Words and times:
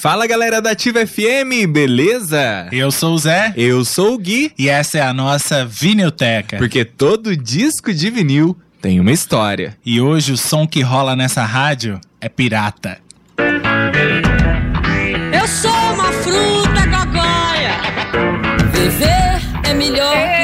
Fala 0.00 0.28
galera 0.28 0.62
da 0.62 0.70
Ativa 0.70 1.04
FM, 1.04 1.66
beleza? 1.68 2.68
Eu 2.70 2.88
sou 2.88 3.14
o 3.14 3.18
Zé. 3.18 3.52
Eu 3.56 3.84
sou 3.84 4.14
o 4.14 4.18
Gui. 4.18 4.52
E 4.56 4.68
essa 4.68 4.98
é 4.98 5.02
a 5.02 5.12
nossa 5.12 5.66
vinilteca. 5.66 6.56
Porque 6.56 6.84
todo 6.84 7.36
disco 7.36 7.92
de 7.92 8.08
vinil 8.08 8.56
tem 8.80 9.00
uma 9.00 9.10
história. 9.10 9.76
E 9.84 10.00
hoje 10.00 10.30
o 10.30 10.36
som 10.36 10.68
que 10.68 10.82
rola 10.82 11.16
nessa 11.16 11.44
rádio 11.44 12.00
é 12.20 12.28
pirata. 12.28 12.98
Eu 15.32 15.48
sou 15.48 15.72
uma 15.72 16.12
fruta 16.12 16.86
gogóia. 16.86 17.74
Viver 18.72 19.68
é 19.68 19.74
melhor 19.74 20.37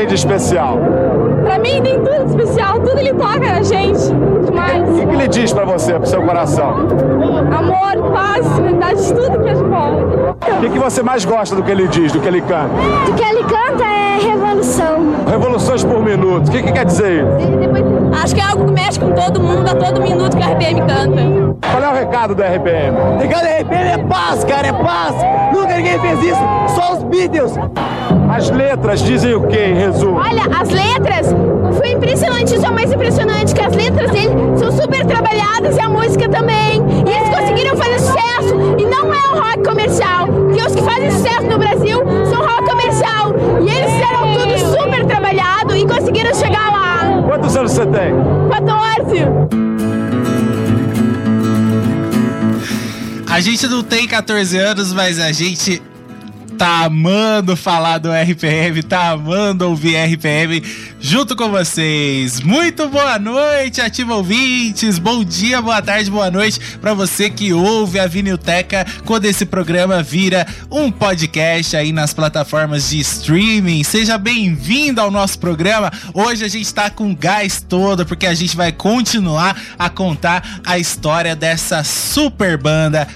tem 0.00 0.06
de 0.06 0.14
especial? 0.14 0.78
Pra 1.42 1.58
mim 1.58 1.82
tem 1.82 1.98
tudo 2.00 2.24
de 2.24 2.42
especial, 2.42 2.80
tudo 2.80 2.98
ele 2.98 3.12
toca 3.12 3.38
na 3.38 3.62
gente. 3.62 4.00
Demais. 4.60 4.88
O 4.88 4.94
que, 4.94 5.06
que 5.06 5.14
ele 5.14 5.28
diz 5.28 5.52
pra 5.52 5.64
você, 5.64 5.94
pro 5.94 6.06
seu 6.06 6.22
coração? 6.22 6.70
Amor, 7.56 8.10
paz, 8.12 8.46
verdade, 8.58 9.14
tudo 9.14 9.42
que 9.42 9.48
é 9.48 9.54
de 9.54 9.62
bom. 9.62 10.34
O 10.40 10.60
que, 10.60 10.70
que 10.70 10.78
você 10.78 11.02
mais 11.02 11.24
gosta 11.24 11.56
do 11.56 11.62
que 11.62 11.70
ele 11.70 11.88
diz, 11.88 12.12
do 12.12 12.20
que 12.20 12.28
ele 12.28 12.40
canta? 12.40 12.70
O 13.08 13.14
que 13.14 13.22
ele 13.22 13.42
canta 13.44 13.84
é 13.84 14.18
revolução. 14.20 15.14
Revoluções 15.28 15.84
por 15.84 16.02
minuto. 16.02 16.48
O 16.48 16.50
que, 16.50 16.62
que 16.62 16.72
quer 16.72 16.84
dizer 16.84 17.24
isso? 17.24 18.22
Acho 18.22 18.34
que 18.34 18.40
é 18.40 18.44
algo 18.44 18.66
que 18.66 18.72
mexe 18.72 19.00
com 19.00 19.12
todo 19.12 19.40
mundo 19.40 19.68
a 19.68 19.74
todo 19.74 20.00
minuto 20.02 20.36
que 20.36 20.42
a 20.42 20.52
RPM 20.52 20.80
canta. 20.80 21.68
Qual 21.70 21.82
é 21.82 21.88
o 21.88 21.94
recado 21.94 22.34
do 22.34 22.42
RPM? 22.42 22.96
Recado 23.20 23.46
RPM 23.46 23.88
é 23.88 23.98
paz, 23.98 24.44
cara, 24.44 24.66
é 24.66 24.72
paz. 24.72 25.14
Nunca 25.52 25.76
ninguém 25.76 25.98
fez 25.98 26.22
isso, 26.22 26.40
só 26.74 26.94
os 26.94 27.02
Beatles. 27.04 27.54
As 28.34 28.50
letras 28.50 29.00
dizem 29.00 29.34
o 29.34 29.46
que, 29.46 29.58
em 29.58 29.74
resumo? 29.74 30.18
Olha, 30.18 30.42
as 30.60 30.68
letras, 30.68 31.34
foi 31.76 31.92
impressionante, 31.92 32.54
isso 32.54 32.64
é 32.64 32.70
o 32.70 32.74
mais 32.74 32.92
impressionante, 32.92 33.54
que 33.54 33.60
as 33.60 33.74
letras 33.74 34.10
dele 34.10 34.30
são 34.60 34.70
super 34.70 35.06
trabalhadas 35.06 35.74
e 35.74 35.80
a 35.80 35.88
música 35.88 36.28
também. 36.28 36.82
E 37.06 37.10
eles 37.10 37.34
conseguiram 37.34 37.74
fazer 37.78 37.98
sucesso, 37.98 38.76
e 38.78 38.84
não 38.84 39.12
é 39.12 39.28
o 39.30 39.40
rock 39.40 39.64
comercial, 39.64 40.26
porque 40.26 40.62
os 40.62 40.74
que 40.74 40.82
fazem 40.82 41.10
sucesso 41.10 41.42
no 41.44 41.58
Brasil 41.58 41.98
são 42.28 42.42
rock 42.42 42.68
comercial. 42.68 43.34
E 43.62 43.70
eles 43.70 43.90
fizeram 43.90 44.34
tudo 44.34 44.58
super 44.58 45.06
trabalhado 45.06 45.74
e 45.74 45.86
conseguiram 45.86 46.34
chegar 46.34 46.70
lá. 46.70 47.22
Quantos 47.26 47.56
anos 47.56 47.72
você 47.72 47.86
tem? 47.86 48.12
14. 48.50 48.90
A 53.30 53.40
gente 53.40 53.66
não 53.66 53.82
tem 53.82 54.06
14 54.06 54.58
anos, 54.58 54.92
mas 54.92 55.18
a 55.18 55.32
gente 55.32 55.82
tá 56.60 56.84
amando 56.84 57.56
falar 57.56 57.96
do 57.96 58.10
RPM, 58.12 58.82
tá 58.82 59.12
amando 59.12 59.66
ouvir 59.66 59.96
RPM 59.96 60.62
junto 61.00 61.34
com 61.34 61.48
vocês. 61.50 62.42
Muito 62.42 62.86
boa 62.86 63.18
noite, 63.18 63.80
ativa 63.80 64.14
ouvintes. 64.14 64.98
Bom 64.98 65.24
dia, 65.24 65.62
boa 65.62 65.80
tarde, 65.80 66.10
boa 66.10 66.30
noite 66.30 66.60
para 66.78 66.92
você 66.92 67.30
que 67.30 67.50
ouve 67.54 67.98
a 67.98 68.06
Vinilteca 68.06 68.84
quando 69.06 69.24
esse 69.24 69.46
programa 69.46 70.02
vira 70.02 70.46
um 70.70 70.90
podcast 70.90 71.78
aí 71.78 71.92
nas 71.92 72.12
plataformas 72.12 72.90
de 72.90 73.00
streaming. 73.00 73.82
Seja 73.82 74.18
bem-vindo 74.18 75.00
ao 75.00 75.10
nosso 75.10 75.38
programa. 75.38 75.90
Hoje 76.12 76.44
a 76.44 76.48
gente 76.48 76.74
tá 76.74 76.90
com 76.90 77.14
gás 77.14 77.64
todo 77.66 78.04
porque 78.04 78.26
a 78.26 78.34
gente 78.34 78.54
vai 78.54 78.70
continuar 78.70 79.58
a 79.78 79.88
contar 79.88 80.60
a 80.66 80.78
história 80.78 81.34
dessa 81.34 81.82
super 81.82 82.58
banda 82.58 83.08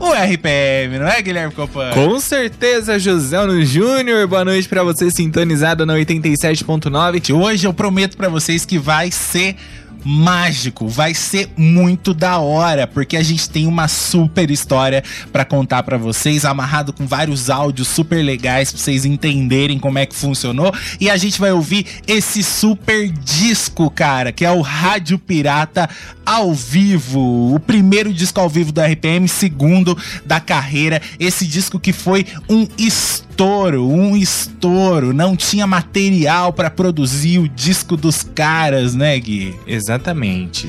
o 0.00 0.12
RPM, 0.14 0.98
não 0.98 1.06
é, 1.06 1.20
Guilherme 1.20 1.52
Copan? 1.52 1.90
Com 1.92 2.18
certeza, 2.18 2.98
José 2.98 3.36
Júnior. 3.64 4.26
Boa 4.26 4.46
noite 4.46 4.66
pra 4.66 4.82
você 4.82 5.10
sintonizado 5.10 5.84
na 5.84 5.92
87.9. 5.94 7.34
Hoje 7.34 7.66
eu 7.66 7.74
prometo 7.74 8.16
pra 8.16 8.30
vocês 8.30 8.64
que 8.64 8.78
vai 8.78 9.10
ser 9.10 9.56
mágico, 10.02 10.88
vai 10.88 11.12
ser 11.12 11.50
muito 11.58 12.14
da 12.14 12.38
hora, 12.38 12.86
porque 12.86 13.18
a 13.18 13.22
gente 13.22 13.50
tem 13.50 13.66
uma 13.66 13.86
super 13.86 14.50
história 14.50 15.04
pra 15.30 15.44
contar 15.44 15.82
pra 15.82 15.98
vocês, 15.98 16.46
amarrado 16.46 16.90
com 16.90 17.06
vários 17.06 17.50
áudios 17.50 17.88
super 17.88 18.24
legais 18.24 18.72
pra 18.72 18.80
vocês 18.80 19.04
entenderem 19.04 19.78
como 19.78 19.98
é 19.98 20.06
que 20.06 20.14
funcionou, 20.16 20.72
e 20.98 21.10
a 21.10 21.18
gente 21.18 21.38
vai 21.38 21.52
ouvir 21.52 21.86
esse 22.06 22.42
super 22.42 23.08
disco, 23.10 23.90
cara, 23.90 24.32
que 24.32 24.42
é 24.42 24.50
o 24.50 24.62
Rádio 24.62 25.18
Pirata 25.18 25.86
ao 26.30 26.54
vivo, 26.54 27.52
o 27.52 27.58
primeiro 27.58 28.14
disco 28.14 28.38
ao 28.38 28.48
vivo 28.48 28.70
do 28.70 28.80
RPM, 28.80 29.26
segundo 29.26 29.98
da 30.24 30.38
carreira, 30.38 31.02
esse 31.18 31.44
disco 31.44 31.80
que 31.80 31.92
foi 31.92 32.24
um 32.48 32.68
estouro, 32.78 33.84
um 33.88 34.16
estouro, 34.16 35.12
não 35.12 35.34
tinha 35.34 35.66
material 35.66 36.52
pra 36.52 36.70
produzir 36.70 37.40
o 37.40 37.48
disco 37.48 37.96
dos 37.96 38.22
caras, 38.22 38.94
né, 38.94 39.18
Gui? 39.18 39.56
Exatamente. 39.66 40.68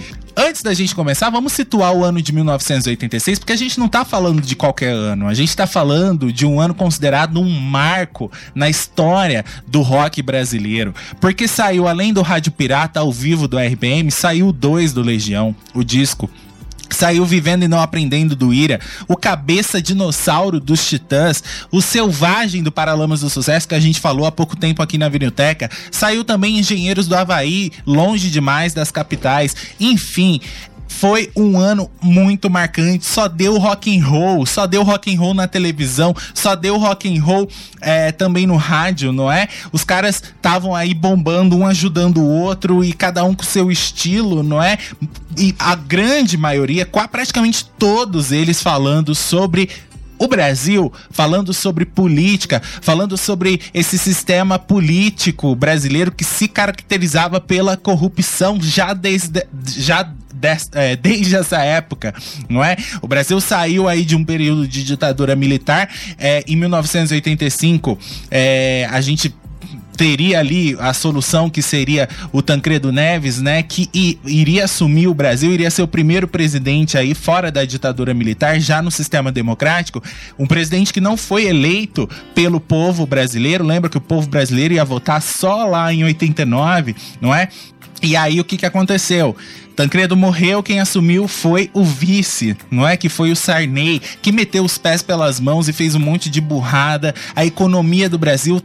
Antes 0.52 0.64
da 0.64 0.74
gente 0.74 0.94
começar, 0.94 1.30
vamos 1.30 1.54
situar 1.54 1.94
o 1.94 2.04
ano 2.04 2.22
de 2.22 2.34
1986, 2.34 3.40
porque 3.40 3.54
a 3.54 3.56
gente 3.56 3.80
não 3.80 3.88
tá 3.88 4.04
falando 4.04 4.42
de 4.42 4.54
qualquer 4.54 4.92
ano, 4.92 5.30
a 5.30 5.34
gente 5.34 5.56
tá 5.56 5.66
falando 5.66 6.30
de 6.30 6.46
um 6.46 6.60
ano 6.60 6.76
considerado 6.76 7.40
um 7.40 7.50
marco 7.50 8.30
na 8.54 8.70
história 8.70 9.46
do 9.66 9.82
rock 9.82 10.22
brasileiro. 10.22 10.94
Porque 11.22 11.48
saiu, 11.48 11.88
além 11.88 12.12
do 12.12 12.22
Rádio 12.22 12.52
Pirata 12.52 13.00
ao 13.00 13.14
vivo 13.14 13.48
do 13.48 13.58
RPM, 13.58 14.12
saiu 14.12 14.52
2 14.52 14.92
do 14.92 15.02
Legião, 15.02 15.56
o 15.74 15.86
disco. 15.86 16.30
Saiu 16.96 17.26
Vivendo 17.26 17.64
e 17.64 17.68
Não 17.68 17.80
Aprendendo 17.80 18.36
do 18.36 18.54
Ira, 18.54 18.80
o 19.08 19.16
Cabeça 19.16 19.82
Dinossauro 19.82 20.60
dos 20.60 20.88
Titãs, 20.88 21.44
o 21.72 21.82
Selvagem 21.82 22.64
do 22.64 22.72
Paralamas 22.72 23.22
do 23.22 23.30
Sucesso, 23.30 23.68
que 23.68 23.76
a 23.76 23.80
gente 23.80 24.00
falou 24.00 24.26
há 24.26 24.32
pouco 24.32 24.56
tempo 24.56 24.82
aqui 24.82 24.98
na 24.98 25.10
Vinilteca. 25.10 25.70
Saiu 25.90 26.24
também 26.24 26.60
Engenheiros 26.60 27.08
do 27.08 27.16
Havaí, 27.16 27.72
Longe 27.86 28.30
Demais 28.30 28.74
das 28.74 28.92
Capitais. 28.92 29.56
Enfim, 29.80 30.40
foi 30.92 31.32
um 31.36 31.58
ano 31.58 31.90
muito 32.02 32.50
marcante, 32.50 33.06
só 33.06 33.28
deu 33.28 33.58
rock 33.58 33.98
and 33.98 34.06
roll, 34.06 34.46
só 34.46 34.68
deu 34.68 34.84
rock 34.84 35.14
and 35.14 35.20
roll 35.20 35.34
na 35.34 35.48
televisão, 35.48 36.14
só 36.34 36.56
deu 36.56 36.78
rock 36.78 37.10
and 37.12 37.24
roll 37.24 37.50
é, 37.80 38.12
também 38.12 38.46
no 38.46 38.58
rádio, 38.58 39.12
não 39.12 39.32
é? 39.32 39.48
Os 39.72 39.84
caras 39.84 40.22
estavam 40.22 40.76
aí 40.76 40.94
bombando, 40.94 41.58
um 41.58 41.66
ajudando 41.66 42.18
o 42.18 42.28
outro 42.28 42.84
e 42.84 42.94
cada 42.94 43.24
um 43.24 43.34
com 43.34 43.44
seu 43.44 43.72
estilo, 43.72 44.44
não 44.44 44.62
é? 44.62 44.78
E 45.38 45.56
a 45.58 45.74
grande 45.76 46.38
maioria, 46.38 46.86
praticamente 46.86 47.66
todos 47.80 48.32
eles 48.32 48.62
falando 48.62 49.16
sobre 49.16 49.70
o 50.22 50.28
Brasil 50.28 50.94
falando 51.10 51.52
sobre 51.52 51.84
política, 51.84 52.62
falando 52.80 53.18
sobre 53.18 53.60
esse 53.74 53.98
sistema 53.98 54.60
político 54.60 55.56
brasileiro 55.56 56.12
que 56.12 56.24
se 56.24 56.48
caracterizava 56.48 57.42
pela 57.42 57.76
corrupção 57.76 58.62
já 58.62 58.94
desde 58.94 59.48
já 59.66 60.08
é, 60.74 60.96
desde 60.96 61.36
essa 61.36 61.60
época, 61.64 62.14
não 62.50 62.64
é? 62.64 62.76
O 63.02 63.08
Brasil 63.08 63.40
saiu 63.42 63.88
aí 63.88 64.04
de 64.04 64.16
um 64.16 64.24
período 64.24 64.68
de 64.68 64.84
ditadura 64.84 65.36
militar. 65.36 65.90
é, 66.18 66.44
em 66.48 66.56
1985, 66.56 67.98
é, 68.30 68.88
a 68.90 69.02
gente 69.02 69.34
teria 69.96 70.40
ali 70.40 70.76
a 70.80 70.94
solução 70.94 71.50
que 71.50 71.62
seria 71.62 72.10
o 72.32 72.42
Tancredo 72.42 72.92
Neves, 72.92 73.42
né, 73.42 73.62
que 73.64 73.90
iria 74.26 74.66
assumir 74.66 75.08
o 75.08 75.14
Brasil, 75.14 75.52
iria 75.52 75.70
ser 75.70 75.82
o 75.82 75.88
primeiro 75.88 76.28
presidente 76.28 76.98
aí 76.98 77.14
fora 77.14 77.52
da 77.52 77.64
ditadura 77.66 78.14
militar, 78.14 78.60
já 78.60 78.82
no 78.82 78.92
sistema 78.92 79.32
democrático, 79.32 80.02
um 80.38 80.48
presidente 80.48 80.94
que 80.94 81.02
não 81.02 81.16
foi 81.16 81.46
eleito 81.46 82.10
pelo 82.34 82.60
povo 82.60 83.06
brasileiro, 83.06 83.64
lembra 83.64 83.90
que 83.90 83.98
o 83.98 84.02
povo 84.02 84.28
brasileiro 84.28 84.74
ia 84.74 84.86
votar 84.86 85.22
só 85.22 85.66
lá 85.66 85.94
em 85.94 86.04
89, 86.04 86.96
não 87.20 87.34
é? 87.34 87.50
E 88.02 88.16
aí 88.16 88.40
o 88.40 88.44
que 88.44 88.58
que 88.58 88.66
aconteceu? 88.66 89.36
Tancredo 89.76 90.18
morreu, 90.18 90.64
quem 90.64 90.80
assumiu 90.80 91.28
foi 91.28 91.70
o 91.74 91.84
vice, 91.84 92.58
não 92.70 92.88
é? 92.88 92.98
Que 92.98 93.08
foi 93.08 93.32
o 93.32 93.36
Sarney, 93.36 94.02
que 94.22 94.32
meteu 94.32 94.64
os 94.64 94.78
pés 94.78 95.02
pelas 95.02 95.40
mãos 95.40 95.70
e 95.70 95.74
fez 95.74 95.96
um 95.96 96.00
monte 96.00 96.30
de 96.30 96.42
burrada. 96.42 97.14
A 97.36 97.46
economia 97.46 98.10
do 98.10 98.18
Brasil 98.18 98.62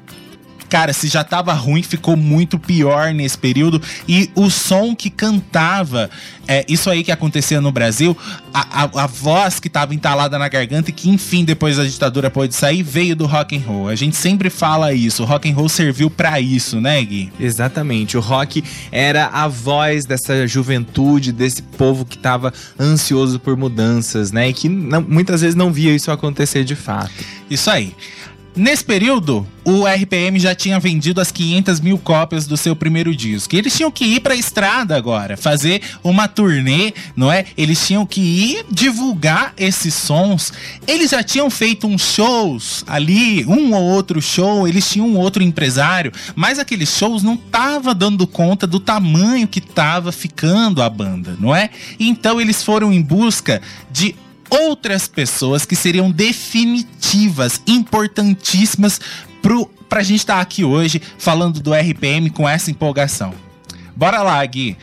cara, 0.68 0.92
se 0.92 1.08
já 1.08 1.24
tava 1.24 1.52
ruim, 1.52 1.82
ficou 1.82 2.16
muito 2.16 2.58
pior 2.58 3.12
nesse 3.12 3.38
período. 3.38 3.80
E 4.08 4.30
o 4.34 4.50
som 4.50 4.94
que 4.94 5.10
cantava, 5.10 6.10
é, 6.46 6.64
isso 6.68 6.90
aí 6.90 7.02
que 7.02 7.12
acontecia 7.12 7.60
no 7.60 7.72
Brasil, 7.72 8.16
a, 8.52 8.84
a, 8.84 9.04
a 9.04 9.06
voz 9.06 9.60
que 9.60 9.68
tava 9.68 9.94
entalada 9.94 10.38
na 10.38 10.48
garganta 10.48 10.90
e 10.90 10.92
que, 10.92 11.08
enfim, 11.08 11.44
depois 11.44 11.76
da 11.76 11.84
ditadura 11.84 12.30
pôde 12.30 12.54
sair, 12.54 12.82
veio 12.82 13.16
do 13.16 13.26
rock 13.26 13.56
and 13.56 13.60
roll. 13.60 13.88
A 13.88 13.94
gente 13.94 14.16
sempre 14.16 14.50
fala 14.50 14.92
isso, 14.92 15.22
o 15.22 15.26
rock 15.26 15.50
and 15.50 15.54
roll 15.54 15.68
serviu 15.68 16.10
para 16.10 16.40
isso, 16.40 16.80
né, 16.80 17.02
Gui? 17.02 17.32
Exatamente. 17.38 18.16
O 18.16 18.20
rock 18.20 18.62
era 18.90 19.26
a 19.26 19.48
voz 19.48 20.04
dessa 20.04 20.46
juventude, 20.46 21.32
desse 21.32 21.62
povo 21.62 22.04
que 22.04 22.16
estava 22.16 22.52
ansioso 22.78 23.38
por 23.38 23.56
mudanças, 23.56 24.32
né? 24.32 24.48
E 24.48 24.52
que 24.52 24.68
não, 24.68 25.00
muitas 25.00 25.40
vezes 25.40 25.54
não 25.54 25.72
via 25.72 25.94
isso 25.94 26.10
acontecer 26.10 26.64
de 26.64 26.74
fato. 26.74 27.12
Isso 27.50 27.70
aí. 27.70 27.94
Nesse 28.56 28.82
período, 28.82 29.46
o 29.62 29.84
RPM 29.84 30.38
já 30.40 30.54
tinha 30.54 30.80
vendido 30.80 31.20
as 31.20 31.30
500 31.30 31.78
mil 31.78 31.98
cópias 31.98 32.46
do 32.46 32.56
seu 32.56 32.74
primeiro 32.74 33.14
disco. 33.14 33.54
Eles 33.54 33.76
tinham 33.76 33.90
que 33.90 34.06
ir 34.06 34.20
pra 34.20 34.34
estrada 34.34 34.96
agora, 34.96 35.36
fazer 35.36 35.82
uma 36.02 36.26
turnê, 36.26 36.94
não 37.14 37.30
é? 37.30 37.44
Eles 37.54 37.86
tinham 37.86 38.06
que 38.06 38.20
ir 38.20 38.64
divulgar 38.70 39.52
esses 39.58 39.92
sons. 39.92 40.54
Eles 40.86 41.10
já 41.10 41.22
tinham 41.22 41.50
feito 41.50 41.86
uns 41.86 42.14
shows 42.14 42.82
ali, 42.86 43.44
um 43.44 43.74
ou 43.74 43.82
outro 43.82 44.22
show, 44.22 44.66
eles 44.66 44.88
tinham 44.90 45.06
um 45.06 45.18
outro 45.18 45.42
empresário, 45.42 46.10
mas 46.34 46.58
aqueles 46.58 46.88
shows 46.96 47.22
não 47.22 47.36
tava 47.36 47.94
dando 47.94 48.26
conta 48.26 48.66
do 48.66 48.80
tamanho 48.80 49.46
que 49.46 49.60
tava 49.60 50.10
ficando 50.12 50.80
a 50.80 50.88
banda, 50.88 51.36
não 51.38 51.54
é? 51.54 51.68
Então 52.00 52.40
eles 52.40 52.62
foram 52.62 52.90
em 52.90 53.02
busca 53.02 53.60
de 53.92 54.14
outras 54.50 55.08
pessoas 55.08 55.64
que 55.64 55.76
seriam 55.76 56.10
definitivas, 56.10 57.60
importantíssimas 57.66 59.00
pro, 59.42 59.66
pra 59.88 60.02
gente 60.02 60.20
estar 60.20 60.40
aqui 60.40 60.64
hoje 60.64 61.00
falando 61.18 61.60
do 61.60 61.72
RPM 61.72 62.30
com 62.30 62.48
essa 62.48 62.70
empolgação. 62.70 63.34
Bora 63.94 64.22
lá, 64.22 64.44
Gui. 64.44 64.76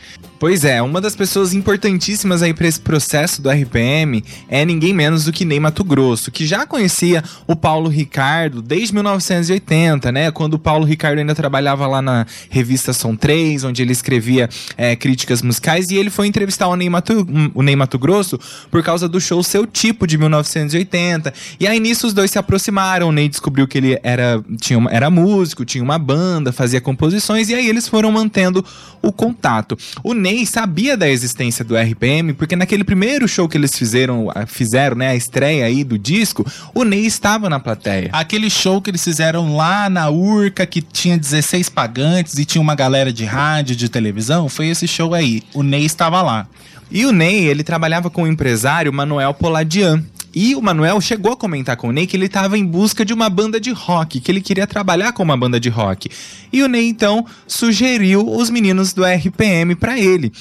Pois 0.44 0.62
é, 0.62 0.82
uma 0.82 1.00
das 1.00 1.16
pessoas 1.16 1.54
importantíssimas 1.54 2.42
aí 2.42 2.52
para 2.52 2.68
esse 2.68 2.78
processo 2.78 3.40
do 3.40 3.48
RPM 3.48 4.22
é 4.46 4.62
ninguém 4.62 4.92
menos 4.92 5.24
do 5.24 5.32
que 5.32 5.42
Ney 5.42 5.58
Mato 5.58 5.82
Grosso, 5.82 6.30
que 6.30 6.44
já 6.44 6.66
conhecia 6.66 7.24
o 7.46 7.56
Paulo 7.56 7.88
Ricardo 7.88 8.60
desde 8.60 8.92
1980, 8.92 10.12
né? 10.12 10.30
Quando 10.30 10.52
o 10.52 10.58
Paulo 10.58 10.84
Ricardo 10.84 11.18
ainda 11.18 11.34
trabalhava 11.34 11.86
lá 11.86 12.02
na 12.02 12.26
revista 12.50 12.92
Som 12.92 13.16
3, 13.16 13.64
onde 13.64 13.80
ele 13.80 13.92
escrevia 13.92 14.50
é, 14.76 14.94
críticas 14.94 15.40
musicais, 15.40 15.88
e 15.88 15.96
ele 15.96 16.10
foi 16.10 16.26
entrevistar 16.26 16.68
o 16.68 16.76
Ney, 16.76 16.90
Mato, 16.90 17.26
o 17.54 17.62
Ney 17.62 17.74
Mato 17.74 17.98
Grosso 17.98 18.38
por 18.70 18.82
causa 18.82 19.08
do 19.08 19.18
show 19.18 19.42
Seu 19.42 19.66
Tipo 19.66 20.06
de 20.06 20.18
1980. 20.18 21.32
E 21.58 21.66
aí 21.66 21.80
nisso 21.80 22.06
os 22.06 22.12
dois 22.12 22.30
se 22.30 22.38
aproximaram, 22.38 23.08
o 23.08 23.12
Ney 23.12 23.30
descobriu 23.30 23.66
que 23.66 23.78
ele 23.78 23.98
era, 24.02 24.44
tinha 24.60 24.78
uma, 24.78 24.90
era 24.90 25.08
músico, 25.08 25.64
tinha 25.64 25.82
uma 25.82 25.98
banda, 25.98 26.52
fazia 26.52 26.82
composições, 26.82 27.48
e 27.48 27.54
aí 27.54 27.66
eles 27.66 27.88
foram 27.88 28.12
mantendo 28.12 28.62
o 29.00 29.10
contato. 29.10 29.74
O 30.02 30.12
Ney 30.12 30.33
sabia 30.46 30.96
da 30.96 31.06
existência 31.08 31.62
do 31.62 31.76
RPM, 31.76 32.32
porque 32.32 32.56
naquele 32.56 32.82
primeiro 32.82 33.28
show 33.28 33.46
que 33.46 33.58
eles 33.58 33.76
fizeram, 33.76 34.28
fizeram, 34.46 34.96
né, 34.96 35.08
a 35.08 35.14
estreia 35.14 35.66
aí 35.66 35.84
do 35.84 35.98
disco, 35.98 36.46
o 36.74 36.82
Ney 36.82 37.04
estava 37.04 37.50
na 37.50 37.60
plateia. 37.60 38.08
Aquele 38.12 38.48
show 38.48 38.80
que 38.80 38.90
eles 38.90 39.04
fizeram 39.04 39.54
lá 39.54 39.90
na 39.90 40.08
Urca, 40.08 40.64
que 40.64 40.80
tinha 40.80 41.18
16 41.18 41.68
pagantes 41.68 42.38
e 42.38 42.44
tinha 42.44 42.62
uma 42.62 42.74
galera 42.74 43.12
de 43.12 43.24
rádio, 43.24 43.76
de 43.76 43.88
televisão, 43.88 44.48
foi 44.48 44.68
esse 44.68 44.88
show 44.88 45.12
aí. 45.12 45.42
O 45.52 45.62
Ney 45.62 45.84
estava 45.84 46.22
lá. 46.22 46.46
E 46.90 47.04
o 47.04 47.12
Ney, 47.12 47.46
ele 47.46 47.64
trabalhava 47.64 48.08
com 48.08 48.22
o 48.22 48.26
empresário 48.26 48.92
Manuel 48.92 49.34
Poladian. 49.34 50.02
E 50.34 50.54
o 50.54 50.60
Manuel 50.60 51.00
chegou 51.00 51.32
a 51.32 51.36
comentar 51.36 51.76
com 51.76 51.88
o 51.88 51.92
Ney 51.92 52.06
que 52.06 52.16
ele 52.16 52.26
estava 52.26 52.58
em 52.58 52.64
busca 52.64 53.04
de 53.04 53.12
uma 53.12 53.30
banda 53.30 53.60
de 53.60 53.70
rock, 53.70 54.20
que 54.20 54.30
ele 54.30 54.40
queria 54.40 54.66
trabalhar 54.66 55.12
com 55.12 55.22
uma 55.22 55.36
banda 55.36 55.60
de 55.60 55.68
rock. 55.68 56.10
E 56.52 56.62
o 56.62 56.68
Ney 56.68 56.88
então 56.88 57.24
sugeriu 57.46 58.28
os 58.28 58.50
meninos 58.50 58.92
do 58.92 59.04
RPM 59.04 59.74
para 59.76 59.98
ele. 59.98 60.32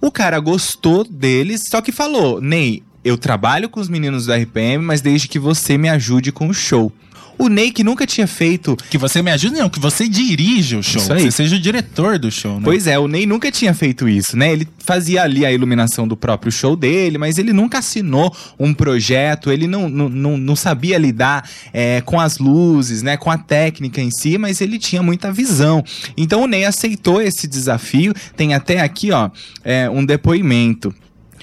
O 0.00 0.10
cara 0.10 0.38
gostou 0.38 1.02
deles, 1.04 1.62
só 1.70 1.80
que 1.80 1.90
falou: 1.90 2.40
"Ney, 2.40 2.82
eu 3.04 3.16
trabalho 3.16 3.68
com 3.68 3.80
os 3.80 3.88
meninos 3.88 4.26
do 4.26 4.32
RPM, 4.32 4.84
mas 4.84 5.00
desde 5.00 5.28
que 5.28 5.38
você 5.38 5.78
me 5.78 5.88
ajude 5.88 6.30
com 6.30 6.48
o 6.48 6.54
show". 6.54 6.92
O 7.38 7.48
Ney, 7.48 7.70
que 7.70 7.84
nunca 7.84 8.06
tinha 8.06 8.26
feito. 8.26 8.76
Que 8.90 8.98
você 8.98 9.22
me 9.22 9.30
ajude, 9.30 9.54
não, 9.54 9.68
que 9.68 9.78
você 9.78 10.08
dirige 10.08 10.76
o 10.76 10.82
show. 10.82 11.00
Isso 11.00 11.12
aí. 11.12 11.18
Que 11.18 11.30
você 11.30 11.30
seja 11.30 11.56
o 11.56 11.58
diretor 11.58 12.18
do 12.18 12.30
show, 12.30 12.56
né? 12.56 12.62
Pois 12.64 12.86
é, 12.86 12.98
o 12.98 13.06
Ney 13.06 13.26
nunca 13.26 13.50
tinha 13.52 13.72
feito 13.72 14.08
isso, 14.08 14.36
né? 14.36 14.52
Ele 14.52 14.66
fazia 14.78 15.22
ali 15.22 15.46
a 15.46 15.52
iluminação 15.52 16.08
do 16.08 16.16
próprio 16.16 16.50
show 16.50 16.74
dele, 16.74 17.16
mas 17.16 17.38
ele 17.38 17.52
nunca 17.52 17.78
assinou 17.78 18.34
um 18.58 18.74
projeto, 18.74 19.52
ele 19.52 19.66
não, 19.66 19.88
não, 19.88 20.08
não, 20.08 20.36
não 20.36 20.56
sabia 20.56 20.98
lidar 20.98 21.48
é, 21.72 22.00
com 22.00 22.18
as 22.18 22.38
luzes, 22.38 23.02
né? 23.02 23.16
Com 23.16 23.30
a 23.30 23.38
técnica 23.38 24.00
em 24.00 24.10
si, 24.10 24.36
mas 24.36 24.60
ele 24.60 24.78
tinha 24.78 25.02
muita 25.02 25.32
visão. 25.32 25.84
Então 26.16 26.42
o 26.42 26.46
Ney 26.46 26.64
aceitou 26.64 27.22
esse 27.22 27.46
desafio. 27.46 28.12
Tem 28.36 28.54
até 28.54 28.80
aqui, 28.80 29.12
ó, 29.12 29.30
é, 29.64 29.88
um 29.88 30.04
depoimento. 30.04 30.94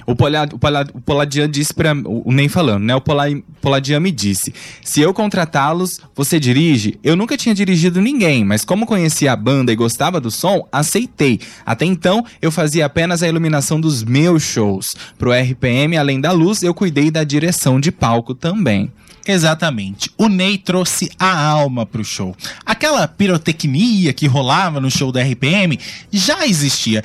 O, 0.06 0.14
Pola, 0.14 0.48
o, 0.52 0.58
Pola, 0.58 0.86
o 0.94 1.00
Poladian 1.00 1.50
disse 1.50 1.74
para 1.74 1.92
o 1.92 2.32
Ney 2.32 2.48
falando, 2.48 2.84
né? 2.84 2.94
O 2.94 3.00
Pola, 3.00 3.24
Poladian 3.60 3.98
me 3.98 4.12
disse: 4.12 4.54
se 4.82 5.00
eu 5.00 5.12
contratá-los, 5.12 6.00
você 6.14 6.38
dirige? 6.38 6.98
Eu 7.02 7.16
nunca 7.16 7.36
tinha 7.36 7.54
dirigido 7.54 8.00
ninguém, 8.00 8.44
mas 8.44 8.64
como 8.64 8.86
conhecia 8.86 9.32
a 9.32 9.36
banda 9.36 9.72
e 9.72 9.76
gostava 9.76 10.20
do 10.20 10.30
som, 10.30 10.66
aceitei. 10.70 11.40
Até 11.64 11.84
então, 11.84 12.24
eu 12.40 12.52
fazia 12.52 12.86
apenas 12.86 13.22
a 13.22 13.28
iluminação 13.28 13.80
dos 13.80 14.04
meus 14.04 14.42
shows. 14.42 14.94
Pro 15.18 15.32
RPM, 15.32 15.96
além 15.96 16.20
da 16.20 16.30
luz, 16.30 16.62
eu 16.62 16.72
cuidei 16.72 17.10
da 17.10 17.24
direção 17.24 17.80
de 17.80 17.90
palco 17.90 18.34
também. 18.34 18.92
Exatamente. 19.26 20.08
O 20.16 20.28
Ney 20.28 20.56
trouxe 20.56 21.10
a 21.18 21.36
alma 21.36 21.84
pro 21.84 22.04
show. 22.04 22.36
Aquela 22.64 23.08
pirotecnia 23.08 24.12
que 24.12 24.28
rolava 24.28 24.80
no 24.80 24.88
show 24.90 25.10
da 25.10 25.20
RPM 25.20 25.78
já 26.12 26.46
existia. 26.46 27.02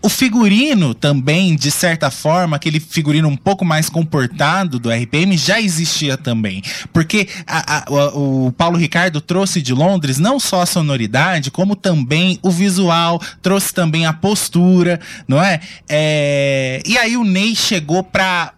O 0.00 0.08
figurino 0.08 0.94
também, 0.94 1.54
de 1.54 1.70
certa 1.70 2.10
forma, 2.10 2.56
aquele 2.56 2.80
figurino 2.80 3.28
um 3.28 3.36
pouco 3.36 3.66
mais 3.66 3.90
comportado 3.90 4.78
do 4.78 4.90
RPM 4.90 5.36
já 5.36 5.60
existia 5.60 6.16
também. 6.16 6.62
Porque 6.90 7.28
a, 7.46 7.78
a, 7.78 7.90
o, 8.14 8.50
Paulo 8.52 8.78
Ricardo 8.78 9.20
trouxe 9.20 9.60
de 9.60 9.74
Londres 9.74 10.18
não 10.18 10.40
só 10.40 10.62
a 10.62 10.66
sonoridade, 10.66 11.50
como 11.50 11.76
também 11.76 12.38
o 12.42 12.50
visual, 12.50 13.20
trouxe 13.42 13.74
também 13.74 14.06
a 14.06 14.12
postura, 14.12 14.98
não 15.26 15.42
é? 15.42 15.60
é... 15.86 16.82
E 16.86 16.96
aí 16.96 17.16
o 17.16 17.24
Ney 17.24 17.54
chegou 17.54 18.02
pra 18.02 18.54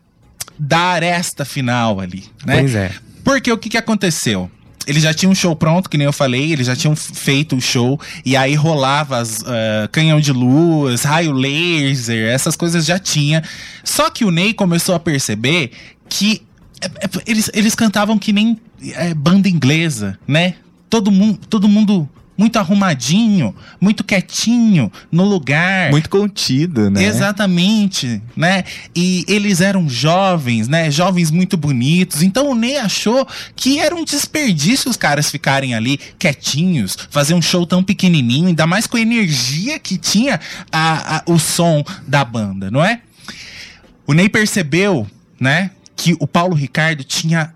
dar 0.60 1.02
esta 1.02 1.42
final 1.42 2.00
ali, 2.00 2.24
né? 2.44 2.58
Pois 2.58 2.74
é. 2.74 2.92
Porque 3.24 3.50
o 3.50 3.56
que, 3.56 3.70
que 3.70 3.78
aconteceu? 3.78 4.50
Eles 4.86 5.02
já 5.02 5.14
tinham 5.14 5.32
um 5.32 5.34
show 5.34 5.56
pronto, 5.56 5.88
que 5.88 5.96
nem 5.96 6.04
eu 6.04 6.12
falei, 6.12 6.52
eles 6.52 6.66
já 6.66 6.76
tinham 6.76 6.94
feito 6.94 7.56
o 7.56 7.60
show, 7.60 7.98
e 8.24 8.36
aí 8.36 8.54
rolava 8.54 9.18
as, 9.18 9.38
uh, 9.38 9.88
canhão 9.90 10.20
de 10.20 10.32
luz, 10.32 11.02
raio 11.02 11.32
laser, 11.32 12.28
essas 12.28 12.56
coisas 12.56 12.84
já 12.84 12.98
tinha. 12.98 13.42
Só 13.82 14.10
que 14.10 14.24
o 14.24 14.30
Ney 14.30 14.52
começou 14.52 14.94
a 14.94 15.00
perceber 15.00 15.70
que 16.08 16.42
é, 16.80 16.86
é, 16.86 17.08
eles, 17.26 17.50
eles 17.54 17.74
cantavam 17.74 18.18
que 18.18 18.32
nem 18.32 18.58
é, 18.94 19.14
banda 19.14 19.48
inglesa, 19.48 20.18
né? 20.26 20.56
Todo 20.88 21.10
mundo, 21.10 21.38
todo 21.48 21.68
mundo 21.68 22.08
muito 22.40 22.58
arrumadinho, 22.58 23.54
muito 23.78 24.02
quietinho 24.02 24.90
no 25.12 25.24
lugar. 25.24 25.90
Muito 25.90 26.08
contido, 26.08 26.88
né? 26.88 27.04
Exatamente, 27.04 28.22
né? 28.34 28.64
E 28.96 29.26
eles 29.28 29.60
eram 29.60 29.86
jovens, 29.90 30.66
né? 30.66 30.90
Jovens 30.90 31.30
muito 31.30 31.58
bonitos. 31.58 32.22
Então 32.22 32.50
o 32.50 32.54
Ney 32.54 32.78
achou 32.78 33.28
que 33.54 33.78
era 33.78 33.94
um 33.94 34.06
desperdício 34.06 34.88
os 34.88 34.96
caras 34.96 35.30
ficarem 35.30 35.74
ali 35.74 36.00
quietinhos, 36.18 36.96
fazer 37.10 37.34
um 37.34 37.42
show 37.42 37.66
tão 37.66 37.84
pequenininho, 37.84 38.48
ainda 38.48 38.66
mais 38.66 38.86
com 38.86 38.96
a 38.96 39.00
energia 39.00 39.78
que 39.78 39.98
tinha 39.98 40.40
a, 40.72 41.18
a, 41.18 41.22
o 41.26 41.38
som 41.38 41.84
da 42.08 42.24
banda, 42.24 42.70
não 42.70 42.82
é? 42.82 43.02
O 44.06 44.14
Ney 44.14 44.30
percebeu, 44.30 45.06
né? 45.38 45.72
Que 45.94 46.16
o 46.18 46.26
Paulo 46.26 46.54
Ricardo 46.54 47.04
tinha 47.04 47.52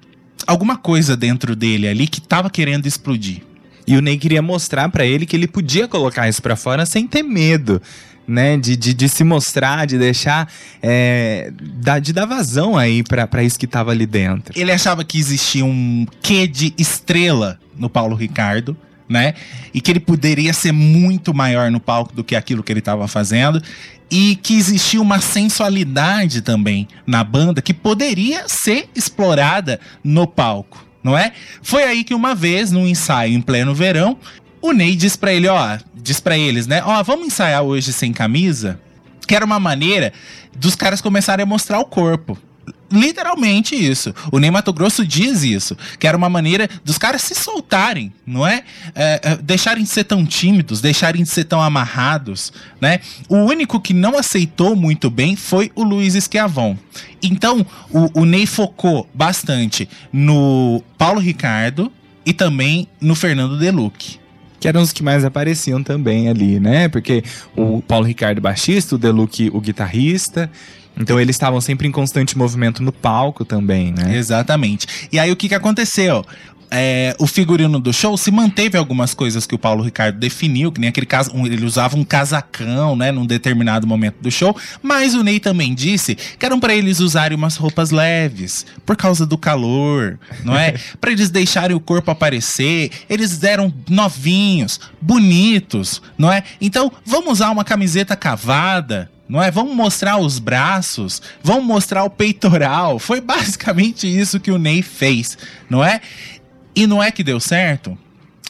alguma 0.47 0.77
coisa 0.77 1.17
dentro 1.17 1.57
dele 1.57 1.89
ali 1.89 2.07
que 2.07 2.21
tava 2.21 2.51
querendo 2.51 2.85
explodir. 2.85 3.54
E 3.87 3.97
o 3.97 4.03
Ney 4.03 4.17
queria 4.17 4.43
mostrar 4.43 4.89
para 4.89 5.05
ele 5.05 5.27
que 5.27 5.37
ele 5.37 5.47
podia 5.47 5.87
colocar 5.87 6.29
isso 6.29 6.41
para 6.41 6.57
fora 6.57 6.87
sem 6.87 7.07
ter 7.07 7.23
medo. 7.23 7.81
Né, 8.27 8.57
de, 8.57 8.75
de, 8.75 8.95
de 8.95 9.07
se 9.07 9.23
mostrar, 9.23 9.87
de 9.87 9.99
deixar, 9.99 10.51
é, 10.83 11.53
da, 11.61 11.99
de 11.99 12.11
dar 12.11 12.25
vazão 12.25 12.75
aí 12.75 13.03
para 13.03 13.43
isso 13.43 13.59
que 13.59 13.67
tava 13.67 13.91
ali 13.91 14.07
dentro. 14.07 14.59
Ele 14.59 14.73
achava 14.73 15.05
que 15.05 15.19
existia 15.19 15.63
um 15.63 16.07
quê 16.23 16.47
de 16.47 16.73
estrela 16.79 17.61
no 17.77 17.91
Paulo 17.91 18.17
Ricardo, 18.17 18.75
né? 19.07 19.35
E 19.75 19.81
que 19.83 19.91
ele 19.91 20.01
poderia 20.01 20.55
ser 20.55 20.73
muito 20.73 21.35
maior 21.35 21.71
no 21.71 21.79
palco 21.79 22.15
do 22.15 22.25
que 22.25 22.35
aquilo 22.35 22.63
que 22.63 22.73
ele 22.73 22.79
estava 22.79 23.07
fazendo. 23.07 23.63
E 24.11 24.37
que 24.37 24.57
existia 24.57 25.03
uma 25.03 25.21
sensualidade 25.21 26.41
também 26.41 26.89
na 27.07 27.23
banda 27.23 27.61
que 27.61 27.75
poderia 27.75 28.49
ser 28.49 28.89
explorada 28.95 29.79
no 30.03 30.27
palco 30.27 30.94
não 31.05 31.17
é? 31.17 31.33
Foi 31.63 31.85
aí 31.85 32.03
que 32.03 32.15
uma 32.15 32.35
vez, 32.35 32.73
num 32.73 32.89
ensaio 32.89 33.35
em 33.35 33.43
pleno 33.43 33.75
verão, 33.75 34.17
o 34.63 34.73
Ney 34.73 34.97
diz 34.97 35.15
para 35.15 35.35
ele, 35.35 35.47
ó, 35.47 35.77
diz 35.95 36.19
para 36.19 36.39
eles, 36.39 36.67
né? 36.67 36.83
Ó, 36.83 37.03
vamos 37.03 37.27
ensaiar 37.27 37.63
hoje 37.63 37.93
sem 37.93 38.15
camisa, 38.15 38.81
que 39.29 39.37
era 39.37 39.45
uma 39.45 39.61
maneira 39.61 40.11
dos 40.57 40.75
caras 40.75 41.03
começarem 41.03 41.43
a 41.43 41.47
mostrar 41.47 41.79
o 41.79 41.85
corpo. 41.85 42.39
Literalmente 42.91 43.75
isso. 43.75 44.15
O 44.31 44.39
Ney 44.39 44.51
Mato 44.51 44.73
Grosso 44.73 45.05
diz 45.05 45.43
isso, 45.43 45.77
que 45.99 46.07
era 46.07 46.17
uma 46.17 46.29
maneira 46.29 46.69
dos 46.85 46.97
caras 46.97 47.23
se 47.23 47.35
soltarem, 47.35 48.13
não 48.27 48.47
é? 48.47 48.63
É, 48.95 49.21
é, 49.23 49.37
deixarem 49.37 49.83
de 49.83 49.91
ser 49.91 50.05
tão 50.05 50.25
tímidos, 50.25 50.81
deixarem 50.81 51.23
de 51.23 51.29
ser 51.29 51.45
tão 51.45 51.61
amarrados, 51.61 52.53
né? 52.81 53.01
O 53.29 53.37
único 53.37 53.81
que 53.81 53.93
não 53.93 54.17
aceitou 54.17 54.77
muito 54.77 55.11
bem 55.11 55.37
foi 55.37 55.71
o 55.75 55.83
Luiz 55.83 56.15
Esquiavon. 56.15 56.77
Então, 57.23 57.67
o, 57.91 58.21
o 58.21 58.25
Ney 58.25 58.47
focou 58.47 59.09
bastante 59.13 59.89
no 60.13 60.83
Paulo 60.97 61.21
Ricardo 61.21 61.91
e 62.25 62.33
também 62.33 62.89
no 63.01 63.15
Fernando 63.15 63.59
Deluque. 63.59 64.19
Que 64.61 64.69
eram 64.69 64.81
os 64.81 64.93
que 64.93 65.03
mais 65.03 65.25
apareciam 65.25 65.83
também 65.83 66.29
ali, 66.29 66.59
né? 66.59 66.89
Porque 66.89 67.23
o 67.55 67.83
Paulo 67.83 68.07
Ricardo 68.07 68.41
baixista, 68.41 68.95
o 68.95 68.99
Deluque 68.99 69.51
o 69.53 69.61
guitarrista. 69.61 70.51
Então 70.97 71.19
eles 71.19 71.35
estavam 71.35 71.61
sempre 71.61 71.89
em 71.89 71.91
constante 71.91 72.37
movimento 72.39 72.83
no 72.83 72.93
palco 72.93 73.45
também, 73.45 73.93
né? 73.93 74.17
Exatamente. 74.17 74.87
E 75.11 75.19
aí 75.19 75.31
o 75.31 75.37
que, 75.37 75.49
que 75.49 75.55
aconteceu? 75.55 76.25
É, 76.77 77.15
o 77.21 77.27
figurino 77.27 77.79
do 77.79 77.93
show 77.93 78.17
se 78.17 78.33
manteve 78.33 78.77
algumas 78.77 79.15
coisas 79.15 79.47
que 79.47 79.55
o 79.55 79.59
Paulo 79.59 79.85
Ricardo 79.85 80.19
definiu, 80.19 80.73
que 80.73 80.81
nem 80.81 80.89
aquele 80.89 81.07
caso, 81.07 81.31
um, 81.33 81.47
ele 81.47 81.65
usava 81.65 81.97
um 81.97 82.03
casacão, 82.03 82.97
né, 82.97 83.13
num 83.13 83.25
determinado 83.25 83.87
momento 83.87 84.17
do 84.21 84.29
show, 84.29 84.57
mas 84.83 85.15
o 85.15 85.23
Ney 85.23 85.39
também 85.39 85.73
disse 85.73 86.17
que 86.17 86.45
eram 86.45 86.59
para 86.59 86.75
eles 86.75 86.99
usarem 86.99 87.39
umas 87.39 87.57
roupas 87.57 87.93
leves, 87.93 88.67
por 88.85 88.97
causa 88.97 89.25
do 89.25 89.39
calor, 89.39 90.19
não 90.43 90.57
é? 90.57 90.75
para 91.01 91.13
eles 91.13 91.31
deixarem 91.31 91.77
o 91.77 91.81
corpo 91.81 92.11
aparecer, 92.11 92.91
eles 93.09 93.41
eram 93.45 93.73
novinhos, 93.89 94.81
bonitos, 95.01 96.03
não 96.19 96.33
é? 96.33 96.43
Então, 96.61 96.91
vamos 97.07 97.35
usar 97.35 97.51
uma 97.51 97.63
camiseta 97.63 98.17
cavada, 98.17 99.09
não 99.35 99.43
é? 99.43 99.51
Vamos 99.51 99.75
mostrar 99.75 100.17
os 100.19 100.39
braços, 100.39 101.21
vamos 101.43 101.65
mostrar 101.65 102.05
o 102.05 102.11
peitoral. 102.11 103.01
Foi 103.01 103.21
basicamente 103.21 104.07
isso 104.07 104.39
que 104.39 104.53
o 104.53 104.59
Ney 104.59 104.81
fez, 104.81 105.37
não 105.69 105.85
é? 105.85 106.01
E 106.73 106.87
não 106.87 107.03
é 107.03 107.11
que 107.11 107.25
deu 107.25 107.41
certo? 107.41 107.99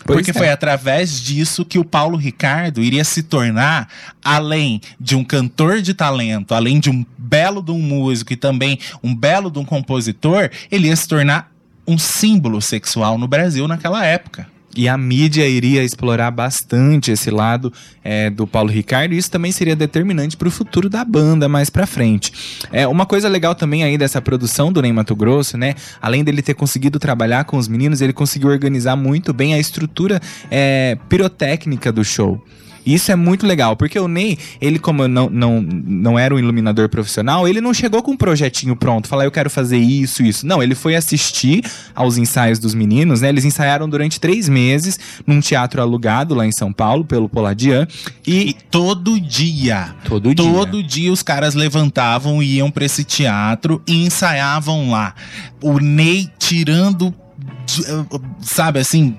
Pois 0.05 0.19
Porque 0.19 0.31
é. 0.33 0.35
foi 0.35 0.51
através 0.51 1.23
disso 1.23 1.65
que 1.65 1.79
o 1.79 1.85
Paulo 1.87 2.19
Ricardo 2.19 2.83
iria 2.83 3.03
se 3.03 3.23
tornar, 3.23 3.89
além 4.23 4.79
de 5.01 5.17
um 5.17 5.25
cantor 5.25 5.81
de 5.81 5.95
talento, 5.95 6.55
além 6.55 6.79
de 6.79 6.91
um 6.91 7.03
belo 7.17 7.63
de 7.63 7.71
um 7.71 7.81
músico 7.81 8.35
e 8.35 8.37
também 8.37 8.79
um 9.03 9.15
belo 9.15 9.51
de 9.51 9.59
um 9.59 9.65
compositor, 9.65 10.51
ele 10.71 10.89
ia 10.89 10.97
se 10.97 11.09
tornar 11.09 11.51
um 11.89 11.97
símbolo 11.97 12.61
sexual 12.61 13.17
no 13.17 13.27
Brasil 13.27 13.67
naquela 13.67 14.05
época. 14.05 14.47
E 14.77 14.89
a 14.89 14.97
mídia 14.97 15.47
iria 15.47 15.83
explorar 15.85 16.31
bastante 16.31 17.13
esse 17.13 17.31
lado 17.31 17.73
é, 18.03 18.29
do 18.29 18.47
Paulo 18.47 18.71
Ricardo, 18.71 19.15
e 19.15 19.19
isso 19.19 19.31
também 19.31 19.53
seria 19.53 19.77
determinante 19.77 20.37
para 20.37 20.49
o 20.49 20.51
futuro 20.51 20.89
da 20.89 21.05
banda 21.05 21.49
mais 21.49 21.71
pra 21.71 21.87
frente. 21.87 22.33
É, 22.73 22.87
uma 22.87 23.07
coisa 23.07 23.29
legal 23.29 23.55
também 23.55 23.85
aí 23.85 23.97
dessa 23.97 24.21
produção 24.21 24.73
do 24.73 24.83
Ney 24.83 24.93
Mato 24.93 25.15
Grosso, 25.15 25.57
né? 25.57 25.75
Além 26.01 26.25
dele 26.25 26.43
ter 26.43 26.55
conseguido 26.55 26.99
trabalhar 26.99 27.45
com 27.45 27.57
os 27.57 27.69
meninos, 27.69 28.01
ele 28.01 28.13
conseguiu 28.13 28.49
organizar 28.49 28.97
muito 28.97 29.33
bem 29.33 29.55
a 29.55 29.59
estrutura 29.59 30.21
é, 30.51 30.99
pirotécnica 31.09 31.93
do 31.93 32.05
show. 32.05 32.43
Isso 32.87 33.11
é 33.11 33.17
muito 33.17 33.47
legal, 33.47 33.77
porque 33.77 33.99
o 33.99 34.07
Ney, 34.07 34.39
ele 34.61 34.79
como 34.79 35.09
não, 35.09 35.31
não, 35.31 35.63
não 35.63 36.19
era 36.19 36.35
um 36.35 36.39
iluminador 36.39 36.89
profissional, 36.89 37.49
ele 37.49 37.61
não 37.61 37.73
chegou 37.73 38.03
com 38.03 38.13
um 38.13 38.17
projetinho 38.17 38.77
pronto, 38.77 39.09
falar 39.09 39.25
eu 39.25 39.31
quero 39.31 39.49
fazer 39.49 39.79
isso, 39.79 40.23
isso. 40.23 40.47
Não, 40.47 40.63
ele 40.63 40.75
foi 40.75 40.95
assistir 40.95 41.65
aos 41.95 42.19
ensaios 42.19 42.59
dos 42.59 42.75
meninos, 42.75 43.21
né? 43.21 43.29
Eles 43.29 43.45
ensaiaram 43.45 43.89
durante 43.89 44.21
três 44.21 44.49
meses 44.49 44.99
num 45.27 45.41
teatro 45.41 45.81
alugado 45.81 46.35
lá 46.35 46.47
em 46.47 46.53
São 46.53 46.73
Paulo, 46.73 47.05
pelo 47.05 47.29
Poladian. 47.29 47.87
E 48.27 48.35
E 48.35 48.53
todo 48.71 49.19
dia. 49.21 49.95
todo 50.07 50.35
dia. 50.35 50.45
Todo 50.45 50.83
dia 50.83 51.13
os 51.13 51.23
caras 51.23 51.55
levantavam 51.55 52.43
e 52.43 52.57
iam 52.57 52.71
pra 52.71 52.85
esse 52.85 53.05
teatro 53.05 53.83
e 53.87 54.05
ensaiavam 54.05 54.91
lá. 54.91 55.15
O 55.63 55.79
Ney 55.79 56.29
tirando, 56.39 57.15
eh, 57.81 58.21
sabe 58.43 58.81
assim, 58.81 59.17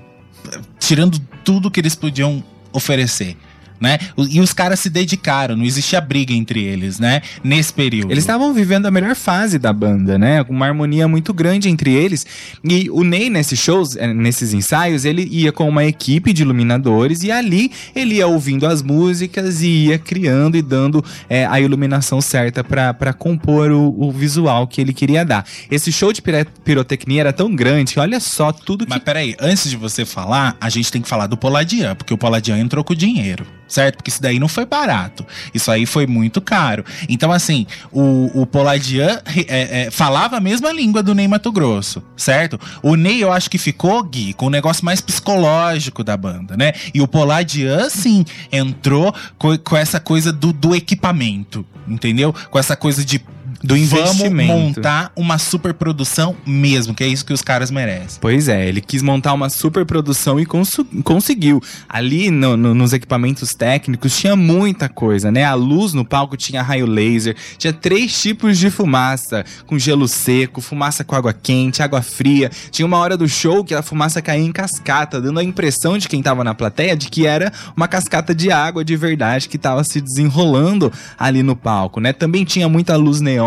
tirando 0.78 1.18
tudo 1.44 1.70
que 1.70 1.80
eles 1.80 1.94
podiam 1.94 2.42
oferecer. 2.72 3.36
Né? 3.80 3.98
O- 4.16 4.24
E 4.24 4.40
os 4.40 4.52
caras 4.52 4.80
se 4.80 4.88
dedicaram, 4.90 5.56
não 5.56 5.64
existia 5.64 6.00
briga 6.00 6.32
entre 6.32 6.62
eles, 6.62 6.98
né? 6.98 7.20
Nesse 7.44 7.72
período. 7.72 8.10
Eles 8.10 8.24
estavam 8.24 8.52
vivendo 8.54 8.86
a 8.86 8.90
melhor 8.90 9.14
fase 9.14 9.58
da 9.58 9.72
banda, 9.72 10.18
né? 10.18 10.44
Uma 10.48 10.66
harmonia 10.66 11.06
muito 11.06 11.32
grande 11.34 11.68
entre 11.68 11.92
eles. 11.92 12.26
E 12.64 12.88
o 12.90 13.02
Ney, 13.04 13.28
nesses 13.30 13.58
shows, 13.58 13.96
eh, 13.96 14.12
nesses 14.12 14.52
ensaios, 14.52 15.04
ele 15.04 15.26
ia 15.30 15.52
com 15.52 15.68
uma 15.68 15.84
equipe 15.84 16.32
de 16.32 16.42
iluminadores 16.42 17.22
e 17.22 17.30
ali 17.30 17.70
ele 17.94 18.16
ia 18.16 18.26
ouvindo 18.26 18.66
as 18.66 18.82
músicas 18.82 19.62
e 19.62 19.86
ia 19.88 19.98
criando 19.98 20.56
e 20.56 20.62
dando 20.62 21.04
eh, 21.28 21.46
a 21.46 21.60
iluminação 21.60 22.20
certa 22.20 22.64
pra 22.64 23.12
compor 23.12 23.70
o, 23.70 23.94
o 24.08 24.10
visual 24.12 24.66
que 24.66 24.80
ele 24.80 24.92
queria 24.92 25.24
dar. 25.24 25.44
Esse 25.70 25.92
show 25.92 26.12
de 26.12 26.22
pirotecnia 26.64 27.20
era 27.20 27.32
tão 27.32 27.54
grande 27.54 27.94
que 27.94 28.00
olha 28.00 28.20
só 28.20 28.52
tudo 28.52 28.84
que 28.84 28.90
Mas 28.90 29.02
peraí, 29.02 29.34
antes 29.40 29.68
de 29.70 29.76
você 29.76 30.04
falar, 30.04 30.56
a 30.60 30.68
gente 30.68 30.90
tem 30.90 31.02
que 31.02 31.08
falar 31.08 31.26
do 31.26 31.36
Poladian, 31.36 31.94
porque 31.94 32.12
o 32.14 32.18
Poladian 32.18 32.58
entrou 32.58 32.82
com 32.84 32.94
dinheiro, 32.94 33.46
certo? 33.68 33.96
Porque 33.96 34.10
isso 34.10 34.22
daí 34.22 34.38
não 34.38 34.48
foi 34.48 34.64
barato. 34.64 35.26
Isso 35.52 35.70
aí 35.70 35.86
foi 35.86 36.06
muito 36.06 36.40
caro. 36.40 36.84
Então, 37.08 37.32
assim, 37.32 37.66
o, 37.92 38.30
o 38.42 38.46
Poladian 38.46 39.20
é, 39.48 39.86
é, 39.86 39.90
falava 39.90 40.36
a 40.36 40.40
mesma 40.40 40.72
língua 40.72 41.02
do 41.02 41.14
Ney 41.14 41.28
Mato 41.28 41.50
Grosso, 41.50 42.02
certo? 42.16 42.58
O 42.82 42.94
Ney, 42.94 43.22
eu 43.22 43.32
acho 43.32 43.50
que 43.50 43.58
ficou, 43.58 44.02
Gui, 44.02 44.32
com 44.34 44.46
o 44.46 44.50
negócio 44.50 44.84
mais 44.84 45.00
psicológico 45.00 46.02
da 46.04 46.16
banda, 46.16 46.56
né? 46.56 46.72
E 46.94 47.00
o 47.00 47.08
Poladian, 47.08 47.88
sim, 47.90 48.24
entrou 48.50 49.14
co- 49.38 49.58
com, 49.58 49.76
essa 49.76 50.00
coisa 50.00 50.32
do, 50.32 50.52
do 50.52 50.74
equipamento, 50.74 51.64
entendeu? 51.86 52.34
Com 52.50 52.58
essa 52.58 52.76
coisa 52.76 53.04
de. 53.04 53.20
Do 53.62 53.74
Vamos 53.74 53.92
investimento. 53.92 54.52
montar 54.52 55.12
uma 55.16 55.38
superprodução 55.38 56.36
mesmo, 56.46 56.94
que 56.94 57.02
é 57.04 57.06
isso 57.08 57.24
que 57.24 57.32
os 57.32 57.42
caras 57.42 57.70
merecem. 57.70 58.18
Pois 58.20 58.48
é, 58.48 58.66
ele 58.68 58.80
quis 58.80 59.02
montar 59.02 59.32
uma 59.32 59.48
super 59.48 59.84
produção 59.84 60.38
e 60.40 60.46
consu- 60.46 60.84
conseguiu. 61.02 61.60
Ali 61.88 62.30
no- 62.30 62.56
no- 62.56 62.74
nos 62.74 62.92
equipamentos 62.92 63.50
técnicos 63.50 64.16
tinha 64.18 64.36
muita 64.36 64.88
coisa, 64.88 65.30
né? 65.30 65.44
A 65.44 65.54
luz 65.54 65.92
no 65.92 66.04
palco 66.04 66.36
tinha 66.36 66.62
raio 66.62 66.86
laser, 66.86 67.36
tinha 67.58 67.72
três 67.72 68.20
tipos 68.20 68.58
de 68.58 68.70
fumaça, 68.70 69.44
com 69.66 69.78
gelo 69.78 70.06
seco, 70.08 70.60
fumaça 70.60 71.04
com 71.04 71.14
água 71.14 71.32
quente, 71.32 71.82
água 71.82 72.02
fria. 72.02 72.50
Tinha 72.70 72.86
uma 72.86 72.98
hora 72.98 73.16
do 73.16 73.28
show 73.28 73.64
que 73.64 73.74
a 73.74 73.82
fumaça 73.82 74.20
caía 74.22 74.44
em 74.44 74.52
cascata, 74.52 75.20
dando 75.20 75.40
a 75.40 75.44
impressão 75.44 75.98
de 75.98 76.08
quem 76.08 76.22
tava 76.22 76.44
na 76.44 76.54
plateia 76.54 76.96
de 76.96 77.08
que 77.08 77.26
era 77.26 77.52
uma 77.76 77.88
cascata 77.88 78.34
de 78.34 78.50
água 78.50 78.84
de 78.84 78.96
verdade 78.96 79.48
que 79.48 79.58
tava 79.58 79.82
se 79.84 80.00
desenrolando 80.00 80.92
ali 81.18 81.42
no 81.42 81.54
palco, 81.56 82.00
né? 82.00 82.12
Também 82.12 82.44
tinha 82.44 82.68
muita 82.68 82.96
luz 82.96 83.20
neon, 83.20 83.45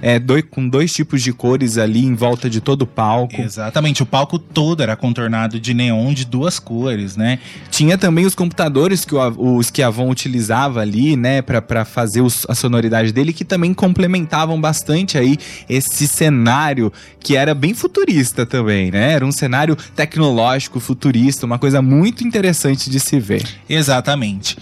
é, 0.00 0.18
doi- 0.18 0.42
com 0.42 0.68
dois 0.68 0.92
tipos 0.92 1.22
de 1.22 1.32
cores 1.32 1.78
ali 1.78 2.04
em 2.04 2.14
volta 2.14 2.48
de 2.50 2.60
todo 2.60 2.82
o 2.82 2.86
palco. 2.86 3.40
Exatamente, 3.40 4.02
o 4.02 4.06
palco 4.06 4.38
todo 4.38 4.82
era 4.82 4.96
contornado 4.96 5.58
de 5.60 5.74
neon 5.74 6.12
de 6.14 6.24
duas 6.24 6.58
cores, 6.58 7.16
né? 7.16 7.38
Tinha 7.70 7.96
também 7.98 8.26
os 8.26 8.34
computadores 8.34 9.04
que 9.04 9.14
o, 9.14 9.20
Av- 9.20 9.38
o 9.38 9.62
Schiavon 9.62 10.08
utilizava 10.10 10.80
ali, 10.80 11.16
né, 11.16 11.42
pra 11.42 11.84
fazer 11.84 12.20
os- 12.20 12.46
a 12.48 12.54
sonoridade 12.54 13.12
dele, 13.12 13.32
que 13.32 13.44
também 13.44 13.72
complementavam 13.74 14.60
bastante 14.60 15.16
aí 15.18 15.36
esse 15.68 16.06
cenário 16.06 16.92
que 17.18 17.36
era 17.36 17.54
bem 17.54 17.74
futurista 17.74 18.44
também, 18.46 18.90
né? 18.90 19.12
Era 19.12 19.24
um 19.26 19.32
cenário 19.32 19.76
tecnológico, 19.96 20.80
futurista, 20.80 21.46
uma 21.46 21.58
coisa 21.58 21.80
muito 21.82 22.26
interessante 22.26 22.90
de 22.90 22.98
se 23.00 23.18
ver. 23.20 23.42
Exatamente. 23.68 24.56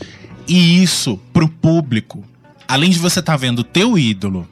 E 0.46 0.82
isso 0.82 1.18
pro 1.32 1.48
público, 1.48 2.24
além 2.66 2.90
de 2.90 2.98
você 2.98 3.20
estar 3.20 3.36
vendo 3.36 3.60
o 3.60 3.64
teu 3.64 3.98
ídolo, 3.98 4.48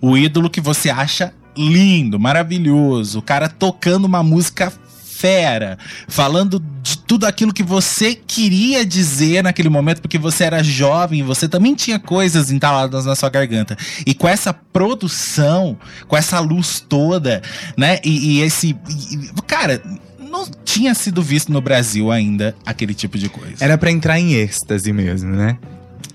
o 0.00 0.16
ídolo 0.16 0.50
que 0.50 0.60
você 0.60 0.90
acha 0.90 1.32
lindo, 1.56 2.18
maravilhoso, 2.20 3.18
o 3.18 3.22
cara 3.22 3.48
tocando 3.48 4.04
uma 4.04 4.22
música 4.22 4.72
fera, 5.18 5.76
falando 6.06 6.62
de 6.80 6.98
tudo 6.98 7.26
aquilo 7.26 7.52
que 7.52 7.64
você 7.64 8.14
queria 8.14 8.86
dizer 8.86 9.42
naquele 9.42 9.68
momento, 9.68 10.00
porque 10.00 10.16
você 10.16 10.44
era 10.44 10.62
jovem, 10.62 11.24
você 11.24 11.48
também 11.48 11.74
tinha 11.74 11.98
coisas 11.98 12.52
entaladas 12.52 13.04
na 13.04 13.16
sua 13.16 13.28
garganta. 13.28 13.76
E 14.06 14.14
com 14.14 14.28
essa 14.28 14.52
produção, 14.52 15.76
com 16.06 16.16
essa 16.16 16.38
luz 16.38 16.84
toda, 16.88 17.42
né? 17.76 17.98
E, 18.04 18.36
e 18.38 18.42
esse. 18.42 18.76
e- 18.88 19.42
cara, 19.44 19.82
não 20.20 20.46
tinha 20.64 20.94
sido 20.94 21.20
visto 21.20 21.50
no 21.50 21.60
Brasil 21.60 22.12
ainda 22.12 22.54
aquele 22.64 22.94
tipo 22.94 23.18
de 23.18 23.28
coisa. 23.28 23.56
Era 23.58 23.76
pra 23.76 23.90
entrar 23.90 24.20
em 24.20 24.34
êxtase 24.34 24.92
mesmo, 24.92 25.34
né? 25.34 25.58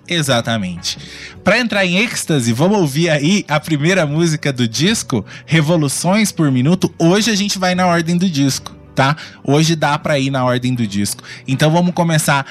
Exatamente. 0.07 0.97
Pra 1.43 1.59
entrar 1.59 1.85
em 1.85 1.97
êxtase, 1.97 2.51
vamos 2.51 2.77
ouvir 2.77 3.09
aí 3.09 3.45
a 3.47 3.59
primeira 3.59 4.05
música 4.05 4.51
do 4.51 4.67
disco, 4.67 5.25
Revoluções 5.45 6.31
por 6.31 6.51
Minuto. 6.51 6.93
Hoje 6.99 7.31
a 7.31 7.35
gente 7.35 7.57
vai 7.57 7.73
na 7.73 7.87
ordem 7.87 8.17
do 8.17 8.29
disco, 8.29 8.75
tá? 8.93 9.15
Hoje 9.43 9.75
dá 9.75 9.97
pra 9.97 10.19
ir 10.19 10.29
na 10.29 10.43
ordem 10.43 10.73
do 10.73 10.85
disco. 10.85 11.23
Então 11.47 11.71
vamos 11.71 11.93
começar. 11.93 12.45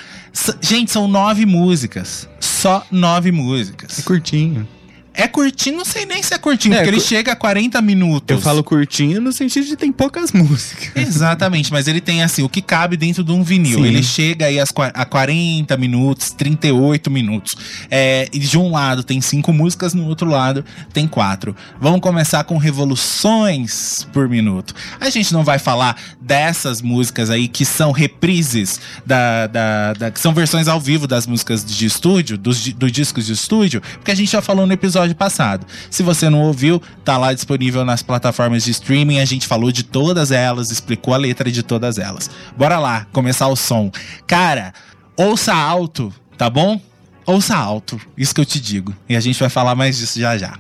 Gente, 0.61 0.91
são 0.91 1.07
nove 1.07 1.45
músicas. 1.45 2.29
Só 2.41 2.87
nove 2.91 3.31
músicas. 3.31 3.99
É 3.99 4.03
curtinho. 4.03 4.67
É 5.15 5.29
curtinho, 5.29 5.77
não 5.77 5.85
sei 5.85 6.07
nem 6.07 6.23
se 6.23 6.33
é 6.35 6.39
curtinho, 6.39 6.75
É, 6.75 6.79
porque 6.79 6.91
ele 6.91 7.01
cu- 7.01 7.07
chega 7.07 7.33
a 7.33 7.37
40 7.37 7.81
minutos. 7.83 8.35
Eu 8.35 8.41
falo 8.41 8.65
curtinho 8.65 9.21
no 9.21 9.33
sentido 9.33 9.67
de 9.67 9.77
tem 9.77 9.93
poucas 9.93 10.33
músicas. 10.33 10.91
Exatamente, 10.97 11.71
mas 11.71 11.87
ele 11.87 12.01
tem 12.01 12.23
assim, 12.23 12.43
o 12.43 12.49
que 12.49 12.63
cabe 12.63 12.97
dentro 12.97 13.23
de 13.23 13.31
um 13.33 13.43
vinil. 13.43 13.79
Sim. 13.81 13.87
Ele 13.87 14.03
chega 14.03 14.47
aí 14.47 14.59
às 14.59 14.71
qua- 14.71 14.91
a 14.95 15.05
40 15.05 15.77
minutos, 15.77 16.31
38 16.31 17.11
minutos. 17.11 17.55
É, 17.91 18.29
e 18.33 18.39
de 18.39 18.57
um 18.59 18.71
lado 18.71 19.03
tem 19.03 19.21
cinco 19.21 19.53
músicas, 19.53 19.93
no 19.95 20.07
outro 20.07 20.29
lado 20.29 20.65
tem 20.93 21.07
quatro. 21.07 21.55
Vamos 21.81 22.01
começar 22.01 22.43
com 22.45 22.57
revoluções 22.57 24.07
por 24.13 24.29
minuto. 24.29 24.75
A 25.01 25.11
gente 25.11 25.33
não 25.33 25.45
vai 25.45 25.59
falar 25.59 25.97
dessas 26.21 26.81
músicas 26.81 27.31
aí 27.31 27.49
que 27.49 27.65
são 27.65 27.93
reprises 27.93 28.81
da, 29.05 29.47
da, 29.47 29.93
da- 29.95 30.11
que 30.11 30.21
são 30.21 30.33
versões 30.33 30.69
ao 30.69 30.81
vivo 30.81 31.07
das 31.07 31.27
músicas 31.27 31.65
de 31.65 31.87
estúdio, 31.87 32.37
dos, 32.39 32.67
dos 32.73 32.91
discos 32.93 33.27
de 33.27 33.33
estúdio, 33.33 33.81
porque 33.95 34.11
a 34.11 34.15
gente 34.15 34.31
já 34.31 34.41
falou 34.43 34.67
no 34.67 34.73
episódio 34.73 35.02
passado. 35.15 35.67
Se 35.91 36.03
você 36.03 36.31
não 36.31 36.43
ouviu, 36.43 36.81
tá 37.05 37.17
lá 37.19 37.33
disponível 37.33 37.85
nas 37.85 38.03
plataformas 38.03 38.65
de 38.65 38.71
streaming. 38.71 39.19
A 39.19 39.25
gente 39.25 39.47
falou 39.47 39.73
de 39.73 39.83
todas 39.83 40.31
elas, 40.31 40.71
explicou 40.71 41.15
a 41.15 41.17
letra 41.17 41.51
de 41.51 41.63
todas 41.63 41.99
elas. 41.99 42.31
Bora 42.57 42.79
lá, 42.79 43.07
começar 43.13 43.49
o 43.49 43.57
som. 43.57 43.91
Cara, 44.27 44.73
ouça 45.17 45.55
alto, 45.55 46.13
tá 46.39 46.49
bom? 46.49 46.81
Ouça 47.27 47.57
alto, 47.57 48.01
isso 48.17 48.35
que 48.35 48.41
eu 48.41 48.47
te 48.47 48.61
digo. 48.61 48.95
E 49.09 49.17
a 49.17 49.21
gente 49.21 49.39
vai 49.39 49.49
falar 49.49 49.75
mais 49.75 49.97
disso 49.97 50.19
já 50.19 50.37
já. 50.37 50.59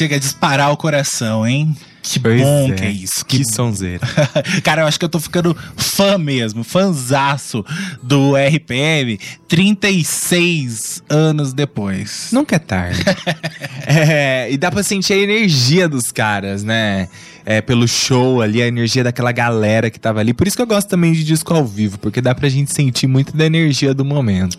Chega 0.00 0.16
a 0.16 0.18
disparar 0.18 0.72
o 0.72 0.78
coração, 0.78 1.46
hein? 1.46 1.76
Que 2.02 2.18
Pois 2.18 2.40
bom 2.40 2.70
é. 2.72 2.74
que 2.74 2.84
é 2.84 2.90
isso. 2.90 3.24
Que 3.26 3.44
sonzeira. 3.44 4.00
Cara, 4.64 4.82
eu 4.82 4.86
acho 4.86 4.98
que 4.98 5.04
eu 5.04 5.08
tô 5.08 5.20
ficando 5.20 5.56
fã 5.76 6.16
mesmo, 6.16 6.64
fanzaço 6.64 7.64
do 8.02 8.34
RPM 8.34 9.18
36 9.48 11.02
anos 11.08 11.52
depois. 11.52 12.30
Nunca 12.32 12.56
é 12.56 12.58
tarde. 12.58 13.00
É, 13.86 14.48
e 14.50 14.56
dá 14.56 14.70
pra 14.70 14.82
sentir 14.84 15.14
a 15.14 15.16
energia 15.16 15.88
dos 15.88 16.12
caras, 16.12 16.62
né? 16.62 17.08
É, 17.44 17.60
pelo 17.60 17.88
show 17.88 18.40
ali, 18.40 18.62
a 18.62 18.66
energia 18.68 19.02
daquela 19.02 19.32
galera 19.32 19.90
que 19.90 19.98
tava 19.98 20.20
ali. 20.20 20.32
Por 20.32 20.46
isso 20.46 20.54
que 20.54 20.62
eu 20.62 20.66
gosto 20.66 20.88
também 20.88 21.12
de 21.12 21.24
disco 21.24 21.52
ao 21.52 21.66
vivo, 21.66 21.98
porque 21.98 22.20
dá 22.20 22.32
pra 22.32 22.48
gente 22.48 22.72
sentir 22.72 23.08
muito 23.08 23.36
da 23.36 23.44
energia 23.46 23.92
do 23.92 24.04
momento. 24.04 24.56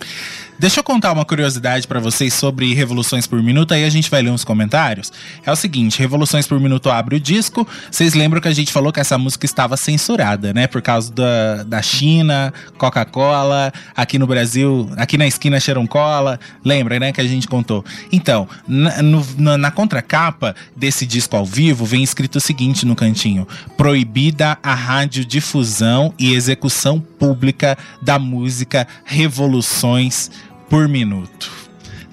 Deixa 0.60 0.80
eu 0.80 0.84
contar 0.84 1.12
uma 1.12 1.24
curiosidade 1.24 1.88
pra 1.88 2.00
vocês 2.00 2.34
sobre 2.34 2.74
Revoluções 2.74 3.26
por 3.26 3.42
Minuto, 3.42 3.74
aí 3.74 3.84
a 3.86 3.90
gente 3.90 4.12
vai 4.12 4.22
ler 4.22 4.30
uns 4.32 4.44
comentários. 4.44 5.12
É 5.46 5.52
o 5.52 5.56
seguinte, 5.56 6.00
Revoluções 6.00 6.46
por 6.46 6.60
Minuto 6.60 6.90
abre 6.90 7.16
o 7.16 7.20
disco. 7.32 7.66
Vocês 7.90 8.14
lembram 8.14 8.42
que 8.42 8.48
a 8.48 8.54
gente 8.54 8.72
falou 8.72 8.92
que 8.92 9.00
essa 9.00 9.18
música 9.18 9.46
estava 9.46 9.78
censurada, 9.78 10.54
né? 10.54 10.68
Por 10.68 10.82
causa 10.82 11.12
da, 11.14 11.64
da 11.64 11.82
China, 11.82 12.54
Coca-Cola, 12.78 13.72
aqui 13.96 14.20
no 14.20 14.28
Brasil, 14.28 14.90
aqui 14.98 15.18
na 15.18 15.26
esquina 15.26 15.60
cheiram 15.60 15.88
cola. 15.88 16.40
Lembra, 16.64 17.00
né? 17.00 17.12
Que 17.14 17.22
a 17.22 17.28
gente 17.28 17.48
contou. 17.48 17.86
Então, 18.12 18.48
na, 18.68 19.02
na, 19.38 19.58
na 19.58 19.72
contracapa 19.72 20.54
desse 20.76 21.06
disco 21.06 21.36
ao 21.38 21.46
vivo, 21.46 21.86
vem 21.86 22.04
escrito 22.04 22.36
o 22.38 22.42
seguinte 22.42 22.86
no 22.86 22.96
cantinho: 22.96 23.48
Proibida 23.78 24.58
a 24.62 24.74
radiodifusão 24.74 26.14
e 26.20 26.34
execução 26.34 27.00
pública 27.00 27.78
da 28.02 28.20
música 28.20 28.88
Revoluções 29.06 30.30
por 30.70 30.88
Minuto. 30.88 31.50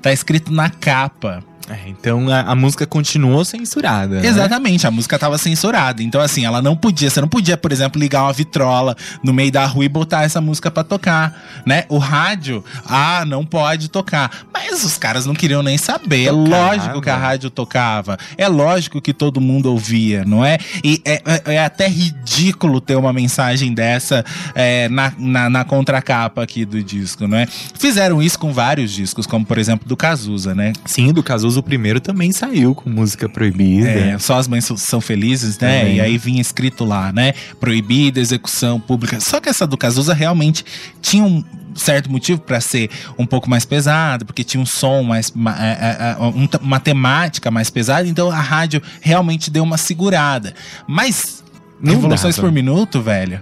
Tá 0.01 0.13
escrito 0.13 0.53
na 0.53 0.71
capa. 0.71 1.48
É, 1.69 1.89
então 1.89 2.29
a, 2.31 2.41
a 2.41 2.55
música 2.55 2.87
continuou 2.87 3.45
censurada. 3.45 4.21
né? 4.21 4.27
Exatamente, 4.27 4.87
a 4.87 4.91
música 4.91 5.19
tava 5.19 5.37
censurada. 5.37 6.03
Então, 6.03 6.21
assim, 6.21 6.45
ela 6.45 6.63
não 6.63 6.75
podia. 6.77 7.11
Você 7.11 7.21
não 7.21 7.29
podia, 7.29 7.57
por 7.57 7.71
exemplo, 7.73 8.01
ligar 8.01 8.23
uma 8.23 8.33
vitrola 8.33 8.97
no 9.23 9.33
meio 9.35 9.53
da 9.53 9.67
rua 9.67 9.85
e 9.85 9.89
botar 9.89 10.23
essa 10.25 10.41
música 10.41 10.71
pra 10.71 10.83
tocar, 10.83 11.63
né? 11.67 11.85
O 11.89 11.99
rádio, 11.99 12.65
ah, 12.87 13.25
não 13.27 13.45
pode 13.45 13.89
tocar. 13.89 14.31
Mas 14.53 14.83
os 14.83 14.97
caras 14.97 15.27
não 15.27 15.35
queriam 15.35 15.63
nem 15.63 15.77
saber. 15.77 16.27
É 16.27 16.31
Tocava. 16.31 16.49
lógico 16.49 17.01
que 17.03 17.11
a 17.11 17.17
rádio 17.17 17.51
tocava. 17.51 18.17
É 18.37 18.49
lógico 18.49 19.01
que 19.01 19.13
todo 19.13 19.41
mundo 19.41 19.67
ouvia, 19.71 20.25
não 20.25 20.45
é? 20.45 20.59
E 20.83 21.03
é, 21.05 21.23
é- 21.25 21.55
é 21.55 21.65
até 21.65 21.87
ridículo 21.89 22.81
ter 22.81 22.97
uma 22.97 23.13
mensagem 23.13 23.75
dessa 23.75 24.25
é, 24.55 24.89
na, 24.89 25.13
na, 25.19 25.51
na 25.51 25.65
contracapa 25.65 26.43
aqui 26.43 26.65
do 26.65 26.83
disco, 26.83 27.27
não 27.29 27.37
é? 27.37 27.47
Fizeram 27.47 28.23
isso 28.23 28.39
com 28.39 28.53
vários 28.53 28.91
discos, 28.93 29.27
como 29.27 29.45
por 29.45 29.59
exemplo 29.59 29.87
do 29.87 29.97
Cazuza, 29.97 30.55
né? 30.55 30.73
Sim, 30.87 31.13
do 31.13 31.23
Cazuza 31.23 31.58
o 31.59 31.63
primeiro 31.63 32.01
também 32.01 32.33
saiu 32.33 32.75
com 32.75 32.89
música 32.91 33.29
proibida. 33.29 33.89
É, 33.89 34.19
só 34.19 34.39
as 34.39 34.47
mães 34.49 34.65
são 34.77 35.01
felizes, 35.01 35.59
né? 35.59 35.93
E 35.97 36.01
aí 36.01 36.19
vinha 36.19 36.41
escrito 36.41 36.85
lá, 36.85 37.13
né? 37.13 37.33
Proibida 37.61 38.21
execução 38.21 38.79
pública. 38.81 39.21
Só 39.21 39.41
que 39.41 39.49
essa 39.49 39.67
do 39.67 39.77
Cazuza 39.77 40.15
realmente 40.15 40.65
tinha 41.03 41.25
um 41.25 41.45
certo 41.75 42.11
motivo 42.11 42.41
pra 42.41 42.61
ser 42.61 42.91
um 43.19 43.25
pouco 43.27 43.49
mais 43.49 43.65
pesada, 43.65 44.25
porque 44.25 44.43
tinha 44.43 44.61
um 44.61 44.67
som 44.67 45.03
mais. 45.03 45.31
ma- 45.33 45.57
é, 45.59 45.71
é, 45.71 46.17
é, 46.19 46.23
um- 46.23 46.49
uma 46.63 46.81
temática 46.81 47.51
mais 47.51 47.71
pesada, 47.71 48.09
então 48.09 48.31
a 48.31 48.41
rádio 48.41 48.83
realmente 49.01 49.51
deu 49.51 49.63
uma 49.63 49.77
segurada. 49.79 50.55
Mas. 50.87 51.45
Não 51.81 51.93
revoluções 51.95 52.35
dava. 52.35 52.49
por 52.49 52.53
minuto, 52.53 53.01
velho. 53.01 53.41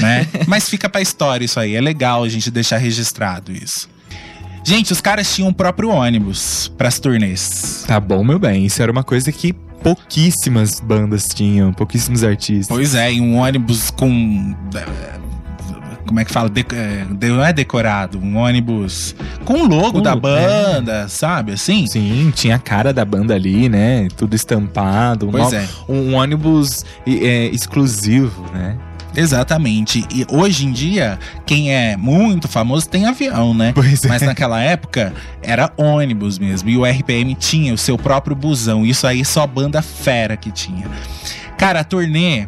Né? 0.00 0.26
Mas 0.46 0.68
fica 0.68 0.88
pra 0.88 1.00
história 1.00 1.44
isso 1.44 1.58
aí. 1.58 1.74
É 1.74 1.80
legal 1.80 2.22
a 2.22 2.28
gente 2.28 2.50
deixar 2.50 2.76
registrado 2.76 3.50
isso. 3.50 3.88
Gente, 4.68 4.92
os 4.92 5.00
caras 5.00 5.34
tinham 5.34 5.48
o 5.48 5.54
próprio 5.54 5.88
ônibus 5.88 6.70
pras 6.76 6.98
turnês. 7.00 7.84
Tá 7.86 7.98
bom, 7.98 8.22
meu 8.22 8.38
bem. 8.38 8.66
Isso 8.66 8.82
era 8.82 8.92
uma 8.92 9.02
coisa 9.02 9.32
que 9.32 9.54
pouquíssimas 9.82 10.78
bandas 10.78 11.26
tinham, 11.32 11.72
pouquíssimos 11.72 12.22
artistas. 12.22 12.68
Pois 12.68 12.94
é, 12.94 13.10
em 13.10 13.22
um 13.22 13.36
ônibus 13.38 13.90
com. 13.90 14.54
eh, 14.74 15.18
Como 16.06 16.20
é 16.20 16.24
que 16.24 16.30
fala? 16.30 16.50
Dec- 16.50 16.72
eh, 16.74 17.06
de- 17.10 17.28
não 17.28 17.42
é 17.44 17.50
decorado, 17.52 18.18
um 18.18 18.36
ônibus 18.36 19.14
com 19.46 19.54
o 19.62 19.66
logo 19.66 19.92
Com 19.98 20.02
da 20.02 20.14
banda, 20.14 21.08
sabe? 21.08 21.52
Assim? 21.52 21.86
Sim, 21.86 22.30
tinha 22.34 22.56
a 22.56 22.58
cara 22.58 22.92
da 22.92 23.04
banda 23.06 23.34
ali, 23.34 23.68
né? 23.70 24.08
Tudo 24.18 24.34
estampado. 24.34 25.28
Um, 25.28 25.30
Pois 25.30 25.52
é. 25.54 25.66
um 25.88 26.14
ônibus 26.14 26.84
é, 27.06 27.46
exclusivo, 27.46 28.44
né? 28.52 28.76
Exatamente. 29.14 30.06
E 30.12 30.26
hoje 30.30 30.66
em 30.66 30.72
dia, 30.72 31.18
quem 31.46 31.74
é 31.74 31.96
muito 31.96 32.48
famoso 32.48 32.88
tem 32.88 33.06
avião, 33.06 33.54
né? 33.54 33.72
Pois 33.74 34.04
é. 34.04 34.08
Mas 34.08 34.22
naquela 34.22 34.60
época 34.60 35.12
era 35.42 35.72
ônibus 35.76 36.38
mesmo. 36.38 36.68
E 36.68 36.76
o 36.76 36.84
RPM 36.84 37.34
tinha 37.34 37.72
o 37.72 37.78
seu 37.78 37.96
próprio 37.96 38.36
busão. 38.36 38.84
Isso 38.84 39.06
aí 39.06 39.24
só 39.24 39.46
banda 39.46 39.82
fera 39.82 40.36
que 40.36 40.50
tinha. 40.50 40.86
Cara, 41.56 41.80
a 41.80 41.84
turnê 41.84 42.46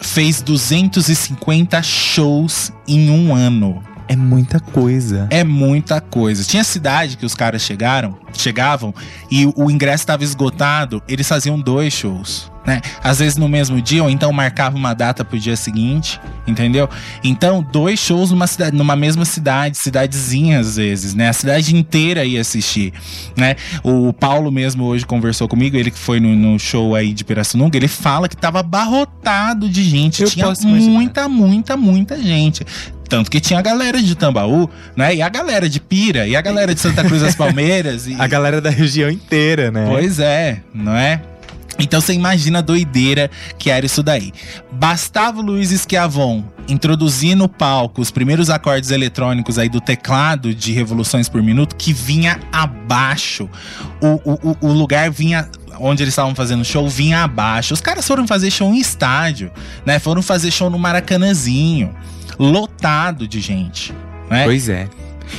fez 0.00 0.42
250 0.42 1.82
shows 1.82 2.72
em 2.86 3.10
um 3.10 3.34
ano. 3.34 3.82
É 4.10 4.16
muita 4.16 4.58
coisa. 4.58 5.28
É 5.30 5.44
muita 5.44 6.00
coisa. 6.00 6.44
Tinha 6.44 6.64
cidade 6.64 7.16
que 7.16 7.24
os 7.24 7.32
caras 7.32 7.62
chegaram, 7.62 8.18
chegavam 8.32 8.92
e 9.30 9.46
o 9.54 9.70
ingresso 9.70 10.02
estava 10.02 10.24
esgotado, 10.24 11.00
eles 11.06 11.28
faziam 11.28 11.60
dois 11.60 11.92
shows, 11.92 12.50
né? 12.66 12.80
Às 13.02 13.18
vezes 13.18 13.36
no 13.36 13.48
mesmo 13.48 13.80
dia 13.80 14.02
ou 14.02 14.10
então 14.10 14.32
marcava 14.32 14.76
uma 14.76 14.94
data 14.94 15.24
pro 15.24 15.38
dia 15.38 15.56
seguinte, 15.56 16.20
entendeu? 16.46 16.88
Então, 17.24 17.66
dois 17.72 17.98
shows 17.98 18.30
numa 18.30 18.46
cidade, 18.46 18.76
numa 18.76 18.96
mesma 18.96 19.24
cidade, 19.24 19.78
cidadezinha 19.78 20.60
às 20.60 20.76
vezes, 20.76 21.14
né? 21.14 21.28
A 21.28 21.32
cidade 21.32 21.74
inteira 21.74 22.24
ia 22.24 22.40
assistir, 22.40 22.92
né? 23.36 23.56
O 23.82 24.12
Paulo 24.12 24.50
mesmo 24.50 24.84
hoje 24.84 25.06
conversou 25.06 25.48
comigo, 25.48 25.76
ele 25.76 25.90
que 25.90 25.98
foi 25.98 26.20
no, 26.20 26.34
no 26.34 26.58
show 26.58 26.94
aí 26.94 27.12
de 27.12 27.24
Pirassununga, 27.24 27.76
ele 27.76 27.88
fala 27.88 28.28
que 28.28 28.36
tava 28.36 28.60
abarrotado 28.60 29.68
de 29.68 29.82
gente, 29.82 30.22
Eu 30.22 30.30
tinha 30.30 30.52
muita, 30.62 31.28
muita, 31.28 31.76
muita 31.76 32.20
gente. 32.22 32.64
Tanto 33.08 33.28
que 33.28 33.40
tinha 33.40 33.58
a 33.58 33.62
galera 33.62 34.00
de 34.00 34.14
Tambaú, 34.14 34.70
né? 34.96 35.16
E 35.16 35.20
a 35.20 35.28
galera 35.28 35.68
de 35.68 35.80
Pira, 35.80 36.28
e 36.28 36.36
a 36.36 36.40
galera 36.40 36.72
de 36.72 36.80
Santa 36.80 37.02
Cruz 37.02 37.20
das 37.20 37.34
Palmeiras. 37.34 38.06
E... 38.10 38.14
A 38.18 38.26
galera 38.26 38.60
da 38.60 38.70
região 38.70 39.10
inteira, 39.10 39.70
né? 39.70 39.86
Pois 39.88 40.18
é, 40.18 40.62
não 40.72 40.94
é? 40.96 41.20
Então 41.78 42.00
você 42.00 42.12
imagina 42.12 42.58
a 42.58 42.62
doideira 42.62 43.30
que 43.58 43.70
era 43.70 43.86
isso 43.86 44.02
daí. 44.02 44.32
Bastava 44.72 45.38
o 45.40 45.42
Luiz 45.42 45.70
Schiavon 45.70 46.44
introduzir 46.68 47.34
no 47.34 47.48
palco 47.48 48.00
os 48.00 48.10
primeiros 48.10 48.50
acordes 48.50 48.90
eletrônicos 48.90 49.58
aí 49.58 49.68
do 49.68 49.80
teclado 49.80 50.54
de 50.54 50.72
revoluções 50.72 51.28
por 51.28 51.42
minuto 51.42 51.74
que 51.76 51.92
vinha 51.92 52.38
abaixo. 52.52 53.48
O, 54.00 54.20
o, 54.30 54.50
o- 54.50 54.56
o 54.68 54.72
lugar 54.72 55.10
vinha 55.10 55.48
onde 55.78 56.02
eles 56.02 56.12
estavam 56.12 56.34
fazendo 56.34 56.62
show 56.64 56.86
vinha 56.88 57.24
abaixo. 57.24 57.72
Os 57.72 57.80
caras 57.80 58.06
foram 58.06 58.26
fazer 58.26 58.50
show 58.50 58.70
em 58.74 58.78
estádio, 58.78 59.50
né? 59.86 59.98
Foram 59.98 60.20
fazer 60.20 60.50
show 60.50 60.68
no 60.68 60.78
Maracanãzinho, 60.78 61.94
lotado 62.38 63.26
de 63.26 63.40
gente, 63.40 63.92
né? 64.28 64.44
Pois 64.44 64.68
é. 64.68 64.88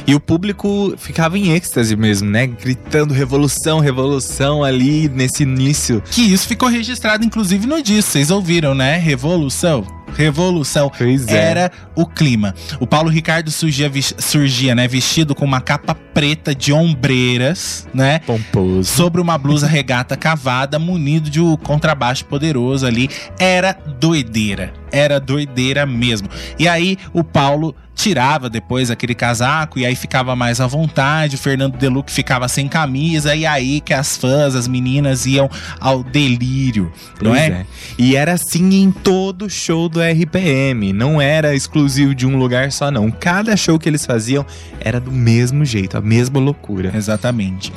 E 0.06 0.16
o 0.16 0.20
público 0.20 0.94
ficava 0.98 1.38
em 1.38 1.52
êxtase 1.52 1.96
mesmo, 1.96 2.30
né? 2.30 2.48
Gritando 2.48 3.14
revolução, 3.14 3.80
revolução 3.80 4.64
ali 4.64 5.08
nesse 5.10 5.44
início. 5.44 6.02
Que 6.12 6.22
isso 6.22 6.48
ficou 6.48 6.70
registrado, 6.70 7.24
inclusive, 7.24 7.68
no 7.68 7.82
disco. 7.82 8.12
Vocês 8.12 8.32
ouviram, 8.32 8.74
né? 8.74 8.98
Revolução. 8.98 9.86
Revolução. 10.16 10.92
Pois 10.98 11.28
é. 11.28 11.36
Era 11.36 11.72
o 11.96 12.06
clima. 12.06 12.54
O 12.80 12.88
Paulo 12.88 13.10
Ricardo 13.10 13.52
surgia, 13.52 13.92
surgia, 14.18 14.76
né? 14.76 14.88
Vestido 14.88 15.34
com 15.36 15.46
uma 15.46 15.62
capa 15.62 15.96
preta 16.14 16.54
de 16.54 16.74
ombreiras, 16.74 17.88
né? 17.94 18.20
Pomposo. 18.20 18.84
Sobre 18.84 19.22
uma 19.22 19.38
blusa 19.38 19.68
regata 19.68 20.16
cavada, 20.16 20.78
munido 20.78 21.30
de 21.30 21.42
um 21.42 21.56
contrabaixo 21.56 22.26
poderoso 22.26 22.86
ali. 22.86 23.10
Era 23.40 23.78
doideira. 24.00 24.74
Era 24.92 25.20
doideira 25.20 25.86
mesmo. 25.86 26.28
E 26.60 26.68
aí 26.68 26.98
o 27.14 27.24
Paulo 27.24 27.76
tirava 27.96 28.50
depois 28.50 28.90
aquele 28.90 29.14
casaco 29.14 29.78
e 29.78 29.86
aí 29.86 29.96
ficava 29.96 30.36
mais 30.36 30.60
à 30.60 30.68
vontade. 30.68 31.36
O 31.36 31.40
Fernando 31.40 31.78
Deluc 31.78 32.12
ficava 32.12 32.48
sem 32.48 32.68
camisa. 32.68 33.36
E 33.36 33.46
aí 33.46 33.80
que 33.80 33.94
as 33.94 34.18
fãs, 34.18 34.56
as 34.56 34.68
meninas 34.68 35.26
iam 35.26 35.50
ao 35.80 36.04
delírio, 36.04 36.92
não 37.22 37.32
Pois 37.32 37.42
é? 37.42 37.66
E 37.98 38.16
era 38.16 38.34
assim 38.34 38.82
em 38.82 38.92
todo 38.92 39.50
show 39.50 39.88
do 39.88 40.01
RPM. 40.04 40.94
Não 40.94 41.22
era 41.22 41.56
exclusivo 41.56 42.16
de 42.16 42.26
um 42.26 42.38
lugar 42.38 42.72
só, 42.72 42.90
não. 42.92 43.12
Cada 43.12 43.56
show 43.58 43.78
que 43.78 43.90
eles 43.90 44.06
faziam 44.06 44.46
era 44.80 45.00
do 45.00 45.12
mesmo 45.12 45.66
jeito, 45.66 45.98
a 45.98 46.02
mesma 46.02 46.40
loucura. 46.40 46.92
Exatamente. 46.96 47.72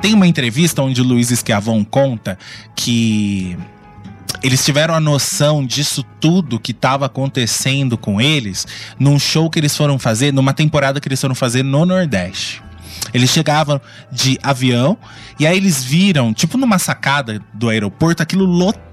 Tem 0.00 0.14
uma 0.14 0.26
entrevista 0.26 0.82
onde 0.82 1.00
o 1.00 1.04
Luiz 1.04 1.30
Esquiavon 1.30 1.84
conta 1.84 2.38
que 2.74 3.56
eles 4.42 4.64
tiveram 4.64 4.94
a 4.94 5.00
noção 5.00 5.64
disso 5.64 6.04
tudo 6.20 6.60
que 6.60 6.72
estava 6.72 7.06
acontecendo 7.06 7.96
com 7.96 8.20
eles 8.20 8.66
num 8.98 9.18
show 9.18 9.50
que 9.50 9.58
eles 9.58 9.76
foram 9.76 9.98
fazer, 9.98 10.32
numa 10.32 10.52
temporada 10.52 11.00
que 11.00 11.08
eles 11.08 11.20
foram 11.20 11.34
fazer 11.34 11.62
no 11.62 11.84
Nordeste. 11.84 12.62
Eles 13.12 13.30
chegavam 13.30 13.80
de 14.12 14.38
avião 14.42 14.96
e 15.38 15.46
aí 15.46 15.56
eles 15.56 15.82
viram, 15.82 16.32
tipo 16.34 16.58
numa 16.58 16.78
sacada 16.78 17.40
do 17.52 17.68
aeroporto, 17.68 18.22
aquilo 18.22 18.44
lotado 18.44 18.86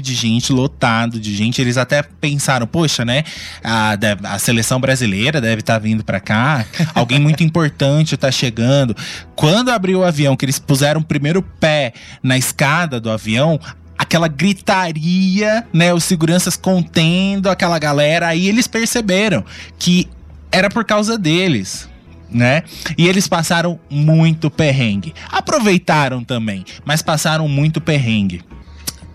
de 0.00 0.14
gente, 0.14 0.52
lotado 0.52 1.18
de 1.18 1.34
gente. 1.34 1.60
Eles 1.60 1.76
até 1.76 2.02
pensaram, 2.02 2.64
poxa, 2.66 3.04
né? 3.04 3.24
A, 3.62 3.96
a 4.34 4.38
seleção 4.38 4.80
brasileira 4.80 5.40
deve 5.40 5.60
estar 5.60 5.78
vindo 5.78 6.04
pra 6.04 6.20
cá, 6.20 6.64
alguém 6.94 7.18
muito 7.18 7.42
importante 7.42 8.16
tá 8.16 8.30
chegando. 8.30 8.96
Quando 9.34 9.70
abriu 9.70 10.00
o 10.00 10.04
avião, 10.04 10.36
que 10.36 10.44
eles 10.44 10.60
puseram 10.60 11.00
o 11.00 11.04
primeiro 11.04 11.42
pé 11.42 11.92
na 12.22 12.38
escada 12.38 13.00
do 13.00 13.10
avião, 13.10 13.58
aquela 13.98 14.28
gritaria, 14.28 15.66
né? 15.72 15.92
Os 15.92 16.04
seguranças 16.04 16.56
contendo 16.56 17.50
aquela 17.50 17.78
galera, 17.78 18.28
aí 18.28 18.46
eles 18.46 18.68
perceberam 18.68 19.44
que 19.78 20.08
era 20.52 20.70
por 20.70 20.84
causa 20.84 21.18
deles. 21.18 21.90
Né? 22.30 22.62
E 22.96 23.08
eles 23.08 23.28
passaram 23.28 23.78
muito 23.90 24.50
perrengue. 24.50 25.12
Aproveitaram 25.30 26.24
também, 26.24 26.64
mas 26.82 27.02
passaram 27.02 27.46
muito 27.46 27.78
perrengue. 27.78 28.42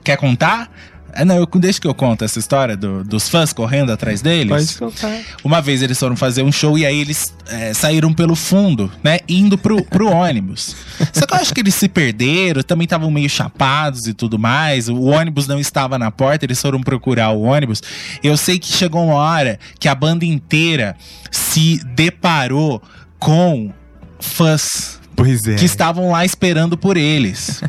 Quer 0.08 0.16
contar? 0.16 0.72
É, 1.14 1.26
não, 1.26 1.36
eu, 1.36 1.46
deixa 1.56 1.82
que 1.82 1.88
eu 1.88 1.94
conto 1.94 2.24
essa 2.24 2.40
história 2.40 2.78
do- 2.78 3.04
dos 3.04 3.28
fãs 3.28 3.52
correndo 3.52 3.92
atrás 3.92 4.22
deles. 4.22 4.74
Pode 4.74 4.94
contar. 4.94 5.20
Uma 5.44 5.62
vez 5.62 5.82
eles 5.82 6.00
foram 6.00 6.16
fazer 6.16 6.44
um 6.44 6.52
show 6.52 6.78
e 6.78 6.86
aí 6.86 6.98
eles 7.02 7.34
é, 7.48 7.74
saíram 7.74 8.14
pelo 8.14 8.34
fundo, 8.36 8.90
né? 9.04 9.20
Indo 9.28 9.58
pro, 9.58 9.84
pro 9.84 10.08
ônibus. 10.16 10.78
Só 11.12 11.26
que 11.26 11.34
eu 11.34 11.38
acho 11.40 11.54
que 11.54 11.60
eles 11.60 11.76
se 11.76 11.90
perderam, 11.90 12.62
também 12.64 12.86
estavam 12.86 13.12
meio 13.12 13.30
chapados 13.30 14.08
e 14.08 14.14
tudo 14.14 14.40
mais. 14.40 14.88
O 14.88 15.02
ônibus 15.02 15.46
não 15.46 15.60
estava 15.60 16.00
na 16.00 16.10
porta, 16.10 16.46
eles 16.46 16.62
foram 16.62 16.80
procurar 16.82 17.32
o 17.32 17.42
ônibus. 17.42 17.84
Eu 18.24 18.38
sei 18.38 18.58
que 18.60 18.68
chegou 18.72 19.04
uma 19.04 19.16
hora 19.16 19.60
que 19.80 19.90
a 19.90 19.96
banda 19.96 20.24
inteira 20.24 20.96
se 21.32 21.82
deparou 21.96 22.82
com 23.20 23.74
fãs 24.22 25.02
Pois 25.18 25.48
é. 25.48 25.56
que 25.56 25.66
estavam 25.66 26.12
lá 26.12 26.24
esperando 26.24 26.78
por 26.78 26.96
eles. 26.96 27.60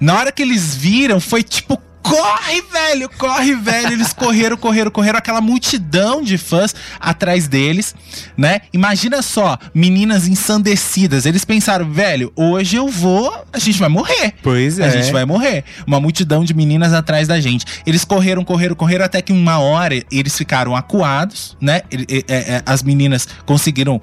Na 0.00 0.18
hora 0.18 0.32
que 0.32 0.42
eles 0.42 0.74
viram, 0.74 1.20
foi 1.20 1.42
tipo. 1.42 1.80
Corre, 2.08 2.62
velho! 2.72 3.10
Corre, 3.18 3.54
velho! 3.54 3.92
Eles 3.92 4.12
correram, 4.12 4.56
correram, 4.56 4.90
correram. 4.90 5.18
Aquela 5.18 5.40
multidão 5.40 6.22
de 6.22 6.38
fãs 6.38 6.74
atrás 7.00 7.48
deles, 7.48 7.94
né? 8.36 8.60
Imagina 8.72 9.22
só, 9.22 9.58
meninas 9.74 10.28
ensandecidas. 10.28 11.26
Eles 11.26 11.44
pensaram, 11.44 11.90
velho, 11.90 12.32
hoje 12.36 12.76
eu 12.76 12.88
vou. 12.88 13.32
A 13.52 13.58
gente 13.58 13.78
vai 13.78 13.88
morrer. 13.88 14.34
Pois 14.42 14.78
é. 14.78 14.86
A 14.86 14.90
gente 14.90 15.12
vai 15.12 15.24
morrer. 15.24 15.64
Uma 15.86 16.00
multidão 16.00 16.44
de 16.44 16.54
meninas 16.54 16.92
atrás 16.92 17.26
da 17.26 17.40
gente. 17.40 17.66
Eles 17.86 18.04
correram, 18.04 18.44
correram, 18.44 18.74
correram 18.74 19.04
até 19.04 19.20
que 19.20 19.32
uma 19.32 19.58
hora 19.58 19.94
eles 20.10 20.36
ficaram 20.36 20.76
acuados, 20.76 21.56
né? 21.60 21.82
É, 21.90 22.24
é, 22.28 22.54
é, 22.56 22.62
As 22.64 22.82
meninas 22.82 23.26
conseguiram 23.44 24.00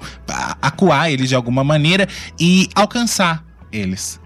acuar 0.60 1.10
eles 1.10 1.28
de 1.28 1.34
alguma 1.34 1.64
maneira 1.64 2.08
e 2.38 2.68
alcançar 2.74 3.44
eles. 3.72 4.20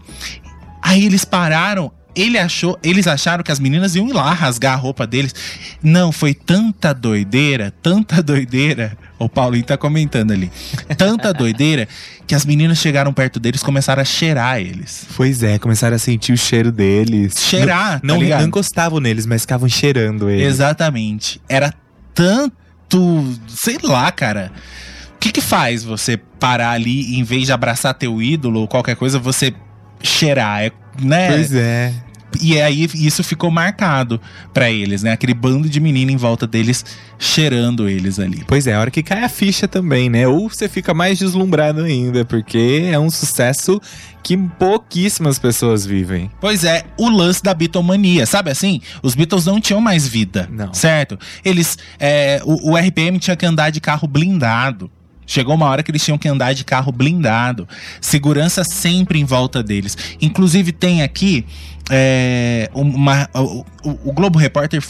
Aí 0.83 1.05
eles 1.05 1.25
pararam. 1.25 1.93
Ele 2.19 2.37
achou, 2.37 2.77
eles 2.83 3.07
acharam 3.07 3.45
que 3.45 3.53
as 3.53 3.61
meninas 3.61 3.95
iam 3.95 4.09
ir 4.09 4.13
lá 4.13 4.33
rasgar 4.33 4.73
a 4.73 4.77
roupa 4.77 5.07
deles. 5.07 5.35
Não, 5.83 6.11
foi 6.11 6.35
tanta 6.35 6.93
doideira, 6.93 7.73
tanta 7.81 8.21
doideira. 8.23 8.99
O 9.19 9.29
Paulinho 9.29 9.65
tá 9.65 9.77
comentando 9.77 10.33
ali. 10.33 10.51
Tanta 10.97 11.33
doideira 11.33 11.87
que 12.27 12.35
as 12.35 12.45
meninas 12.45 12.79
chegaram 12.79 13.13
perto 13.13 13.39
deles 13.39 13.61
e 13.61 13.65
começaram 13.65 14.03
a 14.03 14.05
cheirar 14.05 14.61
eles. 14.61 15.07
Pois 15.17 15.43
é, 15.43 15.59
começaram 15.59 15.97
a 15.97 15.99
sentir 15.99 16.33
o 16.33 16.37
cheiro 16.37 16.71
deles. 16.73 17.35
Cheirar, 17.39 18.01
Não, 18.03 18.19
tá 18.19 18.25
não, 18.25 18.39
não 18.39 18.47
encostavam 18.47 19.01
neles, 19.01 19.25
mas 19.25 19.43
ficavam 19.43 19.69
cheirando 19.69 20.29
eles. 20.29 20.47
Exatamente. 20.47 21.41
Era 21.49 21.73
tanto. 22.15 23.39
Sei 23.49 23.79
lá, 23.83 24.11
cara. 24.11 24.53
O 25.15 25.19
que 25.19 25.33
que 25.33 25.41
faz 25.41 25.83
você 25.85 26.17
parar 26.17 26.71
ali 26.73 27.15
e 27.15 27.19
em 27.19 27.25
vez 27.25 27.47
de 27.47 27.53
abraçar 27.53 27.95
teu 27.95 28.23
ídolo 28.23 28.61
ou 28.61 28.69
qualquer 28.69 28.97
coisa, 28.97 29.19
você 29.19 29.53
cheirar? 30.03 30.63
É, 30.63 30.73
né? 31.01 31.29
Pois 31.29 31.55
é. 31.55 31.93
E 32.41 32.61
aí 32.61 32.89
isso 32.95 33.25
ficou 33.25 33.51
marcado 33.51 34.21
pra 34.53 34.71
eles, 34.71 35.03
né? 35.03 35.13
Aquele 35.13 35.35
bando 35.35 35.69
de 35.69 35.81
menina 35.81 36.13
em 36.13 36.17
volta 36.17 36.47
deles 36.47 36.85
cheirando 37.19 37.89
eles 37.89 38.19
ali. 38.19 38.45
Pois 38.47 38.67
é, 38.67 38.75
a 38.75 38.81
hora 38.81 38.91
que 38.91 39.03
cai 39.03 39.25
a 39.25 39.29
ficha 39.29 39.67
também, 39.67 40.09
né? 40.11 40.29
Ou 40.29 40.49
você 40.49 40.69
fica 40.69 40.93
mais 40.93 41.19
deslumbrado 41.19 41.83
ainda, 41.83 42.25
porque 42.25 42.89
é 42.93 42.99
um 42.99 43.11
sucesso 43.11 43.81
que 44.23 44.37
pouquíssimas 44.37 45.39
pessoas 45.39 45.87
vivem. 45.87 46.31
Pois 46.41 46.65
é, 46.65 46.85
o 46.99 47.09
lance 47.09 47.43
da 47.43 47.55
Beatlemania, 47.55 48.27
sabe 48.27 48.51
assim? 48.51 48.81
Os 49.03 49.15
Beatles 49.15 49.47
não 49.47 49.61
tinham 49.61 49.81
mais 49.81 50.07
vida, 50.07 50.49
Não. 50.53 50.73
certo? 50.75 51.19
Eles, 51.45 51.79
é, 51.99 52.41
o, 52.45 52.73
o 52.73 52.77
RPM 52.77 53.19
tinha 53.19 53.37
que 53.37 53.47
andar 53.47 53.71
de 53.71 53.81
carro 53.81 54.07
blindado. 54.07 54.91
Chegou 55.29 55.55
uma 55.55 55.67
hora 55.67 55.83
que 55.83 55.91
eles 55.91 56.03
tinham 56.03 56.17
que 56.19 56.27
andar 56.27 56.55
de 56.55 56.65
carro 56.65 56.91
blindado. 56.91 57.69
Segurança 58.01 58.65
sempre 58.65 59.21
em 59.21 59.25
volta 59.25 59.63
deles. 59.63 59.97
Inclusive 60.21 60.73
tem 60.73 61.03
aqui 61.03 61.45
é, 61.91 62.71
uma, 62.75 63.29
o, 63.35 63.65
o- 63.85 64.13
Globo 64.13 64.39
Repórter 64.39 64.83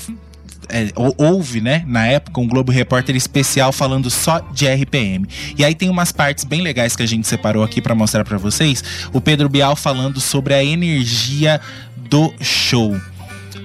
é, 0.68 0.90
ou- 0.94 1.14
houve, 1.18 1.60
né, 1.60 1.82
na 1.86 2.06
época, 2.06 2.40
um 2.40 2.46
Globo 2.46 2.70
Repórter 2.70 3.16
especial 3.16 3.72
falando 3.72 4.08
só 4.10 4.38
de 4.52 4.66
RPM. 4.68 5.26
E 5.56 5.64
aí 5.64 5.74
tem 5.74 5.88
umas 5.90 6.12
partes 6.12 6.44
bem 6.44 6.60
legais 6.60 6.94
que 6.94 7.02
a 7.02 7.06
gente 7.06 7.26
separou 7.26 7.64
aqui 7.64 7.80
pra 7.82 7.94
mostrar 7.94 8.24
pra 8.24 8.38
vocês. 8.38 8.84
O 9.12 9.20
Pedro 9.20 9.48
Bial 9.48 9.74
falando 9.74 10.20
sobre 10.20 10.54
a 10.54 10.62
energia 10.62 11.60
do 12.08 12.32
show. 12.40 12.96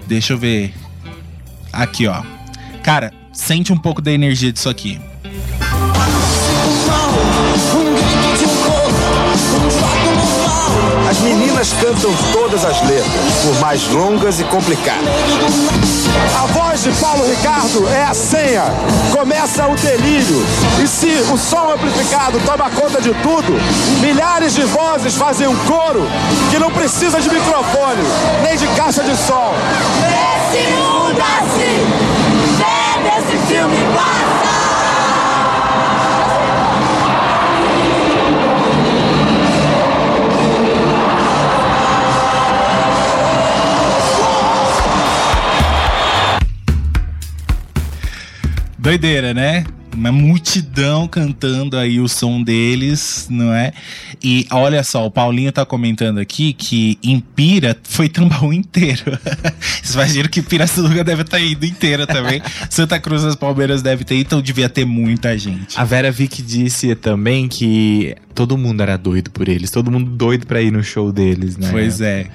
Deixa 0.07 0.33
eu 0.33 0.37
ver. 0.37 0.73
Aqui, 1.71 2.07
ó. 2.07 2.23
Cara, 2.83 3.11
sente 3.31 3.71
um 3.73 3.77
pouco 3.77 4.01
da 4.01 4.11
energia 4.11 4.51
disso 4.51 4.69
aqui. 4.69 4.99
Meninas 11.23 11.73
cantam 11.73 12.13
todas 12.31 12.65
as 12.65 12.81
letras, 12.81 13.33
por 13.43 13.59
mais 13.59 13.87
longas 13.89 14.39
e 14.39 14.43
complicadas. 14.43 15.07
A 16.41 16.45
voz 16.47 16.83
de 16.83 16.91
Paulo 16.91 17.25
Ricardo 17.25 17.87
é 17.89 18.03
a 18.03 18.13
senha. 18.13 18.65
Começa 19.11 19.67
o 19.67 19.75
delírio. 19.75 20.45
E 20.83 20.87
se 20.87 21.07
o 21.31 21.37
som 21.37 21.71
amplificado 21.71 22.39
toma 22.45 22.69
conta 22.69 23.01
de 23.01 23.13
tudo, 23.15 23.53
milhares 24.01 24.53
de 24.53 24.63
vozes 24.63 25.15
fazem 25.15 25.47
um 25.47 25.55
coro 25.65 26.05
que 26.51 26.59
não 26.59 26.69
precisa 26.71 27.21
de 27.21 27.29
microfone, 27.29 28.03
nem 28.43 28.57
de 28.57 28.67
caixa 28.75 29.03
de 29.03 29.15
som. 29.15 29.53
Esse 30.53 30.71
mundo 30.73 31.21
assim, 31.39 32.02
Doideira, 48.83 49.33
né? 49.33 49.63
Uma 49.95 50.11
multidão 50.11 51.07
cantando 51.07 51.77
aí 51.77 52.01
o 52.01 52.09
som 52.09 52.43
deles, 52.43 53.29
não 53.31 53.53
é? 53.53 53.71
E 54.21 54.45
olha 54.51 54.83
só, 54.83 55.05
o 55.05 55.09
Paulinho 55.09 55.53
tá 55.53 55.65
comentando 55.65 56.17
aqui 56.17 56.51
que 56.51 56.99
em 57.01 57.17
Pira 57.21 57.77
foi 57.81 58.09
Tambaú 58.09 58.51
inteiro. 58.51 59.17
Vocês 59.81 59.93
imaginam 59.93 60.27
que 60.27 60.41
Pirassununga 60.41 61.01
deve 61.01 61.21
estar 61.21 61.39
indo 61.39 61.65
inteira 61.65 62.05
também. 62.05 62.41
Santa 62.69 62.99
Cruz 62.99 63.23
das 63.23 63.37
Palmeiras 63.37 63.81
deve 63.81 64.03
ter, 64.03 64.15
então 64.15 64.41
devia 64.41 64.67
ter 64.67 64.83
muita 64.83 65.37
gente. 65.37 65.79
A 65.79 65.85
Vera 65.85 66.11
Vick 66.11 66.41
disse 66.41 66.93
também 66.93 67.47
que 67.47 68.17
todo 68.35 68.57
mundo 68.57 68.83
era 68.83 68.97
doido 68.97 69.31
por 69.31 69.47
eles, 69.47 69.71
todo 69.71 69.89
mundo 69.89 70.11
doido 70.11 70.45
pra 70.45 70.61
ir 70.61 70.73
no 70.73 70.83
show 70.83 71.09
deles, 71.09 71.55
né? 71.55 71.69
Pois 71.71 72.01
é. 72.01 72.27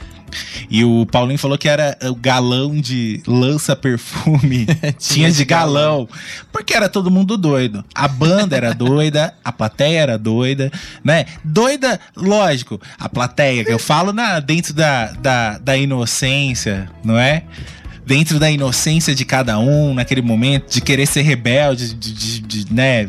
E 0.70 0.84
o 0.84 1.06
Paulinho 1.06 1.38
falou 1.38 1.56
que 1.56 1.68
era 1.68 1.96
o 2.04 2.14
galão 2.14 2.78
de 2.80 3.22
lança-perfume. 3.26 4.66
Tinha 4.98 5.30
de 5.30 5.44
galão. 5.44 6.08
Porque 6.52 6.74
era 6.74 6.88
todo 6.88 7.10
mundo 7.10 7.36
doido. 7.36 7.84
A 7.94 8.06
banda 8.08 8.56
era 8.56 8.72
doida, 8.74 9.34
a 9.44 9.52
plateia 9.52 9.98
era 10.00 10.18
doida, 10.18 10.70
né? 11.04 11.26
Doida, 11.44 11.98
lógico, 12.16 12.80
a 12.98 13.08
plateia, 13.08 13.64
que 13.64 13.72
eu 13.72 13.78
falo 13.78 14.12
na, 14.12 14.40
dentro 14.40 14.72
da, 14.74 15.12
da, 15.12 15.58
da 15.58 15.76
inocência, 15.76 16.90
não 17.04 17.18
é? 17.18 17.42
Dentro 18.06 18.38
da 18.38 18.50
inocência 18.50 19.14
de 19.14 19.22
cada 19.24 19.58
um, 19.58 19.92
naquele 19.92 20.22
momento, 20.22 20.72
de 20.72 20.80
querer 20.80 21.06
ser 21.06 21.20
rebelde, 21.22 21.92
de, 21.94 22.12
de- 22.12 22.40
de- 22.64 22.74
né? 22.74 23.06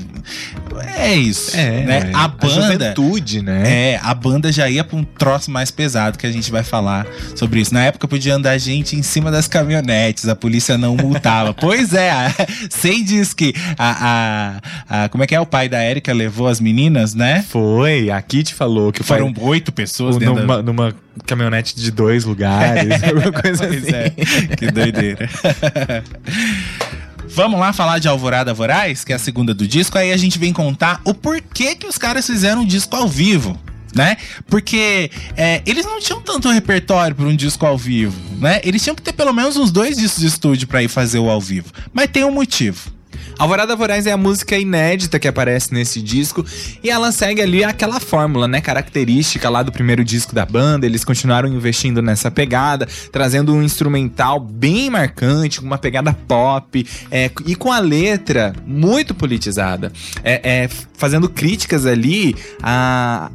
É 0.86 1.16
isso. 1.16 1.56
É, 1.58 1.84
né? 1.84 2.12
A 2.14 2.28
banda. 2.28 2.50
juventude, 2.50 3.42
né? 3.42 3.94
É, 3.94 4.00
a 4.04 4.14
banda 4.14 4.52
já 4.52 4.70
ia 4.70 4.84
pra 4.84 4.98
um 4.98 5.04
troço 5.04 5.50
mais 5.50 5.72
pesado 5.72 6.18
que 6.18 6.26
a 6.28 6.32
gente 6.32 6.52
vai 6.52 6.64
falar 6.64 7.06
sobre 7.36 7.60
isso. 7.62 7.74
Na 7.74 7.84
época 7.84 8.08
podia 8.08 8.36
andar 8.36 8.58
gente 8.58 8.96
em 8.96 9.02
cima 9.02 9.32
das 9.32 9.48
caminhonetes, 9.48 10.28
a 10.28 10.36
polícia 10.36 10.78
não 10.78 10.96
multava. 10.96 11.54
pois 11.60 11.94
é, 11.94 12.12
a- 12.12 12.34
sem 12.70 13.04
diz 13.04 13.34
que 13.34 13.54
a, 13.78 14.60
a, 14.90 15.04
a- 15.06 15.10
Como 15.10 15.24
é 15.24 15.28
que 15.28 15.36
é? 15.36 15.40
O 15.40 15.46
pai 15.46 15.68
da 15.70 15.80
Érica 15.82 16.14
levou 16.14 16.48
as 16.48 16.60
meninas, 16.60 17.14
né? 17.14 17.44
Foi, 17.50 18.10
a 18.10 18.22
Kit 18.22 18.54
falou 18.54 18.92
que 18.92 19.04
Foram 19.04 19.34
foi 19.34 19.44
oito 19.46 19.72
pessoas 19.72 20.18
da- 20.18 20.26
numa, 20.26 20.62
numa 20.62 20.94
caminhonete 21.26 21.76
de 21.76 21.92
dois 21.92 22.24
lugares, 22.26 23.02
alguma 23.04 23.32
coisa 23.32 23.68
Pois 23.68 23.84
assim. 23.84 23.96
é, 23.96 24.10
que 24.56 24.72
doideira. 24.72 25.30
Vamos 27.40 27.58
lá 27.58 27.72
falar 27.72 28.00
de 28.00 28.08
Alvorada 28.10 28.54
Voraz, 28.54 29.06
que 29.06 29.14
é 29.14 29.16
a 29.16 29.18
segunda 29.18 29.54
do 29.54 29.66
disco, 29.66 29.98
aí 29.98 30.12
a 30.12 30.18
gente 30.18 30.38
vem 30.38 30.52
contar 30.52 31.00
o 31.06 31.14
porquê 31.14 31.74
que 31.74 31.88
os 31.88 31.98
caras 31.98 32.28
fizeram 32.28 32.64
um 32.64 32.66
disco 32.66 32.94
ao 32.98 33.08
vivo. 33.08 33.58
Né? 33.96 34.18
Porque 34.48 35.10
é, 35.38 35.62
eles 35.66 35.86
não 35.86 36.02
tinham 36.02 36.22
tanto 36.22 36.50
repertório 36.50 37.16
para 37.16 37.26
um 37.26 37.34
disco 37.34 37.66
ao 37.66 37.78
vivo, 37.78 38.20
né? 38.40 38.60
Eles 38.62 38.84
tinham 38.84 38.94
que 38.94 39.02
ter 39.02 39.14
pelo 39.14 39.32
menos 39.32 39.56
uns 39.56 39.72
dois 39.72 39.96
discos 39.96 40.20
de 40.20 40.28
estúdio 40.28 40.68
para 40.68 40.84
ir 40.84 40.90
fazer 40.90 41.18
o 41.18 41.30
ao 41.30 41.40
vivo. 41.40 41.72
Mas 41.94 42.10
tem 42.12 42.26
um 42.26 42.32
motivo. 42.32 42.92
Alvorada 43.40 43.74
Voraz 43.74 44.06
é 44.06 44.12
a 44.12 44.18
música 44.18 44.58
inédita 44.58 45.18
que 45.18 45.26
aparece 45.28 45.74
nesse 45.74 46.02
disco 46.02 46.46
e 46.84 46.90
ela 46.90 47.10
segue 47.10 47.42
ali 47.42 47.64
aquela 47.64 47.98
fórmula, 47.98 48.50
né, 48.50 48.60
característica 48.60 49.50
lá 49.50 49.64
do 49.64 49.72
primeiro 49.72 50.04
disco 50.04 50.36
da 50.36 50.46
banda. 50.46 50.86
Eles 50.86 51.06
continuaram 51.06 51.48
investindo 51.48 52.02
nessa 52.02 52.30
pegada, 52.30 52.86
trazendo 53.14 53.54
um 53.56 53.64
instrumental 53.64 54.42
bem 54.42 54.90
marcante, 54.90 55.62
uma 55.62 55.78
pegada 55.78 56.12
pop 56.28 56.86
é, 57.10 57.32
e 57.46 57.56
com 57.56 57.72
a 57.72 57.80
letra 57.80 58.54
muito 58.66 59.16
politizada, 59.16 59.92
é, 60.22 60.64
é, 60.66 60.70
fazendo 60.98 61.30
críticas 61.30 61.86
ali 61.86 62.36
a, 62.62 63.32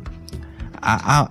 a- 0.83 1.21
a- 1.23 1.29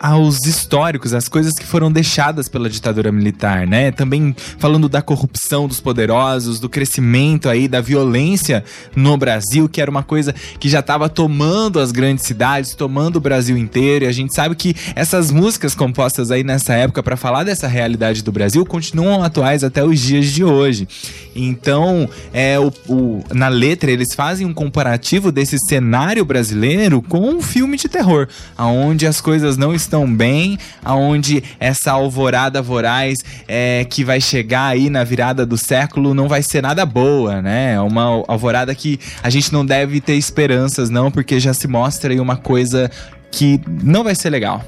aos 0.00 0.46
históricos, 0.46 1.12
as 1.12 1.28
coisas 1.28 1.52
que 1.52 1.66
foram 1.66 1.92
deixadas 1.92 2.48
pela 2.48 2.70
ditadura 2.70 3.12
militar, 3.12 3.66
né? 3.66 3.90
Também 3.90 4.34
falando 4.58 4.88
da 4.88 5.02
corrupção 5.02 5.68
dos 5.68 5.78
poderosos, 5.78 6.58
do 6.58 6.70
crescimento 6.70 7.48
aí 7.50 7.68
da 7.68 7.82
violência 7.82 8.64
no 8.96 9.14
Brasil, 9.18 9.68
que 9.68 9.78
era 9.80 9.90
uma 9.90 10.02
coisa 10.02 10.34
que 10.58 10.70
já 10.70 10.80
estava 10.80 11.08
tomando 11.10 11.78
as 11.78 11.92
grandes 11.92 12.24
cidades, 12.26 12.74
tomando 12.74 13.16
o 13.16 13.20
Brasil 13.20 13.58
inteiro. 13.58 14.06
E 14.06 14.08
a 14.08 14.12
gente 14.12 14.34
sabe 14.34 14.54
que 14.54 14.74
essas 14.96 15.30
músicas 15.30 15.74
compostas 15.74 16.30
aí 16.30 16.42
nessa 16.42 16.72
época 16.72 17.02
para 17.02 17.16
falar 17.16 17.44
dessa 17.44 17.68
realidade 17.68 18.22
do 18.22 18.32
Brasil 18.32 18.64
continuam 18.64 19.22
atuais 19.22 19.62
até 19.62 19.84
os 19.84 20.00
dias 20.00 20.26
de 20.26 20.42
hoje. 20.42 20.88
Então, 21.36 22.08
é 22.32 22.58
o, 22.58 22.72
o- 22.88 23.24
na 23.34 23.48
letra 23.48 23.90
eles 23.90 24.14
fazem 24.14 24.46
um 24.46 24.54
comparativo 24.54 25.30
desse 25.30 25.56
cenário 25.68 26.24
brasileiro 26.24 27.02
com 27.02 27.20
um 27.28 27.42
filme 27.42 27.76
de 27.76 27.88
terror, 27.88 28.26
aonde 28.56 29.06
as 29.06 29.20
coisas 29.20 29.56
não 29.58 29.74
estão 29.74 29.89
bem, 30.06 30.58
aonde 30.84 31.42
essa 31.58 31.92
alvorada 31.92 32.60
voraz 32.62 33.18
é, 33.48 33.86
que 33.88 34.04
vai 34.04 34.20
chegar 34.20 34.66
aí 34.66 34.90
na 34.90 35.04
virada 35.04 35.44
do 35.44 35.56
século 35.56 36.14
não 36.14 36.28
vai 36.28 36.42
ser 36.42 36.62
nada 36.62 36.84
boa, 36.86 37.40
né? 37.40 37.74
É 37.74 37.80
Uma 37.80 38.24
alvorada 38.28 38.74
que 38.74 38.98
a 39.22 39.30
gente 39.30 39.52
não 39.52 39.64
deve 39.64 40.00
ter 40.00 40.14
esperanças 40.14 40.90
não, 40.90 41.10
porque 41.10 41.40
já 41.40 41.54
se 41.54 41.66
mostra 41.66 42.12
aí 42.12 42.20
uma 42.20 42.36
coisa 42.36 42.90
que 43.30 43.60
não 43.82 44.04
vai 44.04 44.14
ser 44.14 44.30
legal. 44.30 44.64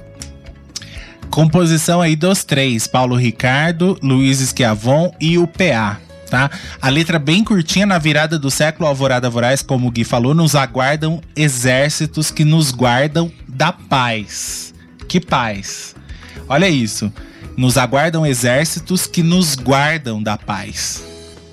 Composição 1.30 2.00
aí 2.00 2.14
dos 2.14 2.44
três: 2.44 2.86
Paulo 2.86 3.16
Ricardo, 3.16 3.98
Luiz 4.02 4.40
Esquiavon 4.40 5.12
e 5.20 5.38
o 5.38 5.46
PA. 5.46 5.98
Tá? 6.28 6.50
A 6.80 6.88
letra 6.88 7.18
bem 7.18 7.44
curtinha 7.44 7.84
na 7.84 7.98
virada 7.98 8.38
do 8.38 8.50
século 8.50 8.88
Alvorada 8.88 9.28
Voraz, 9.28 9.60
como 9.60 9.88
o 9.88 9.90
Gui 9.90 10.02
falou, 10.02 10.34
nos 10.34 10.54
aguardam 10.54 11.20
exércitos 11.36 12.30
que 12.30 12.42
nos 12.42 12.70
guardam 12.70 13.30
da 13.46 13.70
paz. 13.70 14.71
Que 15.12 15.20
paz? 15.20 15.94
Olha 16.48 16.70
isso. 16.70 17.12
Nos 17.54 17.76
aguardam 17.76 18.24
exércitos 18.24 19.06
que 19.06 19.22
nos 19.22 19.54
guardam 19.54 20.22
da 20.22 20.38
paz. 20.38 21.04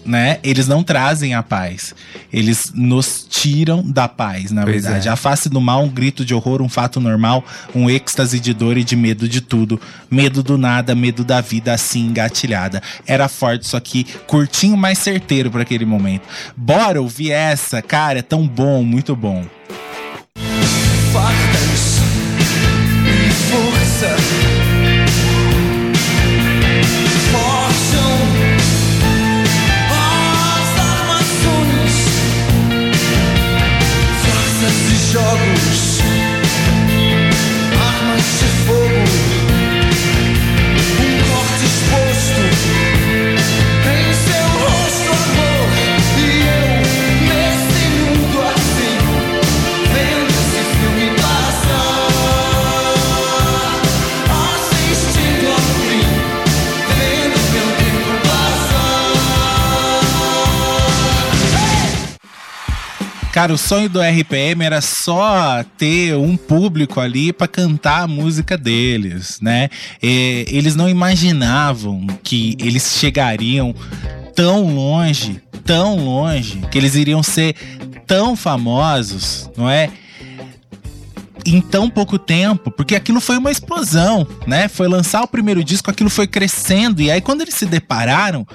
Né? 0.06 0.39
Eles 0.45 0.65
não 0.65 0.82
trazem 0.82 1.34
a 1.34 1.43
paz. 1.43 1.93
Eles 2.32 2.72
nos 2.74 3.28
tiram 3.30 3.84
da 3.84 4.08
paz, 4.08 4.50
na 4.50 4.63
Pois 4.63 4.84
verdade. 4.84 5.10
é. 5.10 5.12
A 5.12 5.17
face 5.17 5.50
do 5.50 5.60
mal, 5.60 5.84
um 5.84 5.89
grito 5.89 6.24
de 6.24 6.34
horror, 6.34 6.62
um 6.62 6.69
fato 6.69 7.02
normal, 7.02 7.43
um 7.76 7.89
êxtase 7.89 8.39
de 8.39 8.54
dor 8.54 8.78
e 8.78 8.84
de 8.86 8.95
medo 8.95 9.28
de 9.28 9.41
tudo. 9.41 9.78
Medo 10.10 10.41
do 10.41 10.58
nada, 10.58 10.95
medo 10.95 11.26
da 11.26 11.41
vida 11.41 11.74
assim 11.74 12.06
engatilhada. 12.06 12.82
Era 13.06 13.28
forte 13.28 13.65
isso 13.65 13.76
aqui, 13.76 14.06
curtinho, 14.26 14.78
mas 14.78 15.00
certeiro 15.00 15.52
para 15.52 15.63
aquele 15.63 15.84
momento. 15.86 16.24
Bora 16.56 17.02
ouvir 17.02 17.32
essa, 17.32 17.82
cara, 17.82 18.19
é 18.19 18.22
tão 18.22 18.48
bom, 18.48 18.86
muito 18.86 19.17
bom. 19.17 19.45
E 23.52 24.49
Cara, 63.39 63.54
o 63.54 63.58
sonho 63.58 63.88
do 63.88 64.02
RPM 64.02 64.65
era 64.65 64.82
só 64.82 65.63
ter 65.78 66.13
um 66.13 66.36
público 66.36 66.99
ali 66.99 67.32
pra 67.32 67.47
cantar 67.47 68.02
a 68.02 68.08
música 68.08 68.58
deles, 68.58 69.39
né? 69.41 69.69
E 70.04 70.45
eles 70.49 70.75
não 70.75 70.89
imaginavam 70.89 72.06
que 72.21 72.58
eles 72.60 72.97
chegariam 72.99 73.73
tão 74.36 74.75
longe, 74.75 75.41
tão 75.63 75.95
longe, 75.95 76.62
que 76.69 76.78
eles 76.78 76.95
iriam 76.95 77.23
ser 77.23 77.56
tão 78.06 78.36
famosos, 78.36 79.49
não 79.56 79.69
é? 79.69 79.89
Em 81.45 81.62
tão 81.62 81.89
pouco 81.89 82.19
tempo, 82.19 82.69
porque 82.69 82.93
aquilo 82.93 83.21
foi 83.21 83.38
uma 83.38 83.52
explosão, 83.52 84.28
né? 84.47 84.67
Foi 84.67 84.89
lançar 84.89 85.21
o 85.21 85.28
primeiro 85.30 85.63
disco, 85.63 85.89
aquilo 85.89 86.10
foi 86.10 86.28
crescendo, 86.28 87.02
e 87.02 87.10
aí 87.10 87.21
quando 87.21 87.39
eles 87.39 87.54
se 87.54 87.65
depararam, 87.65 88.45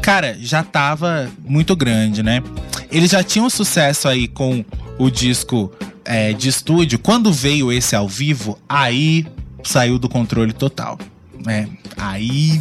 cara, 0.00 0.36
já 0.40 0.62
tava 0.62 1.30
muito 1.44 1.74
grande, 1.74 2.22
né? 2.22 2.42
Eles 2.90 3.10
já 3.10 3.22
tinham 3.22 3.50
sucesso 3.50 4.08
aí 4.08 4.28
com 4.28 4.64
o 4.98 5.10
disco 5.10 5.72
é, 6.04 6.32
de 6.32 6.48
estúdio. 6.48 6.98
Quando 6.98 7.32
veio 7.32 7.72
esse 7.72 7.96
ao 7.96 8.08
vivo, 8.08 8.58
aí 8.68 9.26
saiu 9.62 9.98
do 9.98 10.08
controle 10.08 10.52
total. 10.52 10.98
né? 11.44 11.68
aí 11.96 12.60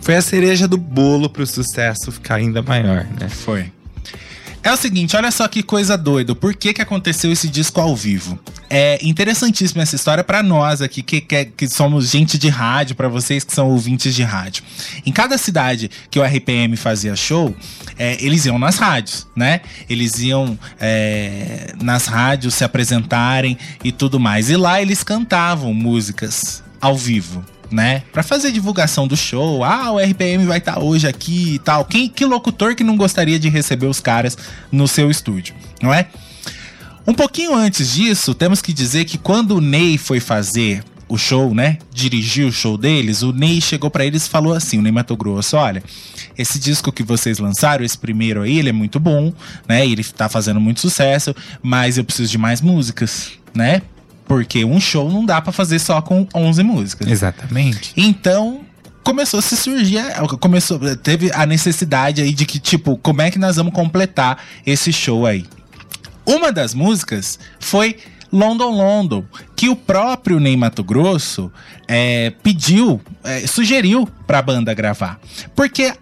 Foi 0.00 0.16
a 0.16 0.22
cereja 0.22 0.68
do 0.68 0.76
bolo 0.76 1.28
pro 1.28 1.46
sucesso 1.46 2.12
ficar 2.12 2.36
ainda 2.36 2.62
maior, 2.62 3.06
né? 3.20 3.28
foi. 3.28 3.73
É 4.64 4.72
o 4.72 4.78
seguinte, 4.78 5.14
olha 5.14 5.30
só 5.30 5.46
que 5.46 5.62
coisa 5.62 5.94
doida. 5.94 6.34
Por 6.34 6.54
que 6.54 6.72
que 6.72 6.80
aconteceu 6.80 7.30
esse 7.30 7.50
disco 7.50 7.82
ao 7.82 7.94
vivo? 7.94 8.38
É 8.70 8.98
interessantíssima 9.02 9.82
essa 9.82 9.94
história 9.94 10.24
pra 10.24 10.42
nós 10.42 10.80
aqui, 10.80 11.02
que, 11.02 11.20
que, 11.20 11.44
que 11.44 11.68
somos 11.68 12.08
gente 12.08 12.38
de 12.38 12.48
rádio, 12.48 12.96
pra 12.96 13.06
vocês 13.06 13.44
que 13.44 13.52
são 13.52 13.68
ouvintes 13.68 14.14
de 14.14 14.22
rádio. 14.22 14.64
Em 15.04 15.12
cada 15.12 15.36
cidade 15.36 15.90
que 16.10 16.18
o 16.18 16.24
RPM 16.24 16.78
fazia 16.78 17.14
show, 17.14 17.54
é, 17.98 18.16
eles 18.24 18.46
iam 18.46 18.58
nas 18.58 18.78
rádios, 18.78 19.26
né? 19.36 19.60
Eles 19.86 20.18
iam 20.20 20.58
é, 20.80 21.74
nas 21.82 22.06
rádios 22.06 22.54
se 22.54 22.64
apresentarem 22.64 23.58
e 23.84 23.92
tudo 23.92 24.18
mais. 24.18 24.48
E 24.48 24.56
lá 24.56 24.80
eles 24.80 25.04
cantavam 25.04 25.74
músicas 25.74 26.64
ao 26.80 26.96
vivo 26.96 27.44
né? 27.70 28.02
Pra 28.12 28.22
fazer 28.22 28.52
divulgação 28.52 29.06
do 29.06 29.16
show. 29.16 29.64
Ah, 29.64 29.92
o 29.92 29.98
RPM 29.98 30.44
vai 30.46 30.58
estar 30.58 30.78
hoje 30.78 31.06
aqui 31.06 31.54
e 31.54 31.58
tal. 31.58 31.84
Quem, 31.84 32.08
que 32.08 32.24
locutor 32.24 32.74
que 32.74 32.84
não 32.84 32.96
gostaria 32.96 33.38
de 33.38 33.48
receber 33.48 33.86
os 33.86 34.00
caras 34.00 34.36
no 34.70 34.86
seu 34.86 35.10
estúdio, 35.10 35.54
não 35.82 35.92
é? 35.92 36.08
Um 37.06 37.12
pouquinho 37.12 37.54
antes 37.54 37.92
disso, 37.92 38.34
temos 38.34 38.62
que 38.62 38.72
dizer 38.72 39.04
que 39.04 39.18
quando 39.18 39.56
o 39.56 39.60
Ney 39.60 39.98
foi 39.98 40.20
fazer 40.20 40.82
o 41.06 41.18
show, 41.18 41.54
né? 41.54 41.78
Dirigir 41.92 42.46
o 42.46 42.52
show 42.52 42.78
deles, 42.78 43.22
o 43.22 43.32
Ney 43.32 43.60
chegou 43.60 43.90
pra 43.90 44.06
eles 44.06 44.26
e 44.26 44.30
falou 44.30 44.54
assim: 44.54 44.78
o 44.78 44.82
Ney 44.82 44.92
Mato 44.92 45.16
Grosso, 45.16 45.56
olha, 45.56 45.82
esse 46.36 46.58
disco 46.58 46.90
que 46.90 47.02
vocês 47.02 47.38
lançaram, 47.38 47.84
esse 47.84 47.98
primeiro 47.98 48.42
aí, 48.42 48.58
ele 48.58 48.70
é 48.70 48.72
muito 48.72 48.98
bom, 48.98 49.32
né? 49.68 49.86
Ele 49.86 50.02
tá 50.02 50.28
fazendo 50.28 50.60
muito 50.60 50.80
sucesso, 50.80 51.34
mas 51.62 51.98
eu 51.98 52.04
preciso 52.04 52.30
de 52.30 52.38
mais 52.38 52.60
músicas, 52.60 53.32
né? 53.54 53.82
Porque 54.26 54.64
um 54.64 54.80
show 54.80 55.10
não 55.10 55.24
dá 55.24 55.40
pra 55.40 55.52
fazer 55.52 55.78
só 55.78 56.00
com 56.00 56.26
11 56.34 56.62
músicas. 56.62 57.08
Exatamente. 57.08 57.92
Então, 57.96 58.62
começou 59.02 59.38
a 59.38 59.42
se 59.42 59.56
surgir, 59.56 60.02
começou, 60.40 60.80
teve 60.96 61.30
a 61.32 61.44
necessidade 61.44 62.22
aí 62.22 62.32
de 62.32 62.46
que, 62.46 62.58
tipo, 62.58 62.96
como 62.96 63.20
é 63.20 63.30
que 63.30 63.38
nós 63.38 63.56
vamos 63.56 63.74
completar 63.74 64.42
esse 64.64 64.92
show 64.92 65.26
aí? 65.26 65.44
Uma 66.26 66.50
das 66.50 66.72
músicas 66.72 67.38
foi 67.60 67.98
London 68.32 68.70
London, 68.70 69.24
que 69.54 69.68
o 69.68 69.76
próprio 69.76 70.40
Ney 70.40 70.56
Mato 70.56 70.82
Grosso 70.82 71.52
é, 71.86 72.32
pediu, 72.42 73.00
é, 73.22 73.46
sugeriu 73.46 74.08
pra 74.26 74.42
banda 74.42 74.72
gravar. 74.74 75.20
Porque 75.54 75.92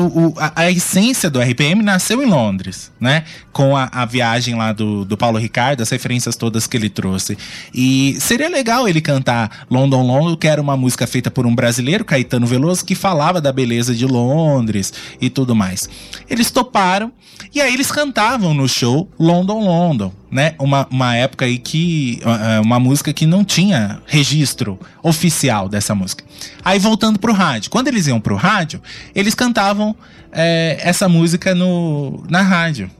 o- 0.00 0.34
a, 0.38 0.52
a 0.62 0.70
essência 0.70 1.28
do 1.30 1.40
RPM 1.40 1.82
nasceu 1.82 2.22
em 2.22 2.26
Londres, 2.26 2.90
né? 3.00 3.24
Com 3.52 3.76
a, 3.76 3.88
a 3.92 4.04
viagem 4.04 4.54
lá 4.54 4.72
do, 4.72 5.04
do 5.04 5.16
Paulo 5.16 5.38
Ricardo, 5.38 5.82
as 5.82 5.90
referências 5.90 6.36
todas 6.36 6.66
que 6.66 6.76
ele 6.76 6.88
trouxe. 6.88 7.36
E 7.74 8.16
seria 8.20 8.48
legal 8.48 8.88
ele 8.88 9.00
cantar 9.00 9.66
London 9.70 10.02
London, 10.02 10.36
que 10.36 10.46
era 10.48 10.60
uma 10.60 10.76
música 10.76 11.06
feita 11.06 11.30
por 11.30 11.46
um 11.46 11.54
brasileiro, 11.54 12.04
Caetano 12.04 12.46
Veloso, 12.46 12.84
que 12.84 12.94
falava 12.94 13.40
da 13.40 13.52
beleza 13.52 13.94
de 13.94 14.06
Londres 14.06 14.92
e 15.20 15.28
tudo 15.28 15.54
mais. 15.54 15.88
Eles 16.28 16.50
toparam 16.50 17.12
e 17.54 17.60
aí 17.60 17.72
eles 17.74 17.90
cantavam 17.92 18.54
no 18.54 18.68
show 18.68 19.10
London 19.18 19.60
London, 19.64 20.12
né? 20.32 20.54
Uma, 20.58 20.88
uma 20.90 21.14
época 21.14 21.44
aí 21.44 21.58
que. 21.58 22.20
ah, 22.24 22.60
Uma 22.64 22.80
música 22.80 23.12
que 23.12 23.26
não 23.26 23.44
tinha 23.44 24.00
registro 24.06 24.80
oficial 25.02 25.68
dessa 25.68 25.94
música. 25.94 26.24
Aí 26.64 26.78
voltando 26.78 27.18
pro 27.18 27.32
rádio. 27.34 27.70
Quando 27.70 27.88
eles 27.88 28.06
iam 28.06 28.18
pro 28.18 28.34
rádio, 28.34 28.80
eles 29.14 29.34
cantavam 29.34 29.94
eh, 30.32 30.78
essa 30.80 31.08
música 31.08 31.54
no, 31.54 32.24
na 32.28 32.40
rádio. 32.40 32.90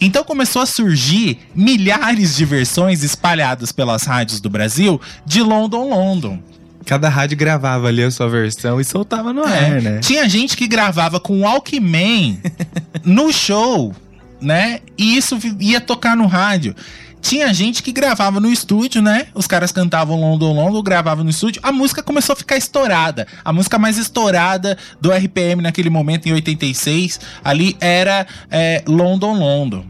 Então 0.00 0.24
começou 0.24 0.60
a 0.60 0.66
surgir 0.66 1.38
milhares 1.54 2.36
de 2.36 2.44
versões 2.44 3.04
espalhadas 3.04 3.70
pelas 3.70 4.02
rádios 4.02 4.40
do 4.40 4.50
Brasil 4.50 5.00
de 5.24 5.42
London 5.42 5.90
London. 5.90 6.40
Cada 6.84 7.08
rádio 7.08 7.36
gravava 7.36 7.86
ali 7.86 8.02
a 8.02 8.10
sua 8.10 8.28
versão 8.28 8.80
e 8.80 8.84
soltava 8.84 9.32
no 9.32 9.44
É, 9.44 9.66
ar, 9.66 9.82
né? 9.82 9.98
Tinha 10.00 10.28
gente 10.28 10.56
que 10.56 10.66
gravava 10.66 11.20
com 11.20 11.42
Walkman 11.42 12.40
no 13.04 13.32
show, 13.32 13.94
né? 14.40 14.80
E 14.96 15.16
isso 15.16 15.38
ia 15.58 15.80
tocar 15.80 16.16
no 16.16 16.26
rádio. 16.26 16.74
Tinha 17.20 17.52
gente 17.52 17.82
que 17.82 17.92
gravava 17.92 18.40
no 18.40 18.50
estúdio, 18.50 19.02
né? 19.02 19.26
Os 19.34 19.46
caras 19.46 19.70
cantavam 19.70 20.18
London 20.18 20.54
London, 20.54 20.82
gravavam 20.82 21.22
no 21.22 21.30
estúdio. 21.30 21.60
A 21.62 21.70
música 21.70 22.02
começou 22.02 22.32
a 22.32 22.36
ficar 22.36 22.56
estourada. 22.56 23.26
A 23.44 23.52
música 23.52 23.78
mais 23.78 23.98
estourada 23.98 24.78
do 25.00 25.12
RPM 25.12 25.62
naquele 25.62 25.90
momento, 25.90 26.26
em 26.26 26.32
86, 26.32 27.20
ali 27.44 27.76
era 27.78 28.26
é, 28.50 28.82
London 28.86 29.34
London. 29.34 29.84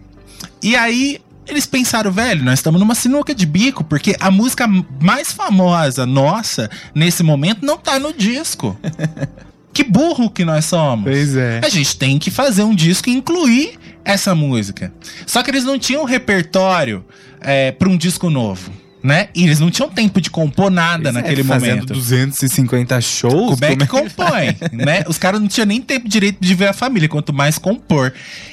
E 0.63 0.75
aí 0.75 1.21
eles 1.47 1.67
pensaram, 1.67 2.11
velho, 2.13 2.45
nós 2.45 2.59
estamos 2.59 2.81
numa 2.81 2.95
sinuca 2.95 3.35
de 3.35 3.47
bico, 3.47 3.83
porque 3.85 4.17
a 4.21 4.31
música 4.31 4.67
mais 5.01 5.33
famosa 5.33 6.07
nossa 6.07 6.71
nesse 6.95 7.23
momento 7.23 7.65
não 7.65 7.79
tá 7.79 7.99
no 7.99 8.13
disco. 8.13 8.79
que 9.81 9.85
burro 9.85 10.31
que 10.31 10.45
nós 10.45 10.67
somos. 10.67 11.05
Pois 11.05 11.35
é. 11.37 11.61
A 11.65 11.69
gente 11.69 11.97
tem 11.97 12.19
que 12.19 12.31
fazer 12.31 12.63
um 12.63 12.75
disco 12.75 13.09
e 13.09 13.13
incluir 13.13 13.79
essa 14.05 14.35
música. 14.35 14.93
Só 15.27 15.43
que 15.43 15.51
eles 15.51 15.65
não 15.65 15.79
tinham 15.79 16.05
repertório 16.05 17.05
é, 17.41 17.73
para 17.73 17.89
um 17.89 17.97
disco 17.97 18.29
novo. 18.29 18.71
Né? 19.03 19.31
E 19.35 19.45
eles 19.45 19.59
não 19.59 19.71
tinham 19.71 19.89
tempo 19.89 20.21
de 20.21 20.29
compor 20.29 20.71
nada 20.71 21.05
Pois 21.05 21.17
é, 21.17 21.19
naquele 21.23 21.43
fazendo 21.43 21.77
momento. 21.77 21.95
250 21.95 23.01
shows. 23.01 23.59
Como 23.59 23.65
é 23.65 23.75
que 23.75 23.87
compõe, 23.87 24.57
né? 24.77 25.05
Os 25.09 25.17
caras 25.17 25.41
não 25.41 25.49
tinham 25.49 25.65
nem 25.65 25.81
tempo 25.81 26.07
direito 26.07 26.37
de 26.39 26.55
ver 26.55 26.69
a 26.69 26.73
família, 26.75 27.09
quanto 27.09 27.33
mais 27.33 27.57
compor. 27.57 28.13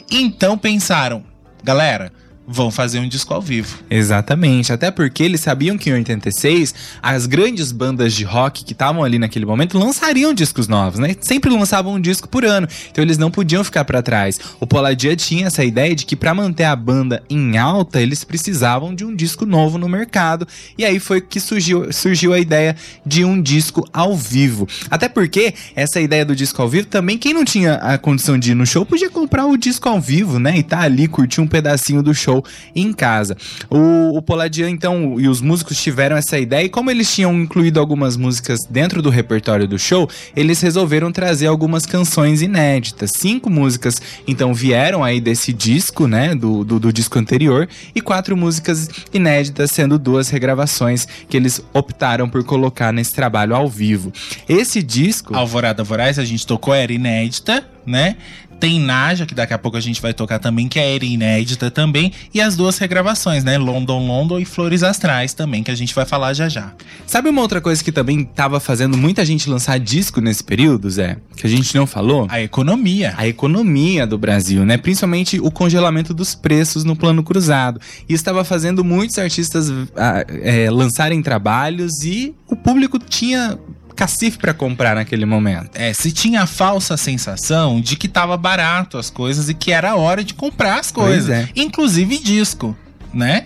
Então 0.09 0.57
pensaram, 0.57 1.21
galera, 1.61 2.13
vão 2.47 2.71
fazer 2.71 2.99
um 2.99 3.07
disco 3.07 3.33
ao 3.33 3.41
vivo. 3.41 3.79
Exatamente, 3.89 4.71
até 4.71 4.89
porque 4.89 5.21
eles 5.21 5.41
sabiam 5.41 5.77
que 5.77 5.89
em 5.89 5.93
86 5.93 6.73
as 7.03 7.25
grandes 7.25 7.73
bandas 7.73 8.13
de 8.13 8.23
rock 8.23 8.63
que 8.63 8.71
estavam 8.71 9.03
ali 9.03 9.19
naquele 9.19 9.45
momento 9.45 9.77
lançariam 9.77 10.33
discos 10.33 10.67
novos, 10.67 10.97
né? 10.97 11.13
Sempre 11.19 11.49
lançavam 11.49 11.95
um 11.95 11.99
disco 11.99 12.29
por 12.29 12.45
ano, 12.45 12.67
então 12.89 13.03
eles 13.03 13.17
não 13.17 13.29
podiam 13.29 13.63
ficar 13.63 13.83
pra 13.83 14.01
trás. 14.01 14.39
O 14.61 14.65
Poladia 14.65 15.15
tinha 15.15 15.47
essa 15.47 15.63
ideia 15.63 15.93
de 15.93 16.05
que 16.05 16.15
pra 16.15 16.33
manter 16.33 16.63
a 16.63 16.75
banda 16.75 17.21
em 17.29 17.57
alta, 17.57 18.01
eles 18.01 18.23
precisavam 18.23 18.95
de 18.95 19.03
um 19.03 19.13
disco 19.13 19.45
novo 19.45 19.77
no 19.77 19.89
mercado, 19.89 20.47
e 20.77 20.85
aí 20.85 20.99
foi 20.99 21.19
que 21.19 21.41
surgiu, 21.41 21.91
surgiu 21.91 22.33
a 22.33 22.39
ideia 22.39 22.75
de 23.05 23.25
um 23.25 23.41
disco 23.41 23.85
ao 23.91 24.15
vivo. 24.15 24.67
Até 24.89 25.09
porque 25.09 25.53
essa 25.75 25.99
ideia 25.99 26.23
do 26.23 26.35
disco 26.35 26.61
ao 26.61 26.69
vivo 26.69 26.87
também 26.87 27.17
quem 27.17 27.33
não 27.33 27.43
tinha 27.43 27.75
a 27.75 27.97
condição 27.97 28.37
de 28.37 28.51
ir 28.51 28.55
no 28.55 28.65
show 28.65 28.85
podia 28.85 29.09
comprar 29.09 29.45
o 29.45 29.57
disco 29.57 29.89
ao 29.89 29.99
vivo, 29.99 30.39
né? 30.39 30.57
E 30.57 30.63
tá 30.63 30.79
ali 30.79 31.07
curtir 31.07 31.41
um 31.41 31.47
pedacinho 31.47 32.01
do 32.01 32.13
show 32.13 32.36
em 32.75 32.91
casa. 32.93 33.35
O, 33.69 34.17
o 34.17 34.21
Poladian, 34.21 34.69
então, 34.69 35.19
e 35.19 35.27
os 35.27 35.41
músicos 35.41 35.81
tiveram 35.81 36.15
essa 36.15 36.37
ideia, 36.37 36.65
e 36.65 36.69
como 36.69 36.91
eles 36.91 37.13
tinham 37.13 37.33
incluído 37.33 37.79
algumas 37.79 38.17
músicas 38.17 38.65
dentro 38.69 39.01
do 39.01 39.09
repertório 39.09 39.67
do 39.67 39.77
show, 39.77 40.09
eles 40.35 40.61
resolveram 40.61 41.11
trazer 41.11 41.47
algumas 41.47 41.85
canções 41.85 42.41
inéditas. 42.41 43.11
Cinco 43.17 43.49
músicas, 43.49 44.01
então, 44.27 44.53
vieram 44.53 45.03
aí 45.03 45.21
desse 45.21 45.53
disco, 45.53 46.07
né? 46.07 46.35
Do, 46.35 46.63
do, 46.63 46.79
do 46.79 46.93
disco 46.93 47.19
anterior, 47.19 47.67
e 47.93 48.01
quatro 48.01 48.35
músicas 48.35 48.89
inéditas, 49.13 49.71
sendo 49.71 49.97
duas 49.97 50.29
regravações 50.29 51.07
que 51.29 51.37
eles 51.37 51.61
optaram 51.73 52.29
por 52.29 52.43
colocar 52.43 52.91
nesse 52.91 53.13
trabalho 53.13 53.55
ao 53.55 53.69
vivo. 53.69 54.11
Esse 54.47 54.81
disco. 54.81 55.35
Alvorada 55.35 55.83
Voraz, 55.83 56.19
a 56.19 56.25
gente 56.25 56.45
tocou, 56.45 56.73
era 56.73 56.91
inédita, 56.91 57.65
né? 57.87 58.17
Tem 58.59 58.79
Naja, 58.79 59.25
que 59.25 59.35
daqui 59.35 59.53
a 59.53 59.57
pouco 59.57 59.77
a 59.77 59.79
gente 59.79 60.01
vai 60.01 60.13
tocar 60.13 60.39
também, 60.39 60.67
que 60.67 60.79
é 60.79 60.95
era 60.95 61.05
inédita 61.05 61.69
também. 61.69 62.11
E 62.33 62.41
as 62.41 62.55
duas 62.55 62.77
regravações, 62.77 63.43
né? 63.43 63.57
London, 63.57 64.07
London 64.07 64.39
e 64.39 64.45
Flores 64.45 64.81
Astrais 64.81 65.33
também, 65.33 65.61
que 65.61 65.69
a 65.69 65.75
gente 65.75 65.93
vai 65.93 66.05
falar 66.05 66.33
já 66.33 66.49
já. 66.49 66.73
Sabe 67.05 67.29
uma 67.29 67.41
outra 67.41 67.61
coisa 67.61 67.83
que 67.83 67.91
também 67.91 68.23
tava 68.23 68.59
fazendo 68.59 68.97
muita 68.97 69.23
gente 69.23 69.49
lançar 69.49 69.79
disco 69.79 70.19
nesse 70.21 70.43
período, 70.43 70.89
Zé? 70.89 71.17
Que 71.35 71.45
a 71.45 71.49
gente 71.49 71.75
não 71.75 71.85
falou? 71.85 72.25
A 72.29 72.41
economia. 72.41 73.13
A 73.15 73.27
economia 73.27 74.07
do 74.07 74.17
Brasil, 74.17 74.65
né? 74.65 74.77
Principalmente 74.77 75.39
o 75.39 75.51
congelamento 75.51 76.13
dos 76.13 76.33
preços 76.33 76.83
no 76.83 76.95
plano 76.95 77.23
cruzado. 77.23 77.79
Isso 78.09 78.21
estava 78.21 78.43
fazendo 78.43 78.83
muitos 78.83 79.19
artistas 79.19 79.71
ah, 79.95 80.25
é, 80.29 80.69
lançarem 80.71 81.21
trabalhos 81.21 82.03
e 82.03 82.33
o 82.47 82.55
público 82.55 82.97
tinha 82.97 83.57
cacife 83.97 84.37
pra 84.37 84.53
comprar 84.53 84.95
naquele 84.95 85.25
momento. 85.25 85.71
É, 85.73 85.91
se 85.93 86.11
tinha 86.11 86.43
a 86.43 86.47
falsa 86.47 86.95
sensação 86.95 87.81
de 87.81 87.95
que 87.95 88.07
tava 88.07 88.37
barato 88.37 88.97
as 88.97 89.09
coisas 89.09 89.49
e 89.49 89.53
que 89.53 89.71
era 89.71 89.95
hora 89.95 90.23
de 90.23 90.33
comprar 90.33 90.79
as 90.79 90.91
coisas. 90.91 91.29
é. 91.29 91.49
Inclusive 91.55 92.19
disco, 92.19 92.77
né? 93.13 93.45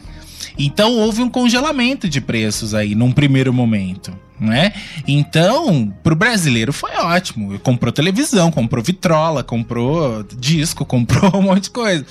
Então 0.58 0.94
houve 0.94 1.22
um 1.22 1.30
congelamento 1.30 2.10
de 2.10 2.20
preços 2.20 2.74
aí 2.74 2.94
num 2.94 3.12
primeiro 3.12 3.54
momento, 3.54 4.14
né? 4.40 4.74
Então, 5.08 5.92
pro 6.04 6.16
brasileiro 6.16 6.74
foi 6.74 6.92
ótimo. 6.98 7.58
Comprou 7.60 7.92
televisão, 7.94 8.52
comprou 8.52 8.84
vitrola, 8.84 9.44
comprou 9.44 10.24
disco, 10.38 10.84
comprou 10.86 11.38
um 11.38 11.44
monte 11.44 11.64
de 11.64 11.70
coisa. 11.70 12.06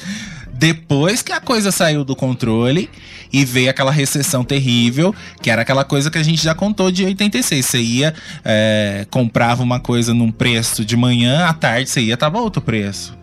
Depois 0.60 1.22
que 1.22 1.32
a 1.32 1.40
coisa 1.40 1.72
saiu 1.72 2.04
do 2.04 2.14
controle 2.14 2.90
e 3.32 3.46
veio 3.46 3.70
aquela 3.70 3.90
recessão 3.90 4.44
terrível, 4.44 5.14
que 5.40 5.50
era 5.50 5.62
aquela 5.62 5.86
coisa 5.86 6.10
que 6.10 6.18
a 6.18 6.22
gente 6.22 6.44
já 6.44 6.54
contou 6.54 6.90
de 6.90 7.02
86. 7.02 7.64
Você 7.64 7.80
ia, 7.80 8.12
é, 8.44 9.06
comprava 9.10 9.62
uma 9.62 9.80
coisa 9.80 10.12
num 10.12 10.30
preço 10.30 10.84
de 10.84 10.98
manhã, 10.98 11.46
à 11.46 11.54
tarde 11.54 11.88
você 11.88 12.02
ia, 12.02 12.14
tava 12.14 12.38
outro 12.40 12.60
preço. 12.60 13.19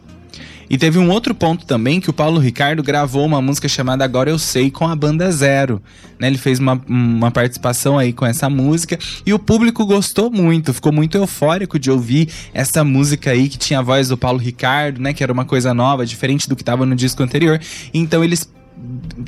E 0.69 0.77
teve 0.77 0.99
um 0.99 1.09
outro 1.09 1.33
ponto 1.33 1.65
também 1.65 2.01
que 2.01 2.09
o 2.09 2.13
Paulo 2.13 2.39
Ricardo 2.39 2.83
gravou 2.83 3.25
uma 3.25 3.41
música 3.41 3.67
chamada 3.67 4.03
Agora 4.03 4.29
Eu 4.29 4.37
Sei 4.37 4.69
com 4.69 4.87
a 4.87 4.95
banda 4.95 5.31
Zero. 5.31 5.81
Né? 6.19 6.27
Ele 6.27 6.37
fez 6.37 6.59
uma, 6.59 6.81
uma 6.87 7.31
participação 7.31 7.97
aí 7.97 8.11
com 8.11 8.25
essa 8.25 8.49
música 8.49 8.99
e 9.25 9.33
o 9.33 9.39
público 9.39 9.85
gostou 9.85 10.29
muito, 10.29 10.73
ficou 10.73 10.91
muito 10.91 11.17
eufórico 11.17 11.79
de 11.79 11.89
ouvir 11.89 12.29
essa 12.53 12.83
música 12.83 13.31
aí 13.31 13.47
que 13.47 13.57
tinha 13.57 13.79
a 13.79 13.81
voz 13.81 14.09
do 14.09 14.17
Paulo 14.17 14.39
Ricardo, 14.39 15.01
né? 15.01 15.13
Que 15.13 15.23
era 15.23 15.31
uma 15.31 15.45
coisa 15.45 15.73
nova, 15.73 16.05
diferente 16.05 16.49
do 16.49 16.55
que 16.55 16.61
estava 16.61 16.85
no 16.85 16.95
disco 16.95 17.23
anterior. 17.23 17.59
Então 17.93 18.23
eles 18.23 18.47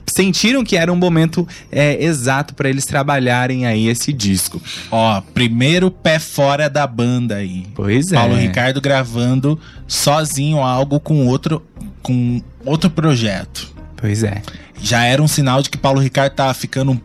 sentiram 0.08 0.64
que 0.64 0.76
era 0.76 0.92
um 0.92 0.96
momento 0.96 1.48
é, 1.72 2.04
exato 2.04 2.54
para 2.54 2.70
eles 2.70 2.86
trabalharem 2.86 3.66
aí 3.66 3.88
esse 3.88 4.12
disco. 4.14 4.62
Ó, 4.92 5.22
primeiro 5.34 5.90
pé 5.90 6.20
fora 6.20 6.70
da 6.70 6.86
banda 6.86 7.36
aí. 7.36 7.68
Pois 7.74 8.12
é. 8.12 8.16
Paulo 8.16 8.36
Ricardo 8.36 8.82
gravando 8.82 9.60
sozinho 9.88 10.60
algo 10.60 11.00
com 11.00 11.28
outro 11.28 11.66
com 12.02 12.42
outro 12.66 12.90
projeto. 12.90 13.74
Pois 13.96 14.24
é. 14.24 14.42
Já 14.82 15.04
era 15.04 15.22
um 15.22 15.28
sinal 15.28 15.62
de 15.62 15.70
que 15.70 15.78
Paulo 15.78 16.00
Ricardo 16.00 16.34
tava 16.34 16.54
ficando 16.54 17.00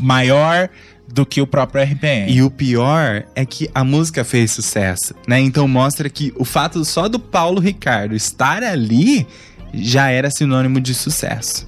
maior 0.00 0.68
do 1.06 1.24
que 1.24 1.40
o 1.40 1.46
próprio 1.46 1.82
RPM. 1.82 2.30
E 2.30 2.42
o 2.42 2.50
pior 2.50 3.24
é 3.34 3.44
que 3.44 3.68
a 3.74 3.82
música 3.82 4.24
fez 4.24 4.52
sucesso, 4.52 5.14
né? 5.26 5.40
Então 5.40 5.66
mostra 5.66 6.08
que 6.08 6.32
o 6.36 6.44
fato 6.44 6.84
só 6.84 7.08
do 7.08 7.18
Paulo 7.18 7.60
Ricardo 7.60 8.14
estar 8.14 8.62
ali 8.62 9.26
já 9.72 10.10
era 10.10 10.30
sinônimo 10.30 10.80
de 10.80 10.94
sucesso. 10.94 11.66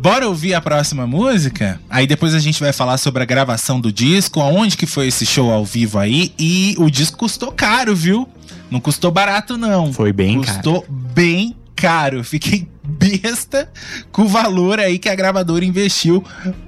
Bora 0.00 0.26
ouvir 0.26 0.54
a 0.54 0.60
próxima 0.62 1.06
música? 1.06 1.78
Aí 1.90 2.06
depois 2.06 2.34
a 2.34 2.38
gente 2.38 2.58
vai 2.58 2.72
falar 2.72 2.96
sobre 2.96 3.22
a 3.22 3.26
gravação 3.26 3.78
do 3.78 3.92
disco, 3.92 4.40
aonde 4.40 4.76
que 4.76 4.86
foi 4.86 5.08
esse 5.08 5.26
show 5.26 5.52
ao 5.52 5.64
vivo 5.64 5.98
aí. 5.98 6.32
E 6.38 6.74
o 6.78 6.88
disco 6.90 7.18
custou 7.18 7.52
caro, 7.52 7.94
viu? 7.94 8.26
Não 8.70 8.80
custou 8.80 9.10
barato, 9.10 9.58
não. 9.58 9.92
Foi 9.92 10.10
bem 10.12 10.38
custou 10.38 10.80
caro. 10.82 10.92
bem 11.14 11.54
caro. 11.76 12.24
Fiquei 12.24 12.66
besta 12.82 13.70
com 14.10 14.22
o 14.22 14.28
valor 14.28 14.80
aí 14.80 14.98
que 14.98 15.08
a 15.08 15.14
gravadora 15.14 15.64
investiu 15.66 16.24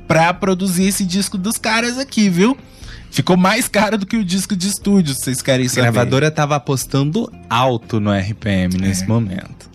pra 0.07 0.35
produzir 0.35 0.85
esse 0.89 1.05
disco 1.05 1.39
dos 1.39 1.57
caras 1.57 1.97
aqui, 1.99 2.28
viu? 2.28 2.57
Ficou 3.11 3.37
mais 3.37 3.66
caro 3.66 3.97
do 3.97 4.05
que 4.07 4.16
o 4.16 4.24
disco 4.24 4.55
de 4.55 4.68
estúdio, 4.68 5.14
se 5.14 5.22
vocês 5.22 5.41
querem 5.43 5.68
saber. 5.68 5.80
A 5.89 5.91
gravadora 5.91 6.30
tava 6.30 6.57
apostando 6.57 7.33
alto 7.49 7.99
no 7.99 8.11
RPM 8.12 8.76
nesse 8.78 9.05
É. 9.05 9.07
momento. 9.07 9.70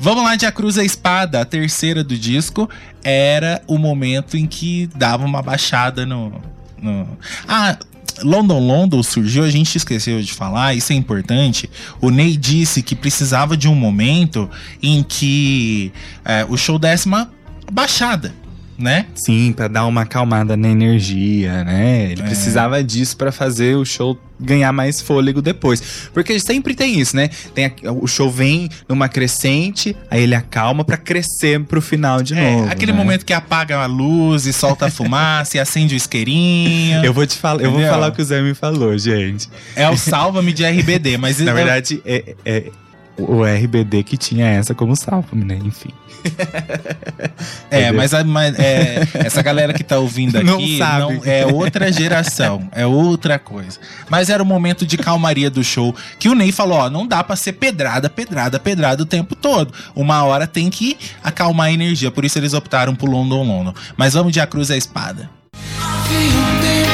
Vamos 0.00 0.22
lá 0.22 0.36
de 0.36 0.46
A 0.46 0.52
Cruz 0.52 0.78
a 0.78 0.84
Espada, 0.84 1.40
a 1.40 1.44
terceira 1.44 2.04
do 2.04 2.16
disco, 2.16 2.68
era 3.02 3.60
o 3.66 3.78
momento 3.78 4.36
em 4.36 4.46
que 4.46 4.88
dava 4.94 5.24
uma 5.24 5.42
baixada 5.42 6.06
no. 6.06 6.32
no... 6.80 7.08
Ah, 7.46 7.76
London 8.22 8.58
London 8.58 9.02
surgiu, 9.02 9.44
a 9.44 9.50
gente 9.50 9.76
esqueceu 9.76 10.20
de 10.20 10.32
falar, 10.32 10.74
isso 10.74 10.92
é 10.92 10.96
importante. 10.96 11.70
O 12.00 12.10
Ney 12.10 12.36
disse 12.36 12.82
que 12.82 12.96
precisava 12.96 13.56
de 13.56 13.68
um 13.68 13.74
momento 13.74 14.50
em 14.82 15.02
que 15.02 15.92
é, 16.24 16.44
o 16.48 16.56
show 16.56 16.78
desse 16.78 17.06
uma 17.06 17.30
baixada, 17.70 18.34
né? 18.78 19.06
Sim, 19.14 19.52
pra 19.52 19.66
dar 19.68 19.84
uma 19.86 20.02
acalmada 20.02 20.56
na 20.56 20.68
energia, 20.68 21.64
né? 21.64 22.12
Ele 22.12 22.22
É. 22.22 22.24
precisava 22.24 22.82
disso 22.84 23.16
pra 23.16 23.32
fazer 23.32 23.76
o 23.76 23.84
show 23.84 24.16
ganhar 24.40 24.72
mais 24.72 25.00
fôlego 25.02 25.42
depois. 25.42 26.08
Porque 26.14 26.38
sempre 26.38 26.72
tem 26.74 27.00
isso, 27.00 27.16
né? 27.16 27.28
Tem 27.54 27.66
a- 27.66 27.72
o 27.90 28.06
show 28.06 28.30
vem 28.30 28.68
numa 28.88 29.08
crescente, 29.08 29.96
aí 30.08 30.22
ele 30.22 30.34
acalma 30.36 30.84
pra 30.84 30.96
crescer 30.96 31.58
pro 31.64 31.82
final 31.82 32.22
de 32.22 32.34
É, 32.34 32.52
novo. 32.52 32.70
aquele 32.70 32.92
né? 32.92 32.98
momento 32.98 33.24
que 33.24 33.32
apaga 33.32 33.78
a 33.78 33.86
luz 33.86 34.46
e 34.46 34.52
solta 34.52 34.86
a 34.86 34.90
fumaça 34.90 35.56
e 35.56 35.60
acende 35.60 35.94
o 35.94 35.96
isqueirinho. 35.96 37.04
Eu 37.04 37.12
vou 37.12 37.26
te 37.26 37.36
falar, 37.36 37.60
eu 37.62 37.72
vou 37.72 37.80
falar 37.82 38.08
o 38.08 38.12
que 38.12 38.22
o 38.22 38.24
Zé 38.24 38.40
me 38.40 38.54
falou, 38.54 38.96
gente. 38.96 39.48
É 39.74 39.88
o 39.90 39.96
salva-me 39.96 40.52
de 40.52 40.64
RBD, 40.64 41.16
mas 41.18 41.40
Na 41.40 41.52
verdade, 41.52 42.00
é, 42.06 42.34
é 42.44 42.64
o 43.18 43.44
RBD 43.44 44.02
que 44.04 44.16
tinha 44.16 44.46
essa 44.46 44.74
como 44.74 44.94
salva-me, 44.96 45.44
né? 45.44 45.58
Enfim. 45.64 45.90
É, 47.70 47.92
mas, 47.92 48.12
a- 48.14 48.24
mas, 48.24 48.58
é, 48.58 49.06
essa 49.14 49.42
galera 49.42 49.72
que 49.72 49.84
tá 49.84 49.98
ouvindo 49.98 50.36
aqui 50.36 50.44
Não 50.46 50.58
sabe. 50.78 51.00
não- 51.14 51.20
é 51.24 51.46
outra 51.46 51.92
geração, 51.92 52.68
é 52.72 52.84
outra 52.86 53.38
coisa. 53.38 53.78
Mas 54.08 54.28
era 54.30 54.42
o 54.42 54.46
momento 54.46 54.84
de 54.86 54.96
calmaria 54.96 55.50
do 55.50 55.62
show 55.62 55.94
que 56.18 56.28
o 56.28 56.34
Ney 56.34 56.50
falou: 56.50 56.78
ó, 56.78 56.90
não 56.90 57.06
dá 57.06 57.22
pra 57.22 57.36
ser 57.36 57.52
pedrada, 57.52 58.08
pedrada, 58.10 58.58
pedrada 58.58 59.02
o 59.02 59.06
tempo 59.06 59.34
todo. 59.36 59.72
Uma 59.94 60.24
hora 60.24 60.46
tem 60.46 60.70
que 60.70 60.96
acalmar 61.22 61.68
a 61.68 61.72
energia, 61.72 62.10
por 62.10 62.24
isso 62.24 62.38
eles 62.38 62.54
optaram 62.54 62.94
por 62.96 63.08
London 63.08 63.44
London. 63.44 63.74
Mas 63.96 64.14
vamos 64.14 64.32
de 64.32 64.40
A 64.40 64.46
Cruz 64.46 64.70
à 64.70 64.76
Espada. 64.76 65.30
E 66.10 66.87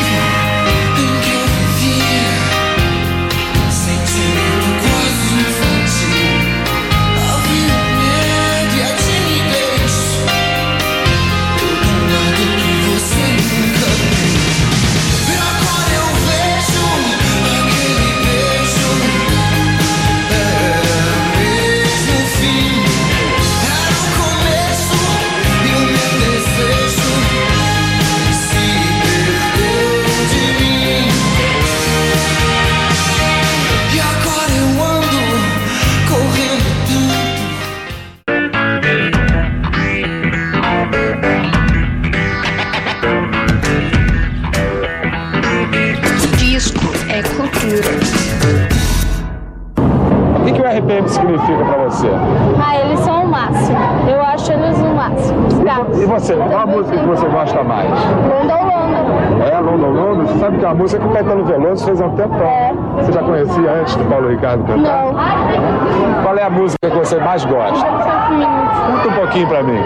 você, 56.15 56.35
qual 56.35 56.61
a 56.61 56.67
música 56.67 56.97
que 56.97 57.07
você 57.07 57.27
gosta 57.27 57.65
mais? 57.65 57.91
London 57.91 58.63
London. 58.63 59.43
É, 59.45 59.59
London 59.59 59.91
London? 59.91 60.27
Você 60.27 60.39
sabe 60.39 60.59
que 60.59 60.65
é 60.65 60.69
uma 60.69 60.75
música 60.75 61.03
que 61.03 61.09
o 61.09 61.13
Caetano 61.13 61.45
Veloso 61.45 61.85
fez 61.85 62.01
há 62.01 62.07
um 62.07 62.15
tempão. 62.15 62.79
Você 62.97 63.11
já 63.13 63.21
conhecia 63.23 63.73
antes 63.73 63.97
do 63.97 64.05
Paulo 64.05 64.29
Ricardo 64.29 64.63
cantar? 64.65 65.07
Não. 65.07 65.15
Qual 66.23 66.37
é 66.39 66.43
a 66.45 66.51
música 66.51 66.89
que 66.89 66.97
você 66.97 67.19
mais 67.19 67.45
gosta? 67.45 67.85
Canta 67.85 69.09
um 69.09 69.13
pouquinho 69.13 69.49
pra 69.49 69.63
mim. 69.65 69.79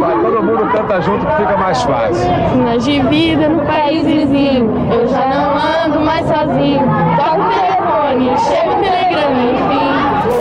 Vai, 0.00 0.14
todo 0.20 0.42
mundo 0.42 0.66
canta 0.72 1.00
junto 1.02 1.24
que 1.26 1.32
fica 1.36 1.56
mais 1.56 1.82
fácil. 1.82 2.30
Sinais 2.52 2.84
de 2.84 3.00
vida 3.02 3.48
no 3.48 3.64
país 3.66 4.04
vizinho. 4.06 4.70
Eu 4.92 5.06
já 5.08 5.26
não 5.28 5.56
ando 5.84 6.00
mais 6.00 6.26
sozinho. 6.26 6.80
Toco 7.16 7.40
o 7.40 7.50
telefone, 7.50 8.36
chega 8.38 8.70
o 8.70 8.74
telegrama, 8.82 9.42
enfim. 9.52 9.90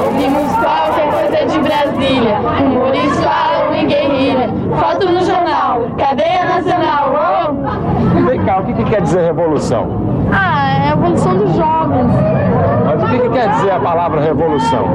Ouvimos 0.06 0.52
qualquer 0.56 1.09
coisa 1.30 1.46
de 1.46 1.60
Brasília. 1.60 2.40
Rumores 2.40 3.20
falam 3.20 3.76
em 3.76 3.88
guerrilha. 3.88 4.50
Foto 4.78 5.10
no 5.10 5.24
jornal, 5.24 5.88
cadeia 5.98 6.46
nacional. 6.46 7.14
Oh. 7.14 8.26
Vem 8.26 8.44
cá, 8.44 8.60
o 8.60 8.64
que, 8.66 8.74
que 8.74 8.84
quer 8.86 9.02
dizer 9.02 9.24
revolução? 9.24 9.88
Ah, 10.32 10.70
é 10.70 10.90
a 10.90 10.92
evolução 10.94 11.38
dos 11.38 11.56
jovens. 11.56 12.12
Mas 12.86 13.04
o 13.04 13.08
que, 13.08 13.20
que 13.20 13.30
quer 13.30 13.50
dizer 13.50 13.72
a 13.72 13.80
palavra 13.80 14.22
revolução? 14.22 14.86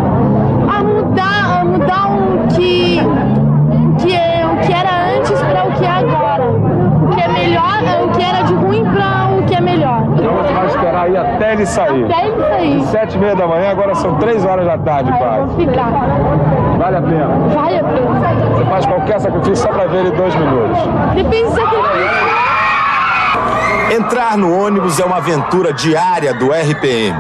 A 0.68 0.82
mudar, 0.82 1.60
a 1.60 1.64
mudar 1.64 2.10
o 2.12 2.48
que, 2.48 3.00
o 3.00 3.96
que, 3.96 4.14
é, 4.14 4.46
o 4.46 4.56
que 4.66 4.72
era 4.72 5.16
antes 5.16 5.40
para 5.42 5.66
o 5.66 5.72
que 5.72 5.84
é 5.84 5.90
agora. 5.90 6.44
O 6.44 7.08
que 7.14 7.20
é 7.20 7.28
melhor, 7.28 8.04
o 8.04 8.08
que 8.10 8.22
era 8.22 8.42
de 8.42 8.54
ruim 8.54 8.84
para 8.84 9.23
melhor. 9.64 10.02
Então 10.16 10.32
você 10.34 10.52
vai 10.52 10.66
esperar 10.66 11.04
aí 11.04 11.16
até 11.16 11.52
ele 11.52 11.66
sair. 11.66 12.04
Até 12.04 12.26
ele 12.26 12.42
sair. 12.44 12.84
Sete 12.86 13.16
e 13.16 13.18
meia 13.18 13.34
da 13.34 13.46
manhã, 13.46 13.70
agora 13.70 13.94
são 13.94 14.14
três 14.16 14.44
horas 14.44 14.66
da 14.66 14.78
tarde, 14.78 15.10
eu 15.10 15.16
pai. 15.16 15.40
vou 15.40 15.56
ficar. 15.56 15.90
Vale 16.78 16.96
a 16.96 17.02
pena. 17.02 17.28
Vale 17.54 17.78
a 17.78 17.84
pena. 17.84 18.54
Você 18.54 18.64
faz 18.66 18.86
qualquer 18.86 19.20
sacrifício 19.20 19.56
só 19.56 19.68
pra 19.68 19.86
ver 19.86 19.98
ele 20.00 20.10
dois 20.12 20.34
minutos. 20.34 20.78
Depende 21.14 21.44
do 21.44 21.50
sacrifício. 21.50 22.44
Entrar 23.96 24.36
no 24.36 24.64
ônibus 24.64 24.98
é 24.98 25.04
uma 25.04 25.18
aventura 25.18 25.72
diária 25.72 26.34
do 26.34 26.50
RPM. 26.52 27.16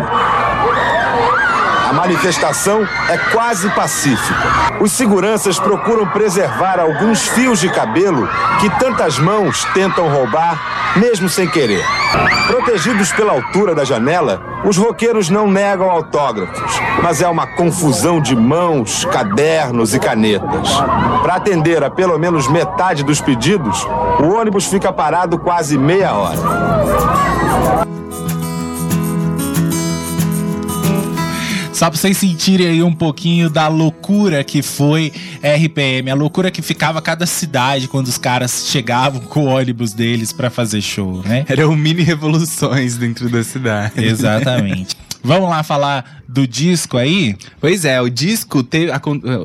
Manifestação 1.94 2.86
é 3.08 3.16
quase 3.32 3.70
pacífica. 3.70 4.34
Os 4.80 4.90
seguranças 4.90 5.60
procuram 5.60 6.06
preservar 6.08 6.80
alguns 6.80 7.28
fios 7.28 7.60
de 7.60 7.70
cabelo 7.70 8.28
que 8.60 8.68
tantas 8.80 9.16
mãos 9.16 9.64
tentam 9.72 10.08
roubar, 10.08 10.96
mesmo 10.96 11.28
sem 11.28 11.48
querer. 11.48 11.84
Protegidos 12.48 13.12
pela 13.12 13.32
altura 13.32 13.76
da 13.76 13.84
janela, 13.84 14.42
os 14.64 14.76
roqueiros 14.76 15.30
não 15.30 15.48
negam 15.48 15.88
autógrafos, 15.88 16.80
mas 17.00 17.22
é 17.22 17.28
uma 17.28 17.46
confusão 17.46 18.20
de 18.20 18.34
mãos, 18.34 19.04
cadernos 19.04 19.94
e 19.94 20.00
canetas. 20.00 20.68
Para 21.22 21.36
atender 21.36 21.84
a 21.84 21.90
pelo 21.90 22.18
menos 22.18 22.48
metade 22.48 23.04
dos 23.04 23.20
pedidos, 23.20 23.86
o 24.18 24.34
ônibus 24.34 24.66
fica 24.66 24.92
parado 24.92 25.38
quase 25.38 25.78
meia 25.78 26.12
hora. 26.12 27.93
Só 31.74 31.90
pra 31.90 31.98
vocês 31.98 32.16
sentirem 32.16 32.68
aí 32.68 32.82
um 32.84 32.94
pouquinho 32.94 33.50
da 33.50 33.66
loucura 33.66 34.44
que 34.44 34.62
foi 34.62 35.12
RPM, 35.42 36.08
a 36.08 36.14
loucura 36.14 36.48
que 36.48 36.62
ficava 36.62 37.02
cada 37.02 37.26
cidade 37.26 37.88
quando 37.88 38.06
os 38.06 38.16
caras 38.16 38.68
chegavam 38.68 39.20
com 39.20 39.46
o 39.46 39.48
ônibus 39.48 39.92
deles 39.92 40.32
pra 40.32 40.50
fazer 40.50 40.80
show, 40.80 41.20
né? 41.24 41.44
Eram 41.48 41.74
mini 41.74 42.04
revoluções 42.04 42.96
dentro 42.96 43.28
da 43.28 43.42
cidade. 43.42 44.04
Exatamente. 44.04 44.94
Vamos 45.24 45.50
lá 45.50 45.64
falar 45.64 46.22
do 46.28 46.46
disco 46.46 46.96
aí? 46.96 47.36
Pois 47.60 47.84
é, 47.84 48.00
o 48.00 48.08
disco 48.08 48.62
teve. 48.62 48.90
A, 48.90 48.98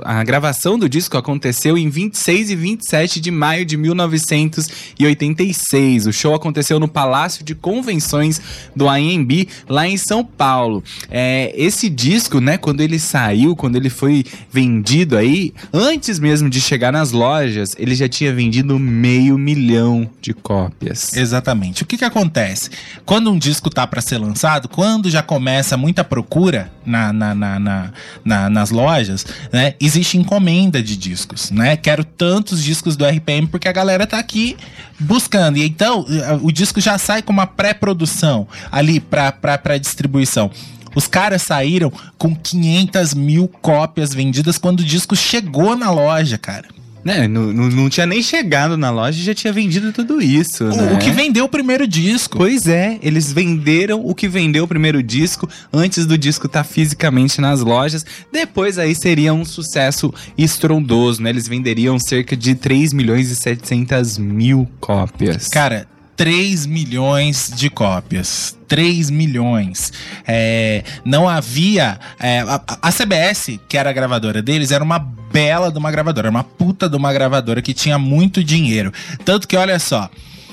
a 0.05 0.23
gravação 0.23 0.79
do 0.79 0.87
disco 0.87 1.17
aconteceu 1.17 1.77
em 1.77 1.89
26 1.89 2.51
e 2.51 2.55
27 2.55 3.19
de 3.19 3.29
maio 3.31 3.65
de 3.65 3.75
1986. 3.77 6.07
O 6.07 6.13
show 6.13 6.33
aconteceu 6.33 6.79
no 6.79 6.87
Palácio 6.87 7.43
de 7.43 7.53
Convenções 7.55 8.39
do 8.75 8.87
AMB, 8.87 9.47
lá 9.67 9.87
em 9.87 9.97
São 9.97 10.23
Paulo. 10.23 10.83
É, 11.09 11.51
esse 11.55 11.89
disco, 11.89 12.39
né, 12.39 12.55
quando 12.57 12.81
ele 12.81 12.99
saiu, 12.99 13.55
quando 13.55 13.75
ele 13.75 13.89
foi 13.89 14.23
vendido 14.51 15.17
aí, 15.17 15.51
antes 15.73 16.19
mesmo 16.19 16.47
de 16.49 16.61
chegar 16.61 16.91
nas 16.91 17.11
lojas, 17.11 17.71
ele 17.77 17.95
já 17.95 18.07
tinha 18.07 18.31
vendido 18.33 18.79
meio 18.79 19.37
milhão 19.37 20.09
de 20.21 20.33
cópias. 20.33 21.13
Exatamente. 21.13 21.83
O 21.83 21.85
que 21.85 21.97
que 21.97 22.05
acontece? 22.05 22.69
Quando 23.05 23.31
um 23.31 23.37
disco 23.37 23.69
tá 23.69 23.85
pra 23.85 24.01
ser 24.01 24.17
lançado, 24.17 24.67
quando 24.67 25.09
já 25.09 25.21
começa 25.21 25.77
muita 25.77 26.03
procura 26.03 26.68
na, 26.85 27.11
na- 27.13 27.35
na- 27.35 27.59
na- 27.59 27.91
na- 28.23 28.49
nas 28.49 28.69
lojas, 28.71 29.25
né? 29.51 29.73
Existe 29.79 30.17
encomenda 30.17 30.81
de 30.81 30.95
discos, 30.97 31.51
né? 31.51 31.75
Quero 31.77 32.03
tantos 32.03 32.63
discos 32.63 32.95
do 32.95 33.05
RPM 33.05 33.47
porque 33.47 33.67
a 33.67 33.71
galera 33.71 34.07
tá 34.07 34.17
aqui 34.19 34.57
buscando. 34.99 35.57
E 35.57 35.63
então, 35.65 36.05
eh, 36.09 36.39
o 36.41 36.51
disco 36.51 36.79
já 36.81 36.97
sai 36.97 37.21
com 37.21 37.31
uma 37.33 37.47
pré-produção 37.47 38.47
ali 38.71 38.99
pra 38.99 39.77
distribuição. 39.79 40.49
Os 40.95 41.07
caras 41.07 41.43
saíram 41.43 41.91
com 42.17 42.35
500 42.35 43.13
mil 43.13 43.47
cópias 43.47 44.13
vendidas 44.13 44.57
quando 44.57 44.79
o 44.79 44.83
disco 44.83 45.15
chegou 45.15 45.75
na 45.75 45.91
loja, 45.91 46.37
cara. 46.37 46.65
Né, 47.03 47.27
não, 47.27 47.53
não, 47.53 47.89
tinha 47.89 48.05
nem 48.05 48.21
chegado 48.21 48.75
na 48.77 48.91
loja 48.91 49.19
e 49.19 49.23
já 49.23 49.33
tinha 49.33 49.53
vendido 49.53 49.93
tudo 49.93 50.21
isso. 50.21 50.65
O- 50.65 50.75
né? 50.75 50.93
O 50.93 50.97
que 50.97 51.11
vendeu 51.11 51.45
o 51.45 51.49
primeiro 51.49 51.87
disco. 51.87 52.37
Pois 52.37 52.67
é, 52.67 52.99
eles 53.01 53.31
venderam 53.31 54.05
o 54.05 54.13
que 54.13 54.27
vendeu 54.27 54.65
o 54.65 54.67
primeiro 54.67 55.01
disco 55.01 55.47
antes 55.71 56.05
do 56.05 56.17
disco 56.17 56.47
estar 56.47 56.63
fisicamente 56.63 57.39
nas 57.39 57.61
lojas. 57.61 58.05
Depois 58.31 58.77
aí 58.77 58.93
seria 58.93 59.33
um 59.33 59.45
sucesso 59.45 60.13
estrondoso, 60.37 61.21
né? 61.21 61.29
Eles 61.29 61.47
venderiam 61.47 61.97
cerca 61.99 62.35
de 62.35 62.53
3 62.55 62.91
milhões 62.91 63.31
e 63.31 63.35
700 63.35 64.17
mil 64.17 64.67
cópias. 64.79 65.47
Cara, 65.47 65.87
3 66.19 66.65
milhões 66.65 67.49
de 67.55 67.69
cópias. 67.69 68.57
3 68.67 69.09
milhões. 69.09 69.93
É, 70.27 70.83
não 71.05 71.29
havia. 71.29 71.97
é, 72.19 72.41
a, 72.41 72.61
a 72.81 72.91
CBS, 72.91 73.57
que 73.69 73.77
era 73.77 73.89
a 73.89 73.93
gravadora 73.93 74.41
deles, 74.41 74.71
era 74.71 74.83
uma 74.83 74.99
bela 74.99 75.71
de 75.71 75.77
uma 75.77 75.89
gravadora, 75.89 76.29
uma 76.29 76.43
puta 76.43 76.89
de 76.89 76.97
uma 76.97 77.13
gravadora 77.13 77.61
que 77.61 77.73
tinha 77.73 77.97
muito 77.97 78.43
dinheiro. 78.43 78.91
Tanto 79.23 79.47
que, 79.47 79.55
olha 79.55 79.79
só. 79.79 80.09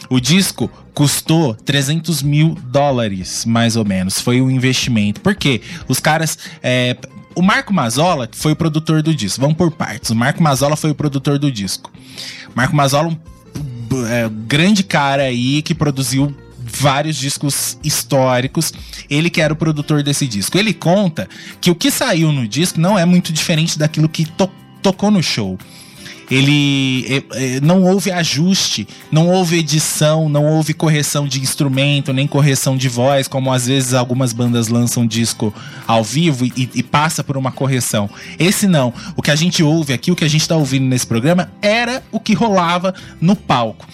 O 0.09 0.21
disco 0.21 0.71
custou 0.95 1.53
300 1.53 2.23
mil 2.23 2.57
dólares, 2.67 3.45
mais 3.45 3.75
ou 3.75 3.85
menos. 3.85 4.21
Foi 4.21 4.41
um 4.41 4.49
investimento. 4.49 5.21
Por 5.21 5.35
quê? 5.35 5.61
Os 5.89 5.99
caras. 5.99 6.39
é, 6.63 6.97
o 7.35 7.43
Marco 7.43 7.75
Mazzola 7.75 8.29
que 8.29 8.39
foi 8.39 8.53
o 8.53 8.57
produtor 8.57 9.03
do 9.03 9.13
disco. 9.13 9.41
Vamos 9.41 9.57
por 9.57 9.73
partes. 9.73 10.11
O 10.11 10.15
Marco 10.15 10.41
Mazzola 10.41 10.77
foi 10.77 10.93
o 10.93 10.95
produtor 10.95 11.41
do 11.41 11.51
disco. 11.51 11.91
Marco 12.55 12.77
Mazzola, 12.77 13.09
um 13.09 13.36
é, 14.09 14.29
grande 14.47 14.83
cara 14.83 15.23
aí 15.25 15.63
que 15.63 15.75
produziu 15.75 16.35
vários 16.59 17.17
discos 17.17 17.79
históricos. 17.83 18.73
Ele 19.09 19.31
que 19.31 19.41
era 19.41 19.53
o 19.53 19.57
produtor 19.57 20.03
desse 20.03 20.27
disco. 20.27 20.59
Ele 20.59 20.75
conta 20.75 21.29
que 21.61 21.71
o 21.71 21.75
que 21.75 21.91
saiu 21.91 22.33
no 22.33 22.47
disco 22.47 22.81
não 22.81 22.99
é 22.99 23.05
muito 23.05 23.33
diferente 23.33 23.79
daquilo 23.79 24.09
que 24.09 24.25
to- 24.27 24.51
tocou 24.83 25.11
no 25.11 25.23
show. 25.23 25.59
Ele 26.31 27.07
é, 27.09 27.57
é, 27.57 27.61
não 27.61 27.83
houve 27.83 28.11
ajuste, 28.11 28.87
não 29.11 29.29
houve 29.29 29.59
edição, 29.59 30.29
não 30.29 30.45
houve 30.45 30.75
correção 30.75 31.27
de 31.27 31.41
instrumento, 31.41 32.13
nem 32.13 32.27
correção 32.27 32.77
de 32.77 32.89
voz, 32.89 33.29
como 33.29 33.53
às 33.53 33.67
vezes 33.67 33.95
algumas 33.95 34.33
bandas 34.33 34.69
lançam 34.69 35.07
disco 35.07 35.55
ao 35.87 36.03
vivo 36.03 36.45
e, 36.45 36.69
e 36.75 36.83
passa 36.83 37.23
por 37.23 37.37
uma 37.37 37.53
correção. 37.53 38.11
Esse 38.39 38.67
não. 38.67 38.93
O 39.17 39.23
que 39.23 39.31
a 39.31 39.37
gente 39.37 39.63
ouve 39.63 39.93
aqui, 39.93 40.11
o 40.11 40.17
que 40.17 40.25
a 40.25 40.29
gente 40.29 40.47
tá 40.47 40.57
ouvindo 40.57 40.87
nesse 40.87 41.07
programa, 41.07 41.51
era 41.63 42.03
o 42.11 42.19
que 42.19 42.35
rolava 42.35 42.95
no 43.21 43.37
palco. 43.37 43.87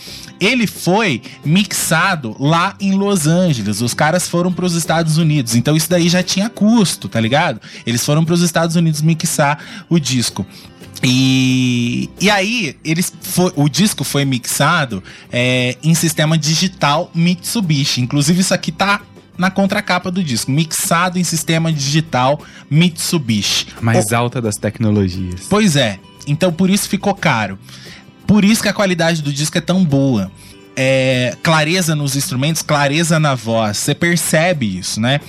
Ele 0.43 0.67
foi 0.67 1.23
mixado 1.45 2.35
lá 2.41 2.75
em 2.81 2.93
Los 2.93 3.29
Angeles. 3.29 3.81
Os 3.81 3.95
caras 3.95 4.29
foram 4.29 4.53
para 4.53 4.65
os 4.65 4.75
Estados 4.75 5.17
Unidos. 5.17 5.55
Então 5.55 5.77
isso 5.77 5.89
daí 5.89 6.09
já 6.09 6.21
tinha 6.21 6.51
custo, 6.51 7.09
tá 7.09 7.21
ligado? 7.21 7.61
Eles 7.87 8.05
foram 8.05 8.25
para 8.25 8.35
os 8.35 8.43
Estados 8.43 8.75
Unidos 8.75 9.01
mixar 9.03 9.59
o 9.89 10.01
disco. 10.01 10.45
E, 11.03 12.09
e 12.21 12.31
aí, 12.31 12.77
eles 12.85 13.13
foi, 13.21 13.53
o 13.57 13.69
disco 13.69 14.05
foi 14.05 14.25
mixado 14.25 15.03
é, 15.33 15.77
em 15.83 15.95
sistema 15.95 16.39
digital 16.39 17.11
Mitsubishi. 17.15 18.01
Inclusive, 18.01 18.41
isso 18.41 18.55
aqui 18.55 18.71
tá 18.71 19.01
na 19.37 19.51
contracapa 19.51 20.11
do 20.11 20.23
disco. 20.23 20.51
Mixado 20.51 21.19
em 21.19 21.25
sistema 21.25 21.73
digital 21.73 22.41
Mitsubishi. 22.71 23.67
Mais 23.81 24.13
alta 24.13 24.41
das 24.41 24.57
tecnologias. 24.57 25.47
Pois 25.49 25.77
é. 25.77 25.99
Então 26.27 26.53
por 26.53 26.71
isso 26.71 26.89
ficou 26.89 27.15
caro. 27.15 27.59
Por 28.27 28.45
isso 28.45 28.63
que 28.63 28.69
a 28.69 28.73
qualidade 28.73 29.23
do 29.23 29.33
disco 29.33 29.59
é 29.59 29.61
tão 29.61 29.85
boa. 29.85 30.31
É, 30.75 31.37
clareza 31.43 31.95
nos 31.95 32.17
instrumentos, 32.17 32.63
clareza 32.63 33.19
na 33.19 33.35
voz. 33.35 33.77
Você 33.77 33.95
percebe 33.95 34.79
isso, 34.79 35.01
né? 35.01 35.21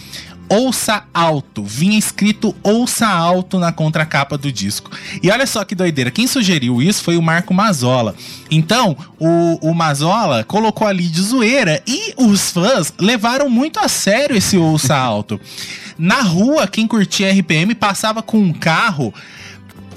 Ouça 0.53 1.03
alto. 1.11 1.63
Vinha 1.63 1.97
escrito 1.97 2.55
ouça 2.61 3.07
alto 3.07 3.57
na 3.57 3.71
contracapa 3.71 4.37
do 4.37 4.51
disco. 4.51 4.91
E 5.23 5.31
olha 5.31 5.47
só 5.47 5.65
que 5.65 5.73
doideira. 5.73 6.11
Quem 6.11 6.27
sugeriu 6.27 6.79
isso 6.79 7.01
foi 7.01 7.17
o 7.17 7.23
Marco 7.23 7.55
Mazola. 7.55 8.13
Então, 8.51 8.95
o, 9.19 9.69
o 9.69 9.73
Mazola 9.73 10.43
colocou 10.43 10.87
ali 10.87 11.07
de 11.07 11.23
zoeira 11.23 11.81
e 11.87 12.13
os 12.17 12.51
fãs 12.51 12.93
levaram 12.99 13.49
muito 13.49 13.79
a 13.79 13.87
sério 13.87 14.37
esse 14.37 14.55
ouça 14.55 14.95
alto. 14.95 15.41
Na 15.97 16.21
rua, 16.21 16.67
quem 16.67 16.87
curtia 16.87 17.33
RPM 17.33 17.73
passava 17.73 18.21
com 18.21 18.37
um 18.37 18.53
carro 18.53 19.11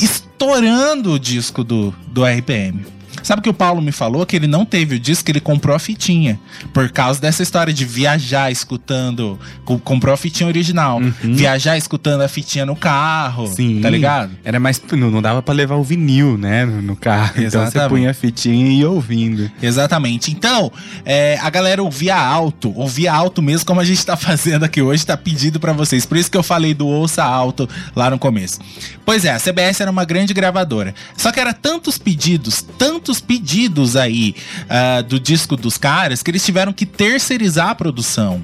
estourando 0.00 1.12
o 1.12 1.18
disco 1.18 1.62
do, 1.62 1.94
do 2.08 2.24
RPM. 2.24 2.95
Sabe 3.22 3.40
o 3.40 3.42
que 3.42 3.48
o 3.50 3.54
Paulo 3.54 3.80
me 3.82 3.92
falou? 3.92 4.24
Que 4.26 4.36
ele 4.36 4.46
não 4.46 4.64
teve 4.64 4.96
o 4.96 4.98
disco, 5.00 5.30
ele 5.30 5.40
comprou 5.40 5.74
a 5.74 5.78
fitinha. 5.78 6.38
Por 6.72 6.88
causa 6.90 7.20
dessa 7.20 7.42
história 7.42 7.72
de 7.72 7.84
viajar 7.84 8.50
escutando. 8.50 9.38
co- 9.64 9.78
Comprou 9.78 10.12
a 10.14 10.16
fitinha 10.16 10.46
original. 10.48 11.00
Viajar 11.22 11.76
escutando 11.76 12.22
a 12.22 12.28
fitinha 12.28 12.64
no 12.66 12.74
carro. 12.76 13.46
Sim. 13.54 13.80
Tá 13.80 13.90
ligado? 13.90 14.32
Era 14.44 14.58
mais. 14.60 14.80
Não, 14.92 15.10
não 15.10 15.22
dava 15.22 15.42
pra 15.42 15.54
levar 15.54 15.76
o 15.76 15.82
vinil, 15.82 16.36
né? 16.38 16.64
No, 16.64 16.96
carro. 16.96 17.32
Então 17.36 17.42
você 17.50 17.68
Exatamente. 17.78 17.88
punha 17.90 18.10
a 18.10 18.14
fitinha 18.14 18.66
e 18.66 18.78
ia 18.80 18.90
ouvindo. 18.90 19.50
Exatamente. 19.62 20.30
Então, 20.30 20.70
é, 21.04 21.38
a 21.42 21.50
galera 21.50 21.82
ouvia 21.82 22.16
alto, 22.16 22.72
ouvia 22.76 23.12
alto 23.12 23.40
mesmo, 23.42 23.66
como 23.66 23.80
a 23.80 23.84
gente 23.84 24.04
tá 24.04 24.16
fazendo 24.16 24.64
aqui 24.64 24.80
hoje, 24.82 25.04
tá 25.06 25.16
pedido 25.16 25.60
pra 25.60 25.72
vocês. 25.72 26.04
Por 26.06 26.16
isso 26.16 26.30
que 26.30 26.36
eu 26.36 26.42
falei 26.42 26.74
do 26.74 26.86
ouça 26.86 27.22
alto 27.24 27.68
lá 27.94 28.10
no 28.10 28.18
começo. 28.18 28.58
Pois 29.04 29.24
é, 29.24 29.30
a 29.32 29.38
CBS 29.38 29.80
era 29.80 29.90
uma 29.90 30.04
grande 30.04 30.32
gravadora. 30.34 30.94
Só 31.16 31.30
que 31.30 31.38
era 31.38 31.52
tantos 31.52 31.98
pedidos, 31.98 32.62
tantos 32.78 33.05
pedidos 33.20 33.96
aí 33.96 34.34
ah, 34.68 35.02
do 35.02 35.18
disco 35.18 35.56
dos 35.56 35.78
caras, 35.78 36.22
que 36.22 36.30
eles 36.30 36.44
tiveram 36.44 36.72
que 36.72 36.86
terceirizar 36.86 37.70
a 37.70 37.74
produção 37.74 38.42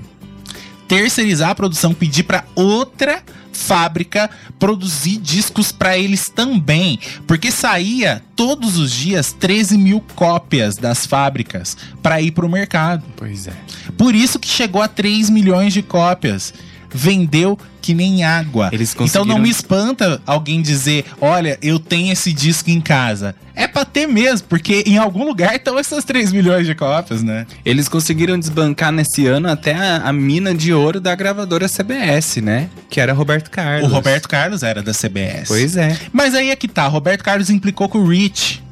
terceirizar 0.92 1.48
a 1.48 1.54
produção, 1.54 1.94
pedir 1.94 2.24
para 2.24 2.44
outra 2.54 3.22
fábrica 3.50 4.28
produzir 4.58 5.16
discos 5.16 5.72
para 5.72 5.96
eles 5.96 6.24
também, 6.28 6.98
porque 7.26 7.50
saía 7.50 8.22
todos 8.36 8.76
os 8.76 8.92
dias 8.92 9.32
13 9.32 9.78
mil 9.78 10.04
cópias 10.14 10.76
das 10.76 11.06
fábricas 11.06 11.78
para 12.02 12.20
ir 12.20 12.32
para 12.32 12.44
o 12.44 12.48
mercado. 12.48 13.04
Pois 13.16 13.46
é. 13.46 13.54
Por 13.96 14.14
isso 14.14 14.38
que 14.38 14.46
chegou 14.46 14.82
a 14.82 14.88
3 14.88 15.30
milhões 15.30 15.72
de 15.72 15.82
cópias. 15.82 16.52
Vendeu 16.94 17.58
que 17.80 17.94
nem 17.94 18.22
água. 18.22 18.68
Eles 18.72 18.92
Então 18.92 19.06
conseguiram- 19.06 19.26
não 19.26 19.38
me 19.42 19.50
espanta 19.50 20.20
alguém 20.26 20.62
dizer: 20.62 21.04
olha, 21.20 21.58
eu 21.62 21.78
tenho 21.78 22.12
esse 22.12 22.32
disco 22.32 22.70
em 22.70 22.80
casa. 22.80 23.34
É 23.54 23.66
pra 23.66 23.84
ter 23.84 24.06
mesmo, 24.06 24.46
porque 24.48 24.82
em 24.86 24.96
algum 24.98 25.24
lugar 25.24 25.54
estão 25.56 25.78
essas 25.78 26.04
3 26.04 26.32
milhões 26.32 26.66
de 26.66 26.74
cópias, 26.74 27.22
né? 27.22 27.46
Eles 27.64 27.88
conseguiram 27.88 28.38
desbancar 28.38 28.90
nesse 28.92 29.26
ano 29.26 29.48
até 29.50 29.74
a, 29.74 29.96
a 30.08 30.12
mina 30.12 30.54
de 30.54 30.72
ouro 30.72 31.00
da 31.00 31.14
gravadora 31.14 31.68
CBS, 31.68 32.40
né? 32.40 32.68
Que 32.88 33.00
era 33.00 33.12
Roberto 33.12 33.50
Carlos. 33.50 33.90
O 33.90 33.92
Roberto 33.94 34.28
Carlos 34.28 34.62
era 34.62 34.82
da 34.82 34.92
CBS. 34.92 35.48
Pois 35.48 35.76
é. 35.76 35.96
Mas 36.12 36.34
aí 36.34 36.50
é 36.50 36.56
que 36.56 36.66
tá, 36.68 36.86
Roberto 36.86 37.22
Carlos 37.22 37.50
implicou 37.50 37.88
com 37.88 37.98
o 37.98 38.06
Rich. 38.08 38.62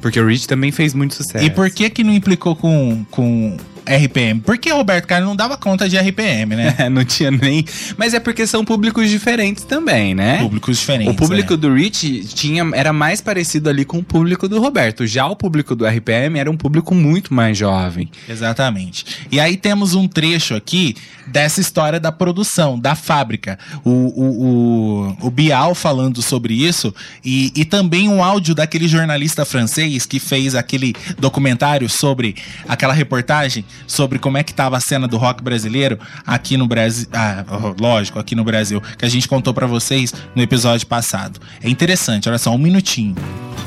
Porque 0.00 0.18
o 0.18 0.26
Rich 0.26 0.48
também 0.48 0.72
fez 0.72 0.94
muito 0.94 1.14
sucesso. 1.14 1.44
E 1.44 1.50
por 1.50 1.70
que 1.70 1.88
que 1.90 2.02
não 2.02 2.12
implicou 2.12 2.56
com, 2.56 3.04
com 3.10 3.56
RPM? 3.86 4.40
Porque 4.40 4.70
Roberto 4.70 5.06
Carlos 5.06 5.28
não 5.28 5.36
dava 5.36 5.56
conta 5.56 5.88
de 5.88 5.96
RPM, 5.96 6.56
né? 6.56 6.74
É, 6.78 6.88
não 6.90 7.04
tinha 7.04 7.30
nem. 7.30 7.64
Mas 7.96 8.14
é 8.14 8.20
porque 8.20 8.46
são 8.46 8.64
públicos 8.64 9.08
diferentes 9.08 9.64
também, 9.64 10.14
né? 10.14 10.38
Públicos 10.38 10.78
diferentes. 10.78 11.14
O 11.14 11.16
público 11.16 11.54
é. 11.54 11.56
do 11.56 11.74
Rich 11.74 12.24
tinha, 12.34 12.68
era 12.74 12.92
mais 12.92 13.20
parecido 13.20 13.68
ali 13.68 13.84
com 13.84 13.98
o 13.98 14.04
público 14.04 14.48
do 14.48 14.60
Roberto. 14.60 15.06
Já 15.06 15.26
o 15.26 15.36
público 15.36 15.74
do 15.74 15.86
RPM 15.86 16.38
era 16.38 16.50
um 16.50 16.56
público 16.56 16.94
muito 16.94 17.34
mais 17.34 17.56
jovem. 17.56 18.10
Exatamente. 18.28 19.04
E 19.30 19.40
aí 19.40 19.56
temos 19.56 19.94
um 19.94 20.06
trecho 20.06 20.54
aqui 20.54 20.96
dessa 21.26 21.60
história 21.60 22.00
da 22.00 22.12
produção, 22.12 22.78
da 22.78 22.94
fábrica. 22.94 23.58
O, 23.84 23.90
o, 23.90 25.16
o, 25.20 25.26
o 25.26 25.30
Bial 25.30 25.74
falando 25.74 26.20
sobre 26.22 26.54
isso 26.54 26.94
e, 27.24 27.52
e 27.54 27.64
também 27.64 28.08
um 28.08 28.22
áudio 28.22 28.54
daquele 28.54 28.88
jornalista 28.88 29.44
francês 29.44 30.06
que 30.06 30.18
fez 30.18 30.54
aquele 30.54 30.94
documentário 31.18 31.88
sobre 31.88 32.36
aquela 32.68 32.92
reportagem 32.92 33.64
sobre 33.86 34.18
como 34.18 34.38
é 34.38 34.42
que 34.42 34.54
tava 34.54 34.76
a 34.76 34.80
cena 34.80 35.06
do 35.08 35.16
rock 35.16 35.42
brasileiro 35.42 35.98
aqui 36.26 36.56
no 36.56 36.66
Brasil. 36.66 37.06
Ah, 37.12 37.44
lógico, 37.80 38.18
aqui 38.18 38.34
no 38.34 38.44
Brasil, 38.44 38.80
que 38.98 39.04
a 39.04 39.08
gente 39.08 39.28
contou 39.28 39.52
pra 39.52 39.66
vocês 39.66 40.12
no 40.34 40.42
episódio 40.42 40.86
passado. 40.86 41.40
É 41.62 41.68
interessante, 41.68 42.28
olha 42.28 42.38
só, 42.38 42.50
um 42.50 42.58
minutinho. 42.58 43.14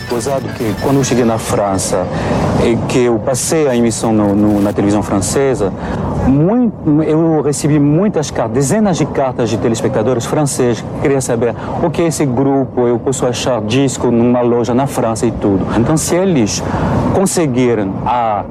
Gozado 0.10 0.48
que 0.50 0.76
quando 0.82 0.98
eu 0.98 1.04
cheguei 1.04 1.26
na 1.26 1.40
França 1.40 2.06
e 2.64 2.76
que 2.88 3.00
eu 3.00 3.18
passei 3.20 3.68
a 3.68 3.76
emissão 3.76 4.14
no- 4.14 4.36
no- 4.36 4.62
na 4.62 4.72
televisão 4.72 5.02
francesa, 5.02 5.74
muito, 6.28 7.02
eu 7.04 7.42
recebi 7.42 7.80
muitas 7.80 8.30
cartas, 8.30 8.54
dezenas 8.54 8.98
de 8.98 9.06
cartas 9.08 9.50
de 9.50 9.58
telespectadores 9.58 10.26
franceses 10.26 10.82
que 10.82 11.02
queriam 11.02 11.22
saber 11.22 11.56
o 11.84 11.90
que 11.90 12.04
é 12.04 12.08
esse 12.08 12.24
grupo, 12.26 12.88
eu 12.88 13.00
posso 13.00 13.26
achar 13.26 13.60
disco 13.62 14.12
numa 14.12 14.42
loja 14.42 14.74
na 14.76 14.86
França 14.86 15.26
e 15.26 15.32
tudo. 15.32 15.66
Então, 15.80 15.98
se 15.98 16.16
eles 16.16 16.64
conseguiram 17.14 17.94
a 18.06 18.44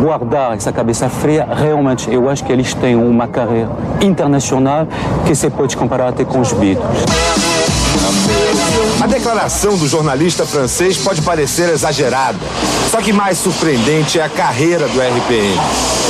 guardar 0.00 0.56
essa 0.56 0.72
cabeça 0.82 1.08
fria, 1.08 1.46
realmente 1.48 2.12
eu 2.12 2.28
acho 2.28 2.44
que 2.44 2.50
eles 2.50 2.74
têm 2.74 2.96
uma 2.96 3.28
carreira 3.28 3.70
internacional 4.00 4.84
que 5.24 5.32
se 5.32 5.48
pode 5.48 5.76
comparar 5.76 6.08
até 6.08 6.24
com 6.24 6.40
os 6.40 6.52
Beatles. 6.52 7.04
A 9.00 9.06
declaração 9.06 9.76
do 9.76 9.86
jornalista 9.86 10.44
francês 10.44 10.96
pode 10.96 11.22
parecer 11.22 11.68
exagerada, 11.68 12.38
só 12.90 13.00
que 13.00 13.12
mais 13.12 13.38
surpreendente 13.38 14.18
é 14.18 14.24
a 14.24 14.28
carreira 14.28 14.88
do 14.88 15.00
RPM. 15.00 15.56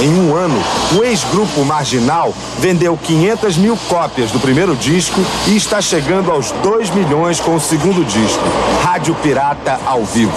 Em 0.01 0.09
um 0.09 0.35
ano, 0.35 0.59
o 0.97 1.05
ex-grupo 1.05 1.67
Marginal 1.67 2.33
vendeu 2.59 2.97
500 2.97 3.59
mil 3.59 3.77
cópias 3.91 4.31
do 4.31 4.41
primeiro 4.41 4.75
disco 4.75 5.21
e 5.49 5.55
está 5.55 5.83
chegando 5.83 6.31
aos 6.31 6.51
2 6.63 6.89
milhões 6.91 7.39
com 7.39 7.55
o 7.55 7.61
segundo 7.61 8.03
disco, 8.07 8.43
Rádio 8.83 9.15
Pirata 9.17 9.79
ao 9.85 10.03
vivo. 10.03 10.33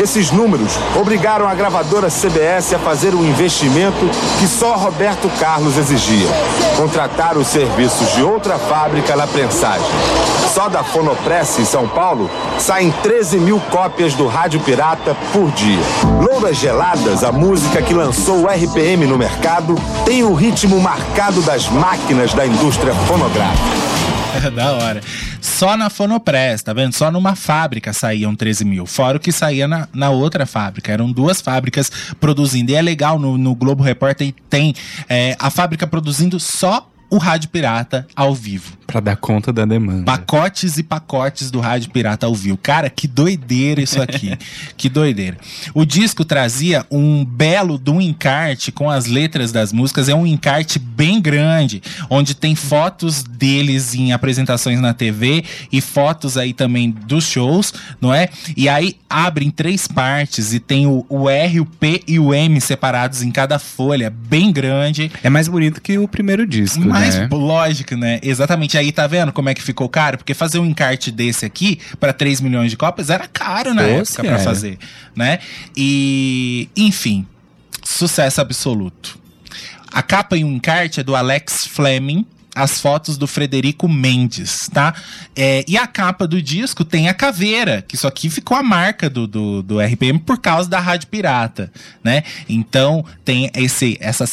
Esses 0.00 0.30
números 0.30 0.78
obrigaram 0.98 1.48
a 1.48 1.54
gravadora 1.54 2.08
CBS 2.08 2.72
a 2.72 2.78
fazer 2.78 3.16
um 3.16 3.24
investimento 3.24 4.08
que 4.38 4.46
só 4.46 4.76
Roberto 4.76 5.28
Carlos 5.40 5.76
exigia: 5.76 6.28
contratar 6.76 7.36
os 7.36 7.48
serviços 7.48 8.14
de 8.14 8.22
outra 8.22 8.58
fábrica 8.58 9.16
na 9.16 9.26
prensagem. 9.26 9.86
Só 10.54 10.68
da 10.68 10.84
Fonopress 10.84 11.58
em 11.58 11.64
São 11.64 11.88
Paulo 11.88 12.30
saem 12.58 12.92
13 13.02 13.38
mil 13.38 13.60
cópias 13.70 14.14
do 14.14 14.28
Rádio 14.28 14.60
Pirata 14.60 15.16
por 15.32 15.50
dia. 15.50 15.82
Louras 16.22 16.56
Geladas, 16.56 17.24
a 17.24 17.32
música 17.32 17.82
que 17.82 17.92
lançou 17.92 18.42
o 18.42 18.46
RPM 18.46 19.04
no 19.04 19.18
mercado, 19.18 19.74
tem 20.04 20.22
o 20.22 20.32
ritmo 20.32 20.80
marcado 20.80 21.42
das 21.42 21.68
máquinas 21.68 22.32
da 22.32 22.46
indústria 22.46 22.94
fonográfica. 22.94 23.87
da 24.54 24.72
hora. 24.72 25.00
Só 25.40 25.76
na 25.76 25.90
Fonopress, 25.90 26.62
tá 26.62 26.72
vendo? 26.72 26.92
Só 26.94 27.10
numa 27.10 27.34
fábrica 27.34 27.92
saíam 27.92 28.34
13 28.34 28.64
mil. 28.64 28.86
Fora 28.86 29.16
o 29.16 29.20
que 29.20 29.32
saía 29.32 29.66
na, 29.66 29.88
na 29.92 30.10
outra 30.10 30.46
fábrica. 30.46 30.92
Eram 30.92 31.10
duas 31.10 31.40
fábricas 31.40 31.90
produzindo. 32.20 32.70
E 32.70 32.74
é 32.74 32.82
legal, 32.82 33.18
no, 33.18 33.36
no 33.36 33.54
Globo 33.54 33.82
Repórter 33.82 34.34
tem 34.48 34.74
é, 35.08 35.36
a 35.38 35.50
fábrica 35.50 35.86
produzindo 35.86 36.38
só 36.38 36.88
o 37.10 37.18
Rádio 37.18 37.48
Pirata 37.48 38.06
ao 38.14 38.34
vivo. 38.34 38.76
Pra 38.86 39.00
dar 39.00 39.16
conta 39.16 39.52
da 39.52 39.64
demanda. 39.64 40.04
Pacotes 40.04 40.78
e 40.78 40.82
pacotes 40.82 41.50
do 41.50 41.60
Rádio 41.60 41.90
Pirata 41.90 42.26
ao 42.26 42.34
vivo. 42.34 42.56
Cara, 42.56 42.88
que 42.88 43.06
doideira 43.06 43.82
isso 43.82 44.00
aqui. 44.00 44.36
que 44.76 44.88
doideira. 44.88 45.36
O 45.74 45.84
disco 45.84 46.24
trazia 46.24 46.86
um 46.90 47.24
belo 47.24 47.78
de 47.78 47.90
um 47.90 48.00
encarte 48.00 48.72
com 48.72 48.88
as 48.88 49.06
letras 49.06 49.52
das 49.52 49.72
músicas. 49.72 50.08
É 50.08 50.14
um 50.14 50.26
encarte 50.26 50.78
bem 50.78 51.20
grande, 51.20 51.82
onde 52.08 52.34
tem 52.34 52.54
fotos 52.54 53.22
deles 53.22 53.94
em 53.94 54.12
apresentações 54.12 54.80
na 54.80 54.94
TV 54.94 55.44
e 55.70 55.80
fotos 55.80 56.38
aí 56.38 56.52
também 56.54 56.90
dos 56.90 57.24
shows, 57.24 57.72
não 58.00 58.12
é? 58.12 58.28
E 58.56 58.68
aí 58.68 58.96
abre 59.08 59.44
em 59.44 59.50
três 59.50 59.86
partes 59.86 60.52
e 60.54 60.60
tem 60.60 60.86
o, 60.86 61.04
o 61.08 61.28
R, 61.28 61.60
o 61.60 61.66
P 61.66 62.02
e 62.06 62.18
o 62.18 62.32
M 62.32 62.60
separados 62.60 63.22
em 63.22 63.30
cada 63.30 63.58
folha, 63.58 64.10
bem 64.10 64.50
grande. 64.50 65.10
É 65.22 65.28
mais 65.28 65.46
bonito 65.46 65.80
que 65.80 65.98
o 65.98 66.08
primeiro 66.08 66.46
disco, 66.46 66.80
Mais 67.00 67.16
né? 67.16 67.28
lógico, 67.30 67.96
né? 67.96 68.18
Exatamente. 68.22 68.76
Aí 68.76 68.92
tá 68.92 69.06
vendo 69.06 69.32
como 69.32 69.48
é 69.48 69.54
que 69.54 69.62
ficou 69.62 69.88
caro? 69.88 70.18
Porque 70.18 70.34
fazer 70.34 70.58
um 70.58 70.66
encarte 70.66 71.10
desse 71.10 71.44
aqui 71.46 71.78
pra 71.98 72.12
3 72.12 72.40
milhões 72.40 72.70
de 72.70 72.76
cópias 72.76 73.10
era 73.10 73.26
caro 73.26 73.74
na 73.74 73.82
Pô, 73.82 73.88
época 73.88 74.26
era. 74.26 74.38
fazer, 74.38 74.78
né? 75.14 75.38
E, 75.76 76.68
enfim, 76.76 77.26
sucesso 77.84 78.40
absoluto. 78.40 79.18
A 79.92 80.02
capa 80.02 80.36
e 80.36 80.44
o 80.44 80.48
encarte 80.48 81.00
é 81.00 81.02
do 81.02 81.16
Alex 81.16 81.66
Fleming. 81.68 82.26
As 82.58 82.80
fotos 82.80 83.16
do 83.16 83.26
Frederico 83.26 83.88
Mendes, 83.88 84.68
tá? 84.72 84.94
É, 85.36 85.64
e 85.68 85.76
a 85.76 85.86
capa 85.86 86.26
do 86.26 86.42
disco 86.42 86.84
tem 86.84 87.08
a 87.08 87.14
caveira, 87.14 87.82
que 87.86 87.94
isso 87.94 88.06
aqui 88.06 88.28
ficou 88.28 88.56
a 88.56 88.62
marca 88.62 89.08
do, 89.08 89.26
do, 89.26 89.62
do 89.62 89.80
RPM 89.80 90.18
por 90.18 90.38
causa 90.38 90.68
da 90.68 90.80
Rádio 90.80 91.08
Pirata, 91.08 91.70
né? 92.02 92.24
Então 92.48 93.04
tem 93.24 93.50
esse, 93.54 93.96
essa, 94.00 94.24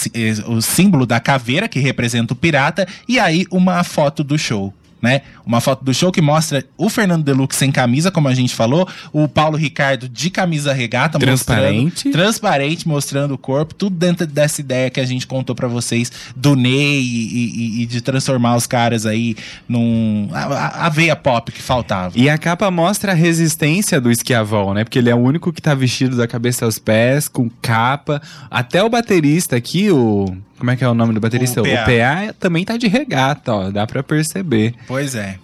o 0.48 0.62
símbolo 0.62 1.06
da 1.06 1.20
caveira 1.20 1.68
que 1.68 1.80
representa 1.80 2.34
o 2.34 2.36
pirata 2.36 2.88
e 3.08 3.20
aí 3.20 3.46
uma 3.52 3.84
foto 3.84 4.24
do 4.24 4.38
show. 4.38 4.74
Né? 5.02 5.22
Uma 5.46 5.62
foto 5.62 5.86
do 5.86 5.94
show 5.94 6.12
que 6.12 6.22
mostra 6.22 6.66
o 6.78 6.90
Fernando 6.90 7.24
Deluxe 7.24 7.60
sem 7.60 7.72
camisa, 7.72 8.10
como 8.10 8.28
a 8.28 8.34
gente 8.34 8.56
falou, 8.56 8.88
o 9.14 9.28
Paulo 9.28 9.56
Ricardo 9.56 10.10
de 10.10 10.32
camisa 10.32 10.74
regata, 10.74 11.20
Transparente. 11.20 12.06
mostrando, 12.08 12.14
transparente, 12.14 12.88
mostrando 12.88 13.34
o 13.36 13.38
corpo, 13.38 13.76
tudo 13.76 13.96
dentro 13.96 14.26
dessa 14.26 14.62
ideia 14.62 14.90
que 14.90 15.00
a 15.00 15.06
gente 15.06 15.28
contou 15.28 15.56
pra 15.56 15.68
vocês 15.68 16.12
do 16.36 16.56
Ney 16.56 17.02
e, 17.04 17.36
e- 17.80 17.82
e 17.84 17.86
de 17.86 18.02
transformar 18.02 18.56
os 18.56 18.66
caras 18.66 19.06
aí 19.06 19.36
num. 19.70 20.30
A, 20.32 20.86
a- 20.88 20.90
veia 20.90 21.16
pop 21.16 21.52
que 21.52 21.62
faltava. 21.62 22.14
E 22.18 22.28
a 22.30 22.38
capa 22.38 22.72
mostra 22.72 23.12
a 23.12 23.16
resistência 23.16 24.02
do 24.02 24.10
Esquiavol, 24.10 24.74
né? 24.74 24.84
Porque 24.84 24.98
ele 24.98 25.10
é 25.12 25.16
o 25.16 25.20
único 25.20 25.54
que 25.54 25.62
tá 25.62 25.76
vestido 25.76 26.16
da 26.18 26.26
cabeça 26.28 26.66
aos 26.66 26.80
pés, 26.80 27.28
com 27.28 27.48
capa. 27.62 28.22
Até 28.50 28.82
o 28.82 28.90
baterista 28.90 29.56
aqui, 29.56 29.92
o. 29.92 30.36
Como 30.66 30.72
é 30.72 30.76
que 30.76 30.84
é 30.84 30.90
o 30.90 30.96
nome 30.96 31.14
do 31.14 31.20
baterista? 31.20 31.62
O 31.62 31.64
O 31.64 31.68
PA. 31.68 31.86
PA, 31.86 32.34
também 32.40 32.66
tá 32.66 32.76
de 32.76 32.88
regata, 32.88 33.54
ó. 33.54 33.70
Dá 33.70 33.86
pra 33.86 34.02
perceber. 34.02 34.74
Pois 34.88 35.14
é. 35.14 35.38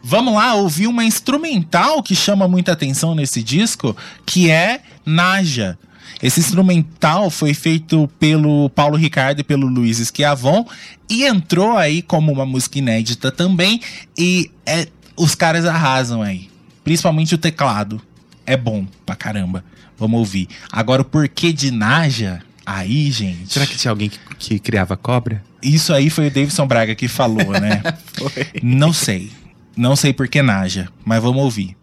Vamos 0.00 0.34
lá 0.34 0.54
ouvir 0.54 0.86
uma 0.86 1.04
instrumental 1.04 2.00
que 2.00 2.14
chama 2.14 2.46
muita 2.46 2.70
atenção 2.70 3.12
nesse 3.12 3.42
disco, 3.42 3.96
que 4.24 4.48
é 4.48 4.82
Naja. 5.04 5.76
Esse 6.22 6.38
instrumental 6.38 7.28
foi 7.28 7.54
feito 7.54 8.08
pelo 8.20 8.70
Paulo 8.70 8.96
Ricardo 8.96 9.40
e 9.40 9.42
pelo 9.42 9.66
Luiz 9.66 9.98
Esquiavon 9.98 10.64
e 11.10 11.24
entrou 11.24 11.76
aí 11.76 12.00
como 12.00 12.30
uma 12.30 12.46
música 12.46 12.78
inédita 12.78 13.32
também. 13.32 13.80
E 14.16 14.48
é, 14.64 14.86
os 15.16 15.34
caras 15.34 15.64
arrasam 15.64 16.22
aí. 16.22 16.48
Principalmente 16.84 17.34
o 17.34 17.38
teclado. 17.38 18.00
É 18.46 18.56
bom 18.56 18.86
pra 19.04 19.16
caramba. 19.16 19.64
Vamos 19.98 20.20
ouvir. 20.20 20.46
Agora, 20.70 21.02
o 21.02 21.04
porquê 21.04 21.52
de 21.52 21.72
Naja? 21.72 22.45
Aí, 22.66 23.12
gente. 23.12 23.52
Será 23.52 23.64
que 23.64 23.78
tinha 23.78 23.92
alguém 23.92 24.08
que, 24.08 24.18
que 24.36 24.58
criava 24.58 24.96
cobra? 24.96 25.40
Isso 25.62 25.92
aí 25.92 26.10
foi 26.10 26.26
o 26.26 26.30
Davidson 26.30 26.66
Braga 26.66 26.96
que 26.96 27.06
falou, 27.06 27.52
né? 27.52 27.80
Não 28.60 28.92
sei. 28.92 29.30
Não 29.76 29.94
sei 29.94 30.12
por 30.12 30.26
que 30.26 30.42
Naja, 30.42 30.88
mas 31.04 31.22
vamos 31.22 31.42
ouvir. 31.44 31.76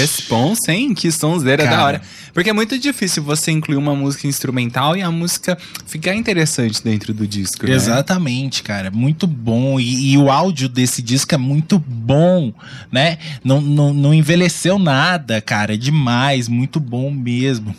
Responsa, 0.00 0.72
hein? 0.72 0.94
Que 0.94 1.10
sonzeira 1.10 1.64
Cara. 1.64 1.76
da 1.76 1.84
hora. 1.84 2.02
Porque 2.32 2.50
é 2.50 2.52
muito 2.52 2.78
difícil 2.78 3.22
você 3.22 3.50
incluir 3.50 3.76
uma 3.76 3.94
música 3.94 4.26
instrumental 4.26 4.96
e 4.96 5.02
a 5.02 5.10
música 5.10 5.58
ficar 5.86 6.14
interessante 6.14 6.82
dentro 6.82 7.12
do 7.12 7.26
disco, 7.26 7.66
né? 7.66 7.72
Exatamente, 7.72 8.62
cara. 8.62 8.90
Muito 8.90 9.26
bom. 9.26 9.80
E, 9.80 10.12
e 10.12 10.18
o 10.18 10.30
áudio 10.30 10.68
desse 10.68 11.02
disco 11.02 11.34
é 11.34 11.38
muito 11.38 11.78
bom, 11.78 12.52
né? 12.92 13.18
Não, 13.42 13.60
não, 13.60 13.92
não 13.92 14.14
envelheceu 14.14 14.78
nada, 14.78 15.40
cara. 15.40 15.74
É 15.74 15.76
demais. 15.76 16.48
Muito 16.48 16.78
bom 16.78 17.10
mesmo. 17.10 17.74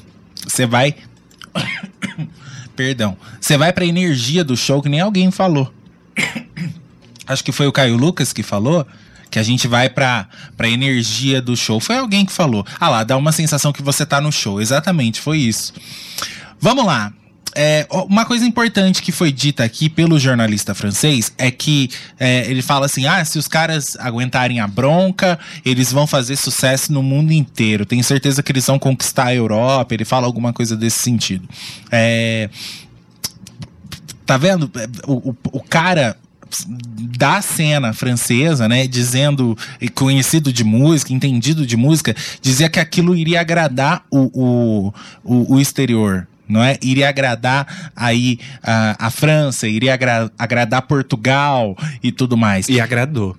Você 0.47 0.65
vai. 0.65 0.95
Perdão. 2.75 3.17
Você 3.39 3.57
vai 3.57 3.73
pra 3.73 3.85
energia 3.85 4.43
do 4.43 4.55
show, 4.55 4.81
que 4.81 4.89
nem 4.89 4.99
alguém 4.99 5.31
falou. 5.31 5.71
Acho 7.27 7.43
que 7.43 7.51
foi 7.51 7.67
o 7.67 7.71
Caio 7.71 7.95
Lucas 7.95 8.33
que 8.33 8.41
falou. 8.41 8.85
Que 9.29 9.39
a 9.39 9.43
gente 9.43 9.67
vai 9.67 9.89
pra, 9.89 10.27
pra 10.57 10.67
energia 10.67 11.41
do 11.41 11.55
show. 11.55 11.79
Foi 11.79 11.97
alguém 11.97 12.25
que 12.25 12.31
falou. 12.31 12.65
Ah 12.79 12.89
lá, 12.89 13.03
dá 13.03 13.15
uma 13.15 13.31
sensação 13.31 13.71
que 13.71 13.81
você 13.81 14.05
tá 14.05 14.19
no 14.19 14.31
show. 14.31 14.61
Exatamente, 14.61 15.21
foi 15.21 15.39
isso. 15.39 15.73
Vamos 16.59 16.85
lá. 16.85 17.13
É, 17.55 17.87
uma 17.91 18.25
coisa 18.25 18.45
importante 18.45 19.01
que 19.01 19.11
foi 19.11 19.31
dita 19.31 19.63
aqui 19.63 19.89
pelo 19.89 20.19
jornalista 20.19 20.75
francês 20.75 21.33
é 21.37 21.49
que 21.49 21.89
é, 22.19 22.49
ele 22.49 22.61
fala 22.61 22.85
assim: 22.85 23.07
ah, 23.07 23.23
se 23.25 23.39
os 23.39 23.47
caras 23.47 23.97
aguentarem 23.99 24.59
a 24.59 24.67
bronca, 24.67 25.39
eles 25.65 25.91
vão 25.91 26.05
fazer 26.05 26.35
sucesso 26.35 26.93
no 26.93 27.01
mundo 27.01 27.31
inteiro. 27.31 27.85
Tenho 27.85 28.03
certeza 28.03 28.43
que 28.43 28.51
eles 28.51 28.65
vão 28.65 28.77
conquistar 28.77 29.25
a 29.25 29.35
Europa. 29.35 29.93
Ele 29.93 30.05
fala 30.05 30.27
alguma 30.27 30.53
coisa 30.53 30.75
desse 30.77 31.01
sentido. 31.01 31.47
É, 31.91 32.49
tá 34.25 34.37
vendo? 34.37 34.71
O, 35.07 35.31
o, 35.31 35.35
o 35.53 35.59
cara 35.61 36.15
da 36.67 37.41
cena 37.41 37.93
francesa, 37.93 38.67
né, 38.67 38.87
dizendo, 38.87 39.57
conhecido 39.93 40.51
de 40.51 40.63
música, 40.63 41.13
entendido 41.13 41.65
de 41.65 41.77
música, 41.77 42.15
dizia 42.41 42.69
que 42.69 42.79
aquilo 42.79 43.15
iria 43.15 43.41
agradar 43.41 44.03
o, 44.09 44.29
o, 44.33 44.93
o, 45.23 45.55
o 45.55 45.59
exterior. 45.59 46.27
Não 46.47 46.63
é? 46.63 46.79
Iria 46.81 47.07
agradar 47.09 47.91
aí 47.95 48.39
a, 48.63 49.07
a 49.07 49.09
França, 49.11 49.67
iria 49.67 49.93
agra- 49.93 50.31
agradar 50.37 50.81
Portugal 50.81 51.77
e 52.01 52.11
tudo 52.11 52.35
mais. 52.35 52.67
E 52.67 52.81
agradou. 52.81 53.37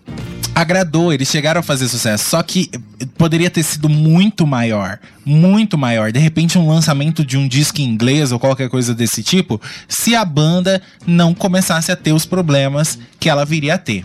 Agradou, 0.55 1.13
eles 1.13 1.29
chegaram 1.29 1.61
a 1.61 1.63
fazer 1.63 1.89
sucesso. 1.89 2.29
Só 2.31 2.43
que 2.43 2.71
eh, 2.73 3.07
poderia 3.17 3.49
ter 3.51 3.63
sido 3.63 3.89
muito 3.89 4.47
maior. 4.47 4.99
Muito 5.25 5.79
maior. 5.79 6.13
De 6.13 6.19
repente, 6.19 6.59
um 6.59 6.69
lançamento 6.69 7.25
de 7.25 7.37
um 7.37 7.49
disco 7.49 7.81
em 7.81 7.85
inglês 7.85 8.33
ou 8.33 8.39
qualquer 8.39 8.69
coisa 8.69 8.95
desse 8.95 9.23
tipo, 9.23 9.61
se 9.89 10.15
a 10.15 10.25
banda 10.25 10.83
não 11.07 11.33
começasse 11.35 11.91
a 11.91 11.97
ter 11.97 12.13
os 12.13 12.27
problemas 12.27 12.99
que 13.19 13.29
ela 13.29 13.45
viria 13.45 13.75
a 13.75 13.79
ter. 13.79 14.05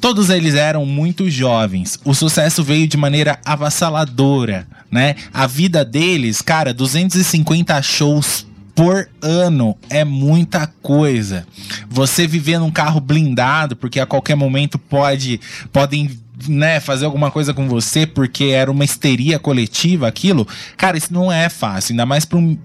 Todos 0.00 0.28
eles 0.28 0.54
eram 0.54 0.84
muito 0.84 1.30
jovens. 1.30 1.98
O 2.04 2.14
sucesso 2.14 2.62
veio 2.62 2.86
de 2.86 2.96
maneira 2.96 3.38
avassaladora, 3.42 4.66
né? 4.90 5.14
A 5.32 5.46
vida 5.46 5.82
deles, 5.82 6.42
cara, 6.42 6.74
250 6.74 7.80
shows 7.80 8.46
por 8.74 9.08
ano 9.22 9.76
é 9.88 10.04
muita 10.04 10.66
coisa. 10.82 11.46
Você 11.88 12.26
viver 12.26 12.58
num 12.58 12.70
carro 12.70 13.00
blindado, 13.00 13.76
porque 13.76 14.00
a 14.00 14.06
qualquer 14.06 14.34
momento 14.34 14.78
pode 14.78 15.40
podem 15.72 16.10
né, 16.48 16.80
fazer 16.80 17.04
alguma 17.04 17.30
coisa 17.30 17.54
com 17.54 17.68
você 17.68 18.06
porque 18.06 18.44
era 18.46 18.70
uma 18.70 18.84
histeria 18.84 19.38
coletiva 19.38 20.08
aquilo. 20.08 20.46
Cara, 20.76 20.96
isso 20.96 21.12
não 21.12 21.30
é 21.30 21.48
fácil, 21.48 21.92
ainda 21.92 22.04
mais 22.04 22.24
para 22.24 22.38
um 22.38 22.58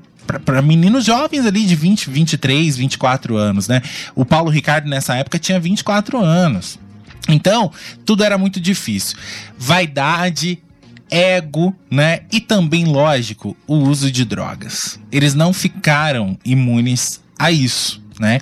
para 0.45 0.62
meninos 0.62 1.05
jovens 1.05 1.43
ali 1.43 1.66
de 1.66 1.76
20, 1.76 2.07
23, 2.07 2.78
24 2.78 3.36
anos, 3.36 3.68
né? 3.68 3.82
O 4.14 4.24
Paulo 4.24 4.51
Ricardo 4.51 4.88
nessa 4.88 5.16
época 5.16 5.39
tinha 5.39 5.60
24 5.60 6.20
anos. 6.20 6.78
Então, 7.28 7.72
tudo 8.05 8.24
era 8.24 8.38
muito 8.38 8.60
difícil. 8.60 9.18
Vaidade, 9.57 10.62
ego, 11.10 11.76
né? 11.89 12.22
E 12.32 12.39
também, 12.39 12.86
lógico, 12.86 13.55
o 13.68 13.76
uso 13.76 14.12
de 14.12 14.26
drogas. 14.26 14.99
Eles 15.12 15.34
não 15.34 15.53
ficaram 15.53 16.38
imunes 16.45 17.22
a 17.38 17.51
isso, 17.51 18.01
né? 18.20 18.39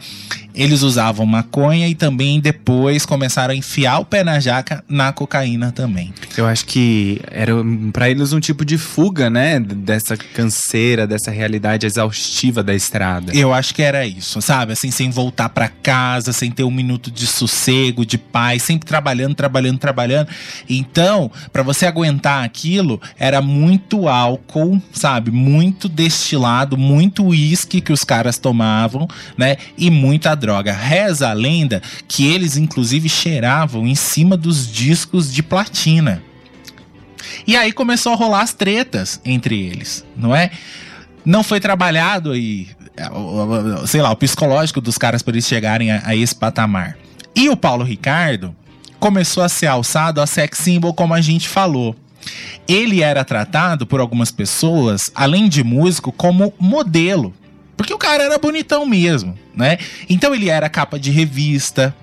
Eles 0.57 0.81
usavam 0.81 1.23
maconha 1.23 1.87
e 1.87 1.93
também 1.93 2.39
depois 2.39 3.05
começaram 3.05 3.53
a 3.53 3.55
enfiar 3.55 3.99
o 3.99 4.05
pé 4.05 4.23
na 4.23 4.39
jaca 4.39 4.83
na 4.89 5.13
cocaína 5.13 5.71
também. 5.71 6.11
Eu 6.35 6.47
acho 6.47 6.65
que 6.65 7.21
era 7.29 7.53
pra 7.93 8.09
eles 8.09 8.33
um 8.33 8.39
tipo 8.39 8.65
de 8.65 8.75
fuga, 8.75 9.29
né? 9.29 9.59
Dessa 9.59 10.17
canseira, 10.17 11.05
dessa 11.05 11.29
realidade 11.29 11.85
exaustiva 11.85 12.63
da 12.63 12.73
estrada. 12.73 13.31
Eu 13.35 13.53
acho 13.53 13.75
que 13.75 13.83
era 13.83 14.07
isso, 14.07 14.41
sabe? 14.41 14.73
Assim, 14.73 14.89
sem 14.89 15.11
voltar 15.11 15.49
pra 15.49 15.67
casa, 15.69 16.33
sem 16.33 16.49
ter 16.49 16.63
um 16.63 16.71
minuto 16.71 17.11
de 17.11 17.27
sossego, 17.27 18.03
de 18.03 18.17
paz, 18.17 18.63
sempre 18.63 18.87
trabalhando, 18.87 19.35
trabalhando, 19.35 19.77
trabalhando. 19.77 20.27
Então, 20.67 21.31
pra 21.53 21.61
você 21.61 21.85
aguentar 21.85 22.43
aquilo, 22.43 22.99
era 23.19 23.43
muito 23.43 24.07
álcool, 24.07 24.81
sabe? 24.91 25.29
Muito 25.29 25.87
destilado, 25.87 26.75
muito 26.75 27.23
uísque 27.23 27.79
que 27.79 27.93
os 27.93 28.03
caras 28.03 28.39
tomavam, 28.39 29.07
né? 29.37 29.57
E 29.77 29.91
muita 29.91 30.33
droga. 30.33 30.46
Reza 30.71 31.29
a 31.29 31.33
lenda 31.33 31.81
que 32.07 32.25
eles, 32.25 32.57
inclusive, 32.57 33.09
cheiravam 33.09 33.87
em 33.87 33.95
cima 33.95 34.35
dos 34.35 34.71
discos 34.71 35.31
de 35.33 35.43
platina. 35.43 36.21
E 37.45 37.55
aí 37.55 37.71
começou 37.71 38.13
a 38.13 38.15
rolar 38.15 38.41
as 38.41 38.53
tretas 38.53 39.19
entre 39.23 39.59
eles, 39.59 40.05
não 40.15 40.35
é? 40.35 40.51
Não 41.25 41.43
foi 41.43 41.59
trabalhado 41.59 42.31
aí, 42.31 42.67
sei 43.85 44.01
lá, 44.01 44.11
o 44.11 44.15
psicológico 44.15 44.79
dos 44.79 44.97
caras 44.97 45.21
para 45.21 45.33
eles 45.33 45.45
chegarem 45.45 45.91
a, 45.91 46.01
a 46.05 46.15
esse 46.15 46.35
patamar. 46.35 46.97
E 47.35 47.49
o 47.49 47.57
Paulo 47.57 47.83
Ricardo 47.83 48.55
começou 48.99 49.43
a 49.43 49.49
ser 49.49 49.67
alçado 49.67 50.21
a 50.21 50.25
sex 50.25 50.57
symbol, 50.59 50.93
como 50.93 51.13
a 51.13 51.21
gente 51.21 51.47
falou. 51.47 51.95
Ele 52.67 53.01
era 53.01 53.23
tratado 53.23 53.85
por 53.85 53.99
algumas 53.99 54.31
pessoas, 54.31 55.09
além 55.13 55.47
de 55.47 55.63
músico, 55.63 56.11
como 56.11 56.53
modelo. 56.59 57.33
Porque 57.77 57.93
o 57.93 57.97
cara 57.97 58.23
era 58.23 58.37
bonitão 58.37 58.85
mesmo, 58.85 59.37
né? 59.55 59.77
Então 60.09 60.33
ele 60.35 60.49
era 60.49 60.67
capa 60.67 60.99
de 60.99 61.11
revista, 61.11 61.95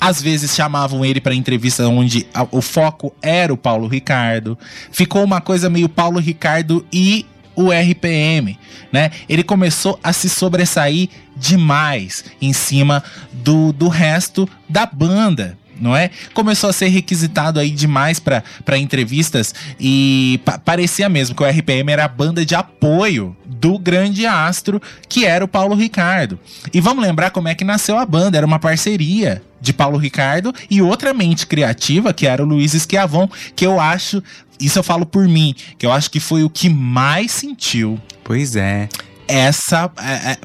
às 0.00 0.22
vezes 0.22 0.54
chamavam 0.54 1.04
ele 1.04 1.20
para 1.20 1.34
entrevista 1.34 1.88
onde 1.88 2.26
a- 2.32 2.46
o 2.52 2.60
foco 2.62 3.12
era 3.20 3.52
o 3.52 3.56
Paulo 3.56 3.88
Ricardo. 3.88 4.56
Ficou 4.92 5.24
uma 5.24 5.40
coisa 5.40 5.68
meio 5.68 5.88
Paulo 5.88 6.20
Ricardo 6.20 6.86
e 6.92 7.26
o 7.56 7.72
RPM, 7.72 8.56
né? 8.92 9.10
Ele 9.28 9.42
começou 9.42 9.98
a 10.04 10.12
se 10.12 10.28
sobressair 10.28 11.08
demais 11.36 12.24
em 12.40 12.52
cima 12.52 13.02
do, 13.32 13.72
do 13.72 13.88
resto 13.88 14.48
da 14.68 14.86
banda. 14.86 15.58
Não 15.80 15.96
é? 15.96 16.10
Começou 16.34 16.68
a 16.70 16.72
ser 16.72 16.88
requisitado 16.88 17.60
aí 17.60 17.70
demais 17.70 18.18
para 18.18 18.78
entrevistas 18.78 19.54
e 19.78 20.40
pa- 20.44 20.58
parecia 20.58 21.08
mesmo 21.08 21.34
que 21.36 21.42
o 21.42 21.46
RPM 21.46 21.90
era 21.92 22.04
a 22.04 22.08
banda 22.08 22.44
de 22.44 22.54
apoio 22.54 23.36
do 23.46 23.78
grande 23.78 24.26
astro 24.26 24.80
que 25.08 25.24
era 25.24 25.44
o 25.44 25.48
Paulo 25.48 25.74
Ricardo. 25.74 26.38
E 26.72 26.80
vamos 26.80 27.04
lembrar 27.04 27.30
como 27.30 27.48
é 27.48 27.54
que 27.54 27.64
nasceu 27.64 27.98
a 27.98 28.04
banda, 28.06 28.36
era 28.36 28.46
uma 28.46 28.58
parceria 28.58 29.42
de 29.60 29.72
Paulo 29.72 29.98
Ricardo 29.98 30.52
e 30.70 30.80
outra 30.82 31.12
mente 31.12 31.46
criativa, 31.46 32.12
que 32.12 32.26
era 32.26 32.42
o 32.42 32.46
Luiz 32.46 32.74
Esquiavon, 32.74 33.28
que 33.56 33.66
eu 33.66 33.80
acho, 33.80 34.22
isso 34.60 34.78
eu 34.78 34.82
falo 34.84 35.04
por 35.06 35.26
mim, 35.28 35.54
que 35.76 35.84
eu 35.86 35.92
acho 35.92 36.10
que 36.10 36.20
foi 36.20 36.44
o 36.44 36.50
que 36.50 36.68
mais 36.68 37.32
sentiu 37.32 38.00
Pois 38.22 38.54
é. 38.56 38.88
essa. 39.26 39.90
É, 40.00 40.32
é- 40.32 40.38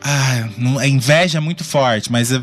Ah, 0.00 0.48
não- 0.56 0.78
a 0.78 0.86
inveja 0.86 1.38
é 1.38 1.40
muito 1.40 1.64
forte, 1.64 2.10
mas 2.10 2.30
é, 2.32 2.40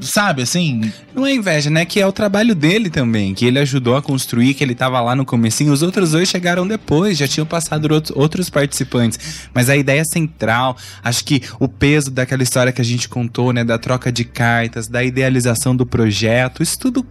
sabe 0.00 0.42
assim. 0.42 0.92
Não 1.14 1.26
é 1.26 1.34
inveja, 1.34 1.70
né? 1.70 1.84
Que 1.84 2.00
é 2.00 2.06
o 2.06 2.12
trabalho 2.12 2.54
dele 2.54 2.88
também, 2.90 3.34
que 3.34 3.44
ele 3.44 3.58
ajudou 3.58 3.96
a 3.96 4.02
construir, 4.02 4.54
que 4.54 4.64
ele 4.64 4.74
tava 4.74 5.00
lá 5.00 5.14
no 5.14 5.24
comecinho. 5.24 5.72
Os 5.72 5.82
outros 5.82 6.12
dois 6.12 6.28
chegaram 6.28 6.66
depois, 6.66 7.18
já 7.18 7.28
tinham 7.28 7.46
passado 7.46 7.90
outros- 7.92 8.16
outros 8.16 8.50
participantes. 8.50 9.48
Mas 9.52 9.68
a 9.68 9.76
ideia 9.76 10.04
central, 10.04 10.76
acho 11.02 11.24
que 11.24 11.42
o 11.58 11.68
peso 11.68 12.10
daquela 12.10 12.42
história 12.42 12.72
que 12.72 12.80
a 12.80 12.84
gente 12.84 13.08
contou, 13.08 13.52
né? 13.52 13.64
Da 13.64 13.78
troca 13.78 14.10
de 14.10 14.24
cartas, 14.24 14.88
da 14.88 15.02
idealização 15.04 15.74
do 15.76 15.84
projeto, 15.86 16.62
isso 16.62 16.78
tudo 16.78 17.06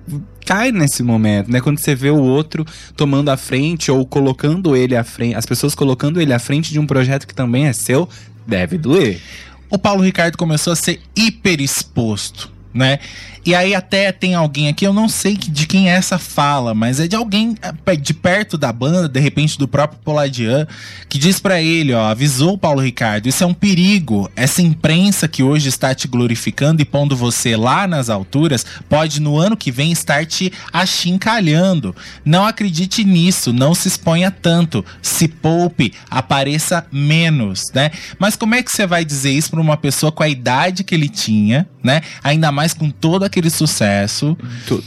cai 0.45 0.71
nesse 0.71 1.03
momento, 1.03 1.51
né? 1.51 1.61
Quando 1.61 1.79
você 1.79 1.93
vê 1.93 2.09
o 2.09 2.17
outro 2.17 2.65
tomando 2.95 3.29
a 3.29 3.37
frente 3.37 3.91
ou 3.91 4.03
colocando 4.05 4.75
ele 4.75 4.95
à 4.95 5.03
frente, 5.03 5.35
as 5.35 5.45
pessoas 5.45 5.75
colocando 5.75 6.19
ele 6.19 6.33
à 6.33 6.39
frente 6.39 6.71
de 6.71 6.79
um 6.79 6.87
projeto 6.87 7.27
que 7.27 7.35
também 7.35 7.67
é 7.67 7.73
seu, 7.73 8.09
deve 8.47 8.77
doer. 8.77 9.19
o 9.69 9.77
Paulo 9.77 10.01
Ricardo 10.01 10.35
começou 10.35 10.73
a 10.73 10.75
ser 10.75 10.99
hiper 11.15 11.61
exposto, 11.61 12.51
né? 12.73 12.99
E 13.45 13.55
aí 13.55 13.73
até 13.73 14.11
tem 14.11 14.35
alguém 14.35 14.67
aqui, 14.67 14.85
eu 14.85 14.93
não 14.93 15.07
sei 15.07 15.35
de 15.35 15.65
quem 15.65 15.89
é 15.89 15.93
essa 15.93 16.19
fala, 16.19 16.73
mas 16.73 16.99
é 16.99 17.07
de 17.07 17.15
alguém 17.15 17.55
eh, 17.61 17.95
de 17.95 18.13
perto 18.13 18.57
da 18.57 18.71
banda, 18.71 19.07
de 19.07 19.19
repente 19.19 19.57
do 19.57 19.67
próprio 19.67 19.99
Poladian, 20.03 20.67
que 21.07 21.17
diz 21.17 21.39
pra 21.39 21.61
ele, 21.61 21.93
ó, 21.93 22.07
avisou 22.07 22.53
o 22.53 22.57
Paulo 22.57 22.81
Ricardo, 22.81 23.27
isso 23.27 23.43
é 23.43 23.47
um 23.47 23.53
perigo. 23.53 24.29
Essa 24.35 24.61
imprensa 24.61 25.27
que 25.27 25.41
hoje 25.41 25.69
está 25.69 25.95
te 25.95 26.07
glorificando 26.07 26.81
e 26.81 26.85
pondo 26.85 27.15
você 27.15 27.55
lá 27.55 27.87
nas 27.87 28.09
alturas, 28.09 28.65
pode 28.87 29.21
no 29.21 29.37
ano 29.37 29.57
que 29.57 29.71
vem 29.71 29.91
estar 29.91 30.25
te 30.25 30.51
achincalhando. 30.71 31.95
Não 32.23 32.45
acredite 32.45 33.03
nisso, 33.03 33.53
não 33.53 33.73
se 33.73 33.87
exponha 33.87 34.29
tanto, 34.29 34.85
se 35.01 35.27
poupe, 35.27 35.93
apareça 36.09 36.85
menos, 36.91 37.71
né? 37.73 37.89
Mas 38.19 38.35
como 38.35 38.53
é 38.53 38.61
que 38.61 38.71
você 38.71 38.85
vai 38.85 39.05
dizer 39.05 39.31
isso 39.31 39.49
pra 39.49 39.61
uma 39.61 39.77
pessoa 39.77 40.11
com 40.11 40.23
a 40.23 40.29
idade 40.29 40.83
que 40.83 40.93
ele 40.93 41.09
tinha, 41.09 41.67
né? 41.83 42.01
Ainda 42.23 42.51
mais 42.51 42.58
com 42.73 42.89
todo 42.89 43.23
aquele 43.23 43.49
sucesso. 43.49 44.37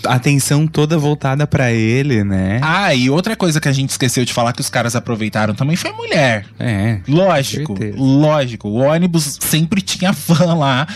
A 0.06 0.14
atenção 0.14 0.66
toda 0.66 0.98
voltada 0.98 1.46
pra 1.46 1.72
ele, 1.72 2.22
né? 2.24 2.60
Ah, 2.62 2.94
e 2.94 3.08
outra 3.10 3.34
coisa 3.36 3.60
que 3.60 3.68
a 3.68 3.72
gente 3.72 3.90
esqueceu 3.90 4.24
de 4.24 4.32
falar 4.32 4.52
que 4.52 4.60
os 4.60 4.70
caras 4.70 4.94
aproveitaram 4.94 5.54
também 5.54 5.76
foi 5.76 5.90
a 5.90 5.94
mulher. 5.94 6.46
É. 6.58 7.00
Lógico, 7.08 7.76
lógico. 7.96 8.68
O 8.68 8.76
ônibus 8.76 9.38
sempre 9.40 9.80
tinha 9.80 10.12
fã 10.12 10.54
lá. 10.54 10.86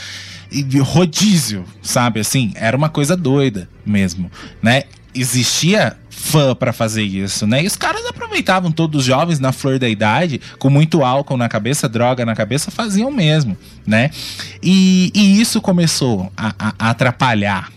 E 0.51 0.79
rodízio, 0.79 1.65
sabe? 1.83 2.21
Assim, 2.21 2.53
era 2.55 2.77
uma 2.77 2.89
coisa 2.89 3.17
doida 3.17 3.69
mesmo, 3.85 4.31
né? 4.63 4.85
Existia 5.17 5.97
fã 6.11 6.55
pra 6.55 6.73
fazer 6.73 7.03
isso, 7.03 7.47
né? 7.47 7.63
E 7.63 7.67
os 7.67 7.77
caras 7.77 8.05
aproveitavam 8.07 8.71
todos 8.73 9.01
os 9.01 9.07
jovens 9.07 9.39
na 9.39 9.53
flor 9.53 9.79
da 9.79 9.89
idade, 9.89 10.41
com 10.59 10.69
muito 10.71 11.05
álcool 11.05 11.37
na 11.37 11.49
cabeça, 11.49 11.89
droga 11.89 12.25
na 12.25 12.35
cabeça, 12.35 12.71
faziam 12.71 13.11
mesmo, 13.11 13.57
né? 13.87 14.11
E, 14.63 15.11
e 15.15 15.41
isso 15.41 15.61
começou 15.61 16.33
a, 16.37 16.55
a- 16.59 16.75
a 16.79 16.91
atrapalhar 16.91 17.71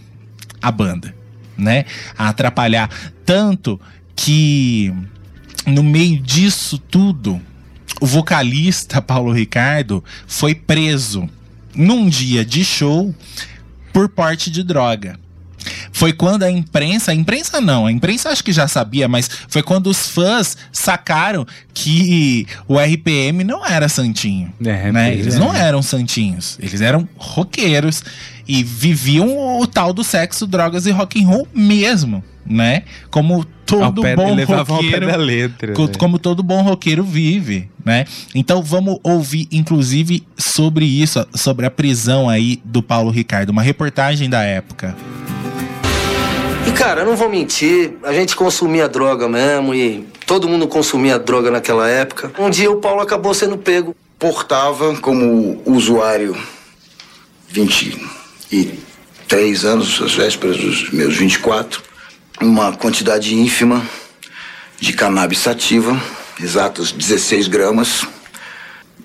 a 0.62 0.72
banda, 0.72 1.14
né? 1.58 1.86
A 2.18 2.30
atrapalhar 2.30 2.90
tanto 3.26 3.80
que 4.16 4.94
no 5.66 5.84
meio 5.84 6.20
disso 6.20 6.78
tudo, 6.78 7.40
o 8.02 8.06
vocalista 8.06 9.02
Paulo 9.02 9.32
Ricardo 9.32 10.04
foi 10.28 10.56
preso 10.56 11.30
num 11.76 12.10
dia 12.10 12.44
de 12.44 12.64
show 12.66 13.14
por 13.94 14.10
porte 14.10 14.50
de 14.50 14.64
droga. 14.64 15.20
Foi 15.92 16.14
quando 16.14 16.44
a 16.44 16.52
imprensa, 16.52 17.12
a 17.12 17.14
imprensa 17.14 17.60
não, 17.60 17.86
a 17.86 17.92
imprensa 17.92 18.30
acho 18.30 18.44
que 18.44 18.52
já 18.52 18.68
sabia, 18.68 19.08
mas 19.08 19.30
foi 19.48 19.62
quando 19.62 19.88
os 19.88 20.08
fãs 20.08 20.58
sacaram 20.72 21.46
que 21.74 22.48
o 22.68 22.80
RPM 22.80 23.44
não 23.44 23.66
era 23.66 23.90
santinho. 23.90 24.52
É, 24.64 24.92
né? 24.92 25.14
Eles 25.14 25.36
é. 25.36 25.40
não 25.40 25.54
eram 25.54 25.82
santinhos, 25.82 26.58
eles 26.62 26.82
eram 26.82 27.08
roqueiros 27.18 28.04
e 28.50 28.64
viviam 28.64 29.60
o 29.60 29.68
tal 29.68 29.94
do 29.94 30.04
sexo, 30.04 30.48
drogas 30.48 30.88
e 30.88 30.92
rock 30.92 31.24
and 31.24 31.28
roll 31.28 31.48
mesmo, 31.54 32.24
né? 32.44 32.82
Como 33.12 33.46
todo 33.64 34.02
pé- 34.02 34.16
bom 34.16 34.36
roqueiro, 34.36 35.06
da 35.06 35.16
letra, 35.16 35.74
co- 35.74 35.86
né? 35.86 35.92
como 36.00 36.18
todo 36.18 36.42
bom 36.42 36.64
roqueiro 36.64 37.04
vive, 37.04 37.70
né? 37.86 38.06
Então 38.34 38.64
vamos 38.64 38.98
ouvir, 39.04 39.48
inclusive, 39.52 40.24
sobre 40.36 40.84
isso, 40.84 41.24
sobre 41.36 41.68
a 41.68 41.70
prisão 41.70 42.28
aí 42.28 42.60
do 42.66 42.82
Paulo 42.82 43.12
Ricardo, 43.12 43.52
uma 43.52 43.62
reportagem 43.62 44.28
da 44.28 44.42
época. 44.42 44.96
E 46.68 46.72
cara, 46.72 47.02
eu 47.02 47.06
não 47.06 47.16
vou 47.16 47.30
mentir, 47.30 47.94
a 48.04 48.12
gente 48.12 48.36
consumia 48.36 48.90
droga 48.90 49.30
mesmo 49.30 49.76
e 49.76 50.08
todo 50.26 50.50
mundo 50.50 50.68
consumia 50.68 51.20
droga 51.20 51.52
naquela 51.52 51.88
época. 51.88 52.32
Um 52.40 52.50
dia 52.50 52.72
o 52.72 52.78
Paulo 52.78 53.02
acabou 53.02 53.32
sendo 53.36 53.58
pego. 53.60 53.96
Portava 54.18 54.96
como 54.98 55.62
usuário 55.66 56.36
23 58.50 59.64
anos, 59.64 60.02
às 60.02 60.16
vésperas 60.16 60.58
dos 60.58 60.90
meus 60.90 61.16
24, 61.16 61.82
uma 62.42 62.74
quantidade 62.74 63.36
ínfima 63.36 63.84
de 64.80 64.94
cannabis 64.94 65.40
sativa, 65.40 66.00
exatos 66.42 66.92
16 66.92 67.48
gramas. 67.48 68.06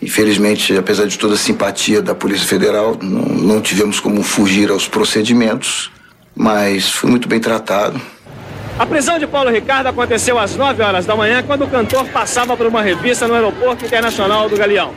Infelizmente, 0.01 0.76
apesar 0.76 1.07
de 1.07 1.18
toda 1.18 1.34
a 1.34 1.38
simpatia 1.38 2.01
da 2.01 2.14
Polícia 2.14 2.47
Federal, 2.47 2.97
não, 3.01 3.22
não 3.22 3.61
tivemos 3.61 4.01
como 4.01 4.22
fugir 4.22 4.70
aos 4.70 4.88
procedimentos, 4.88 5.90
mas 6.34 6.90
fui 6.90 7.11
muito 7.11 7.28
bem 7.28 7.40
tratado. 7.40 8.01
A 8.78 8.84
prisão 8.84 9.18
de 9.18 9.26
Paulo 9.26 9.51
Ricardo 9.51 9.86
aconteceu 9.86 10.38
às 10.38 10.57
9 10.57 10.82
horas 10.82 11.07
da 11.07 11.14
manhã, 11.14 11.42
quando 11.42 11.64
o 11.64 11.68
cantor 11.68 12.07
passava 12.09 12.57
por 12.57 12.66
uma 12.66 12.82
revista 12.82 13.28
no 13.28 13.34
Aeroporto 13.34 13.84
Internacional 13.84 14.49
do 14.49 14.57
Galeão. 14.57 14.92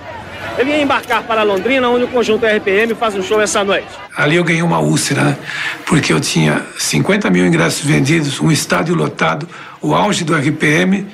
Ele 0.58 0.72
ia 0.72 0.82
embarcar 0.82 1.24
para 1.24 1.44
Londrina, 1.44 1.88
onde 1.90 2.06
o 2.06 2.08
conjunto 2.08 2.46
RPM 2.46 2.96
faz 2.96 3.16
um 3.16 3.22
show 3.22 3.40
essa 3.40 3.64
noite. 3.64 3.88
Ali 4.16 4.36
eu 4.36 4.44
ganhei 4.44 4.64
uma 4.64 4.80
úlcera, 4.80 5.24
né? 5.24 5.38
Porque 5.86 6.12
eu 6.12 6.20
tinha 6.20 6.66
50 6.78 7.30
mil 7.30 7.46
ingressos 7.46 7.86
vendidos, 7.86 8.40
um 8.40 8.52
estádio 8.52 8.96
lotado, 8.96 9.48
o 9.82 9.94
auge 9.94 10.24
do 10.24 10.36
RPM 10.36 11.08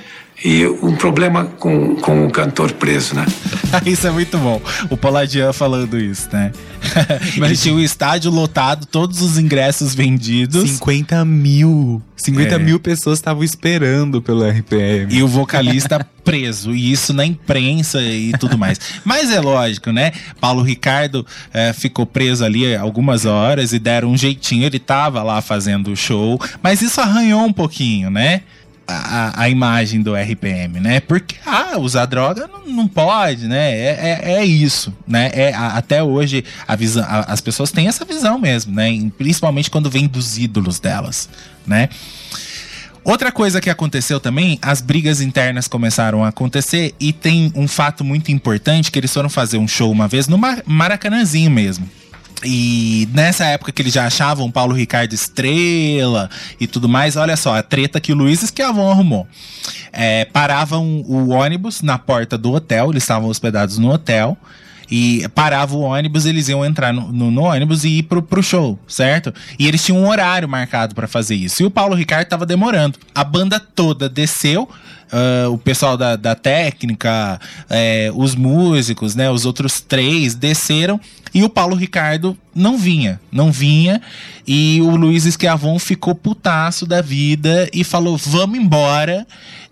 e 0.43 0.65
um 0.81 0.95
problema 0.95 1.45
com, 1.45 1.95
com 1.95 2.25
o 2.27 2.31
cantor 2.31 2.71
preso, 2.73 3.15
né? 3.15 3.25
isso 3.85 4.07
é 4.07 4.11
muito 4.11 4.37
bom. 4.37 4.61
O 4.89 4.97
Poladian 4.97 5.53
falando 5.53 5.97
isso, 5.99 6.29
né? 6.31 6.51
Ele 7.37 7.55
tinha 7.55 7.73
o 7.73 7.79
estádio 7.79 8.29
lotado, 8.31 8.85
todos 8.85 9.21
os 9.21 9.37
ingressos 9.37 9.95
vendidos. 9.95 10.69
50 10.71 11.23
mil. 11.25 12.01
50 12.17 12.55
É. 12.55 12.59
mil 12.59 12.79
pessoas 12.79 13.19
estavam 13.19 13.43
esperando 13.43 14.21
pelo 14.21 14.43
RPM. 14.47 15.13
E 15.13 15.23
o 15.23 15.27
vocalista 15.27 16.05
preso, 16.23 16.73
e 16.73 16.91
isso 16.91 17.13
na 17.13 17.25
imprensa 17.25 18.01
e 18.01 18.31
tudo 18.39 18.57
mais. 18.57 18.79
Mas 19.03 19.29
é 19.31 19.39
lógico, 19.41 19.91
né? 19.91 20.11
Paulo 20.39 20.61
Ricardo 20.61 21.25
eh, 21.53 21.73
ficou 21.73 22.05
preso 22.05 22.45
ali 22.45 22.75
algumas 22.75 23.25
horas 23.25 23.73
e 23.73 23.79
deram 23.79 24.11
um 24.11 24.17
jeitinho. 24.17 24.65
Ele 24.65 24.79
tava 24.79 25.21
lá 25.21 25.41
fazendo 25.41 25.91
o 25.91 25.95
show, 25.97 26.39
mas 26.61 26.81
isso 26.81 27.01
arranhou 27.01 27.43
um 27.43 27.51
pouquinho, 27.53 28.09
né? 28.09 28.41
A, 28.85 29.43
a- 29.43 29.49
imagem 29.49 30.01
do 30.01 30.13
RPM, 30.13 30.79
né? 30.81 30.99
Porque, 30.99 31.35
ah, 31.45 31.77
usar 31.79 32.05
droga 32.05 32.47
não, 32.47 32.67
não 32.67 32.87
pode, 32.87 33.47
né? 33.47 33.71
É, 33.71 34.19
é, 34.23 34.31
é 34.33 34.45
isso, 34.45 34.93
né? 35.07 35.29
É, 35.33 35.53
a- 35.53 35.77
até 35.77 36.03
hoje 36.03 36.43
a 36.67 36.75
visão, 36.75 37.03
a- 37.07 37.31
as 37.31 37.39
pessoas 37.39 37.71
têm 37.71 37.87
essa 37.87 38.03
visão 38.03 38.37
mesmo, 38.37 38.73
né? 38.75 38.89
Principalmente 39.17 39.71
quando 39.71 39.89
vem 39.89 40.05
dos 40.05 40.37
ídolos 40.37 40.79
delas, 40.81 41.29
né? 41.65 41.87
Outra 43.05 43.31
coisa 43.31 43.59
que 43.59 43.69
aconteceu 43.69 44.19
também, 44.19 44.57
as 44.61 44.79
brigas 44.81 45.19
internas 45.21 45.67
começaram 45.67 46.23
a 46.23 46.29
acontecer 46.29 46.93
e 46.99 47.11
tem 47.11 47.51
um 47.55 47.67
fato 47.67 48.03
muito 48.03 48.31
importante 48.31 48.91
que 48.91 48.97
eles 48.99 49.13
foram 49.13 49.29
fazer 49.29 49.57
um 49.57 49.67
show 49.67 49.91
uma 49.91 50.07
vez 50.07 50.27
no 50.27 50.37
Mar- 50.37 50.61
Maracanãzinho 50.65 51.51
mesmo. 51.51 51.89
E 52.43 53.07
nessa 53.13 53.45
época 53.45 53.71
que 53.71 53.81
eles 53.81 53.93
já 53.93 54.05
achavam 54.05 54.51
Paulo 54.51 54.73
Ricardo 54.73 55.13
estrela 55.13 56.29
e 56.59 56.67
tudo 56.67 56.89
mais, 56.89 57.15
olha 57.15 57.37
só, 57.37 57.55
a 57.55 57.63
treta 57.63 57.99
que 57.99 58.11
o 58.11 58.15
Luiz 58.15 58.43
Esquiavon 58.43 58.91
arrumou. 58.91 59.27
É, 59.91 60.25
paravam 60.25 61.03
o 61.07 61.29
ônibus 61.29 61.81
na 61.81 61.97
porta 61.97 62.37
do 62.37 62.51
hotel, 62.51 62.91
eles 62.91 63.03
estavam 63.03 63.29
hospedados 63.29 63.77
no 63.77 63.91
hotel. 63.91 64.37
E 64.95 65.27
parava 65.33 65.75
o 65.75 65.79
ônibus, 65.81 66.27
eles 66.27 66.49
iam 66.49 66.63
entrar 66.63 66.93
no, 66.93 67.11
no- 67.11 67.31
no 67.31 67.41
ônibus 67.41 67.83
e 67.83 67.97
ir 67.97 68.03
pro, 68.03 68.21
pro 68.21 68.43
show, 68.43 68.77
certo? 68.87 69.33
E 69.57 69.67
eles 69.67 69.83
tinham 69.83 69.99
um 69.99 70.07
horário 70.07 70.47
marcado 70.47 70.93
pra 70.93 71.07
fazer 71.07 71.33
isso. 71.33 71.63
E 71.63 71.65
o 71.65 71.71
Paulo 71.71 71.95
Ricardo 71.95 72.27
tava 72.27 72.45
demorando. 72.45 72.99
A 73.15 73.23
banda 73.23 73.59
toda 73.59 74.07
desceu, 74.07 74.69
ah, 75.11 75.49
o 75.49 75.57
pessoal 75.57 75.97
da, 75.97 76.15
da 76.15 76.35
técnica, 76.35 77.39
eh, 77.71 78.11
os 78.13 78.35
músicos, 78.35 79.15
né? 79.15 79.31
Os 79.31 79.45
outros 79.47 79.81
três 79.81 80.35
desceram 80.35 80.99
e 81.33 81.43
o 81.43 81.49
Paulo 81.49 81.75
Ricardo 81.75 82.37
não 82.53 82.77
vinha, 82.77 83.19
não 83.31 83.51
vinha. 83.51 83.99
E 84.47 84.79
o 84.83 84.95
Luiz 84.95 85.25
Esquiavon 85.25 85.79
ficou 85.79 86.13
putaço 86.13 86.85
da 86.85 87.01
vida 87.01 87.67
e 87.73 87.83
falou: 87.83 88.15
vamos 88.15 88.59
embora 88.59 89.25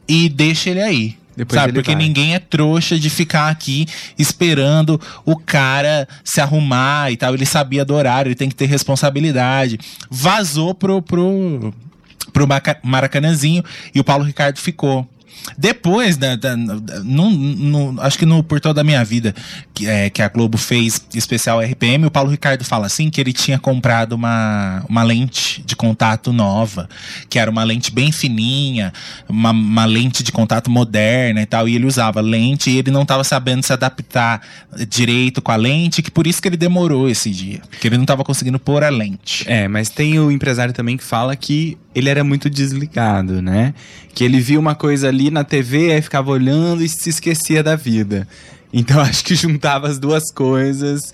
e 0.07 0.27
deixa 0.29 0.71
ele 0.71 0.81
aí. 0.81 1.20
Depois 1.35 1.59
Sabe, 1.59 1.73
porque 1.73 1.93
vai. 1.93 2.01
ninguém 2.01 2.35
é 2.35 2.39
trouxa 2.39 2.99
de 2.99 3.09
ficar 3.09 3.49
aqui 3.49 3.87
esperando 4.17 4.99
o 5.25 5.35
cara 5.37 6.07
se 6.23 6.41
arrumar 6.41 7.11
e 7.11 7.17
tal. 7.17 7.33
Ele 7.33 7.45
sabia 7.45 7.85
do 7.85 7.93
horário, 7.93 8.29
ele 8.29 8.35
tem 8.35 8.49
que 8.49 8.55
ter 8.55 8.65
responsabilidade. 8.65 9.79
Vazou 10.09 10.73
pro, 10.73 11.01
pro, 11.01 11.73
pro 12.33 12.47
Maracanãzinho 12.83 13.63
e 13.95 13.99
o 13.99 14.03
Paulo 14.03 14.23
Ricardo 14.23 14.57
ficou. 14.57 15.07
Depois, 15.57 16.17
da, 16.17 16.35
da- 16.35 16.55
da- 16.55 16.99
num- 17.03 17.29
num- 17.31 18.01
acho 18.01 18.17
que 18.17 18.25
no 18.25 18.43
Por 18.43 18.59
Toda 18.59 18.81
a 18.81 18.83
Minha 18.83 19.03
Vida, 19.03 19.33
que, 19.73 19.87
é, 19.87 20.09
que 20.09 20.21
a 20.21 20.29
Globo 20.29 20.57
fez 20.57 21.01
especial 21.13 21.59
RPM, 21.61 22.05
o 22.05 22.11
Paulo 22.11 22.29
Ricardo 22.29 22.63
fala 22.63 22.85
assim 22.85 23.09
que 23.09 23.19
ele 23.19 23.33
tinha 23.33 23.57
comprado 23.59 24.13
uma, 24.13 24.83
uma 24.87 25.03
lente 25.03 25.61
de 25.65 25.75
contato 25.75 26.31
nova, 26.31 26.87
que 27.29 27.39
era 27.39 27.49
uma 27.49 27.63
lente 27.63 27.91
bem 27.91 28.11
fininha, 28.11 28.93
uma, 29.27 29.51
uma 29.51 29.85
lente 29.85 30.23
de 30.23 30.31
contato 30.31 30.69
moderna 30.69 31.41
e 31.41 31.45
tal, 31.45 31.67
e 31.67 31.75
ele 31.75 31.85
usava 31.85 32.21
lente 32.21 32.69
e 32.69 32.77
ele 32.77 32.91
não 32.91 33.01
estava 33.01 33.23
sabendo 33.23 33.63
se 33.63 33.73
adaptar 33.73 34.41
direito 34.87 35.41
com 35.41 35.51
a 35.51 35.55
lente, 35.55 36.01
que 36.01 36.11
por 36.11 36.25
isso 36.27 36.41
que 36.41 36.47
ele 36.47 36.57
demorou 36.57 37.09
esse 37.09 37.29
dia, 37.29 37.61
porque 37.69 37.87
ele 37.87 37.97
não 37.97 38.03
estava 38.03 38.23
conseguindo 38.23 38.59
pôr 38.59 38.83
a 38.83 38.89
lente. 38.89 39.43
É, 39.47 39.67
mas 39.67 39.89
tem 39.89 40.19
o 40.19 40.31
empresário 40.31 40.73
também 40.73 40.97
que 40.97 41.03
fala 41.03 41.35
que 41.35 41.77
ele 41.93 42.09
era 42.09 42.23
muito 42.23 42.49
desligado, 42.49 43.41
né? 43.41 43.73
Que 44.13 44.23
ele 44.23 44.39
via 44.39 44.59
uma 44.59 44.75
coisa 44.75 45.09
ali 45.09 45.20
na 45.29 45.43
TV, 45.43 45.91
aí 45.91 46.01
ficava 46.01 46.31
olhando 46.31 46.83
e 46.83 46.89
se 46.89 47.09
esquecia 47.09 47.61
da 47.61 47.75
vida. 47.75 48.27
Então 48.73 48.99
acho 49.01 49.23
que 49.23 49.35
juntava 49.35 49.87
as 49.87 49.99
duas 49.99 50.31
coisas. 50.31 51.13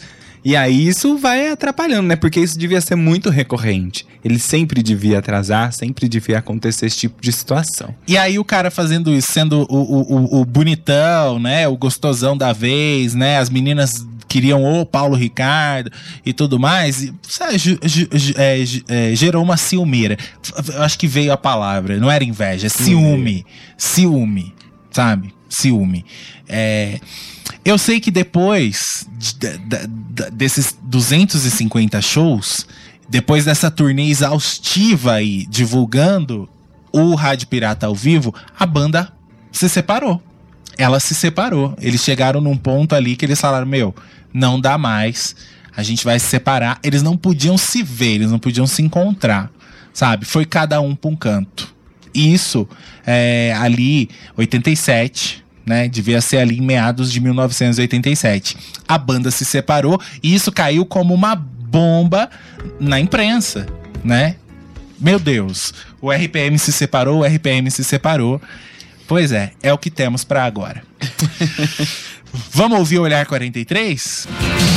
E 0.50 0.56
aí 0.56 0.88
isso 0.88 1.18
vai 1.18 1.50
atrapalhando, 1.50 2.08
né? 2.08 2.16
Porque 2.16 2.40
isso 2.40 2.58
devia 2.58 2.80
ser 2.80 2.96
muito 2.96 3.30
recorrente. 3.30 4.08
Ele 4.24 4.40
sempre 4.40 4.82
devia 4.82 5.20
atrasar, 5.20 5.74
sempre 5.74 6.08
devia 6.08 6.38
acontecer 6.38 6.86
esse 6.86 6.98
tipo 7.00 7.22
de 7.22 7.34
situação. 7.34 7.94
E 8.08 8.18
aí 8.18 8.40
o 8.40 8.46
cara 8.46 8.72
fazendo 8.72 9.14
isso, 9.14 9.28
sendo 9.34 9.68
o, 9.70 9.76
o, 9.76 10.16
o- 10.38 10.42
o 10.42 10.46
bonitão, 10.46 11.38
né? 11.38 11.68
O 11.68 11.76
gostosão 11.76 12.38
da 12.38 12.54
vez, 12.54 13.14
né? 13.14 13.40
As 13.40 13.50
meninas 13.50 14.08
queriam 14.26 14.64
o 14.64 14.86
Paulo 14.86 15.18
Ricardo 15.18 15.92
e 16.26 16.32
tudo 16.32 16.58
mais. 16.58 17.04
E, 17.04 17.14
sabe, 17.24 17.58
é, 18.38 18.64
é, 18.88 19.16
gerou 19.16 19.44
uma 19.44 19.58
ciumeira. 19.58 20.16
Eu 20.74 20.82
acho 20.82 20.98
que 20.98 21.08
veio 21.08 21.34
a 21.34 21.38
palavra, 21.38 21.98
não 21.98 22.10
era 22.10 22.24
inveja, 22.24 22.68
é 22.68 22.70
ciúme. 22.70 23.46
Ciúme, 23.78 24.54
sabe? 24.92 25.34
Ciúme. 25.50 26.06
É, 26.48 27.00
eu 27.70 27.78
sei 27.78 28.00
que 28.00 28.10
depois 28.12 29.08
de- 29.18 29.58
da- 29.60 29.86
da- 29.88 30.30
desses 30.30 30.76
250 30.84 32.02
shows, 32.02 32.66
depois 33.10 33.46
dessa 33.46 33.70
turnê 33.72 34.10
exaustiva 34.10 35.14
aí, 35.14 35.46
divulgando 35.48 36.50
o 36.92 37.16
Rádio 37.16 37.48
Pirata 37.48 37.86
ao 37.88 37.96
vivo, 37.96 38.34
a 38.58 38.66
banda 38.66 39.12
se 39.52 39.68
separou. 39.70 40.22
Ela 40.78 41.00
se 41.00 41.16
separou. 41.16 41.76
Eles 41.82 42.02
chegaram 42.04 42.40
num 42.40 42.56
ponto 42.58 42.94
ali 42.96 43.16
que 43.16 43.26
eles 43.26 43.40
falaram: 43.40 43.66
Meu, 43.68 43.94
não 44.34 44.60
dá 44.60 44.78
mais. 44.78 45.36
A 45.76 45.84
gente 45.84 46.04
vai 46.04 46.20
se 46.20 46.26
separar. 46.28 46.80
Eles 46.84 47.04
não 47.04 47.16
podiam 47.18 47.58
se 47.58 47.84
ver, 47.84 48.16
eles 48.16 48.32
não 48.32 48.40
podiam 48.40 48.66
se 48.68 48.82
encontrar. 48.82 49.52
sabe? 49.94 50.26
Foi 50.26 50.46
cada 50.46 50.80
um 50.80 50.96
pra 50.96 51.10
um 51.10 51.16
canto. 51.16 51.74
Isso 52.14 52.68
é, 53.06 53.56
ali, 53.60 54.10
87, 54.36 55.44
né? 55.68 55.88
Devia 55.90 56.22
ser 56.22 56.38
ali 56.38 56.58
em 56.58 56.62
meados 56.62 57.12
de 57.12 57.20
1987. 57.20 58.58
A 58.88 58.98
banda 58.98 59.30
se 59.30 59.44
separou 59.44 60.02
e 60.24 60.34
isso 60.34 60.52
caiu 60.52 60.86
como 60.86 61.14
uma 61.14 61.36
bomba 61.36 62.30
na 62.80 63.00
imprensa, 63.00 63.68
né? 64.04 64.38
Meu 65.00 65.20
Deus, 65.20 65.74
o 66.02 66.10
RPM 66.10 66.58
se 66.58 66.72
separou, 66.72 67.20
o 67.20 67.24
RPM 67.26 67.70
se 67.70 67.84
separou. 67.84 68.42
Pois 69.08 69.32
é, 69.32 69.52
é 69.62 69.72
o 69.72 69.78
que 69.78 69.92
temos 69.92 70.24
pra 70.24 70.46
agora. 70.46 70.82
Vamos 72.52 72.80
ouvir 72.80 73.00
o 73.00 73.04
Olhar 73.04 73.26
43? 73.26 74.02
Seu 74.02 74.77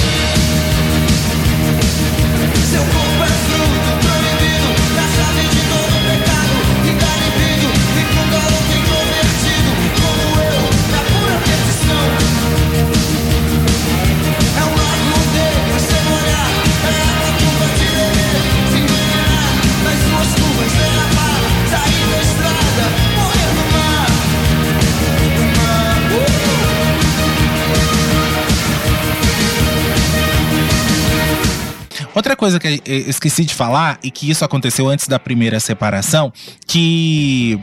Outra 32.15 32.35
coisa 32.35 32.59
que 32.59 32.83
eu 32.85 32.99
esqueci 33.09 33.45
de 33.45 33.55
falar 33.55 33.99
e 34.03 34.11
que 34.11 34.29
isso 34.29 34.45
aconteceu 34.45 34.89
antes 34.89 35.07
da 35.07 35.19
primeira 35.19 35.61
separação, 35.61 36.33
que 36.67 37.59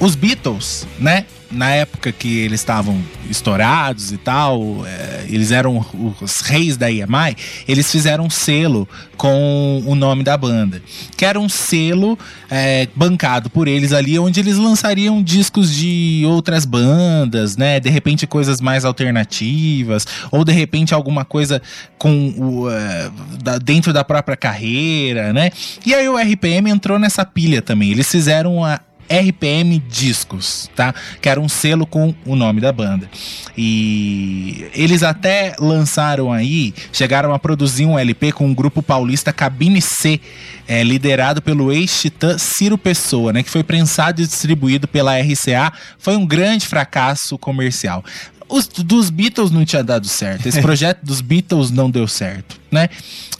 os 0.00 0.14
Beatles, 0.14 0.86
né? 0.98 1.24
Na 1.50 1.70
época 1.70 2.12
que 2.12 2.38
eles 2.38 2.60
estavam 2.60 3.02
estourados 3.28 4.12
e 4.12 4.16
tal, 4.16 4.86
é, 4.86 5.26
eles 5.28 5.50
eram 5.50 5.84
os 6.20 6.40
reis 6.42 6.76
da 6.76 6.90
EMI, 6.90 7.36
eles 7.66 7.90
fizeram 7.90 8.24
um 8.24 8.30
selo 8.30 8.88
com 9.16 9.82
o 9.84 9.94
nome 9.94 10.22
da 10.22 10.36
banda. 10.36 10.80
Que 11.16 11.24
era 11.24 11.40
um 11.40 11.48
selo 11.48 12.18
é, 12.48 12.86
bancado 12.94 13.50
por 13.50 13.66
eles 13.66 13.92
ali, 13.92 14.18
onde 14.18 14.38
eles 14.38 14.56
lançariam 14.56 15.22
discos 15.22 15.74
de 15.74 16.22
outras 16.24 16.64
bandas, 16.64 17.56
né? 17.56 17.80
De 17.80 17.90
repente 17.90 18.26
coisas 18.26 18.60
mais 18.60 18.84
alternativas, 18.84 20.06
ou 20.30 20.44
de 20.44 20.52
repente 20.52 20.94
alguma 20.94 21.24
coisa 21.24 21.60
com 21.98 22.32
o, 22.38 22.70
é, 22.70 23.10
dentro 23.62 23.92
da 23.92 24.04
própria 24.04 24.36
carreira, 24.36 25.32
né? 25.32 25.50
E 25.84 25.94
aí 25.94 26.08
o 26.08 26.16
RPM 26.16 26.70
entrou 26.70 26.98
nessa 26.98 27.24
pilha 27.24 27.60
também. 27.60 27.90
Eles 27.90 28.08
fizeram 28.08 28.64
a 28.64 28.80
RPM 29.10 29.82
Discos, 29.88 30.70
tá? 30.76 30.94
Que 31.20 31.28
era 31.28 31.40
um 31.40 31.48
selo 31.48 31.84
com 31.84 32.14
o 32.24 32.36
nome 32.36 32.60
da 32.60 32.72
banda. 32.72 33.10
E 33.58 34.70
eles 34.72 35.02
até 35.02 35.56
lançaram 35.58 36.32
aí, 36.32 36.72
chegaram 36.92 37.34
a 37.34 37.38
produzir 37.38 37.86
um 37.86 37.98
LP 37.98 38.30
com 38.30 38.50
o 38.50 38.54
grupo 38.54 38.82
paulista 38.82 39.32
Cabine 39.32 39.82
C, 39.82 40.20
é, 40.68 40.84
liderado 40.84 41.42
pelo 41.42 41.72
ex-titã 41.72 42.38
Ciro 42.38 42.78
Pessoa, 42.78 43.32
né? 43.32 43.42
Que 43.42 43.50
foi 43.50 43.64
prensado 43.64 44.22
e 44.22 44.26
distribuído 44.26 44.86
pela 44.86 45.18
RCA. 45.18 45.72
Foi 45.98 46.16
um 46.16 46.24
grande 46.24 46.66
fracasso 46.66 47.36
comercial. 47.36 48.04
Os 48.50 48.66
dos 48.66 49.10
Beatles 49.10 49.50
não 49.50 49.64
tinha 49.64 49.82
dado 49.82 50.06
certo. 50.08 50.46
Esse 50.46 50.60
projeto 50.62 51.00
dos 51.02 51.20
Beatles 51.20 51.70
não 51.70 51.90
deu 51.90 52.06
certo, 52.08 52.60
né? 52.70 52.88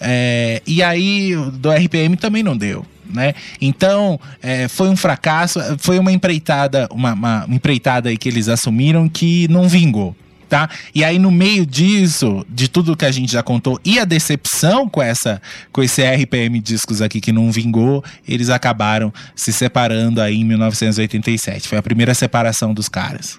É, 0.00 0.62
e 0.66 0.82
aí 0.82 1.34
do 1.54 1.70
RPM 1.70 2.16
também 2.16 2.42
não 2.42 2.56
deu. 2.56 2.86
Né? 3.12 3.34
Então 3.60 4.20
é, 4.40 4.68
foi 4.68 4.88
um 4.88 4.96
fracasso, 4.96 5.58
foi 5.78 5.98
uma 5.98 6.12
empreitada, 6.12 6.88
uma, 6.92 7.12
uma 7.12 7.46
empreitada 7.48 8.08
aí 8.08 8.16
que 8.16 8.28
eles 8.28 8.48
assumiram 8.48 9.08
que 9.08 9.48
não 9.48 9.68
vingou. 9.68 10.14
Tá? 10.48 10.68
E 10.92 11.04
aí, 11.04 11.16
no 11.16 11.30
meio 11.30 11.64
disso, 11.64 12.44
de 12.48 12.66
tudo 12.66 12.96
que 12.96 13.04
a 13.04 13.12
gente 13.12 13.30
já 13.30 13.40
contou, 13.40 13.78
e 13.84 14.00
a 14.00 14.04
decepção 14.04 14.88
com 14.88 15.00
essa 15.00 15.40
com 15.70 15.80
esse 15.80 16.02
RPM 16.02 16.58
discos 16.58 17.00
aqui 17.00 17.20
que 17.20 17.30
não 17.30 17.52
vingou, 17.52 18.04
eles 18.26 18.50
acabaram 18.50 19.12
se 19.36 19.52
separando 19.52 20.20
aí 20.20 20.40
em 20.40 20.44
1987. 20.44 21.68
Foi 21.68 21.78
a 21.78 21.82
primeira 21.82 22.14
separação 22.14 22.74
dos 22.74 22.88
caras. 22.88 23.38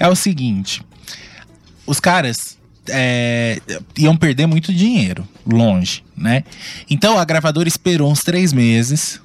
É 0.00 0.08
o 0.08 0.16
seguinte: 0.16 0.82
os 1.86 2.00
caras 2.00 2.58
é, 2.88 3.60
iam 3.96 4.16
perder 4.16 4.46
muito 4.46 4.72
dinheiro 4.72 5.26
longe, 5.46 6.02
né? 6.16 6.42
Então 6.88 7.18
a 7.18 7.24
gravadora 7.24 7.68
esperou 7.68 8.10
uns 8.10 8.20
três 8.20 8.52
meses 8.52 9.20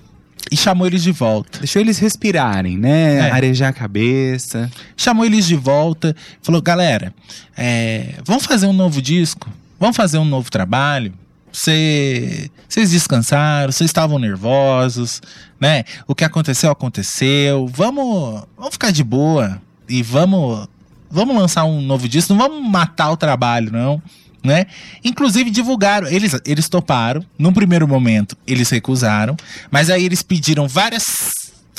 e 0.52 0.56
chamou 0.58 0.86
eles 0.86 1.02
de 1.02 1.12
volta. 1.12 1.60
Deixou 1.60 1.82
eles 1.82 1.98
respirarem, 1.98 2.78
né? 2.78 3.16
É. 3.28 3.32
Arejar 3.32 3.70
a 3.70 3.74
cabeça. 3.74 4.70
Chamou 4.96 5.26
eles 5.26 5.48
de 5.48 5.56
volta, 5.56 6.16
falou: 6.44 6.62
galera, 6.62 7.14
é, 7.58 8.16
vamos 8.24 8.46
fazer 8.46 8.68
um 8.68 8.74
novo 8.74 9.02
disco, 9.02 9.50
vamos 9.80 9.96
fazer 9.96 10.18
um 10.20 10.26
novo 10.26 10.52
trabalho. 10.52 11.14
Cê- 11.52 12.52
Vocês 12.68 12.92
descansaram, 12.92 13.72
vocês 13.72 13.90
estavam 13.90 14.20
nervosos, 14.20 15.22
né? 15.58 15.86
O 16.06 16.14
que 16.14 16.26
aconteceu, 16.26 16.70
aconteceu. 16.70 17.66
Vamos, 17.68 18.44
vamos 18.58 18.74
ficar 18.74 18.92
de 18.92 19.04
boa 19.06 19.62
e 19.88 20.02
vamos, 20.04 20.68
vamos 21.10 21.36
lançar 21.36 21.66
um 21.66 21.82
novo 21.82 22.08
disco. 22.08 22.34
Não 22.34 22.40
vamos 22.40 22.70
matar 22.70 23.12
o 23.12 23.18
trabalho, 23.18 23.72
não. 23.72 24.02
Né? 24.44 24.68
Inclusive 25.04 25.50
divulgaram, 25.50 26.08
eles, 26.08 26.40
eles 26.46 26.70
toparam. 26.70 27.26
Num 27.38 27.52
primeiro 27.52 27.88
momento, 27.88 28.38
eles 28.46 28.70
recusaram, 28.70 29.36
mas 29.72 29.90
aí 29.90 30.06
eles 30.06 30.22
pediram 30.22 30.68
várias 30.68 31.04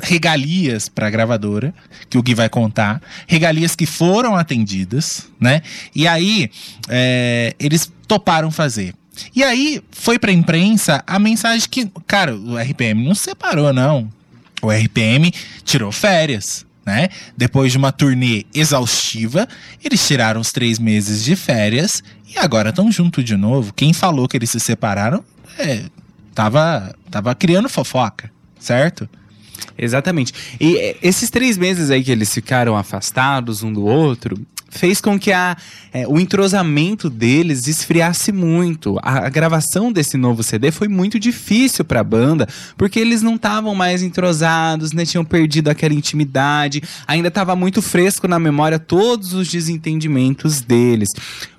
regalias 0.03 0.89
para 0.89 1.07
a 1.07 1.11
gravadora, 1.11 1.73
que 2.11 2.19
o 2.19 2.23
Gui 2.23 2.35
vai 2.35 2.49
contar, 2.49 3.01
regalias 3.27 3.75
que 3.75 3.87
foram 3.87 4.35
atendidas, 4.35 5.29
né? 5.41 5.63
E 5.95 6.07
aí 6.07 6.51
é, 6.89 7.55
eles 7.59 7.91
toparam 8.07 8.51
fazer. 8.51 8.95
E 9.35 9.43
aí 9.43 9.83
foi 9.91 10.19
pra 10.19 10.33
imprensa 10.33 11.03
a 11.07 11.19
mensagem 11.19 11.69
que, 11.69 11.91
cara, 12.07 12.37
o 12.37 12.59
RPM 12.59 13.05
não 13.05 13.15
se 13.15 13.25
separou, 13.25 13.73
não. 13.73 14.11
O 14.63 14.71
RPM 14.71 15.33
tirou 15.65 15.91
férias. 15.91 16.67
Né? 16.87 17.09
Depois 17.37 17.73
de 17.73 17.79
uma 17.79 17.91
turnê 17.91 18.47
exaustiva, 18.55 19.49
eles 19.83 20.07
tiraram 20.07 20.41
os 20.41 20.53
três 20.53 20.79
meses 20.79 21.25
de 21.25 21.35
férias 21.35 22.01
e 22.33 22.39
agora 22.39 22.71
estão 22.71 22.93
juntos 22.93 23.25
de 23.25 23.37
novo. 23.37 23.75
Quem 23.75 23.93
falou 23.93 24.29
que 24.29 24.37
eles 24.37 24.51
se 24.51 24.61
separaram 24.61 25.25
é, 25.59 25.87
tava, 26.33 26.95
tava 27.11 27.35
criando 27.35 27.69
fofoca, 27.69 28.31
certo? 28.61 29.09
Exatamente. 29.77 30.33
E 30.61 30.77
é, 30.77 30.97
esses 31.03 31.29
três 31.29 31.59
meses 31.59 31.91
aí 31.91 32.05
que 32.05 32.13
eles 32.13 32.33
ficaram 32.33 32.77
afastados 32.77 33.65
um 33.65 33.73
do 33.73 33.85
outro 33.85 34.39
fez 34.77 35.01
com 35.01 35.19
que 35.19 35.33
a, 35.33 35.57
é, 35.93 36.07
o 36.07 36.21
entrosamento 36.21 37.09
deles 37.09 37.67
esfriasse 37.67 38.31
muito. 38.31 38.99
A, 39.03 39.27
a 39.27 39.29
gravação 39.29 39.91
desse 39.91 40.17
novo 40.17 40.43
CD 40.43 40.71
foi 40.71 40.89
muito 40.89 41.19
difícil 41.19 41.85
pra 41.85 42.05
banda, 42.05 42.47
porque 42.77 43.01
eles 43.01 43.23
não 43.23 43.37
estavam 43.37 43.75
mais 43.75 44.03
entrosados, 44.03 44.93
né? 44.93 45.05
Tinham 45.05 45.25
perdido 45.25 45.69
aquela 45.69 45.95
intimidade, 45.95 46.83
ainda 47.07 47.29
estava 47.29 47.57
muito 47.57 47.81
fresco 47.81 48.29
na 48.29 48.39
memória 48.39 48.79
todos 48.79 49.33
os 49.33 49.49
desentendimentos 49.49 50.61
deles. 50.61 51.11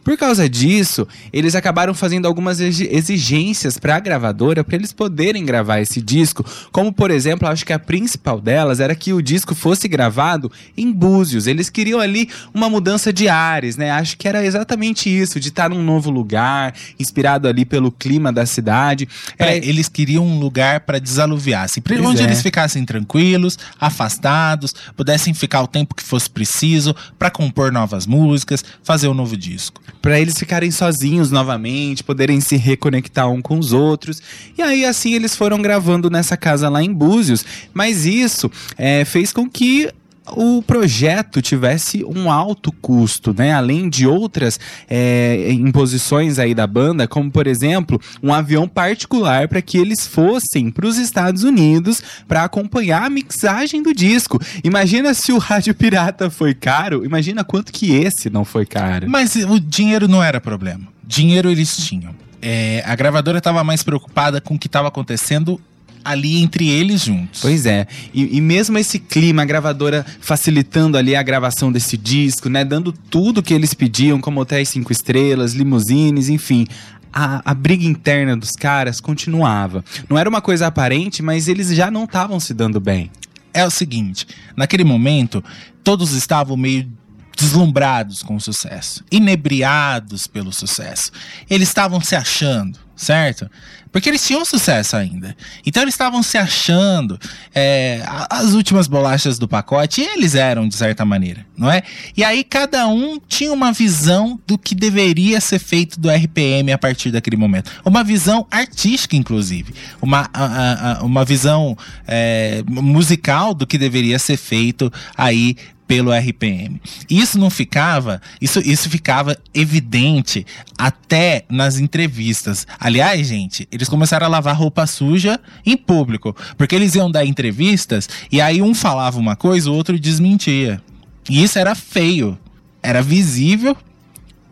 Por 0.07 0.15
causa 0.15 0.47
disso, 0.47 1.05
eles 1.33 1.53
acabaram 1.53 1.93
fazendo 1.93 2.27
algumas 2.27 2.61
exi- 2.61 2.87
exigências 2.89 3.77
para 3.77 3.97
a 3.97 3.99
gravadora 3.99 4.63
para 4.63 4.77
eles 4.77 4.93
poderem 4.93 5.43
gravar 5.43 5.81
esse 5.81 6.01
disco, 6.01 6.45
como 6.71 6.93
por 6.93 7.11
exemplo, 7.11 7.45
acho 7.45 7.65
que 7.65 7.73
a 7.73 7.77
principal 7.77 8.39
delas 8.39 8.79
era 8.79 8.95
que 8.95 9.11
o 9.11 9.21
disco 9.21 9.53
fosse 9.53 9.85
gravado 9.85 10.49
em 10.77 10.93
Búzios. 10.93 11.45
Eles 11.45 11.69
queriam 11.69 11.99
ali 11.99 12.29
uma 12.53 12.69
mudança 12.69 13.11
de 13.11 13.27
ares, 13.27 13.75
né? 13.75 13.91
Acho 13.91 14.17
que 14.17 14.29
era 14.29 14.45
exatamente 14.45 15.09
isso, 15.09 15.41
de 15.41 15.49
estar 15.49 15.69
num 15.69 15.83
novo 15.83 16.09
lugar, 16.09 16.73
inspirado 16.97 17.45
ali 17.45 17.65
pelo 17.65 17.91
clima 17.91 18.31
da 18.31 18.45
cidade. 18.45 19.09
É, 19.37 19.57
eles 19.57 19.89
queriam 19.89 20.25
um 20.25 20.39
lugar 20.39 20.79
para 20.79 20.99
desaluviar, 20.99 21.65
assim, 21.65 21.81
onde 22.01 22.21
é. 22.21 22.23
eles 22.23 22.41
ficassem 22.41 22.85
tranquilos, 22.85 23.59
afastados, 23.77 24.73
pudessem 24.95 25.33
ficar 25.33 25.63
o 25.63 25.67
tempo 25.67 25.93
que 25.93 26.03
fosse 26.03 26.29
preciso 26.29 26.95
para 27.19 27.29
compor 27.29 27.73
novas 27.73 28.07
músicas, 28.07 28.63
fazer 28.81 29.09
um 29.09 29.13
novo 29.13 29.35
disco. 29.35 29.81
Pra 30.07 30.21
eles 30.21 30.39
ficarem 30.39 30.71
sozinhos 30.71 31.31
novamente, 31.31 32.01
poderem 32.01 32.39
se 32.39 32.55
reconectar 32.55 33.29
um 33.29 33.41
com 33.41 33.59
os 33.59 33.73
outros. 33.73 34.21
E 34.57 34.61
aí, 34.61 34.85
assim, 34.85 35.13
eles 35.13 35.35
foram 35.35 35.61
gravando 35.61 36.09
nessa 36.09 36.37
casa 36.37 36.69
lá 36.69 36.81
em 36.81 36.93
Búzios. 36.93 37.43
Mas 37.73 38.05
isso 38.05 38.49
é, 38.77 39.03
fez 39.03 39.33
com 39.33 39.49
que 39.49 39.91
o 40.31 40.61
projeto 40.61 41.41
tivesse 41.41 42.03
um 42.03 42.31
alto 42.31 42.71
custo, 42.71 43.33
né? 43.37 43.53
Além 43.53 43.89
de 43.89 44.05
outras 44.05 44.59
é, 44.89 45.51
imposições 45.51 46.39
aí 46.39 46.53
da 46.53 46.67
banda, 46.67 47.07
como 47.07 47.31
por 47.31 47.47
exemplo, 47.47 47.99
um 48.21 48.33
avião 48.33 48.67
particular 48.67 49.47
para 49.47 49.61
que 49.61 49.77
eles 49.77 50.05
fossem 50.07 50.69
para 50.69 50.87
os 50.87 50.97
Estados 50.97 51.43
Unidos 51.43 52.01
para 52.27 52.43
acompanhar 52.43 53.03
a 53.03 53.09
mixagem 53.09 53.81
do 53.81 53.93
disco. 53.93 54.39
Imagina 54.63 55.13
se 55.13 55.31
o 55.31 55.37
rádio 55.37 55.73
pirata 55.73 56.29
foi 56.29 56.53
caro, 56.53 57.05
imagina 57.05 57.43
quanto 57.43 57.71
que 57.71 57.93
esse 57.95 58.29
não 58.29 58.43
foi 58.43 58.65
caro. 58.65 59.09
Mas 59.09 59.35
o 59.35 59.59
dinheiro 59.59 60.07
não 60.07 60.23
era 60.23 60.41
problema. 60.41 60.87
Dinheiro 61.05 61.49
eles 61.49 61.77
tinham. 61.77 62.13
É, 62.41 62.83
a 62.85 62.95
gravadora 62.95 63.39
estava 63.39 63.63
mais 63.63 63.81
preocupada 63.81 64.39
com 64.39 64.55
o 64.55 64.59
que 64.59 64.67
estava 64.67 64.87
acontecendo 64.87 65.59
ali 66.07 66.41
entre 66.41 66.69
eles 66.69 67.03
juntos. 67.03 67.41
Pois 67.41 67.65
é. 67.65 67.85
E, 68.13 68.37
e 68.37 68.41
mesmo 68.41 68.77
esse 68.77 68.97
clima, 68.97 69.41
a 69.41 69.45
gravadora 69.45 70.05
facilitando 70.21 70.97
ali 70.97 71.15
a 71.15 71.21
gravação 71.21 71.71
desse 71.71 71.97
disco, 71.97 72.47
né? 72.47 72.63
Dando 72.63 72.91
tudo 72.91 73.43
que 73.43 73.53
eles 73.53 73.73
pediam, 73.73 74.21
como 74.21 74.39
hotéis 74.39 74.69
cinco 74.69 74.91
estrelas, 74.91 75.53
limusines, 75.53 76.29
enfim. 76.29 76.65
A, 77.11 77.41
a 77.43 77.53
briga 77.53 77.85
interna 77.85 78.37
dos 78.37 78.51
caras 78.51 79.01
continuava. 79.01 79.83
Não 80.09 80.17
era 80.17 80.29
uma 80.29 80.41
coisa 80.41 80.67
aparente, 80.67 81.21
mas 81.21 81.47
eles 81.47 81.69
já 81.75 81.91
não 81.91 82.05
estavam 82.05 82.39
se 82.39 82.53
dando 82.53 82.79
bem. 82.79 83.11
É 83.53 83.65
o 83.65 83.71
seguinte, 83.71 84.25
naquele 84.55 84.83
momento, 84.83 85.43
todos 85.83 86.13
estavam 86.13 86.55
meio 86.55 86.87
deslumbrados 87.35 88.23
com 88.23 88.35
o 88.35 88.41
sucesso, 88.41 89.03
inebriados 89.11 90.25
pelo 90.25 90.51
sucesso. 90.53 91.11
Eles 91.49 91.67
estavam 91.67 92.01
se 92.01 92.15
achando, 92.15 92.79
certo? 92.97 93.49
Porque 93.91 94.09
eles 94.09 94.25
tinham 94.27 94.43
sucesso 94.43 94.97
ainda. 94.97 95.35
Então 95.65 95.81
eles 95.81 95.93
estavam 95.93 96.21
se 96.21 96.37
achando 96.37 97.17
é, 97.55 98.01
as 98.29 98.53
últimas 98.53 98.85
bolachas 98.87 99.39
do 99.39 99.47
pacote, 99.47 100.01
e 100.01 100.05
eles 100.05 100.35
eram, 100.35 100.67
de 100.67 100.75
certa 100.75 101.05
maneira, 101.05 101.45
não 101.57 101.71
é? 101.71 101.81
E 102.15 102.23
aí 102.23 102.43
cada 102.43 102.85
um 102.87 103.17
tinha 103.27 103.51
uma 103.53 103.71
visão 103.71 104.39
do 104.45 104.57
que 104.57 104.75
deveria 104.75 105.39
ser 105.39 105.59
feito 105.59 105.99
do 105.99 106.09
RPM 106.09 106.71
a 106.73 106.77
partir 106.77 107.11
daquele 107.11 107.37
momento. 107.37 107.71
Uma 107.85 108.03
visão 108.03 108.45
artística, 108.51 109.15
inclusive. 109.15 109.73
Uma, 110.01 110.29
a- 110.33 110.97
a- 110.99 111.03
uma 111.03 111.23
visão 111.23 111.77
é, 112.05 112.61
musical 112.67 113.53
do 113.53 113.65
que 113.65 113.77
deveria 113.77 114.19
ser 114.19 114.37
feito 114.37 114.91
aí 115.15 115.55
pelo 115.87 116.11
RPM. 116.11 116.81
Isso 117.09 117.39
não 117.39 117.49
ficava, 117.49 118.21
isso, 118.41 118.59
isso 118.59 118.89
ficava 118.89 119.37
evidente 119.53 120.45
até 120.77 121.45
nas 121.49 121.79
entrevistas. 121.79 122.67
Aliás, 122.79 123.27
gente, 123.27 123.67
eles 123.71 123.87
começaram 123.87 124.25
a 124.25 124.29
lavar 124.29 124.55
roupa 124.55 124.85
suja 124.85 125.39
em 125.65 125.77
público, 125.77 126.35
porque 126.57 126.75
eles 126.75 126.93
iam 126.95 127.09
dar 127.09 127.25
entrevistas 127.25 128.09
e 128.31 128.41
aí 128.41 128.61
um 128.61 128.75
falava 128.75 129.17
uma 129.17 129.35
coisa, 129.35 129.71
o 129.71 129.75
outro 129.75 129.97
desmentia. 129.97 130.81
E 131.29 131.41
isso 131.41 131.57
era 131.57 131.73
feio, 131.73 132.37
era 132.83 133.01
visível, 133.01 133.75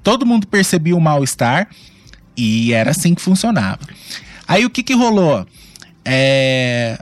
todo 0.02 0.26
mundo 0.26 0.48
percebia 0.48 0.96
o 0.96 1.02
mal-estar 1.02 1.68
e 2.36 2.72
era 2.72 2.92
assim 2.92 3.14
que 3.14 3.22
funcionava. 3.22 3.80
Aí 4.48 4.66
o 4.66 4.70
que 4.70 4.84
que 4.84 4.94
rolou? 4.94 5.46
É, 6.04 7.00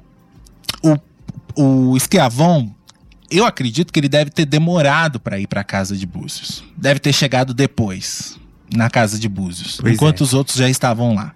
o, 0.81 0.97
o 1.61 1.97
Esquiavon, 1.97 2.71
eu 3.29 3.45
acredito 3.45 3.91
que 3.91 3.99
ele 3.99 4.09
deve 4.09 4.29
ter 4.29 4.45
demorado 4.45 5.19
para 5.19 5.39
ir 5.39 5.47
para 5.47 5.63
casa 5.63 5.95
de 5.95 6.05
Búzios. 6.05 6.63
Deve 6.77 6.99
ter 6.99 7.13
chegado 7.13 7.53
depois 7.53 8.37
na 8.73 8.89
casa 8.89 9.19
de 9.19 9.29
Búzios, 9.29 9.77
Pois 9.79 9.93
enquanto 9.93 10.21
é. 10.21 10.23
os 10.23 10.33
outros 10.33 10.57
já 10.57 10.69
estavam 10.69 11.13
lá. 11.13 11.33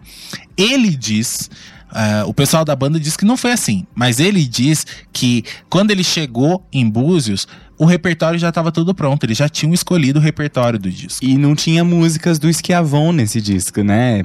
Ele 0.55 0.95
diz, 0.95 1.49
ah, 1.89 2.23
o 2.25 2.33
pessoal 2.33 2.65
da 2.65 2.75
banda 2.75 2.99
diz 2.99 3.15
que 3.15 3.25
não 3.25 3.37
foi 3.37 3.51
assim, 3.51 3.85
mas 3.93 4.19
ele 4.19 4.43
diz 4.45 4.85
que 5.13 5.43
quando 5.69 5.91
ele 5.91 6.03
chegou 6.03 6.65
em 6.71 6.89
Búzios, 6.89 7.47
o 7.77 7.85
repertório 7.85 8.39
já 8.39 8.49
estava 8.49 8.71
tudo 8.71 8.93
pronto, 8.93 9.23
eles 9.23 9.37
já 9.37 9.47
tinham 9.47 9.73
escolhido 9.73 10.19
o 10.19 10.21
repertório 10.21 10.79
do 10.79 10.89
disco. 10.89 11.23
E 11.23 11.37
não 11.37 11.55
tinha 11.55 11.83
músicas 11.83 12.39
do 12.39 12.49
Esquiavon 12.49 13.11
nesse 13.11 13.39
disco, 13.39 13.83
né? 13.83 14.23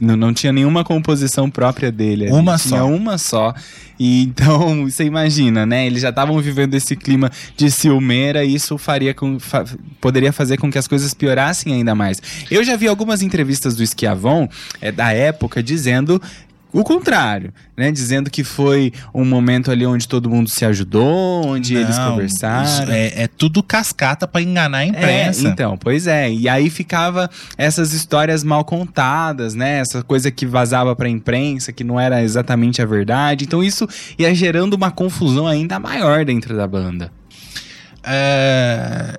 Não, 0.00 0.16
não 0.16 0.32
tinha 0.34 0.52
nenhuma 0.52 0.84
composição 0.84 1.50
própria 1.50 1.90
dele. 1.90 2.24
ali. 2.26 2.32
Uma 2.32 2.58
tinha 2.58 2.80
só. 2.80 2.86
uma 2.88 3.18
só. 3.18 3.54
E 3.98 4.24
então, 4.24 4.84
você 4.90 5.04
imagina, 5.04 5.64
né? 5.64 5.86
Eles 5.86 6.02
já 6.02 6.10
estavam 6.10 6.38
vivendo 6.40 6.74
esse 6.74 6.94
clima 6.94 7.30
de 7.56 7.70
ciumeira 7.70 8.44
e 8.44 8.54
isso 8.54 8.76
faria 8.76 9.14
com, 9.14 9.38
fa- 9.40 9.64
poderia 10.00 10.32
fazer 10.32 10.58
com 10.58 10.70
que 10.70 10.76
as 10.78 10.86
coisas 10.86 11.14
piorassem 11.14 11.72
ainda 11.72 11.94
mais. 11.94 12.20
Eu 12.50 12.62
já 12.62 12.76
vi 12.76 12.86
algumas 12.88 13.22
entrevistas 13.22 13.74
do 13.74 13.82
Esquiavon, 13.82 14.48
é, 14.80 14.92
da 14.92 15.12
época, 15.12 15.62
dizendo 15.62 16.20
o 16.80 16.84
contrário, 16.84 17.52
né? 17.76 17.90
Dizendo 17.90 18.30
que 18.30 18.44
foi 18.44 18.92
um 19.14 19.24
momento 19.24 19.70
ali 19.70 19.86
onde 19.86 20.06
todo 20.06 20.28
mundo 20.28 20.48
se 20.50 20.64
ajudou, 20.64 21.46
onde 21.46 21.74
eles 21.74 21.96
Não, 21.96 22.12
conversaram. 22.12 22.64
isso 22.64 22.82
É, 22.90 23.22
é 23.22 23.28
tudo 23.28 23.62
cascata 23.62 24.26
para 24.28 24.42
enganar 24.42 24.78
a 24.78 24.86
imprensa. 24.86 25.46
É, 25.46 25.50
então, 25.50 25.76
pois 25.78 26.06
é. 26.06 26.30
E 26.30 26.48
aí 26.48 26.68
ficava 26.68 27.30
essas 27.56 27.92
histórias 27.92 28.44
mal 28.44 28.64
contadas, 28.64 29.54
né? 29.54 29.78
Essa 29.80 30.02
coisa 30.02 30.30
que 30.30 30.44
vazava 30.46 30.94
pra 30.94 31.08
imprensa, 31.08 31.72
que 31.72 31.84
não 31.84 31.98
era 31.98 32.22
exatamente 32.22 32.82
a 32.82 32.86
verdade. 32.86 33.44
Então 33.44 33.62
isso 33.62 33.88
ia 34.18 34.34
gerando 34.34 34.74
uma 34.74 34.90
confusão 34.90 35.46
ainda 35.46 35.78
maior 35.78 36.24
dentro 36.24 36.56
da 36.56 36.66
banda. 36.66 37.10
É, 38.08 39.18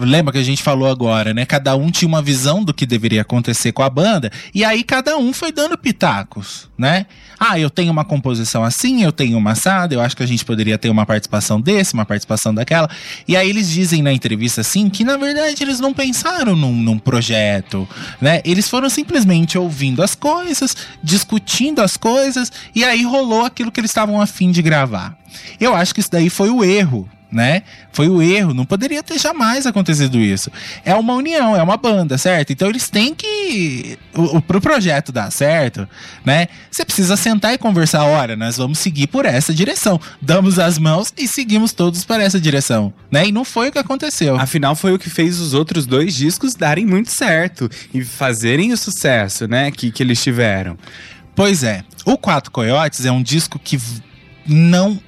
lembra 0.00 0.32
que 0.32 0.38
a 0.38 0.42
gente 0.42 0.64
falou 0.64 0.90
agora, 0.90 1.32
né? 1.32 1.46
Cada 1.46 1.76
um 1.76 1.92
tinha 1.92 2.08
uma 2.08 2.20
visão 2.20 2.64
do 2.64 2.74
que 2.74 2.84
deveria 2.84 3.22
acontecer 3.22 3.70
com 3.70 3.84
a 3.84 3.88
banda, 3.88 4.32
e 4.52 4.64
aí 4.64 4.82
cada 4.82 5.16
um 5.16 5.32
foi 5.32 5.52
dando 5.52 5.78
pitacos, 5.78 6.68
né? 6.76 7.06
Ah, 7.38 7.56
eu 7.56 7.70
tenho 7.70 7.92
uma 7.92 8.04
composição 8.04 8.64
assim, 8.64 9.04
eu 9.04 9.12
tenho 9.12 9.38
uma 9.38 9.52
assada, 9.52 9.94
eu 9.94 10.00
acho 10.00 10.16
que 10.16 10.24
a 10.24 10.26
gente 10.26 10.44
poderia 10.44 10.76
ter 10.76 10.88
uma 10.88 11.06
participação 11.06 11.60
desse, 11.60 11.94
uma 11.94 12.04
participação 12.04 12.52
daquela. 12.52 12.90
E 13.28 13.36
aí 13.36 13.48
eles 13.48 13.70
dizem 13.70 14.02
na 14.02 14.12
entrevista 14.12 14.60
assim 14.62 14.90
que 14.90 15.04
na 15.04 15.16
verdade 15.16 15.62
eles 15.62 15.78
não 15.78 15.94
pensaram 15.94 16.56
num, 16.56 16.74
num 16.74 16.98
projeto, 16.98 17.88
né? 18.20 18.40
Eles 18.44 18.68
foram 18.68 18.90
simplesmente 18.90 19.56
ouvindo 19.56 20.02
as 20.02 20.16
coisas, 20.16 20.76
discutindo 21.00 21.80
as 21.80 21.96
coisas, 21.96 22.50
e 22.74 22.82
aí 22.82 23.04
rolou 23.04 23.44
aquilo 23.44 23.70
que 23.70 23.78
eles 23.78 23.90
estavam 23.90 24.20
afim 24.20 24.50
de 24.50 24.62
gravar. 24.62 25.16
Eu 25.60 25.76
acho 25.76 25.94
que 25.94 26.00
isso 26.00 26.10
daí 26.10 26.28
foi 26.28 26.50
o 26.50 26.64
erro 26.64 27.08
né? 27.34 27.62
Foi 27.92 28.08
o 28.08 28.22
erro, 28.22 28.54
não 28.54 28.64
poderia 28.64 29.02
ter 29.02 29.18
jamais 29.18 29.66
acontecido 29.66 30.18
isso. 30.18 30.50
É 30.84 30.94
uma 30.94 31.14
união, 31.14 31.56
é 31.56 31.62
uma 31.62 31.76
banda, 31.76 32.16
certo? 32.16 32.52
Então 32.52 32.68
eles 32.68 32.88
têm 32.88 33.14
que. 33.14 33.98
O, 34.14 34.36
o, 34.38 34.42
pro 34.42 34.60
projeto 34.60 35.12
dar 35.12 35.30
certo, 35.30 35.88
né? 36.24 36.46
Você 36.70 36.84
precisa 36.84 37.16
sentar 37.16 37.52
e 37.52 37.58
conversar. 37.58 38.04
Olha, 38.04 38.36
nós 38.36 38.56
vamos 38.56 38.78
seguir 38.78 39.08
por 39.08 39.26
essa 39.26 39.52
direção. 39.52 40.00
Damos 40.22 40.58
as 40.58 40.78
mãos 40.78 41.12
e 41.16 41.26
seguimos 41.26 41.72
todos 41.72 42.04
para 42.04 42.22
essa 42.22 42.40
direção, 42.40 42.92
né? 43.10 43.26
E 43.26 43.32
não 43.32 43.44
foi 43.44 43.68
o 43.68 43.72
que 43.72 43.78
aconteceu. 43.78 44.36
Afinal, 44.36 44.74
foi 44.76 44.92
o 44.92 44.98
que 44.98 45.10
fez 45.10 45.40
os 45.40 45.52
outros 45.52 45.86
dois 45.86 46.14
discos 46.14 46.54
darem 46.54 46.86
muito 46.86 47.10
certo 47.10 47.68
e 47.92 48.04
fazerem 48.04 48.72
o 48.72 48.76
sucesso, 48.76 49.48
né? 49.48 49.70
Que, 49.70 49.90
que 49.90 50.02
eles 50.02 50.22
tiveram. 50.22 50.78
Pois 51.34 51.64
é. 51.64 51.82
O 52.04 52.16
Quatro 52.16 52.50
Coiotes 52.50 53.04
é 53.04 53.10
um 53.10 53.22
disco 53.22 53.58
que 53.58 53.78
não 54.46 55.00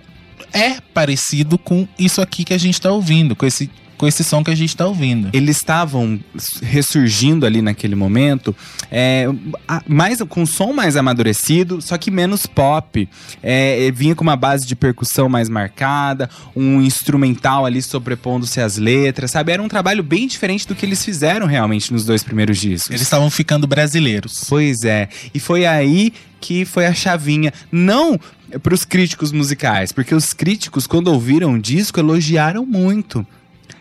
é 0.56 0.80
parecido 0.94 1.58
com 1.58 1.86
isso 1.98 2.20
aqui 2.20 2.44
que 2.44 2.54
a 2.54 2.58
gente 2.58 2.80
tá 2.80 2.90
ouvindo, 2.90 3.36
com 3.36 3.44
esse, 3.44 3.70
com 3.96 4.06
esse 4.06 4.22
som 4.22 4.42
que 4.42 4.50
a 4.50 4.54
gente 4.54 4.76
tá 4.76 4.86
ouvindo. 4.86 5.28
Eles 5.32 5.56
estavam 5.56 6.18
ressurgindo 6.62 7.46
ali 7.46 7.60
naquele 7.60 7.94
momento, 7.94 8.54
é, 8.90 9.26
mais, 9.86 10.20
com 10.22 10.42
um 10.42 10.46
som 10.46 10.72
mais 10.72 10.96
amadurecido, 10.96 11.80
só 11.80 11.96
que 11.98 12.10
menos 12.10 12.46
pop. 12.46 13.08
É, 13.42 13.90
vinha 13.92 14.14
com 14.14 14.22
uma 14.22 14.36
base 14.36 14.66
de 14.66 14.74
percussão 14.74 15.28
mais 15.28 15.48
marcada, 15.48 16.28
um 16.54 16.80
instrumental 16.80 17.66
ali 17.66 17.82
sobrepondo-se 17.82 18.60
às 18.60 18.76
letras, 18.76 19.30
sabe? 19.30 19.52
Era 19.52 19.62
um 19.62 19.68
trabalho 19.68 20.02
bem 20.02 20.26
diferente 20.26 20.66
do 20.66 20.74
que 20.74 20.86
eles 20.86 21.04
fizeram 21.04 21.46
realmente 21.46 21.92
nos 21.92 22.04
dois 22.04 22.22
primeiros 22.22 22.58
discos. 22.58 22.90
Eles 22.90 23.02
estavam 23.02 23.30
ficando 23.30 23.66
brasileiros. 23.66 24.44
Pois 24.48 24.84
é. 24.84 25.08
E 25.34 25.40
foi 25.40 25.66
aí 25.66 26.12
que 26.40 26.64
foi 26.64 26.86
a 26.86 26.94
chavinha. 26.94 27.52
Não 27.72 28.20
para 28.62 28.74
os 28.74 28.84
críticos 28.84 29.32
musicais, 29.32 29.92
porque 29.92 30.14
os 30.14 30.32
críticos, 30.32 30.86
quando 30.86 31.08
ouviram 31.08 31.54
o 31.54 31.60
disco, 31.60 31.98
elogiaram 32.00 32.64
muito. 32.64 33.26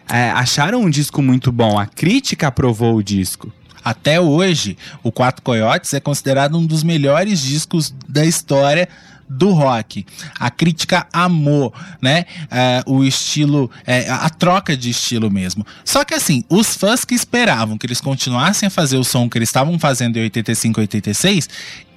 É, 0.10 0.30
acharam 0.32 0.82
um 0.82 0.90
disco 0.90 1.22
muito 1.22 1.52
bom. 1.52 1.80
A 1.80 1.86
crítica 1.86 2.48
aprovou 2.48 2.96
o 2.96 3.04
disco. 3.04 3.52
Até 3.84 4.20
hoje, 4.20 4.78
o 5.04 5.12
Quatro 5.12 5.44
Coiotes 5.44 5.94
é 5.94 6.00
considerado 6.00 6.58
um 6.58 6.66
dos 6.66 6.84
melhores 6.84 7.40
discos 7.42 7.94
da 8.08 8.26
história 8.26 8.90
do 9.28 9.52
rock. 9.52 10.06
A 10.40 10.50
crítica 10.52 11.08
amou, 11.12 11.74
né? 12.02 12.26
É, 12.50 12.84
o 12.86 13.04
estilo, 13.04 13.70
é, 13.86 14.10
a 14.10 14.30
troca 14.30 14.78
de 14.78 14.90
estilo 14.90 15.32
mesmo. 15.32 15.66
Só 15.84 16.04
que 16.04 16.14
assim, 16.14 16.44
os 16.50 16.76
fãs 16.76 17.04
que 17.04 17.16
esperavam 17.16 17.78
que 17.78 17.86
eles 17.86 18.02
continuassem 18.02 18.68
a 18.68 18.70
fazer 18.70 18.98
o 18.98 19.04
som 19.04 19.30
que 19.30 19.38
eles 19.38 19.50
estavam 19.50 19.78
fazendo 19.80 20.18
em 20.18 20.24
85 20.24 20.80
e 20.80 20.82
86, 20.82 21.50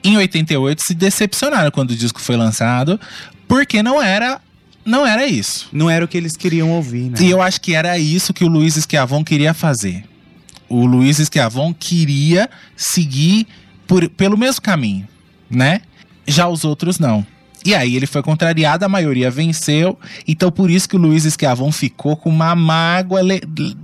em 0.02 0.16
88 0.16 0.82
se 0.82 0.94
decepcionaram 0.94 1.70
quando 1.70 1.90
o 1.90 1.96
disco 1.96 2.20
foi 2.20 2.36
lançado, 2.36 3.00
porque 3.46 3.82
não 3.82 4.02
era 4.02 4.40
não 4.84 5.06
era 5.06 5.26
isso. 5.26 5.68
Não 5.70 5.90
era 5.90 6.02
o 6.02 6.08
que 6.08 6.16
eles 6.16 6.34
queriam 6.34 6.70
ouvir, 6.70 7.10
né? 7.10 7.18
E 7.20 7.28
eu 7.28 7.42
acho 7.42 7.60
que 7.60 7.74
era 7.74 7.98
isso 7.98 8.32
que 8.32 8.42
o 8.42 8.48
Luiz 8.48 8.74
Esquiavon 8.74 9.22
queria 9.22 9.52
fazer. 9.52 10.02
O 10.66 10.86
Luiz 10.86 11.18
Esquiavon 11.18 11.74
queria 11.74 12.48
seguir 12.74 13.46
por, 13.86 14.08
pelo 14.08 14.36
mesmo 14.36 14.62
caminho, 14.62 15.06
né? 15.50 15.82
Já 16.26 16.48
os 16.48 16.64
outros 16.64 16.98
não. 16.98 17.26
E 17.64 17.74
aí 17.74 17.96
ele 17.96 18.06
foi 18.06 18.22
contrariado, 18.22 18.84
a 18.84 18.88
maioria 18.88 19.30
venceu. 19.30 19.98
Então 20.26 20.50
por 20.50 20.70
isso 20.70 20.88
que 20.88 20.96
o 20.96 20.98
Luiz 20.98 21.26
Esquiavon 21.26 21.70
ficou 21.70 22.16
com 22.16 22.30
uma 22.30 22.54
mágoa 22.54 23.20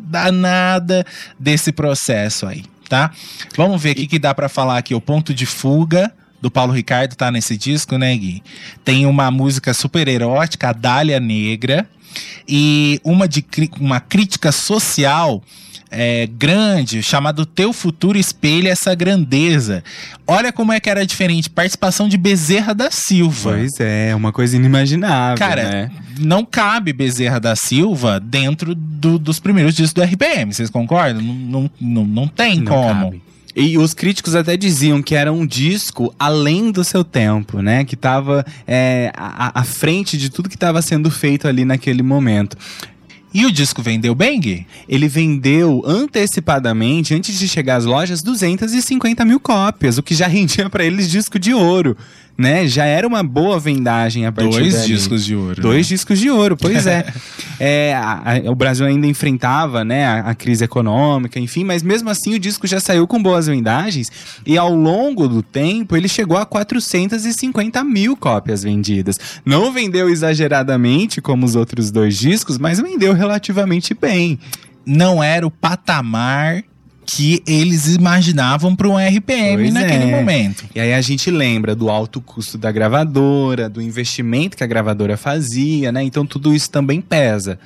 danada 0.09 1.05
desse 1.39 1.71
processo 1.71 2.47
aí, 2.47 2.65
tá? 2.95 3.11
Vamos 3.57 3.83
ver 3.83 3.91
o 3.91 3.95
que, 3.97 4.07
que 4.07 4.19
dá 4.21 4.33
pra 4.33 4.49
falar 4.49 4.79
aqui. 4.79 4.95
O 4.95 5.01
ponto 5.01 5.35
de 5.35 5.45
fuga 5.45 6.13
do 6.41 6.49
Paulo 6.49 6.73
Ricardo 6.73 7.17
tá 7.17 7.29
nesse 7.29 7.57
disco, 7.57 7.99
né, 7.99 8.17
Gui? 8.17 8.41
Tem 8.85 9.05
uma 9.05 9.33
música 9.33 9.75
super 9.75 10.07
erótica, 10.07 10.69
a 10.69 10.73
Dália 10.73 11.19
Negra, 11.19 11.89
e 12.47 13.01
uma, 13.03 13.27
de, 13.27 13.45
uma 13.81 13.99
crítica 13.99 14.53
social 14.53 15.43
é, 15.91 16.27
grande, 16.27 17.03
chamado 17.03 17.45
Teu 17.47 17.73
Futuro 17.73 18.19
Espelha 18.19 18.71
Essa 18.71 18.95
Grandeza. 18.95 19.83
Olha 20.27 20.53
como 20.53 20.73
é 20.73 20.81
que 20.81 20.89
era 20.91 21.05
diferente. 21.07 21.49
Participação 21.51 22.09
de 22.09 22.17
Bezerra 22.17 22.75
da 22.75 22.91
Silva. 22.91 23.53
Pois 23.53 23.73
é, 23.81 24.15
uma 24.15 24.33
coisa 24.33 24.57
inimaginável, 24.57 25.39
Cara, 25.39 25.63
né? 25.71 25.91
não 26.19 26.45
cabe 26.45 26.93
Bezerra 26.93 27.39
da 27.39 27.55
Silva 27.57 28.19
dentro 28.21 28.75
do- 28.75 29.19
dos 29.19 29.39
primeiros 29.41 29.75
discos 29.75 29.93
do 29.95 30.03
RPM, 30.03 30.53
vocês 30.53 30.71
concordam? 30.71 31.23
Não, 31.23 31.71
não, 31.81 32.05
não, 32.05 32.29
tem 32.29 32.61
Não 32.61 32.67
como. 32.73 33.05
cabe. 33.11 33.23
E 33.57 33.79
os 33.79 33.95
críticos 33.95 34.35
até 34.35 34.57
diziam 34.57 35.01
que 35.01 35.15
era 35.15 35.33
um 35.33 35.47
disco 35.47 36.13
além 36.19 36.73
do 36.73 36.83
seu 36.83 37.05
tempo, 37.05 37.63
né? 37.63 37.85
Que 37.85 37.95
tava 37.95 38.45
é, 38.67 39.13
à, 39.17 39.61
à 39.61 39.63
frente 39.63 40.19
de 40.19 40.29
tudo 40.29 40.49
que 40.49 40.57
estava 40.57 40.83
sendo 40.83 41.09
feito 41.09 41.47
ali 41.47 41.65
naquele 41.65 42.03
momento. 42.03 42.57
E 43.35 43.45
o 43.45 43.51
disco 43.51 43.83
vendeu 43.83 44.15
bem, 44.15 44.39
Gui? 44.39 44.65
Ele 44.89 45.09
vendeu 45.09 45.83
antecipadamente, 45.85 47.13
antes 47.13 47.37
de 47.37 47.49
chegar 47.49 47.75
às 47.75 47.85
lojas, 47.85 48.23
250 48.23 49.25
mil 49.25 49.41
cópias, 49.41 49.99
o 49.99 50.05
que 50.05 50.15
já 50.15 50.29
rendia 50.31 50.71
para 50.71 50.85
eles 50.85 51.11
disco 51.11 51.37
de 51.37 51.53
ouro, 51.53 51.97
né? 52.37 52.67
Já 52.67 52.85
era 52.85 53.07
uma 53.07 53.23
boa 53.23 53.59
vendagem 53.61 54.27
a 54.27 54.33
partir 54.33 54.51
Dois 54.59 54.75
dali. 54.75 54.87
discos 54.87 55.25
de 55.25 55.37
ouro. 55.37 55.63
Dois 55.63 55.87
né? 55.87 55.95
discos 55.95 56.19
de 56.19 56.31
ouro, 56.31 56.57
pois 56.57 56.87
é. 56.87 57.05
É, 57.61 57.95
a- 57.95 58.23
a- 58.47 58.51
o 58.51 58.55
Brasil 58.57 58.85
ainda 58.85 59.07
enfrentava 59.07 59.85
né, 59.85 60.05
a, 60.05 60.31
a 60.31 60.35
crise 60.35 60.65
econômica, 60.65 61.39
enfim, 61.39 61.63
mas 61.63 61.85
mesmo 61.85 62.11
assim 62.11 62.35
o 62.35 62.39
disco 62.39 62.67
já 62.67 62.81
saiu 62.81 63.07
com 63.07 63.23
boas 63.23 63.47
vendagens 63.47 64.11
e 64.45 64.59
ao 64.59 64.75
longo 64.75 65.29
do 65.29 65.41
tempo 65.41 65.97
ele 65.97 66.09
chegou 66.09 66.37
a 66.37 66.45
450 66.45 67.85
mil 67.85 68.17
cópias 68.17 68.65
vendidas. 68.65 69.21
Não 69.45 69.73
vendeu 69.73 70.09
exageradamente 70.09 71.21
como 71.21 71.47
os 71.47 71.55
outros 71.55 71.93
dois 71.93 72.19
discos, 72.19 72.59
mas 72.59 72.81
vendeu 72.81 73.13
relativamente 73.15 73.95
bem. 73.95 74.37
Não 74.85 75.23
era 75.23 75.47
o 75.47 75.51
patamar 75.51 76.65
que 77.07 77.43
eles 77.47 77.95
imaginavam 77.95 78.75
para 78.75 78.89
um 78.89 78.97
RPM 78.97 79.65
Pois 79.65 79.75
naquele 79.75 80.05
é. 80.05 80.17
momento. 80.17 80.65
E 80.75 80.81
aí 80.81 80.93
a 80.93 81.01
gente 81.01 81.31
lembra 81.31 81.75
do 81.75 81.91
alto 81.91 82.21
custo 82.21 82.57
da 82.57 82.73
gravadora, 82.73 83.69
do 83.69 83.81
investimento 83.81 84.57
que 84.57 84.65
a 84.65 84.67
gravadora 84.67 85.17
fazia, 85.17 85.93
né? 85.93 86.03
Então 86.03 86.27
tudo 86.27 86.55
isso 86.55 86.71
também 86.71 87.01
pesa. 87.01 87.59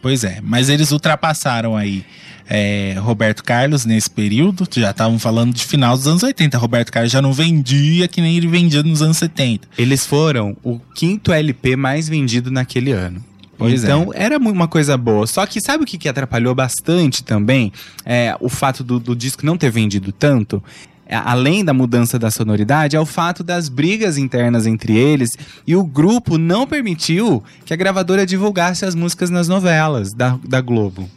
Pois 0.00 0.24
é, 0.24 0.38
mas 0.42 0.68
eles 0.68 0.92
ultrapassaram 0.92 1.76
aí 1.76 2.04
é, 2.48 2.94
Roberto 2.98 3.42
Carlos 3.42 3.84
nesse 3.84 4.08
período. 4.08 4.66
Já 4.72 4.90
estavam 4.90 5.18
falando 5.18 5.52
de 5.52 5.64
final 5.64 5.96
dos 5.96 6.06
anos 6.06 6.22
80. 6.22 6.56
Roberto 6.58 6.92
Carlos 6.92 7.12
já 7.12 7.20
não 7.20 7.32
vendia 7.32 8.06
que 8.08 8.20
nem 8.20 8.36
ele 8.36 8.46
vendia 8.46 8.82
nos 8.82 9.02
anos 9.02 9.16
70. 9.16 9.68
Eles 9.76 10.06
foram 10.06 10.56
o 10.62 10.78
quinto 10.94 11.32
LP 11.32 11.76
mais 11.76 12.08
vendido 12.08 12.50
naquele 12.50 12.92
ano. 12.92 13.22
Pois 13.58 13.82
então, 13.84 14.10
era 14.14 14.38
mu- 14.38 14.50
uma 14.50 14.68
coisa 14.68 14.96
boa. 14.96 15.26
Só 15.26 15.44
que 15.46 15.60
sabe 15.60 15.84
o 15.84 15.86
que, 15.86 15.96
que 15.98 16.08
atrapalhou 16.08 16.54
bastante 16.54 17.22
também? 17.24 17.72
É, 18.04 18.36
o 18.40 18.48
fato 18.48 18.84
do, 18.84 18.98
do 19.00 19.16
disco 19.16 19.44
não 19.46 19.56
ter 19.56 19.70
vendido 19.70 20.12
tanto. 20.12 20.62
É, 21.08 21.14
Além 21.16 21.64
da 21.64 21.72
mudança 21.72 22.18
da 22.18 22.30
sonoridade, 22.30 22.96
é 22.96 23.00
o 23.00 23.06
fato 23.06 23.44
das 23.44 23.68
brigas 23.68 24.18
internas 24.18 24.66
entre 24.66 24.96
eles 24.96 25.30
e 25.66 25.76
o 25.76 25.84
grupo 25.84 26.36
não 26.36 26.66
permitiu 26.66 27.42
que 27.64 27.72
a 27.72 27.76
gravadora 27.76 28.26
divulgasse 28.26 28.84
as 28.84 28.94
músicas 28.94 29.30
nas 29.30 29.46
novelas 29.48 30.12
da, 30.12 30.38
da 30.44 30.60
Globo. 30.60 31.08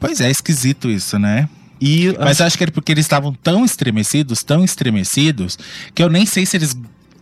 Pois 0.00 0.20
é, 0.20 0.30
esquisito 0.30 0.90
isso, 0.90 1.18
né? 1.18 1.48
E, 1.80 2.12
Mas 2.18 2.40
acho 2.40 2.58
que 2.58 2.64
era 2.64 2.72
porque 2.72 2.90
eles 2.90 3.04
estavam 3.04 3.32
tão 3.32 3.64
estremecidos, 3.64 4.40
tão 4.44 4.64
estremecidos, 4.64 5.56
que 5.94 6.02
eu 6.02 6.08
nem 6.10 6.26
sei 6.26 6.44
se 6.44 6.56
eles 6.56 6.76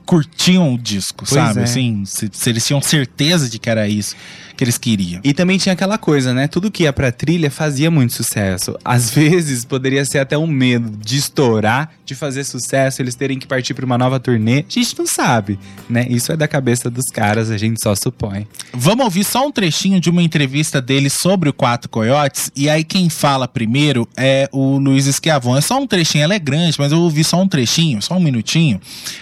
curtiam 0.07 0.73
o 0.73 0.79
disco, 0.79 1.25
Pois 1.29 1.31
sabe? 1.31 1.61
é. 1.61 1.63
Assim, 1.65 2.05
se, 2.07 2.31
se 2.33 2.49
eles 2.51 2.65
tinham 2.67 2.81
certeza 2.81 3.49
de 3.51 3.59
que 3.59 3.69
era 3.69 3.87
isso 3.89 4.15
que 4.57 4.65
eles 4.65 4.79
queriam. 4.79 5.21
E 5.23 5.35
também 5.35 5.59
tinha 5.59 5.73
aquela 5.73 5.99
coisa, 5.99 6.33
né? 6.33 6.49
Tudo 6.49 6.71
que 6.71 6.85
ia 6.85 6.93
pra 6.93 7.13
trilha 7.13 7.51
fazia 7.51 7.91
muito 7.91 8.13
sucesso. 8.15 8.77
Às 8.85 9.11
vezes 9.15 9.65
poderia 9.65 10.05
ser 10.05 10.19
até 10.19 10.37
um 10.39 10.47
medo 10.47 10.91
de 10.97 11.17
estourar, 11.17 11.91
de 12.05 12.15
fazer 12.15 12.45
sucesso, 12.45 13.03
eles 13.03 13.15
terem 13.15 13.39
que 13.39 13.47
partir 13.47 13.75
pra 13.75 13.85
uma 13.85 13.99
nova 13.99 14.19
turnê. 14.19 14.61
A 14.61 14.73
gente 14.73 14.99
não 14.99 15.07
sabe, 15.07 15.59
né? 15.89 16.07
Isso 16.09 16.33
é 16.33 16.37
da 16.37 16.49
cabeça 16.49 16.89
dos 16.91 17.07
caras, 17.13 17.51
a 17.51 17.57
gente 17.59 17.81
só 17.83 17.95
supõe. 17.95 18.47
Vamos 18.73 19.05
ouvir 19.05 19.25
só 19.25 19.47
um 19.47 19.53
trechinho 19.53 20.01
de 20.01 20.09
uma 20.11 20.23
entrevista 20.23 20.81
dele 20.81 21.11
sobre 21.11 21.49
o 21.49 21.53
Quatro 21.53 21.89
Coiotes. 21.91 22.51
E 22.57 22.69
aí 22.71 22.85
quem 22.85 23.09
fala 23.11 23.47
primeiro 23.47 24.09
é 24.17 24.49
o 24.53 24.79
Luiz 24.79 25.07
Esquiavon. 25.07 25.57
É 25.57 25.61
só 25.61 25.79
um 25.79 25.87
trechinho, 25.87 26.25
ela 26.25 26.35
é 26.35 26.39
grande, 26.39 26.77
mas 26.79 26.93
eu 26.93 27.01
ouvi 27.01 27.23
só 27.25 27.41
um 27.43 27.49
trechinho, 27.49 28.01
só 28.01 28.15
um 28.17 28.21
minutinho, 28.21 28.79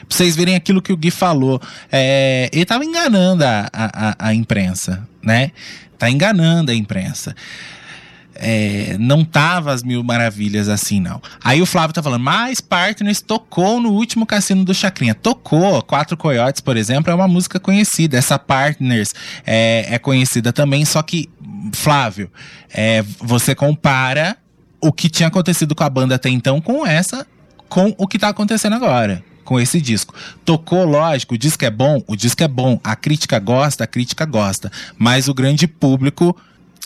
pra 0.07 0.17
vocês 0.17 0.37
verem 0.37 0.55
aquilo 0.55 0.81
que 0.83 0.93
o 0.93 0.97
Gui 0.97 1.11
falou. 1.11 1.61
É, 1.91 2.49
ele 2.53 2.65
tava 2.65 2.85
enganando 2.85 3.45
a, 3.45 3.69
a- 3.73 4.17
a 4.19 4.35
imprensa, 4.35 5.07
né? 5.25 5.51
Tá 5.99 6.11
enganando 6.11 6.71
a 6.71 6.75
imprensa. 6.75 7.35
É, 8.37 8.97
não 8.99 9.25
tava 9.25 9.73
as 9.73 9.83
mil 9.83 10.03
maravilhas 10.03 10.69
assim, 10.69 10.99
não. 10.99 11.23
Aí 11.43 11.63
o 11.63 11.67
Flávio 11.67 11.95
tá 11.95 12.03
falando, 12.03 12.23
mas 12.23 12.61
Partners 12.61 13.21
tocou 13.21 13.81
no 13.81 13.91
último 13.91 14.27
cassino 14.27 14.65
do 14.65 14.75
Chacrinha. 14.75 15.15
Tocou. 15.15 15.83
Quatro 15.83 16.17
Coiotes, 16.17 16.61
por 16.61 16.77
exemplo, 16.77 17.13
é 17.13 17.15
uma 17.15 17.29
música 17.29 17.61
conhecida. 17.61 18.19
Essa 18.19 18.39
Partners 18.39 19.11
é, 19.47 19.87
é 19.89 19.99
conhecida 19.99 20.53
também, 20.53 20.85
só 20.85 21.01
que, 21.03 21.31
Flávio, 21.73 22.31
é, 22.73 23.05
você 23.21 23.55
compara 23.55 24.37
o 24.81 24.93
que 24.93 25.09
tinha 25.09 25.29
acontecido 25.29 25.75
com 25.75 25.85
a 25.85 25.89
banda 25.91 26.17
até 26.17 26.29
então 26.29 26.61
com 26.61 26.87
essa, 26.87 27.27
com 27.69 27.95
o 27.97 28.07
que 28.07 28.19
tá 28.19 28.29
acontecendo 28.29 28.75
agora. 28.75 29.23
Com 29.45 29.61
esse 29.61 29.81
disco. 29.81 30.15
Tocou, 30.45 30.85
lógico, 30.85 31.35
o 31.35 31.39
disco 31.39 31.65
é 31.65 31.71
bom, 31.71 32.03
o 32.07 32.17
disco 32.17 32.43
é 32.43 32.49
bom. 32.49 32.81
A 32.83 32.97
crítica 32.97 33.39
gosta, 33.39 33.85
a 33.85 33.87
crítica 33.87 34.25
gosta. 34.25 34.73
Mas 34.97 35.29
o 35.29 35.35
grande 35.35 35.67
público 35.67 36.37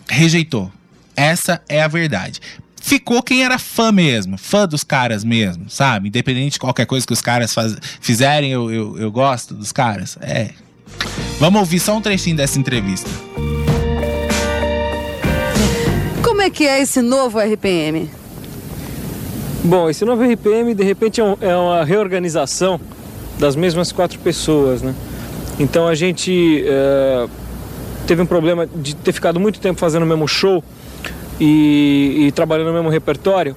rejeitou. 0.09 0.73
Essa 1.15 1.63
é 1.69 1.83
a 1.83 1.89
verdade. 1.89 2.41
Ficou 2.81 3.23
quem 3.23 3.45
era 3.45 3.59
fã 3.59 3.91
mesmo, 3.93 4.39
fã 4.39 4.67
dos 4.67 4.83
caras 4.83 5.25
mesmo, 5.25 5.69
sabe? 5.69 6.09
Independente 6.09 6.53
de 6.53 6.59
qualquer 6.59 6.87
coisa 6.87 7.07
que 7.07 7.13
os 7.13 7.21
caras 7.21 7.53
faz, 7.53 7.77
fizerem, 8.01 8.51
eu, 8.51 8.71
eu, 8.73 8.99
eu 8.99 9.11
gosto 9.11 9.55
dos 9.55 9.73
caras. 9.73 10.17
É. 10.21 10.51
Vamos 11.39 11.61
ouvir 11.61 11.81
só 11.81 11.97
um 11.97 12.01
trechinho 12.01 12.37
dessa 12.37 12.59
entrevista. 12.59 13.11
Como 16.23 16.41
é 16.41 16.51
que 16.51 16.67
é 16.67 16.81
esse 16.81 17.03
novo 17.03 17.39
RPM? 17.39 18.09
Bom, 19.65 19.91
esse 19.91 20.05
novo 20.05 20.23
RPM 20.23 20.75
de 20.75 20.85
repente 20.85 21.21
é, 21.21 21.25
um- 21.25 21.37
é 21.41 21.57
uma 21.57 21.85
reorganização 21.85 22.81
das 23.39 23.57
mesmas 23.57 23.93
quatro 23.93 24.19
pessoas, 24.19 24.83
né? 24.83 24.95
Então 25.59 25.89
a 25.89 25.95
gente 25.95 26.65
eh, 26.67 27.27
teve 28.07 28.23
um 28.23 28.27
problema 28.27 28.67
de 28.67 28.95
ter 28.95 29.13
ficado 29.13 29.41
muito 29.41 29.59
tempo 29.61 29.79
fazendo 29.81 30.05
o 30.05 30.07
mesmo 30.07 30.27
show 30.29 30.63
e, 31.41 32.27
e 32.29 32.33
trabalhando 32.33 32.69
no 32.69 32.75
mesmo 32.75 32.89
repertório. 32.89 33.57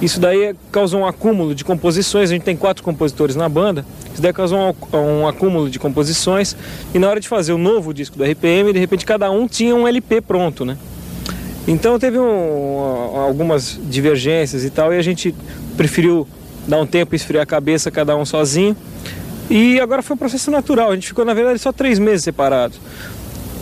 Isso 0.00 0.18
daí 0.20 0.54
causou 0.72 1.00
um 1.00 1.06
acúmulo 1.06 1.54
de 1.54 1.64
composições. 1.64 2.30
A 2.30 2.32
gente 2.32 2.44
tem 2.44 2.56
quatro 2.56 2.82
compositores 2.82 3.36
na 3.36 3.48
banda. 3.48 3.84
Isso 4.12 4.22
daí 4.22 4.32
causou 4.32 4.58
um, 4.58 4.96
um 4.96 5.26
acúmulo 5.28 5.68
de 5.68 5.78
composições. 5.78 6.56
E 6.94 6.98
na 6.98 7.08
hora 7.08 7.20
de 7.20 7.28
fazer 7.28 7.52
o 7.52 7.58
novo 7.58 7.92
disco 7.92 8.16
do 8.16 8.24
RPM, 8.24 8.72
de 8.72 8.78
repente 8.78 9.04
cada 9.04 9.30
um 9.30 9.46
tinha 9.46 9.74
um 9.74 9.86
LP 9.86 10.20
pronto, 10.22 10.64
né? 10.64 10.76
Então 11.68 11.98
teve 11.98 12.18
um- 12.18 13.20
algumas 13.20 13.78
divergências 13.84 14.64
e 14.64 14.70
tal, 14.70 14.92
e 14.92 14.96
a 14.96 15.02
gente 15.02 15.34
preferiu 15.76 16.26
dar 16.66 16.80
um 16.80 16.86
tempo 16.86 17.14
esfriar 17.14 17.42
a 17.42 17.46
cabeça, 17.46 17.90
cada 17.90 18.16
um 18.16 18.24
sozinho. 18.24 18.74
E 19.50 19.78
agora 19.78 20.02
foi 20.02 20.14
um 20.14 20.18
processo 20.18 20.50
natural, 20.50 20.90
a 20.90 20.94
gente 20.94 21.08
ficou 21.08 21.24
na 21.26 21.34
verdade 21.34 21.58
só 21.58 21.70
três 21.70 21.98
meses 21.98 22.24
separados. 22.24 22.80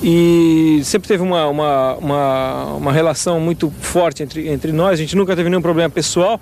E 0.03 0.81
sempre 0.85 1.09
teve 1.09 1.23
uma, 1.23 1.49
uma, 1.49 1.95
uma, 1.97 2.65
uma 2.75 2.93
relação 2.93 3.41
muito 3.41 3.73
forte 3.81 4.23
entre, 4.23 4.49
entre 4.49 4.71
nós, 4.71 4.93
a 4.93 4.97
gente 4.97 5.17
nunca 5.17 5.35
teve 5.35 5.49
nenhum 5.49 5.63
problema 5.63 5.91
pessoal. 5.91 6.41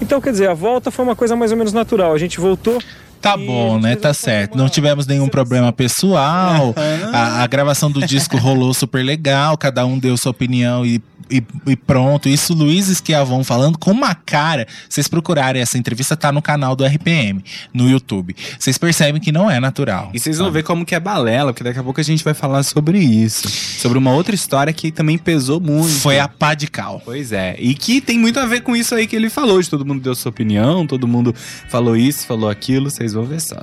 Então, 0.00 0.20
quer 0.20 0.30
dizer, 0.30 0.48
a 0.48 0.54
volta 0.54 0.90
foi 0.90 1.04
uma 1.04 1.16
coisa 1.16 1.34
mais 1.36 1.50
ou 1.50 1.58
menos 1.58 1.72
natural. 1.72 2.12
A 2.14 2.18
gente 2.18 2.40
voltou. 2.40 2.78
Tá 3.20 3.36
bom, 3.36 3.78
né? 3.78 3.96
Tá 3.96 4.14
certo. 4.14 4.56
Não 4.56 4.68
tivemos 4.68 5.06
nenhum 5.06 5.28
problema 5.28 5.72
pessoal. 5.72 6.74
A, 7.12 7.42
a 7.42 7.46
gravação 7.46 7.90
do 7.90 8.06
disco 8.06 8.36
rolou 8.36 8.72
super 8.72 9.04
legal. 9.04 9.56
Cada 9.56 9.84
um 9.84 9.98
deu 9.98 10.16
sua 10.16 10.30
opinião 10.30 10.86
e, 10.86 11.02
e, 11.30 11.42
e 11.66 11.76
pronto. 11.76 12.28
Isso, 12.28 12.54
Luiz 12.54 12.88
Esquiavon 12.88 13.42
falando 13.42 13.78
com 13.78 13.90
uma 13.90 14.14
cara. 14.14 14.66
Vocês 14.88 15.08
procurarem 15.08 15.60
essa 15.60 15.76
entrevista, 15.76 16.16
tá 16.16 16.30
no 16.30 16.40
canal 16.40 16.76
do 16.76 16.84
RPM, 16.84 17.42
no 17.72 17.88
YouTube. 17.88 18.34
Vocês 18.58 18.78
percebem 18.78 19.20
que 19.20 19.32
não 19.32 19.50
é 19.50 19.60
natural. 19.60 20.10
E 20.14 20.18
vocês 20.18 20.38
vão 20.38 20.50
ver 20.50 20.62
como 20.62 20.84
que 20.84 20.94
é 20.94 21.00
balela, 21.00 21.52
porque 21.52 21.64
daqui 21.64 21.78
a 21.78 21.82
pouco 21.82 22.00
a 22.00 22.04
gente 22.04 22.22
vai 22.22 22.34
falar 22.34 22.62
sobre 22.62 22.98
isso. 22.98 23.48
Sobre 23.48 23.98
uma 23.98 24.12
outra 24.12 24.34
história 24.34 24.72
que 24.72 24.90
também 24.90 25.18
pesou 25.18 25.60
muito. 25.60 25.90
Foi 25.90 26.18
a 26.18 26.28
pá 26.28 26.54
de 26.54 26.68
cal. 26.68 27.02
Pois 27.04 27.32
é. 27.32 27.56
E 27.58 27.74
que 27.74 28.00
tem 28.00 28.18
muito 28.18 28.38
a 28.38 28.46
ver 28.46 28.62
com 28.62 28.76
isso 28.76 28.94
aí 28.94 29.06
que 29.06 29.16
ele 29.16 29.30
falou, 29.30 29.60
de 29.60 29.68
todo 29.68 29.84
mundo 29.84 30.00
deu 30.00 30.14
sua 30.14 30.30
opinião, 30.30 30.86
todo 30.86 31.06
mundo 31.08 31.34
falou 31.68 31.96
isso, 31.96 32.26
falou 32.26 32.48
aquilo, 32.48 32.90
vocês 32.90 33.09
vão 33.14 33.24
ver 33.24 33.40
só. 33.40 33.62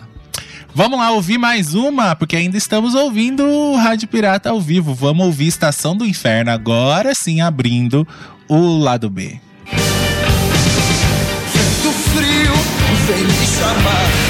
Vamos 0.74 1.00
lá 1.00 1.12
ouvir 1.12 1.38
mais 1.38 1.74
uma, 1.74 2.16
porque 2.16 2.36
ainda 2.36 2.58
estamos 2.58 2.94
ouvindo 2.94 3.44
o 3.44 3.76
Rádio 3.76 4.08
Pirata 4.08 4.50
ao 4.50 4.62
vivo. 4.62 4.94
Vamos 4.94 5.26
ouvir 5.26 5.48
Estação 5.48 5.96
do 5.96 6.06
Inferno, 6.06 6.52
agora 6.52 7.14
sim 7.16 7.42
abrindo 7.42 8.08
o 8.48 8.78
lado 8.78 9.10
B. 9.10 9.40
Vento 11.54 11.92
frio 12.14 12.54
vem 13.08 13.24
me 13.24 13.46
chamar. 13.48 14.27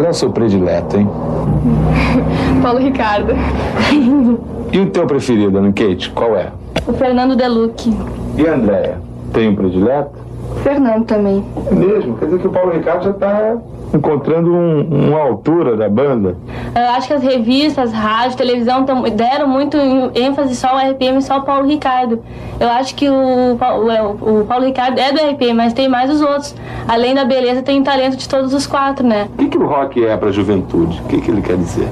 O 0.00 0.14
seu 0.14 0.30
predileto, 0.30 0.96
hein? 0.96 1.08
Paulo 2.62 2.78
Ricardo. 2.78 3.32
E 4.72 4.78
o 4.80 4.86
teu 4.90 5.06
preferido, 5.06 5.58
Ana 5.58 5.72
Kate, 5.72 6.10
qual 6.10 6.36
é? 6.36 6.48
O 6.86 6.92
Fernando 6.92 7.36
Deluque. 7.36 7.94
E 8.36 8.46
a 8.46 8.54
Andréia? 8.54 8.98
Tem 9.32 9.48
um 9.48 9.54
predileto? 9.54 10.10
Fernando 10.62 11.04
também. 11.04 11.44
É 11.70 11.74
mesmo? 11.74 12.16
Quer 12.16 12.26
dizer 12.26 12.40
que 12.40 12.46
o 12.46 12.50
Paulo 12.50 12.72
Ricardo 12.72 13.04
já 13.04 13.10
está 13.10 13.56
encontrando 13.94 14.52
um- 14.52 15.08
uma 15.10 15.20
altura 15.20 15.76
da 15.76 15.88
banda. 15.88 16.36
Eu 16.74 16.88
acho 16.90 17.08
que 17.08 17.14
as 17.14 17.22
revistas, 17.22 17.92
rádio, 17.92 18.36
televisão 18.36 18.84
tão- 18.84 19.02
deram 19.02 19.46
muito 19.48 19.76
ênfase 20.14 20.54
só 20.56 20.68
ao 20.68 20.78
RPM 20.78 21.18
e 21.18 21.22
só 21.22 21.34
ao 21.34 21.42
Paulo 21.42 21.66
Ricardo. 21.66 22.20
Eu 22.58 22.68
acho 22.68 22.94
que 22.94 23.08
o, 23.08 23.14
o, 23.58 23.90
é, 23.90 24.02
o 24.02 24.44
Paulo 24.46 24.64
Ricardo 24.64 24.98
é 24.98 25.12
do 25.12 25.18
RPM, 25.20 25.54
mas 25.54 25.72
tem 25.72 25.88
mais 25.88 26.10
os 26.10 26.20
outros. 26.20 26.54
Além 26.88 27.14
da 27.14 27.24
beleza, 27.24 27.62
tem 27.62 27.82
talento 27.82 28.16
de 28.16 28.28
todos 28.28 28.54
os 28.54 28.66
quatro, 28.66 29.06
né? 29.06 29.28
O 29.34 29.36
que, 29.38 29.48
que 29.48 29.58
o 29.58 29.66
rock 29.66 30.04
é 30.04 30.16
para 30.16 30.28
a 30.28 30.32
juventude? 30.32 31.00
O 31.04 31.08
que, 31.08 31.20
que 31.20 31.30
ele 31.30 31.42
quer 31.42 31.56
dizer? 31.56 31.88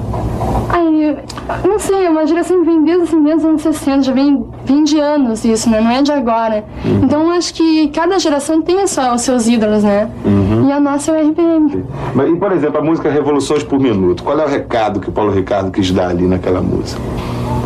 Não 1.63 1.79
sei, 1.79 2.05
é 2.05 2.09
uma 2.09 2.25
geração 2.25 2.59
que 2.59 2.65
vem 2.65 2.83
desde, 2.83 3.03
assim, 3.03 3.23
desde 3.23 3.39
os 3.39 3.45
anos 3.45 3.61
60, 3.61 4.01
já 4.03 4.13
vem, 4.13 4.45
vem 4.65 4.83
de 4.83 4.99
anos 4.99 5.43
isso, 5.45 5.69
né? 5.69 5.81
Não 5.81 5.91
é 5.91 6.01
de 6.01 6.11
agora. 6.11 6.63
Então 7.03 7.23
eu 7.23 7.31
acho 7.31 7.53
que 7.53 7.87
cada 7.89 8.17
geração 8.19 8.61
tem 8.61 8.85
só 8.87 9.13
os 9.13 9.21
seus 9.21 9.47
ídolos, 9.47 9.83
né? 9.83 10.09
E 10.67 10.71
a 10.71 10.79
nossa 10.79 11.11
é 11.11 11.23
o 11.23 11.29
RPM. 11.29 11.85
Mas, 12.13 12.29
e, 12.29 12.35
por 12.35 12.51
exemplo, 12.51 12.79
a 12.79 12.83
música 12.83 13.09
Revoluções 13.09 13.63
por 13.63 13.79
Minuto. 13.79 14.23
Qual 14.23 14.39
é 14.39 14.45
o 14.45 14.47
recado 14.47 14.99
que 14.99 15.09
o 15.09 15.11
Paulo 15.11 15.31
Ricardo 15.31 15.71
quis 15.71 15.91
dar 15.91 16.09
ali 16.09 16.27
naquela 16.27 16.61
música? 16.61 17.01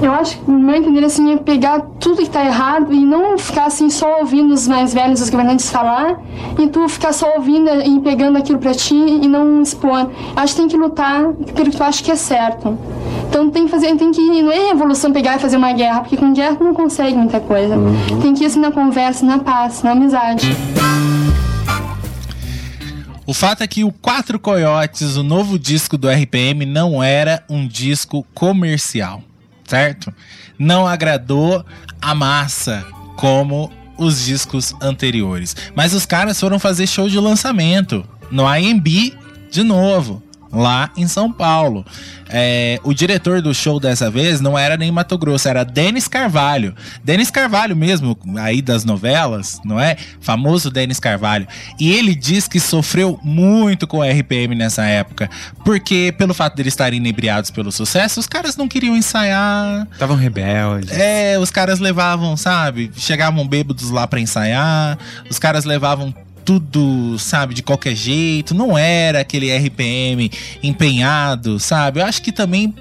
Eu 0.02 0.12
acho 0.12 0.38
que, 0.38 0.52
no 0.52 0.60
meu 0.60 0.76
entender, 0.76 1.06
assim, 1.06 1.34
é 1.34 1.38
pegar 1.38 1.82
tudo 2.00 2.18
que 2.18 2.30
tá 2.30 2.44
errado 2.44 2.94
e 2.94 3.06
não 3.06 3.38
ficar, 3.38 3.66
assim, 3.66 3.90
só 3.90 4.20
ouvindo 4.20 4.54
os 4.54 4.68
mais 4.68 4.94
velhos, 4.94 5.22
os 5.22 5.30
governantes 5.30 5.70
falar, 5.70 6.20
e 6.60 6.68
tu 6.68 6.88
ficar 6.90 7.14
só 7.14 7.36
ouvindo 7.36 7.70
e 7.70 8.00
pegando 8.02 8.38
aquilo 8.38 8.60
pra 8.60 8.74
ti 8.74 8.96
e 8.96 9.28
não 9.28 9.62
expor. 9.62 10.10
Acho 10.36 10.54
que 10.54 10.62
tem 10.62 10.68
que 10.68 10.78
lutar 10.78 11.32
pelo 11.56 11.72
que 11.72 11.78
tu 11.78 11.84
acha 11.84 12.04
que 12.04 12.12
é 12.12 12.16
certo. 12.16 12.78
Então 13.36 13.52
tem 13.52 13.66
que 13.66 13.72
fazer, 13.72 13.94
tem 13.98 14.14
que, 14.14 14.22
não 14.22 14.50
é 14.50 14.70
revolução 14.70 15.12
pegar 15.12 15.36
e 15.36 15.40
fazer 15.40 15.58
uma 15.58 15.74
guerra, 15.74 16.00
porque 16.00 16.16
com 16.16 16.32
guerra 16.32 16.56
não 16.58 16.74
consegue 16.74 17.18
muita 17.18 17.42
coisa. 17.42 17.76
Tem 18.22 18.34
que 18.34 18.46
ir, 18.46 18.48
assim, 18.48 18.62
na 18.62 18.72
conversa, 18.72 19.26
na 19.26 19.40
paz, 19.40 19.84
na 19.84 19.92
amizade. 19.92 20.48
O 23.26 23.34
fato 23.34 23.62
é 23.62 23.68
que 23.68 23.84
o 23.84 23.92
Quatro 23.92 24.40
Coiotes, 24.40 25.18
o 25.18 25.24
novo 25.24 25.60
disco 25.60 25.98
do 25.98 26.08
RPM, 26.08 26.66
não 26.66 27.04
era 27.04 27.44
um 27.50 27.68
disco 27.68 28.26
comercial, 28.34 29.22
certo? 29.66 30.14
Não 30.58 30.88
agradou 30.88 31.62
a 32.02 32.16
massa 32.16 32.86
como 33.18 33.70
os 33.98 34.24
discos 34.24 34.74
anteriores. 34.80 35.58
Mas 35.76 35.94
os 35.94 36.06
caras 36.06 36.40
foram 36.40 36.58
fazer 36.58 36.88
show 36.88 37.10
de 37.10 37.20
lançamento 37.20 38.08
no 38.32 38.46
IMB 38.56 39.14
de 39.52 39.62
novo. 39.62 40.24
Lá 40.56 40.90
em 40.96 41.06
São 41.06 41.30
Paulo. 41.32 41.86
É, 42.30 42.80
o 42.84 42.94
diretor 42.94 43.42
do 43.42 43.54
show 43.54 43.80
dessa 43.80 44.10
vez 44.10 44.40
não 44.40 44.58
era 44.58 44.78
nem 44.78 44.92
Mato 44.92 45.18
Grosso, 45.18 45.48
era 45.50 45.64
Denis 45.64 46.08
Carvalho. 46.08 46.74
Denis 47.04 47.30
Carvalho 47.30 47.76
mesmo, 47.76 48.18
aí 48.38 48.62
das 48.62 48.86
novelas, 48.86 49.60
não 49.66 49.80
é? 49.80 49.98
Famoso 50.22 50.72
Denis 50.72 51.00
Carvalho. 51.00 51.46
E 51.80 51.92
ele 51.92 52.16
diz 52.16 52.48
que 52.48 52.60
sofreu 52.60 53.20
muito 53.22 53.86
com 53.86 53.98
o 53.98 54.04
RPM 54.04 54.56
nessa 54.56 54.86
época. 54.86 55.30
Porque, 55.64 56.14
pelo 56.18 56.34
fato 56.34 56.56
de 56.56 56.62
eles 56.62 56.74
estarem 56.74 56.98
inebriados 56.98 57.52
pelo 57.52 57.72
sucesso, 57.72 58.20
os 58.20 58.28
caras 58.28 58.56
não 58.56 58.68
queriam 58.68 58.96
ensaiar. 58.96 59.88
Estavam 59.92 60.16
rebeldes. 60.16 60.92
É, 60.92 61.38
os 61.38 61.52
caras 61.52 61.80
levavam, 61.80 62.38
sabe? 62.38 62.92
Chegavam 62.96 63.46
bêbados 63.48 63.90
lá 63.92 64.08
pra 64.08 64.20
ensaiar. 64.20 64.98
Os 65.30 65.38
caras 65.38 65.66
levavam 65.66 66.14
tudo, 66.46 67.18
sabe, 67.18 67.56
de 67.56 67.64
qualquer 67.64 67.96
jeito. 67.96 68.54
Não 68.54 68.78
era 68.78 69.20
aquele 69.22 69.52
RPM 69.52 70.32
empenhado, 70.62 71.60
sabe? 71.60 72.00
Eu 72.00 72.06
acho 72.06 72.22
que 72.22 72.32
também 72.32 72.74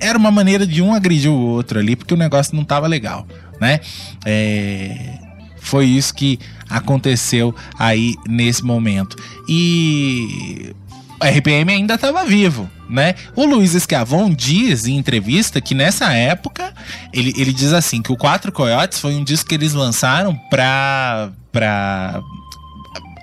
era 0.00 0.18
uma 0.18 0.30
maneira 0.30 0.66
de 0.66 0.82
um 0.82 0.92
agredir 0.92 1.30
o 1.30 1.38
outro 1.38 1.78
ali, 1.78 1.94
porque 1.94 2.12
o 2.12 2.16
negócio 2.16 2.56
não 2.56 2.64
tava 2.64 2.86
legal, 2.86 3.26
né? 3.60 3.80
É, 4.26 5.18
Foi 5.60 5.86
isso 5.86 6.14
que 6.14 6.38
aconteceu 6.68 7.54
aí 7.78 8.14
nesse 8.26 8.64
momento. 8.64 9.16
E 9.48 10.74
o 11.20 11.24
RPM 11.24 11.70
ainda 11.72 11.94
estava 11.94 12.24
vivo, 12.24 12.68
né? 12.88 13.14
O 13.36 13.44
Luiz 13.44 13.74
Escavon 13.74 14.30
diz 14.30 14.86
em 14.86 14.96
entrevista 14.96 15.60
que 15.60 15.74
nessa 15.74 16.12
época 16.14 16.72
ele, 17.12 17.34
ele 17.36 17.52
diz 17.52 17.72
assim 17.74 18.00
que 18.00 18.10
o 18.10 18.16
Quatro 18.16 18.50
Coiotes 18.50 18.98
foi 18.98 19.14
um 19.14 19.22
disco 19.22 19.48
que 19.48 19.54
eles 19.54 19.74
lançaram 19.74 20.34
pra, 20.48 21.30
pra 21.52 22.22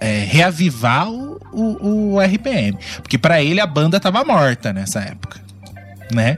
é, 0.02 0.24
reavivar 0.28 1.10
o, 1.10 1.38
o, 1.52 2.14
o 2.16 2.20
RPM. 2.22 2.78
Porque 3.02 3.18
pra 3.18 3.42
ele 3.42 3.60
a 3.60 3.66
banda 3.68 4.00
tava 4.00 4.24
morta 4.24 4.72
nessa 4.74 5.00
época, 5.00 5.40
né? 6.12 6.38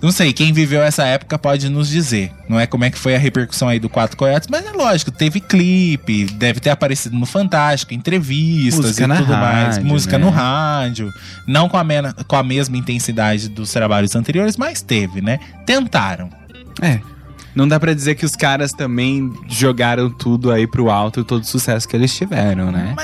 Não 0.00 0.12
sei, 0.12 0.32
quem 0.32 0.52
viveu 0.52 0.80
essa 0.80 1.04
época 1.04 1.36
pode 1.36 1.68
nos 1.68 1.88
dizer. 1.88 2.30
Não 2.48 2.60
é 2.60 2.68
como 2.68 2.84
é 2.84 2.90
que 2.90 2.96
foi 2.96 3.16
a 3.16 3.18
repercussão 3.18 3.66
aí 3.68 3.80
do 3.80 3.88
Quatro 3.88 4.16
Coiotes, 4.16 4.46
mas 4.48 4.64
é 4.64 4.70
lógico, 4.70 5.10
teve 5.10 5.40
clipe, 5.40 6.24
deve 6.26 6.60
ter 6.60 6.70
aparecido 6.70 7.16
no 7.18 7.26
Fantástico, 7.26 7.92
entrevistas 7.92 8.84
Música 8.84 9.04
e 9.12 9.16
tudo 9.18 9.32
mais. 9.32 9.74
rádio, 9.76 9.84
Música 9.88 10.16
né? 10.16 10.24
no 10.24 10.30
rádio. 10.30 11.10
Não 11.48 11.68
com 11.68 11.76
a, 11.76 11.82
mena- 11.82 12.14
com 12.28 12.36
a 12.36 12.44
mesma 12.44 12.76
intensidade 12.76 13.48
dos 13.48 13.72
trabalhos 13.72 14.14
anteriores, 14.14 14.56
mas 14.56 14.80
teve, 14.82 15.20
né? 15.20 15.40
Tentaram. 15.66 16.30
É. 16.80 17.00
Não 17.58 17.66
dá 17.66 17.80
pra 17.80 17.92
dizer 17.92 18.14
que 18.14 18.24
os 18.24 18.36
caras 18.36 18.72
também 18.72 19.32
jogaram 19.48 20.08
tudo 20.08 20.52
aí 20.52 20.64
pro 20.64 20.88
alto, 20.88 21.24
todo 21.24 21.42
o 21.42 21.44
sucesso 21.44 21.88
que 21.88 21.96
eles 21.96 22.16
tiveram, 22.16 22.70
né? 22.70 22.94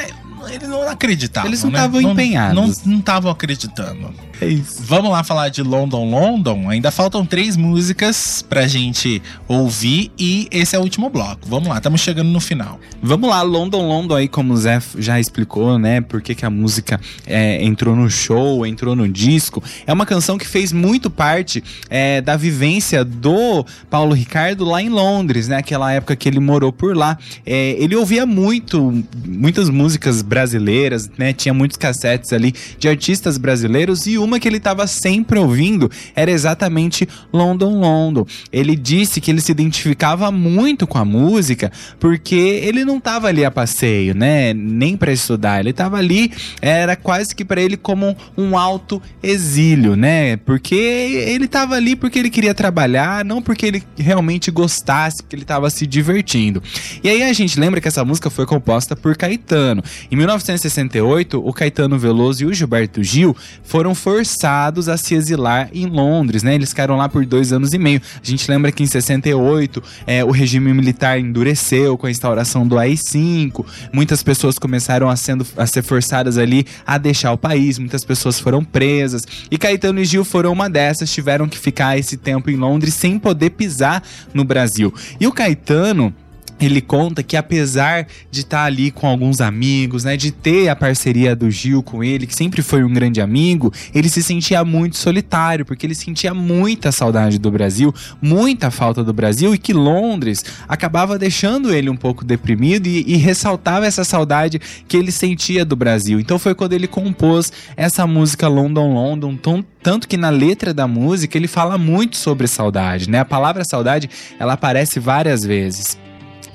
Eles 0.49 0.69
não 0.69 0.89
acreditavam. 0.89 1.49
Eles 1.49 1.63
não 1.63 1.71
né? 1.71 1.79
estavam 1.79 2.01
empenhados. 2.01 2.85
Não 2.85 2.99
estavam 2.99 3.31
acreditando. 3.31 4.13
É 4.41 4.47
isso. 4.47 4.83
Vamos 4.83 5.11
lá 5.11 5.23
falar 5.23 5.49
de 5.49 5.63
London 5.63 6.11
London. 6.11 6.69
Ainda 6.69 6.91
faltam 6.91 7.25
três 7.25 7.57
músicas 7.57 8.45
pra 8.47 8.67
gente 8.67 9.23
ouvir 9.47 10.11
e 10.19 10.49
esse 10.51 10.75
é 10.75 10.79
o 10.79 10.83
último 10.83 11.09
bloco. 11.09 11.47
Vamos 11.47 11.69
lá, 11.69 11.77
estamos 11.77 12.01
chegando 12.01 12.29
no 12.29 12.41
final. 12.41 12.81
Vamos 13.03 13.31
lá, 13.31 13.43
London 13.43 13.87
London 13.87 14.17
aí, 14.17 14.29
como 14.29 14.53
o 14.53 14.57
Zé 14.57 14.81
já 14.99 15.21
explicou, 15.21 15.79
né? 15.79 16.01
Por 16.01 16.21
que, 16.21 16.35
que 16.35 16.45
a 16.45 16.51
música 16.51 17.01
é, 17.27 17.65
entrou 17.65 17.95
no 17.95 18.11
show, 18.11 18.67
entrou 18.67 18.97
no 18.97 19.09
disco. 19.09 19.63
É 19.87 19.93
uma 19.93 20.05
canção 20.05 20.37
que 20.37 20.47
fez 20.47 20.73
muito 20.73 21.09
parte 21.09 21.63
é, 21.89 22.21
da 22.21 22.37
vivência 22.37 23.05
do 23.05 23.65
Paulo 23.89 24.15
Ricardo 24.15 24.65
lá 24.65 24.83
em 24.83 24.89
Londres, 24.89 25.49
né? 25.49 25.57
Aquela 25.59 25.93
época 25.93 26.17
que 26.17 26.29
ele 26.29 26.41
morou 26.41 26.73
por 26.73 26.97
lá. 26.97 27.17
É, 27.47 27.77
ele 27.79 27.95
ouvia 27.95 28.27
muito, 28.27 29.05
muitas 29.25 29.69
músicas 29.69 30.23
brasileiras, 30.35 31.09
né? 31.17 31.33
Tinha 31.33 31.55
muitos 31.55 31.77
cassetes 31.77 32.33
ali 32.33 32.53
de 32.77 32.89
artistas 32.89 33.39
brasileiros 33.39 34.05
e 34.05 34.19
uma 34.19 34.41
que 34.41 34.49
ele 34.49 34.57
estava 34.57 34.85
sempre 34.85 35.39
ouvindo 35.39 35.89
era 36.17 36.29
exatamente 36.29 37.09
London 37.33 37.79
London. 37.79 38.27
Ele 38.53 38.75
disse 38.75 39.21
que 39.21 39.31
ele 39.31 39.41
se 39.41 39.53
identificava 39.53 40.33
muito 40.33 40.89
com 40.89 40.99
a 40.99 41.05
música 41.05 41.71
porque 42.01 42.35
ele 42.35 42.85
não 42.85 42.99
estava 42.99 43.29
ali 43.29 43.45
a 43.45 43.51
passeio, 43.51 44.13
né? 44.13 44.53
Nem 44.53 44.97
para 44.97 45.13
estudar, 45.13 45.61
ele 45.61 45.71
estava 45.71 45.99
ali, 45.99 46.33
era 46.61 46.97
quase 46.97 47.33
que 47.33 47.45
para 47.45 47.63
ele 47.63 47.77
como 47.77 48.17
um 48.37 48.59
alto 48.59 49.01
exílio, 49.23 49.95
né? 49.95 50.37
Porque 50.39 50.75
ele 50.75 51.45
estava 51.45 51.77
ali 51.77 51.95
porque 51.95 52.19
ele 52.19 52.29
queria 52.29 52.55
trabalhar, 52.55 53.25
não 53.25 53.41
porque 53.41 53.67
ele 53.67 53.85
realmente 53.97 54.51
gostasse, 54.51 55.23
porque 55.23 55.37
ele 55.37 55.43
estava 55.43 55.71
se 55.71 55.87
divertindo. 55.87 56.61
E 57.05 57.09
aí 57.09 57.23
a 57.23 57.33
gente 57.33 57.61
lembra 57.61 57.81
que 57.81 57.87
essa 57.87 58.05
música 58.05 58.29
foi 58.29 58.47
composta 58.47 58.97
por 58.97 59.17
Caetano. 59.17 59.85
Em 60.11 60.24
1968, 60.25 61.47
o 61.47 61.53
Caetano 61.53 61.99
Veloso 61.99 62.45
e 62.45 62.47
o 62.47 62.55
Gilberto 62.55 63.03
Gil 63.03 63.37
foram 63.63 63.95
forçados 63.95 64.89
a 64.89 64.97
se 64.97 65.15
exilar 65.15 65.69
em 65.73 65.87
Londres, 65.87 66.43
né? 66.43 66.55
Eles 66.55 66.71
ficaram 66.71 66.97
lá 66.97 67.09
por 67.09 67.27
dois 67.27 67.53
anos 67.53 67.73
e 67.73 67.79
meio. 67.79 68.01
A 68.23 68.27
gente 68.27 68.51
lembra 68.51 68.73
que 68.73 68.83
em 68.83 68.87
68 68.87 69.83
é, 70.07 70.25
o 70.25 70.31
regime 70.31 70.73
militar 70.73 71.19
endureceu 71.19 71.99
com 71.99 72.07
a 72.07 72.11
instauração 72.11 72.67
do 72.67 72.79
AI-5. 72.79 73.67
Muitas 73.93 74.23
pessoas 74.23 74.59
começaram 74.59 75.09
a, 75.09 75.17
sendo, 75.17 75.47
a 75.57 75.67
ser 75.67 75.83
forçadas 75.83 76.39
ali 76.39 76.67
a 76.87 76.97
deixar 76.97 77.33
o 77.33 77.39
país. 77.39 77.79
Muitas 77.79 78.05
pessoas 78.05 78.41
foram 78.41 78.65
presas. 78.65 79.25
E 79.51 79.59
Caetano 79.59 80.01
e 80.01 80.05
Gil 80.05 80.25
foram 80.25 80.53
uma 80.53 80.71
dessas. 80.71 81.13
Tiveram 81.13 81.49
que 81.49 81.59
ficar 81.59 81.99
esse 81.99 82.17
tempo 82.17 82.51
em 82.51 82.57
Londres 82.57 82.95
sem 82.95 83.19
poder 83.19 83.51
pisar 83.51 84.03
no 84.33 84.45
Brasil. 84.45 84.93
E 85.21 85.27
o 85.27 85.33
Caetano 85.33 86.15
ele 86.61 86.81
conta 86.81 87.23
que 87.23 87.37
apesar 87.37 88.07
de 88.31 88.41
estar 88.41 88.65
ali 88.65 88.91
com 88.91 89.07
alguns 89.07 89.41
amigos, 89.41 90.05
né, 90.05 90.17
de 90.17 90.31
ter 90.31 90.69
a 90.69 90.77
parceria 90.77 91.35
do 91.35 91.51
Gil 91.51 91.83
com 91.83 92.03
ele, 92.03 92.27
que 92.27 92.35
sempre 92.35 92.63
foi 92.63 92.85
um 92.85 92.93
grande 92.93 93.21
amigo, 93.21 93.73
ele 93.95 94.09
se 94.09 94.23
sentia 94.23 94.65
muito 94.65 94.97
solitário, 94.97 95.65
porque 95.65 95.87
ele 95.87 95.95
sentia 95.95 96.33
muita 96.33 96.93
saudade 96.93 97.39
do 97.39 97.51
Brasil, 97.51 97.95
muita 98.21 98.71
falta 98.71 99.03
do 99.03 99.13
Brasil 99.13 99.55
e 99.55 99.59
que 99.59 99.73
Londres 99.73 100.45
acabava 100.69 101.19
deixando 101.19 101.75
ele 101.75 101.91
um 101.91 101.97
pouco 101.97 102.25
deprimido 102.25 102.87
e, 102.87 103.05
e 103.07 103.17
ressaltava 103.17 103.87
essa 103.87 104.05
saudade 104.05 104.61
que 104.87 104.97
ele 104.97 105.13
sentia 105.13 105.65
do 105.65 105.77
Brasil. 105.77 106.21
Então 106.21 106.39
foi 106.39 106.55
quando 106.55 106.73
ele 106.73 106.87
compôs 106.87 107.53
essa 107.77 108.07
música 108.07 108.49
London 108.49 108.95
London, 108.95 109.37
tão 109.37 109.65
tanto 109.83 110.09
que 110.09 110.17
na 110.17 110.31
letra 110.31 110.73
da 110.73 110.89
música 110.89 111.37
ele 111.37 111.47
fala 111.47 111.77
muito 111.77 112.17
sobre 112.17 112.47
saudade, 112.47 113.11
né? 113.11 113.21
A 113.21 113.25
palavra 113.25 113.65
saudade, 113.65 114.09
ela 114.39 114.55
aparece 114.55 114.99
várias 114.99 115.43
vezes. 115.43 115.99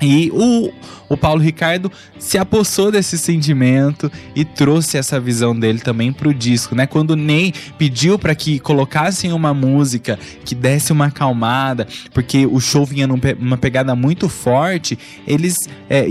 E 0.00 0.30
o, 0.32 0.72
o 1.10 1.16
Paulo 1.16 1.42
Ricardo 1.42 1.90
se 2.20 2.38
apossou 2.38 2.92
desse 2.92 3.18
sentimento 3.18 4.10
e 4.34 4.44
trouxe 4.44 4.96
essa 4.96 5.18
visão 5.18 5.58
dele 5.58 5.80
também 5.80 6.12
pro 6.12 6.32
disco, 6.32 6.72
né? 6.76 6.86
Quando 6.86 7.10
o 7.10 7.16
Ney 7.16 7.52
pediu 7.76 8.16
para 8.16 8.32
que 8.32 8.60
colocassem 8.60 9.32
uma 9.32 9.52
música 9.52 10.16
que 10.44 10.54
desse 10.54 10.92
uma 10.92 11.06
acalmada, 11.06 11.88
porque 12.14 12.46
o 12.46 12.60
show 12.60 12.86
vinha 12.86 13.08
numa 13.08 13.56
pegada 13.56 13.96
muito 13.96 14.28
forte, 14.28 14.96
eles 15.26 15.56
é, 15.88 16.06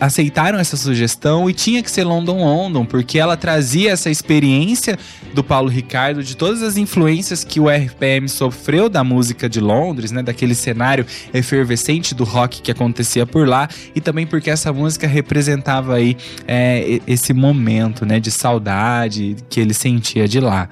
aceitaram 0.00 0.58
essa 0.58 0.76
sugestão 0.76 1.48
e 1.48 1.54
tinha 1.54 1.80
que 1.80 1.90
ser 1.90 2.02
London 2.02 2.44
London, 2.44 2.84
porque 2.84 3.20
ela 3.20 3.36
trazia 3.36 3.92
essa 3.92 4.10
experiência 4.10 4.98
do 5.32 5.44
Paulo 5.44 5.68
Ricardo, 5.68 6.24
de 6.24 6.36
todas 6.36 6.60
as 6.62 6.76
influências 6.76 7.44
que 7.44 7.60
o 7.60 7.68
RPM 7.68 8.28
sofreu 8.28 8.88
da 8.88 9.04
música 9.04 9.48
de 9.48 9.60
Londres, 9.60 10.10
né? 10.10 10.24
Daquele 10.24 10.56
cenário 10.56 11.06
efervescente 11.32 12.16
do 12.16 12.24
rock 12.24 12.60
que 12.60 12.72
acontecia 12.72 13.24
por 13.24 13.46
lá 13.46 13.68
e 13.94 14.00
também 14.08 14.26
porque 14.26 14.48
essa 14.48 14.72
música 14.72 15.06
representava 15.06 15.96
aí 15.96 16.16
é, 16.46 16.98
esse 17.06 17.34
momento, 17.34 18.06
né, 18.06 18.18
de 18.18 18.30
saudade 18.30 19.36
que 19.50 19.60
ele 19.60 19.74
sentia 19.74 20.26
de 20.26 20.40
lá. 20.40 20.70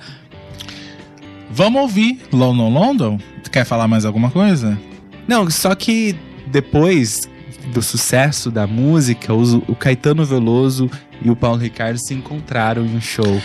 Vamos 1.51 1.83
ouvir 1.83 2.19
London 2.33 2.71
London? 2.71 3.21
Tu 3.45 3.51
quer 3.51 3.67
falar 3.67 3.87
mais 3.87 4.07
alguma 4.07 4.31
coisa? 4.31 4.79
Não, 5.29 5.51
só 5.51 5.75
que 5.75 6.17
depois 6.47 7.29
do 7.75 7.83
sucesso 7.83 8.51
da 8.51 8.67
música, 8.67 9.35
o 9.35 9.77
Caetano 9.77 10.25
Veloso 10.25 10.91
e 11.21 11.29
o 11.29 11.37
Paulo 11.37 11.59
Ricardo 11.59 11.99
se 11.99 12.15
encontraram 12.15 12.87
em 12.87 12.97
um 12.97 13.01
show. 13.03 13.43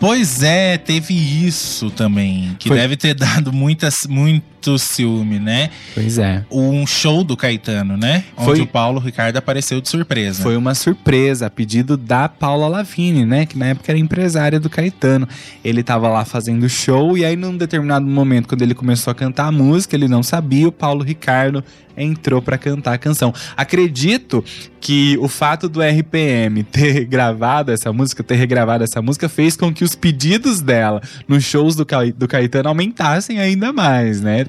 Pois 0.00 0.42
é, 0.42 0.76
teve 0.78 1.14
isso 1.14 1.92
também, 1.92 2.56
que 2.58 2.68
Foi. 2.68 2.76
deve 2.76 2.96
ter 2.96 3.14
dado 3.14 3.52
muitas, 3.52 3.94
muito 4.08 4.42
ciúme, 4.78 5.38
né? 5.38 5.70
Pois 5.94 6.18
é. 6.18 6.44
Um 6.50 6.86
show 6.86 7.22
do 7.22 7.36
Caetano, 7.36 7.96
né? 7.96 8.24
Onde 8.36 8.50
Foi... 8.50 8.60
o 8.60 8.66
Paulo 8.66 9.00
Ricardo 9.00 9.36
apareceu 9.36 9.80
de 9.80 9.88
surpresa. 9.88 10.42
Foi 10.42 10.56
uma 10.56 10.74
surpresa, 10.74 11.46
a 11.46 11.50
pedido 11.50 11.96
da 11.96 12.28
Paula 12.28 12.68
Lavigne, 12.68 13.24
né? 13.24 13.46
Que 13.46 13.58
na 13.58 13.66
época 13.66 13.92
era 13.92 13.98
empresária 13.98 14.58
do 14.58 14.68
Caetano. 14.68 15.28
Ele 15.64 15.82
tava 15.82 16.08
lá 16.08 16.24
fazendo 16.24 16.68
show 16.68 17.16
e 17.16 17.24
aí 17.24 17.36
num 17.36 17.56
determinado 17.56 18.06
momento, 18.06 18.48
quando 18.48 18.62
ele 18.62 18.74
começou 18.74 19.10
a 19.10 19.14
cantar 19.14 19.46
a 19.46 19.52
música, 19.52 19.94
ele 19.94 20.08
não 20.08 20.22
sabia, 20.22 20.68
o 20.68 20.72
Paulo 20.72 21.02
Ricardo 21.02 21.62
entrou 21.98 22.40
para 22.40 22.56
cantar 22.56 22.94
a 22.94 22.98
canção. 22.98 23.34
Acredito 23.56 24.44
que 24.80 25.18
o 25.18 25.28
fato 25.28 25.68
do 25.68 25.82
RPM 25.82 26.62
ter 26.62 27.04
gravado 27.06 27.72
essa 27.72 27.92
música, 27.92 28.22
ter 28.22 28.36
regravado 28.36 28.84
essa 28.84 29.02
música, 29.02 29.28
fez 29.28 29.56
com 29.56 29.72
que 29.72 29.82
os 29.82 29.94
pedidos 29.94 30.60
dela 30.60 31.02
nos 31.26 31.44
shows 31.44 31.74
do, 31.74 31.84
Ca... 31.84 32.04
do 32.16 32.28
Caetano 32.28 32.68
aumentassem 32.68 33.40
ainda 33.40 33.72
mais, 33.72 34.20
né? 34.20 34.44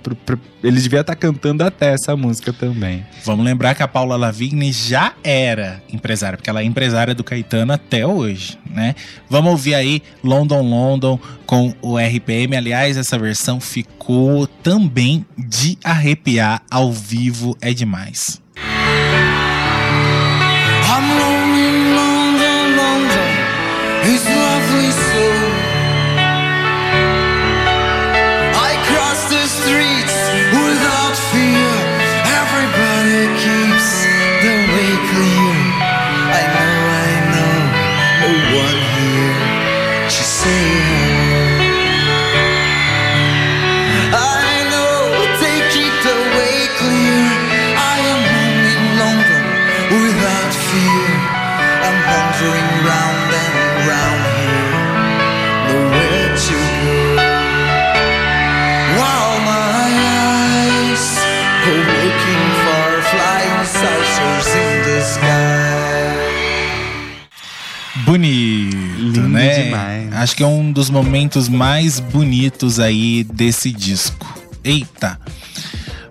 Ele 0.64 0.80
devia 0.80 1.02
estar 1.02 1.16
tá 1.16 1.20
cantando 1.20 1.64
até 1.64 1.94
essa 1.94 2.16
música 2.16 2.52
também. 2.52 3.06
Vamos 3.24 3.46
lembrar 3.46 3.76
que 3.76 3.84
a 3.84 3.88
Paula 3.88 4.16
Lavigne 4.16 4.72
já 4.72 5.14
era 5.24 5.82
empresária, 5.92 6.38
porque 6.38 6.50
ela 6.50 6.62
é 6.62 6.64
empresária 6.64 7.14
do 7.14 7.24
Caetano 7.24 7.74
até 7.74 8.06
hoje, 8.06 8.58
né? 8.70 8.96
Vamos 9.30 9.52
ouvir 9.52 9.76
aí 9.76 10.02
London 10.24 10.62
London 10.62 11.20
com 11.46 11.74
o 11.82 11.98
RPM. 11.98 12.56
Aliás, 12.56 12.98
essa 12.98 13.18
versão 13.18 13.60
ficou 13.60 14.48
também 14.48 15.26
de 15.38 15.78
arrepiar 15.84 16.62
ao 16.70 16.92
vivo, 16.92 17.58
é 17.62 17.74
demais. 17.74 18.42
I'm 20.88 21.08
lonely, 21.20 21.94
London, 21.96 22.76
London 22.76 23.30
is 24.06 24.26
lovely 24.26 25.09
Bonito, 68.10 68.76
Lindo 68.76 69.28
né? 69.28 69.66
demais. 69.66 70.14
Acho 70.14 70.36
que 70.36 70.42
é 70.42 70.48
um 70.48 70.72
dos 70.72 70.90
momentos 70.90 71.48
mais 71.48 72.00
bonitos 72.00 72.80
aí 72.80 73.24
desse 73.24 73.72
disco. 73.72 74.26
Eita! 74.64 75.20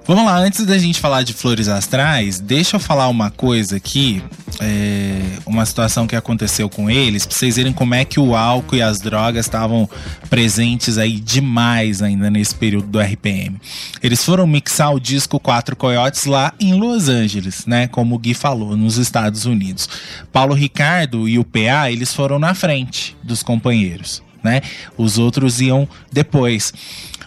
Vamos 0.07 0.25
lá, 0.25 0.39
antes 0.39 0.65
da 0.65 0.79
gente 0.79 1.01
falar 1.01 1.25
de 1.25 1.35
Flores 1.35 1.67
Astrais, 1.67 2.39
deixa 2.39 2.77
eu 2.77 2.81
falar 2.81 3.09
uma 3.09 3.33
coisa 3.33 3.79
aqui, 3.79 4.23
é, 4.61 5.21
uma 5.47 5.65
situação 5.65 6.07
que 6.07 6.17
aconteceu 6.17 6.69
com 6.69 6.91
eles, 6.91 7.27
pra 7.27 7.37
vocês 7.37 7.57
verem 7.57 7.73
como 7.73 7.95
é 7.95 8.05
que 8.05 8.19
o 8.19 8.35
álcool 8.35 8.77
e 8.77 8.83
as 8.83 8.99
drogas 8.99 9.47
estavam 9.47 9.89
presentes 10.29 10.99
aí 10.99 11.21
demais 11.21 12.03
ainda 12.03 12.31
nesse 12.31 12.55
período 12.55 12.89
do 12.89 13.01
RPM. 13.01 13.61
Eles 14.03 14.25
foram 14.25 14.47
mixar 14.47 14.95
o 14.95 15.01
disco 15.01 15.39
Quatro 15.39 15.77
Coiotes 15.77 16.25
lá 16.25 16.53
em 16.61 16.75
Los 16.75 17.09
Angeles, 17.09 17.67
né? 17.67 17.87
Como 17.87 18.15
o 18.15 18.19
Gui 18.19 18.35
falou, 18.35 18.77
nos 18.77 18.97
Estados 18.97 19.45
Unidos. 19.45 19.89
Paulo 20.33 20.55
Ricardo 20.55 21.29
e 21.29 21.39
o 21.39 21.45
PA, 21.45 21.91
eles 21.91 22.15
foram 22.15 22.39
na 22.39 22.55
frente 22.55 23.17
dos 23.23 23.43
companheiros, 23.43 24.23
né? 24.43 24.61
Os 24.97 25.19
outros 25.19 25.61
iam 25.61 25.89
depois. 26.13 26.73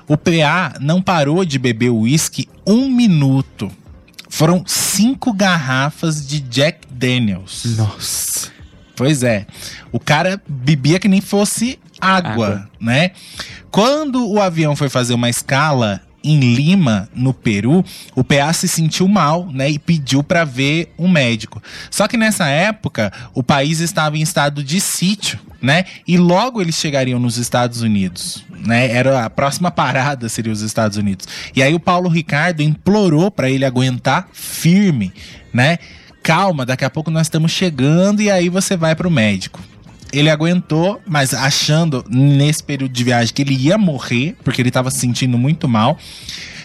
O 0.08 0.18
PA 0.18 0.74
não 0.82 1.02
parou 1.02 1.46
de 1.46 1.58
beber 1.58 1.90
uísque 1.90 2.50
um 2.68 2.90
minuto. 2.90 3.72
Foram 4.32 4.64
cinco 4.66 5.34
garrafas 5.34 6.26
de 6.26 6.40
Jack 6.40 6.88
Daniels. 6.90 7.64
Nossa. 7.78 8.50
Pois 8.96 9.24
é. 9.24 9.46
O 9.92 10.00
cara 10.00 10.42
bebia 10.48 11.00
que 11.00 11.08
nem 11.10 11.20
fosse 11.22 11.78
água, 12.00 12.32
Água. 12.32 12.70
né? 12.80 13.12
Quando 13.70 14.26
o 14.28 14.42
avião 14.42 14.76
foi 14.76 14.88
fazer 14.90 15.14
uma 15.14 15.30
escala 15.30 16.02
em 16.24 16.40
Lima, 16.54 17.10
no 17.14 17.34
Peru, 17.34 17.84
o 18.16 18.24
PA 18.24 18.52
se 18.54 18.68
sentiu 18.68 19.08
mal, 19.08 19.48
né, 19.52 19.70
e 19.70 19.80
pediu 19.80 20.24
para 20.24 20.44
ver 20.44 20.94
um 20.98 21.08
médico. 21.08 21.62
Só 21.90 22.08
que 22.08 22.18
nessa 22.18 22.48
época, 22.48 23.12
o 23.34 23.42
país 23.42 23.80
estava 23.80 24.18
em 24.18 24.22
estado 24.22 24.64
de 24.64 24.80
sítio, 24.80 25.40
né? 25.62 25.86
E 26.08 26.18
logo 26.18 26.62
eles 26.62 26.76
chegariam 26.76 27.20
nos 27.20 27.38
Estados 27.38 27.82
Unidos, 27.82 28.44
né? 28.66 28.92
Era 28.92 29.26
a 29.26 29.30
próxima 29.30 29.70
parada 29.70 30.28
seria 30.28 30.52
os 30.52 30.62
Estados 30.62 30.98
Unidos. 30.98 31.28
E 31.56 31.62
aí 31.62 31.74
o 31.74 31.80
Paulo 31.80 32.10
Ricardo 32.10 32.62
implorou 32.62 33.30
para 33.30 33.50
ele 33.50 33.64
aguentar 33.64 34.28
firme, 34.34 35.14
né? 35.54 35.78
Calma, 36.24 36.66
daqui 36.66 36.86
a 36.86 36.90
pouco 36.90 37.12
nós 37.12 37.28
estamos 37.28 37.52
chegando 37.52 38.22
e 38.22 38.30
aí 38.30 38.50
você 38.50 38.76
vai 38.76 38.96
pro 38.96 39.10
médico. 39.10 39.60
Ele 40.12 40.30
aguentou, 40.30 41.02
mas 41.08 41.34
achando 41.34 42.04
nesse 42.10 42.64
período 42.64 42.92
de 42.92 43.04
viagem 43.04 43.34
que 43.34 43.42
ele 43.42 43.56
ia 43.56 43.78
morrer, 43.78 44.36
porque 44.44 44.62
ele 44.62 44.70
estava 44.70 44.92
se 44.92 45.00
sentindo 45.00 45.38
muito 45.38 45.68
mal. 45.68 45.98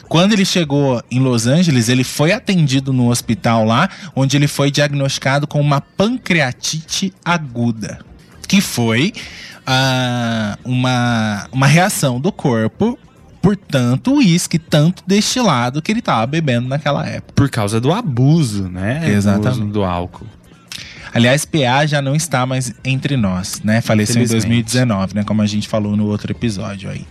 Quando 0.08 0.32
ele 0.32 0.44
chegou 0.44 1.02
em 1.10 1.18
Los 1.18 1.46
Angeles, 1.46 1.88
ele 1.88 2.04
foi 2.04 2.32
atendido 2.32 2.92
no 2.92 3.10
hospital 3.10 3.64
lá, 3.64 3.88
onde 4.14 4.36
ele 4.36 4.46
foi 4.46 4.70
diagnosticado 4.70 5.46
com 5.46 5.60
uma 5.60 5.80
pancreatite 5.80 7.12
aguda, 7.24 7.98
que 8.46 8.60
foi 8.60 9.12
ah, 9.66 10.56
uma, 10.64 11.48
uma 11.52 11.66
reação 11.66 12.20
do 12.20 12.30
corpo 12.30 12.98
por 13.42 13.56
tanto 13.56 14.16
uísque, 14.16 14.58
tanto 14.58 15.04
destilado 15.06 15.80
que 15.80 15.92
ele 15.92 16.00
estava 16.00 16.26
bebendo 16.26 16.68
naquela 16.68 17.06
época. 17.06 17.32
Por 17.34 17.48
causa 17.48 17.80
do 17.80 17.92
abuso, 17.92 18.68
né? 18.68 19.08
Exatamente. 19.08 19.60
Do, 19.60 19.72
do 19.72 19.84
álcool. 19.84 20.26
Aliás, 21.16 21.46
PA 21.46 21.86
já 21.86 22.02
não 22.02 22.14
está 22.14 22.44
mais 22.44 22.74
entre 22.84 23.16
nós, 23.16 23.62
né? 23.64 23.80
Faleceu 23.80 24.20
em 24.20 24.24
Infelizmente. 24.24 24.74
2019, 24.74 25.14
né? 25.14 25.24
Como 25.24 25.40
a 25.40 25.46
gente 25.46 25.66
falou 25.66 25.96
no 25.96 26.06
outro 26.06 26.30
episódio 26.30 26.90
aí. 26.90 27.06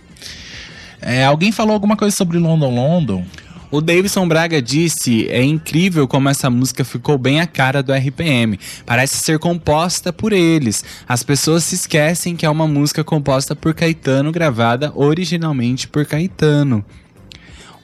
É, 1.02 1.24
alguém 1.24 1.50
falou 1.50 1.74
alguma 1.74 1.96
coisa 1.96 2.14
sobre 2.14 2.38
London 2.38 2.72
London? 2.72 3.24
O 3.68 3.80
Davidson 3.80 4.28
Braga 4.28 4.62
disse: 4.62 5.28
é 5.28 5.42
incrível 5.42 6.06
como 6.06 6.28
essa 6.28 6.48
música 6.48 6.84
ficou 6.84 7.18
bem 7.18 7.40
a 7.40 7.48
cara 7.48 7.82
do 7.82 7.92
RPM. 7.92 8.60
Parece 8.86 9.18
ser 9.18 9.40
composta 9.40 10.12
por 10.12 10.32
eles. 10.32 10.84
As 11.08 11.24
pessoas 11.24 11.64
se 11.64 11.74
esquecem 11.74 12.36
que 12.36 12.46
é 12.46 12.50
uma 12.50 12.68
música 12.68 13.02
composta 13.02 13.56
por 13.56 13.74
Caetano, 13.74 14.30
gravada 14.30 14.92
originalmente 14.94 15.88
por 15.88 16.06
Caetano. 16.06 16.84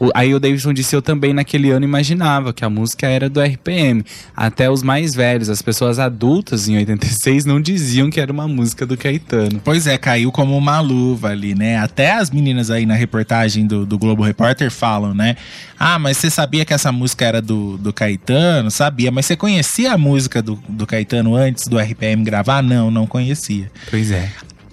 O- 0.03 0.11
aí 0.15 0.35
o 0.35 0.41
Davidson 0.41 0.73
disse: 0.73 0.97
Eu 0.97 1.01
também 1.01 1.33
naquele 1.33 1.71
ano 1.71 1.85
imaginava 1.85 2.53
que 2.53 2.65
a 2.65 2.69
música 2.71 3.07
era 3.07 3.29
do 3.31 3.41
RPM. 3.41 4.05
Até 4.37 4.69
os 4.69 4.83
mais 4.83 5.15
velhos, 5.15 5.49
as 5.49 5.63
pessoas 5.63 5.99
adultas 6.01 6.69
em 6.69 6.77
86, 6.77 7.45
não 7.45 7.61
diziam 7.61 8.11
que 8.11 8.19
era 8.21 8.33
uma 8.33 8.49
música 8.49 8.85
do 8.85 8.97
Caetano. 8.97 9.61
Pois 9.65 9.87
é, 9.87 9.97
caiu 9.97 10.33
como 10.33 10.57
uma 10.57 10.81
luva 10.81 11.29
ali, 11.29 11.55
né? 11.55 11.77
Até 11.77 12.13
as 12.13 12.31
meninas 12.31 12.69
aí 12.71 12.85
na 12.85 12.95
reportagem 12.95 13.67
do, 13.67 13.87
do 13.87 13.97
Globo 13.97 14.25
Repórter 14.25 14.71
falam, 14.73 15.15
né? 15.15 15.37
Ah, 15.79 15.99
mas 15.99 16.17
você 16.17 16.31
sabia 16.31 16.65
que 16.65 16.73
essa 16.75 16.91
música 16.91 17.25
era 17.25 17.41
do, 17.41 17.77
do 17.79 17.93
Caetano? 17.93 18.71
Sabia, 18.71 19.11
mas 19.13 19.27
você 19.27 19.37
conhecia 19.37 19.93
a 19.93 19.99
música 19.99 20.43
do, 20.43 20.59
do 20.69 20.87
Caetano 20.87 21.35
antes 21.37 21.69
do 21.69 21.79
RPM 21.79 22.25
gravar? 22.25 22.63
Não, 22.63 22.91
não 22.91 23.07
conhecia. 23.07 23.71
Pois 23.91 24.11
é. 24.11 24.29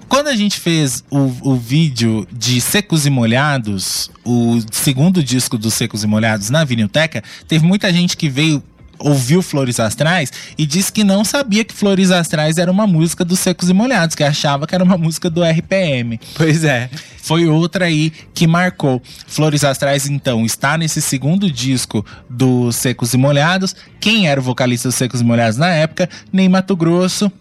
Quando 0.10 0.28
a 0.28 0.36
gente 0.36 0.60
fez 0.60 1.04
o, 1.10 1.52
o 1.52 1.56
vídeo 1.56 2.28
de 2.32 2.60
Secos 2.60 3.06
e 3.06 3.12
Molhados, 3.12 4.10
o 4.26 4.60
segundo 4.72 5.24
disco 5.24 5.56
dos 5.56 5.76
Secos 5.76 6.04
e 6.04 6.08
Molhados 6.08 6.50
na 6.50 6.66
Vinilteca, 6.66 7.24
teve 7.48 7.64
muita 7.64 7.94
gente 7.94 8.18
que 8.18 8.28
veio 8.28 8.62
ouviu 8.98 9.42
Flores 9.42 9.80
Astrais 9.80 10.32
e 10.58 10.66
disse 10.66 10.92
que 10.92 11.04
não 11.04 11.24
sabia 11.24 11.64
que 11.64 11.74
Flores 11.74 12.12
Astrais 12.12 12.58
era 12.58 12.70
uma 12.70 12.86
música 12.86 13.24
dos 13.24 13.40
Secos 13.40 13.70
e 13.70 13.74
Molhados, 13.74 14.16
que 14.16 14.24
achava 14.24 14.68
que 14.68 14.76
era 14.76 14.84
uma 14.84 14.98
música 14.98 15.30
do 15.30 15.42
RPM. 15.44 16.20
Pois 16.36 16.64
é. 16.64 16.90
Foi 17.22 17.48
outra 17.48 17.86
aí 17.86 18.12
que 18.34 18.46
marcou. 18.46 19.02
Flores 19.28 19.64
Astrais, 19.64 20.08
então, 20.08 20.46
está 20.46 20.78
nesse 20.78 21.02
segundo 21.02 21.50
disco 21.52 22.06
dos 22.30 22.76
Secos 22.76 23.14
e 23.14 23.18
Molhados. 23.18 23.76
Quem 24.00 24.28
era 24.28 24.40
o 24.40 24.44
vocalista 24.44 24.90
dos 24.90 24.96
Secos 24.96 25.22
e 25.22 25.24
Molhados 25.24 25.58
na 25.58 25.70
época? 25.70 26.10
Ney 26.34 26.50
Mato 26.50 26.76
Grosso 26.76 27.32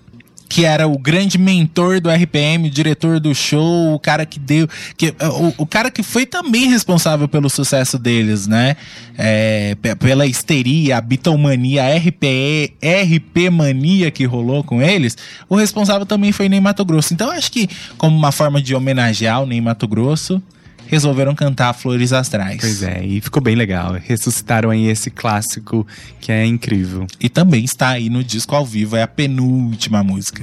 que 0.48 0.64
era 0.64 0.88
o 0.88 0.98
grande 0.98 1.36
mentor 1.36 2.00
do 2.00 2.08
RPM, 2.10 2.68
o 2.68 2.70
diretor 2.70 3.20
do 3.20 3.34
show, 3.34 3.94
o 3.94 3.98
cara 3.98 4.24
que 4.24 4.38
deu. 4.38 4.66
Que, 4.96 5.14
o, 5.20 5.62
o 5.62 5.66
cara 5.66 5.90
que 5.90 6.02
foi 6.02 6.24
também 6.24 6.68
responsável 6.70 7.28
pelo 7.28 7.50
sucesso 7.50 7.98
deles, 7.98 8.46
né? 8.46 8.76
É, 9.16 9.76
pe- 9.82 9.94
pela 9.96 10.24
histeria, 10.26 10.96
a 10.96 11.00
bitomania, 11.00 11.84
a 11.84 11.96
RPE, 11.96 12.72
RP 12.82 13.50
mania 13.50 14.10
que 14.10 14.24
rolou 14.24 14.64
com 14.64 14.80
eles, 14.80 15.16
o 15.48 15.56
responsável 15.56 16.06
também 16.06 16.32
foi 16.32 16.48
Ney 16.48 16.60
Mato 16.60 16.84
Grosso. 16.84 17.12
Então 17.12 17.30
acho 17.30 17.52
que, 17.52 17.68
como 17.98 18.16
uma 18.16 18.32
forma 18.32 18.62
de 18.62 18.74
homenagear 18.74 19.42
o 19.42 19.46
Ney 19.46 19.60
Mato 19.60 19.86
Grosso, 19.86 20.42
resolveram 20.88 21.34
cantar 21.34 21.72
Flores 21.74 22.12
Astrais. 22.12 22.60
Pois 22.60 22.82
é, 22.82 23.04
e 23.04 23.20
ficou 23.20 23.42
bem 23.42 23.54
legal. 23.54 23.92
Ressuscitaram 23.92 24.70
aí 24.70 24.86
esse 24.86 25.10
clássico 25.10 25.86
que 26.20 26.32
é 26.32 26.44
incrível. 26.44 27.06
E 27.20 27.28
também 27.28 27.64
está 27.64 27.90
aí 27.90 28.08
no 28.08 28.24
disco 28.24 28.56
ao 28.56 28.66
vivo, 28.66 28.96
é 28.96 29.02
a 29.02 29.08
penúltima 29.08 30.02
música. 30.02 30.42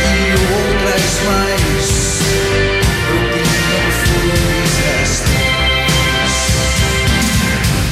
e 0.00 0.32
outras 0.52 1.24
mais. 1.26 2.04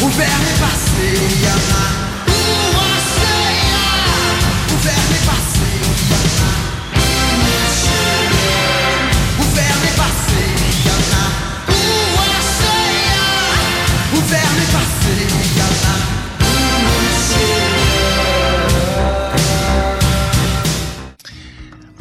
O 0.03 0.09
verme 0.09 0.53
passeia 0.61 1.72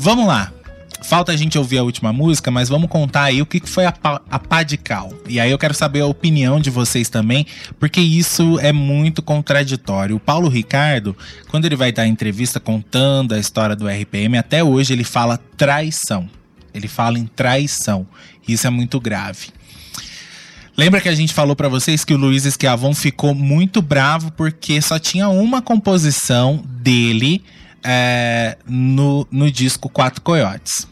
Vamos 0.03 0.25
lá. 0.25 0.51
Falta 1.03 1.31
a 1.31 1.37
gente 1.37 1.57
ouvir 1.59 1.77
a 1.77 1.83
última 1.83 2.11
música, 2.11 2.49
mas 2.49 2.69
vamos 2.69 2.89
contar 2.89 3.23
aí 3.25 3.39
o 3.39 3.45
que 3.45 3.59
foi 3.65 3.85
a, 3.85 3.91
pa- 3.91 4.19
a 4.29 4.39
pá 4.39 4.63
de 4.63 4.77
cal. 4.77 5.13
E 5.27 5.39
aí 5.39 5.51
eu 5.51 5.57
quero 5.59 5.73
saber 5.75 6.01
a 6.01 6.07
opinião 6.07 6.59
de 6.59 6.71
vocês 6.71 7.07
também, 7.07 7.45
porque 7.79 8.01
isso 8.01 8.59
é 8.59 8.71
muito 8.71 9.21
contraditório. 9.21 10.15
O 10.15 10.19
Paulo 10.19 10.47
Ricardo, 10.49 11.15
quando 11.49 11.65
ele 11.65 11.75
vai 11.75 11.91
dar 11.91 12.07
entrevista 12.07 12.59
contando 12.59 13.33
a 13.35 13.39
história 13.39 13.75
do 13.75 13.87
RPM, 13.87 14.37
até 14.39 14.63
hoje 14.63 14.93
ele 14.93 15.03
fala 15.03 15.39
traição. 15.55 16.27
Ele 16.73 16.87
fala 16.87 17.19
em 17.19 17.27
traição. 17.27 18.07
Isso 18.47 18.65
é 18.65 18.69
muito 18.71 18.99
grave. 18.99 19.49
Lembra 20.75 20.99
que 21.01 21.09
a 21.09 21.15
gente 21.15 21.33
falou 21.33 21.55
pra 21.55 21.67
vocês 21.67 22.03
que 22.03 22.13
o 22.13 22.17
Luiz 22.17 22.45
Esquiavon 22.45 22.93
ficou 22.95 23.35
muito 23.35 23.81
bravo 23.83 24.31
porque 24.31 24.81
só 24.81 24.97
tinha 24.97 25.29
uma 25.29 25.61
composição 25.61 26.63
dele 26.65 27.43
é, 27.83 28.57
no, 28.67 29.27
no 29.31 29.51
disco 29.51 29.89
Quatro 29.89 30.21
Coiotes. 30.21 30.87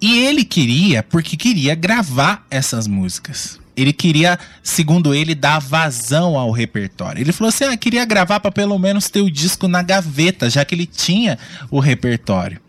E 0.00 0.20
ele 0.24 0.44
queria, 0.44 1.02
porque 1.02 1.36
queria 1.36 1.74
gravar 1.74 2.46
essas 2.50 2.86
músicas. 2.86 3.58
Ele 3.76 3.92
queria, 3.92 4.38
segundo 4.62 5.14
ele, 5.14 5.34
dar 5.34 5.58
vazão 5.58 6.38
ao 6.38 6.50
repertório. 6.50 7.20
Ele 7.20 7.32
falou 7.32 7.48
assim: 7.48 7.64
ah, 7.64 7.76
queria 7.76 8.04
gravar 8.04 8.38
para 8.38 8.52
pelo 8.52 8.78
menos 8.78 9.08
ter 9.08 9.20
o 9.20 9.30
disco 9.30 9.66
na 9.66 9.82
gaveta, 9.82 10.48
já 10.48 10.64
que 10.64 10.74
ele 10.74 10.86
tinha 10.86 11.38
o 11.70 11.80
repertório. 11.80 12.60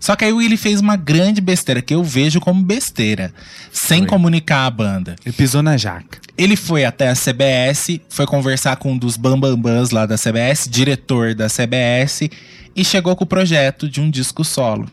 Só 0.00 0.16
que 0.16 0.24
aí 0.24 0.30
ele 0.30 0.56
fez 0.56 0.80
uma 0.80 0.96
grande 0.96 1.40
besteira, 1.40 1.82
que 1.82 1.94
eu 1.94 2.02
vejo 2.02 2.40
como 2.40 2.62
besteira, 2.62 3.32
sem 3.72 4.04
comunicar 4.04 4.66
a 4.66 4.70
banda. 4.70 5.16
Ele 5.24 5.34
pisou 5.34 5.62
na 5.62 5.76
jaca. 5.76 6.18
Ele 6.36 6.56
foi 6.56 6.84
até 6.84 7.08
a 7.08 7.14
CBS, 7.14 8.00
foi 8.08 8.26
conversar 8.26 8.76
com 8.76 8.92
um 8.92 8.98
dos 8.98 9.16
bambambãs 9.16 9.90
lá 9.90 10.06
da 10.06 10.16
CBS, 10.16 10.68
diretor 10.68 11.34
da 11.34 11.48
CBS, 11.48 12.30
e 12.76 12.84
chegou 12.84 13.16
com 13.16 13.24
o 13.24 13.26
projeto 13.26 13.88
de 13.88 14.00
um 14.00 14.10
disco 14.10 14.44
solo. 14.44 14.88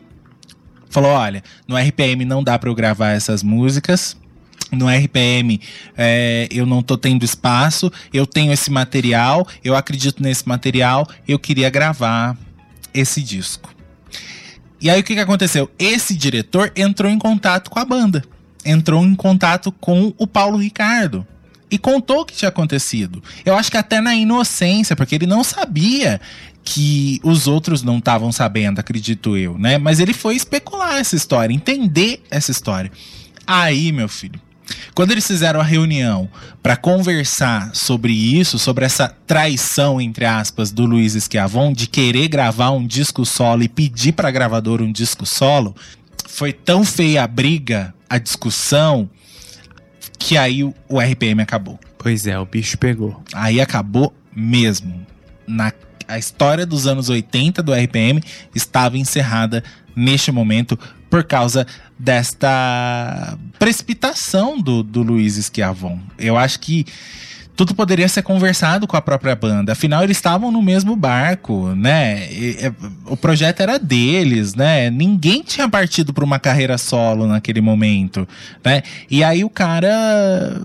Falou: 0.90 1.10
olha, 1.10 1.42
no 1.68 1.76
RPM 1.76 2.24
não 2.24 2.42
dá 2.42 2.58
pra 2.58 2.70
eu 2.70 2.74
gravar 2.74 3.10
essas 3.10 3.42
músicas. 3.42 4.16
No 4.72 4.88
RPM 4.88 5.60
é, 5.96 6.48
eu 6.50 6.66
não 6.66 6.82
tô 6.82 6.98
tendo 6.98 7.24
espaço, 7.24 7.92
eu 8.12 8.26
tenho 8.26 8.52
esse 8.52 8.68
material, 8.68 9.46
eu 9.62 9.76
acredito 9.76 10.20
nesse 10.20 10.48
material, 10.48 11.06
eu 11.28 11.38
queria 11.38 11.70
gravar 11.70 12.36
esse 12.92 13.22
disco. 13.22 13.72
E 14.80 14.90
aí 14.90 15.00
o 15.00 15.04
que, 15.04 15.14
que 15.14 15.20
aconteceu? 15.20 15.70
Esse 15.78 16.14
diretor 16.14 16.72
entrou 16.76 17.10
em 17.10 17.18
contato 17.18 17.70
com 17.70 17.78
a 17.78 17.84
banda. 17.84 18.22
Entrou 18.64 19.04
em 19.04 19.14
contato 19.14 19.72
com 19.72 20.12
o 20.18 20.26
Paulo 20.26 20.58
Ricardo. 20.58 21.26
E 21.70 21.78
contou 21.78 22.20
o 22.20 22.24
que 22.24 22.34
tinha 22.34 22.48
acontecido. 22.48 23.22
Eu 23.44 23.56
acho 23.56 23.70
que 23.70 23.76
até 23.76 24.00
na 24.00 24.14
inocência, 24.14 24.94
porque 24.94 25.14
ele 25.14 25.26
não 25.26 25.42
sabia 25.42 26.20
que 26.62 27.20
os 27.22 27.46
outros 27.46 27.82
não 27.82 27.98
estavam 27.98 28.32
sabendo, 28.32 28.80
acredito 28.80 29.36
eu, 29.36 29.56
né? 29.56 29.78
Mas 29.78 30.00
ele 30.00 30.12
foi 30.12 30.34
especular 30.34 30.96
essa 30.96 31.14
história, 31.14 31.54
entender 31.54 32.22
essa 32.28 32.50
história. 32.50 32.90
Aí, 33.46 33.92
meu 33.92 34.08
filho, 34.08 34.40
quando 34.94 35.12
eles 35.12 35.26
fizeram 35.26 35.60
a 35.60 35.64
reunião 35.64 36.28
para 36.62 36.76
conversar 36.76 37.70
sobre 37.74 38.12
isso, 38.12 38.58
sobre 38.58 38.84
essa 38.84 39.14
traição, 39.26 40.00
entre 40.00 40.24
aspas, 40.24 40.72
do 40.72 40.84
Luiz 40.84 41.14
Esquiavon, 41.14 41.72
de 41.72 41.86
querer 41.86 42.28
gravar 42.28 42.70
um 42.70 42.86
disco 42.86 43.24
solo 43.24 43.62
e 43.62 43.68
pedir 43.68 44.12
para 44.12 44.28
a 44.28 44.32
gravadora 44.32 44.82
um 44.82 44.92
disco 44.92 45.24
solo, 45.26 45.74
foi 46.26 46.52
tão 46.52 46.84
feia 46.84 47.24
a 47.24 47.26
briga, 47.26 47.94
a 48.08 48.18
discussão, 48.18 49.08
que 50.18 50.36
aí 50.36 50.64
o 50.64 50.74
o 50.88 51.00
RPM 51.00 51.42
acabou. 51.42 51.78
Pois 51.98 52.26
é, 52.26 52.38
o 52.38 52.46
bicho 52.46 52.78
pegou. 52.78 53.22
Aí 53.32 53.60
acabou 53.60 54.14
mesmo. 54.34 55.06
Na, 55.46 55.72
a 56.06 56.18
história 56.18 56.64
dos 56.64 56.86
anos 56.86 57.08
80 57.08 57.62
do 57.62 57.72
RPM 57.72 58.22
estava 58.54 58.96
encerrada 58.96 59.62
neste 59.94 60.30
momento 60.30 60.78
por 61.08 61.24
causa 61.24 61.66
desta 61.98 63.38
precipitação 63.58 64.60
do, 64.60 64.82
do 64.82 65.02
Luiz 65.02 65.36
Esquiavon. 65.36 65.98
Eu 66.18 66.36
acho 66.36 66.60
que 66.60 66.84
tudo 67.56 67.74
poderia 67.74 68.06
ser 68.06 68.22
conversado 68.22 68.86
com 68.86 68.96
a 68.96 69.00
própria 69.00 69.34
banda. 69.34 69.72
Afinal, 69.72 70.04
eles 70.04 70.18
estavam 70.18 70.52
no 70.52 70.60
mesmo 70.60 70.94
barco, 70.94 71.74
né? 71.74 72.30
E, 72.30 72.58
é, 72.60 72.72
o 73.06 73.16
projeto 73.16 73.60
era 73.60 73.78
deles, 73.78 74.54
né? 74.54 74.90
Ninguém 74.90 75.42
tinha 75.42 75.66
partido 75.68 76.12
para 76.12 76.24
uma 76.24 76.38
carreira 76.38 76.76
solo 76.76 77.26
naquele 77.26 77.62
momento, 77.62 78.28
né? 78.62 78.82
E 79.10 79.24
aí 79.24 79.42
o 79.42 79.48
cara 79.48 80.60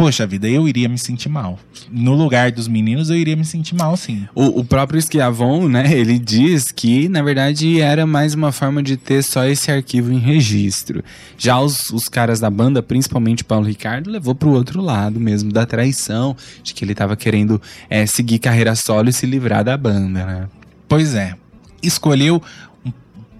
Poxa 0.00 0.26
vida, 0.26 0.48
eu 0.48 0.66
iria 0.66 0.88
me 0.88 0.96
sentir 0.96 1.28
mal. 1.28 1.58
No 1.90 2.14
lugar 2.14 2.50
dos 2.50 2.66
meninos, 2.66 3.10
eu 3.10 3.16
iria 3.16 3.36
me 3.36 3.44
sentir 3.44 3.74
mal, 3.74 3.94
sim. 3.98 4.26
O, 4.34 4.60
o 4.60 4.64
próprio 4.64 4.98
Esquiavon, 4.98 5.68
né, 5.68 5.84
ele 5.92 6.18
diz 6.18 6.72
que, 6.72 7.06
na 7.06 7.20
verdade, 7.22 7.82
era 7.82 8.06
mais 8.06 8.32
uma 8.32 8.50
forma 8.50 8.82
de 8.82 8.96
ter 8.96 9.22
só 9.22 9.44
esse 9.44 9.70
arquivo 9.70 10.10
em 10.10 10.18
registro. 10.18 11.04
Já 11.36 11.60
os, 11.60 11.90
os 11.90 12.08
caras 12.08 12.40
da 12.40 12.48
banda, 12.48 12.82
principalmente 12.82 13.44
Paulo 13.44 13.66
Ricardo, 13.66 14.08
levou 14.08 14.34
pro 14.34 14.52
outro 14.52 14.80
lado 14.80 15.20
mesmo, 15.20 15.52
da 15.52 15.66
traição, 15.66 16.34
de 16.62 16.72
que 16.72 16.82
ele 16.82 16.94
tava 16.94 17.14
querendo 17.14 17.60
é, 17.90 18.06
seguir 18.06 18.38
carreira 18.38 18.74
solo 18.74 19.10
e 19.10 19.12
se 19.12 19.26
livrar 19.26 19.62
da 19.62 19.76
banda, 19.76 20.24
né? 20.24 20.48
Pois 20.88 21.14
é. 21.14 21.34
Escolheu 21.82 22.42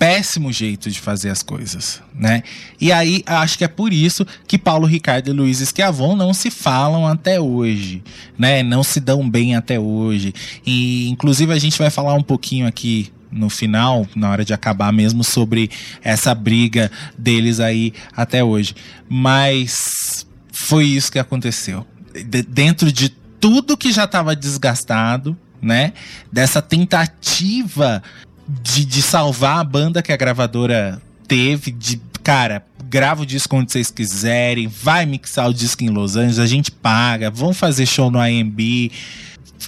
péssimo 0.01 0.51
jeito 0.51 0.91
de 0.91 0.99
fazer 0.99 1.29
as 1.29 1.43
coisas, 1.43 2.01
né? 2.15 2.43
E 2.81 2.91
aí, 2.91 3.23
acho 3.27 3.59
que 3.59 3.65
é 3.65 3.69
por 3.69 3.93
isso 3.93 4.27
que 4.49 4.57
Paulo 4.57 4.87
Ricardo 4.87 5.29
e 5.29 5.33
Luiz 5.35 5.61
Esquiavon 5.61 6.17
não 6.17 6.33
se 6.33 6.51
falam 6.51 7.07
até 7.07 7.39
hoje, 7.39 8.03
né? 8.39 8.63
Não 8.63 8.83
se 8.83 8.99
dão 8.99 9.29
bem 9.29 9.55
até 9.55 9.79
hoje. 9.79 10.33
E, 10.65 11.07
inclusive, 11.11 11.53
a 11.53 11.59
gente 11.59 11.79
vai 11.79 11.91
falar 11.91 12.15
um 12.15 12.23
pouquinho 12.23 12.67
aqui 12.67 13.13
no 13.31 13.51
final, 13.51 14.07
na 14.17 14.31
hora 14.31 14.43
de 14.43 14.55
acabar 14.55 14.91
mesmo, 14.91 15.23
sobre 15.23 15.71
essa 16.03 16.35
briga 16.35 16.91
deles 17.19 17.61
aí 17.61 17.93
até 18.17 18.43
hoje. 18.43 18.75
Mas 19.07 20.27
foi 20.51 20.87
isso 20.87 21.13
que 21.13 21.19
aconteceu. 21.19 21.87
De- 22.27 22.43
dentro 22.43 22.91
de 22.91 23.11
tudo 23.39 23.77
que 23.77 23.93
já 23.93 24.05
estava 24.05 24.35
desgastado, 24.35 25.37
né? 25.61 25.93
Dessa 26.33 26.63
tentativa 26.63 28.03
de, 28.63 28.85
de 28.85 29.03
salvar 29.03 29.59
a 29.59 29.65
banda 29.65 30.03
que 30.03 30.13
a 30.13 30.17
gravadora 30.17 31.01
teve, 31.29 31.71
de, 31.71 32.01
cara, 32.23 32.65
grava 32.89 33.23
o 33.23 33.27
disco 33.27 33.57
onde 33.57 33.71
vocês 33.71 33.91
quiserem, 33.91 34.67
vai 34.67 35.07
mixar 35.07 35.49
o 35.49 35.55
disco 35.55 35.85
em 35.85 35.89
Los 35.89 36.17
Angeles, 36.17 36.39
a 36.39 36.47
gente 36.47 36.71
paga, 36.71 37.31
vão 37.31 37.55
fazer 37.55 37.87
show 37.87 38.11
no 38.11 38.25
IMB. 38.25 38.91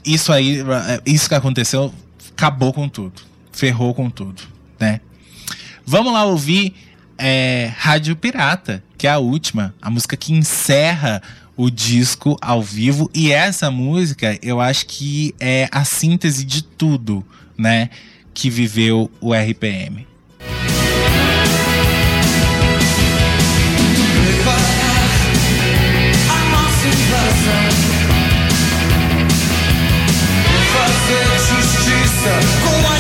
Isso 0.05 0.33
aí, 0.33 0.59
isso 1.07 1.29
que 1.29 1.35
aconteceu, 1.35 1.93
acabou 2.37 2.73
com 2.73 2.89
tudo. 2.89 3.23
Ferrou 3.53 3.95
com 3.95 4.11
tudo, 4.11 4.43
né? 4.81 5.01
Vamos 5.87 6.13
lá 6.13 6.25
ouvir 6.25 6.75
é, 7.19 7.71
Rádio 7.77 8.17
Pirata, 8.17 8.83
que 8.99 9.07
é 9.07 9.11
a 9.11 9.19
última, 9.19 9.75
a 9.81 9.91
música 9.91 10.17
que 10.17 10.33
encerra 10.33 11.23
o 11.57 11.71
disco 11.71 12.37
ao 12.41 12.63
vivo. 12.63 13.11
E 13.15 13.31
essa 13.31 13.71
música, 13.71 14.39
eu 14.43 14.61
acho 14.61 14.87
que 14.87 15.35
é 15.39 15.69
a 15.71 15.85
síntese 15.85 16.45
de 16.45 16.63
tudo, 16.63 17.25
né? 17.57 17.91
Que 18.35 18.51
viveu 18.51 19.11
o 19.21 19.35
RPM. 19.35 20.07
a. 27.23 27.71
Fazer 30.73 31.29
justiça 31.39 32.35
com 32.65 32.81
as 32.89 32.92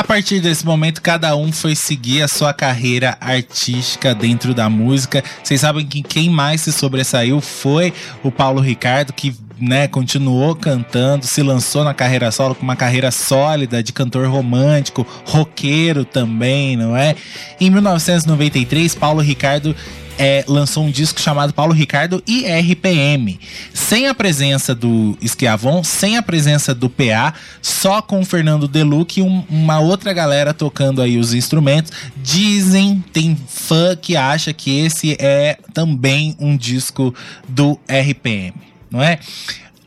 A 0.00 0.02
partir 0.10 0.40
desse 0.40 0.64
momento, 0.64 1.02
cada 1.02 1.36
um 1.36 1.52
foi 1.52 1.76
seguir 1.76 2.22
a 2.22 2.26
sua 2.26 2.54
carreira 2.54 3.18
artística 3.20 4.14
dentro 4.14 4.54
da 4.54 4.66
música. 4.66 5.22
Vocês 5.44 5.60
sabem 5.60 5.86
que 5.86 6.02
quem 6.02 6.30
mais 6.30 6.62
se 6.62 6.72
sobressaiu 6.72 7.38
foi 7.42 7.92
o 8.22 8.32
Paulo 8.32 8.62
Ricardo, 8.62 9.12
que 9.12 9.36
né, 9.60 9.86
continuou 9.86 10.56
cantando, 10.56 11.26
se 11.26 11.42
lançou 11.42 11.84
na 11.84 11.92
carreira 11.92 12.30
solo 12.30 12.54
com 12.54 12.62
uma 12.62 12.76
carreira 12.76 13.10
sólida 13.10 13.82
de 13.82 13.92
cantor 13.92 14.26
romântico, 14.26 15.06
roqueiro 15.26 16.02
também, 16.02 16.78
não 16.78 16.96
é? 16.96 17.14
Em 17.60 17.68
1993, 17.68 18.94
Paulo 18.94 19.20
Ricardo 19.20 19.76
é, 20.22 20.44
lançou 20.46 20.84
um 20.84 20.90
disco 20.90 21.18
chamado 21.18 21.54
Paulo 21.54 21.72
Ricardo 21.72 22.22
e 22.26 22.44
RPM. 22.44 23.40
Sem 23.72 24.06
a 24.06 24.14
presença 24.14 24.74
do 24.74 25.16
Esquiavon, 25.18 25.82
sem 25.82 26.18
a 26.18 26.22
presença 26.22 26.74
do 26.74 26.90
PA, 26.90 27.32
só 27.62 28.02
com 28.02 28.20
o 28.20 28.24
Fernando 28.24 28.68
Deluc 28.68 29.18
e 29.18 29.22
um- 29.22 29.42
uma 29.48 29.78
outra 29.80 30.12
galera 30.12 30.52
tocando 30.52 31.00
aí 31.00 31.16
os 31.16 31.32
instrumentos. 31.32 31.90
Dizem, 32.18 33.02
tem 33.14 33.34
fã 33.48 33.96
que 33.96 34.14
acha 34.14 34.52
que 34.52 34.78
esse 34.80 35.16
é 35.18 35.56
também 35.72 36.36
um 36.38 36.54
disco 36.54 37.14
do 37.48 37.80
RPM, 37.88 38.52
não 38.90 39.02
é? 39.02 39.18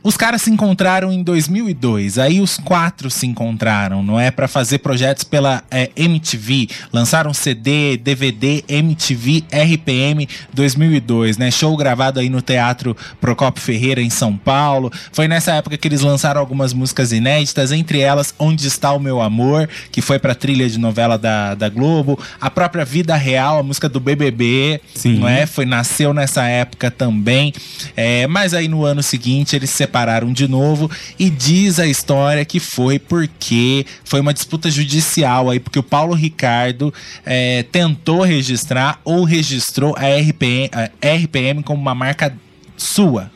Os 0.04 0.18
caras 0.18 0.42
se 0.42 0.52
encontraram 0.52 1.14
em 1.14 1.24
2002, 1.24 2.18
aí 2.18 2.42
os 2.42 2.58
quatro 2.58 3.10
se 3.10 3.26
encontraram, 3.26 4.04
não 4.04 4.20
é? 4.20 4.30
Pra 4.32 4.50
fazer 4.50 4.80
projetos 4.80 5.24
pela 5.24 5.64
é, 5.72 5.90
MTV, 5.96 6.68
lançaram 6.92 7.34
CD, 7.34 7.96
DVD, 7.96 8.66
MTV, 8.68 9.46
RPM 9.50 10.28
2002, 10.54 11.38
né? 11.38 11.50
Show 11.50 11.76
gravado 11.78 12.20
aí 12.20 12.30
no 12.30 12.42
Teatro 12.42 12.98
Procopio 13.22 13.64
Ferreira 13.64 14.02
em 14.02 14.10
São 14.10 14.36
Paulo. 14.36 14.92
Foi 15.14 15.28
nessa 15.30 15.54
época 15.54 15.78
que 15.78 15.88
eles 15.88 16.02
lançaram 16.02 16.42
algumas 16.42 16.74
músicas 16.74 17.14
inéditas, 17.14 17.72
entre 17.72 18.00
elas 18.00 18.36
Onde 18.38 18.68
Está 18.68 18.92
o 18.92 19.00
Meu 19.00 19.22
Amor, 19.22 19.70
que 19.90 20.02
foi 20.02 20.20
pra 20.20 20.36
trilha 20.36 20.70
de 20.70 20.78
novela 20.78 21.18
da, 21.18 21.56
da 21.56 21.70
Globo, 21.70 22.20
a 22.42 22.50
própria 22.50 22.84
Vida 22.84 23.16
Real, 23.16 23.60
a 23.60 23.64
música 23.64 23.88
do 23.88 24.02
BBB, 24.02 24.82
Sim. 24.94 25.20
não 25.20 25.30
é? 25.30 25.46
Foi, 25.46 25.66
nasceu 25.66 26.14
nessa 26.14 26.44
época 26.44 26.92
também. 26.92 27.54
É, 27.96 28.28
mas 28.28 28.54
aí 28.54 28.68
no 28.68 28.84
ano 28.84 29.02
seguinte 29.02 29.56
eles 29.56 29.70
se 29.70 29.93
separaram 29.94 30.34
de 30.34 30.48
novo 30.48 30.90
e 31.20 31.30
diz 31.30 31.80
a 31.80 31.86
história 31.86 32.44
que 32.44 32.60
foi 32.60 32.98
porque 32.98 33.86
foi 34.04 34.20
uma 34.20 34.34
disputa 34.34 34.72
judicial 34.72 35.52
aí, 35.52 35.60
porque 35.60 35.78
o 35.78 35.84
Paulo 35.84 36.16
Ricardo 36.16 36.92
é, 37.24 37.62
tentou 37.72 38.24
registrar 38.24 39.00
ou 39.06 39.24
registrou 39.24 39.96
a 39.96 40.08
RPM, 40.08 40.70
a 40.74 41.08
RPM 41.08 41.62
como 41.62 41.80
uma 41.80 41.94
marca 41.94 42.36
sua. 42.76 43.32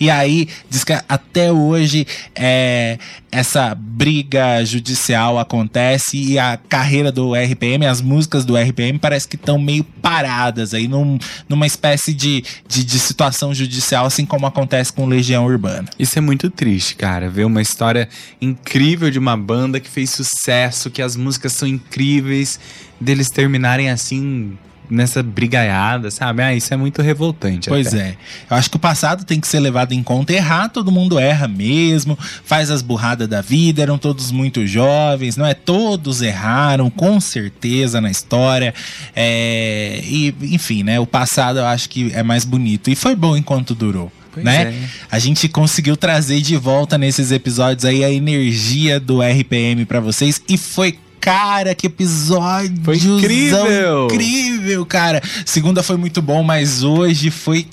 E 0.00 0.10
aí, 0.10 0.48
diz 0.70 0.84
que 0.84 0.92
até 1.08 1.50
hoje 1.52 2.06
é, 2.34 2.98
essa 3.32 3.74
briga 3.74 4.64
judicial 4.64 5.38
acontece 5.38 6.16
e 6.16 6.38
a 6.38 6.56
carreira 6.68 7.10
do 7.10 7.34
RPM, 7.34 7.84
as 7.86 8.00
músicas 8.00 8.44
do 8.44 8.56
RPM 8.56 8.98
parece 8.98 9.26
que 9.26 9.36
estão 9.36 9.58
meio 9.58 9.82
paradas 9.82 10.72
aí 10.74 10.86
num- 10.88 11.18
numa 11.48 11.66
espécie 11.66 12.14
de, 12.14 12.44
de, 12.68 12.84
de 12.84 12.98
situação 12.98 13.52
judicial, 13.52 14.06
assim 14.06 14.24
como 14.24 14.46
acontece 14.46 14.92
com 14.92 15.06
Legião 15.06 15.44
Urbana. 15.46 15.88
Isso 15.98 16.18
é 16.18 16.20
muito 16.20 16.48
triste, 16.50 16.94
cara. 16.96 17.28
Ver 17.28 17.44
uma 17.44 17.60
história 17.62 18.08
incrível 18.40 19.10
de 19.10 19.18
uma 19.18 19.36
banda 19.36 19.80
que 19.80 19.88
fez 19.90 20.10
sucesso, 20.10 20.90
que 20.90 21.02
as 21.02 21.16
músicas 21.16 21.52
são 21.52 21.66
incríveis, 21.68 22.58
deles 23.00 23.28
terminarem 23.30 23.90
assim, 23.90 24.56
nessa 24.90 25.22
brigaiada, 25.22 26.10
sabe? 26.10 26.42
Ah, 26.42 26.54
isso 26.54 26.72
é 26.72 26.76
muito 26.76 27.02
revoltante. 27.02 27.68
Pois 27.68 27.88
até. 27.88 27.98
é. 27.98 28.16
Eu 28.50 28.56
acho 28.56 28.70
que 28.70 28.76
o 28.76 28.80
passado 28.80 29.24
tem 29.24 29.40
que 29.40 29.48
ser 29.48 29.60
levado 29.60 29.92
em 29.92 30.02
conta. 30.02 30.32
Errar, 30.32 30.68
todo 30.68 30.90
mundo 30.90 31.18
erra 31.18 31.48
mesmo, 31.48 32.18
faz 32.44 32.70
as 32.70 32.82
burradas 32.82 33.28
da 33.28 33.40
vida, 33.40 33.82
eram 33.82 33.98
todos 33.98 34.30
muito 34.30 34.66
jovens, 34.66 35.36
não 35.36 35.46
é? 35.46 35.54
Todos 35.54 36.22
erraram, 36.22 36.90
com 36.90 37.20
certeza, 37.20 38.00
na 38.00 38.10
história. 38.10 38.74
É, 39.14 40.00
E, 40.04 40.34
enfim, 40.42 40.82
né? 40.82 40.98
O 40.98 41.06
passado 41.06 41.58
eu 41.58 41.66
acho 41.66 41.88
que 41.88 42.10
é 42.14 42.22
mais 42.22 42.44
bonito. 42.44 42.90
E 42.90 42.94
foi 42.94 43.14
bom 43.14 43.36
enquanto 43.36 43.74
durou. 43.74 44.10
Né? 44.36 44.62
é. 44.62 44.74
A 45.10 45.18
gente 45.18 45.48
conseguiu 45.48 45.96
trazer 45.96 46.40
de 46.40 46.56
volta 46.56 46.96
nesses 46.96 47.32
episódios 47.32 47.84
aí 47.84 48.04
a 48.04 48.10
energia 48.10 49.00
do 49.00 49.20
RPM 49.20 49.84
pra 49.84 49.98
vocês 49.98 50.40
e 50.48 50.56
foi 50.56 50.98
Cara, 51.28 51.74
que 51.74 51.86
episódio 51.88 52.82
Foi 52.82 52.96
incrível! 52.96 54.06
incrível, 54.06 54.86
cara. 54.86 55.22
Segunda 55.44 55.82
foi 55.82 55.98
muito 55.98 56.22
bom, 56.22 56.42
mas 56.42 56.82
hoje 56.82 57.30
foi 57.30 57.66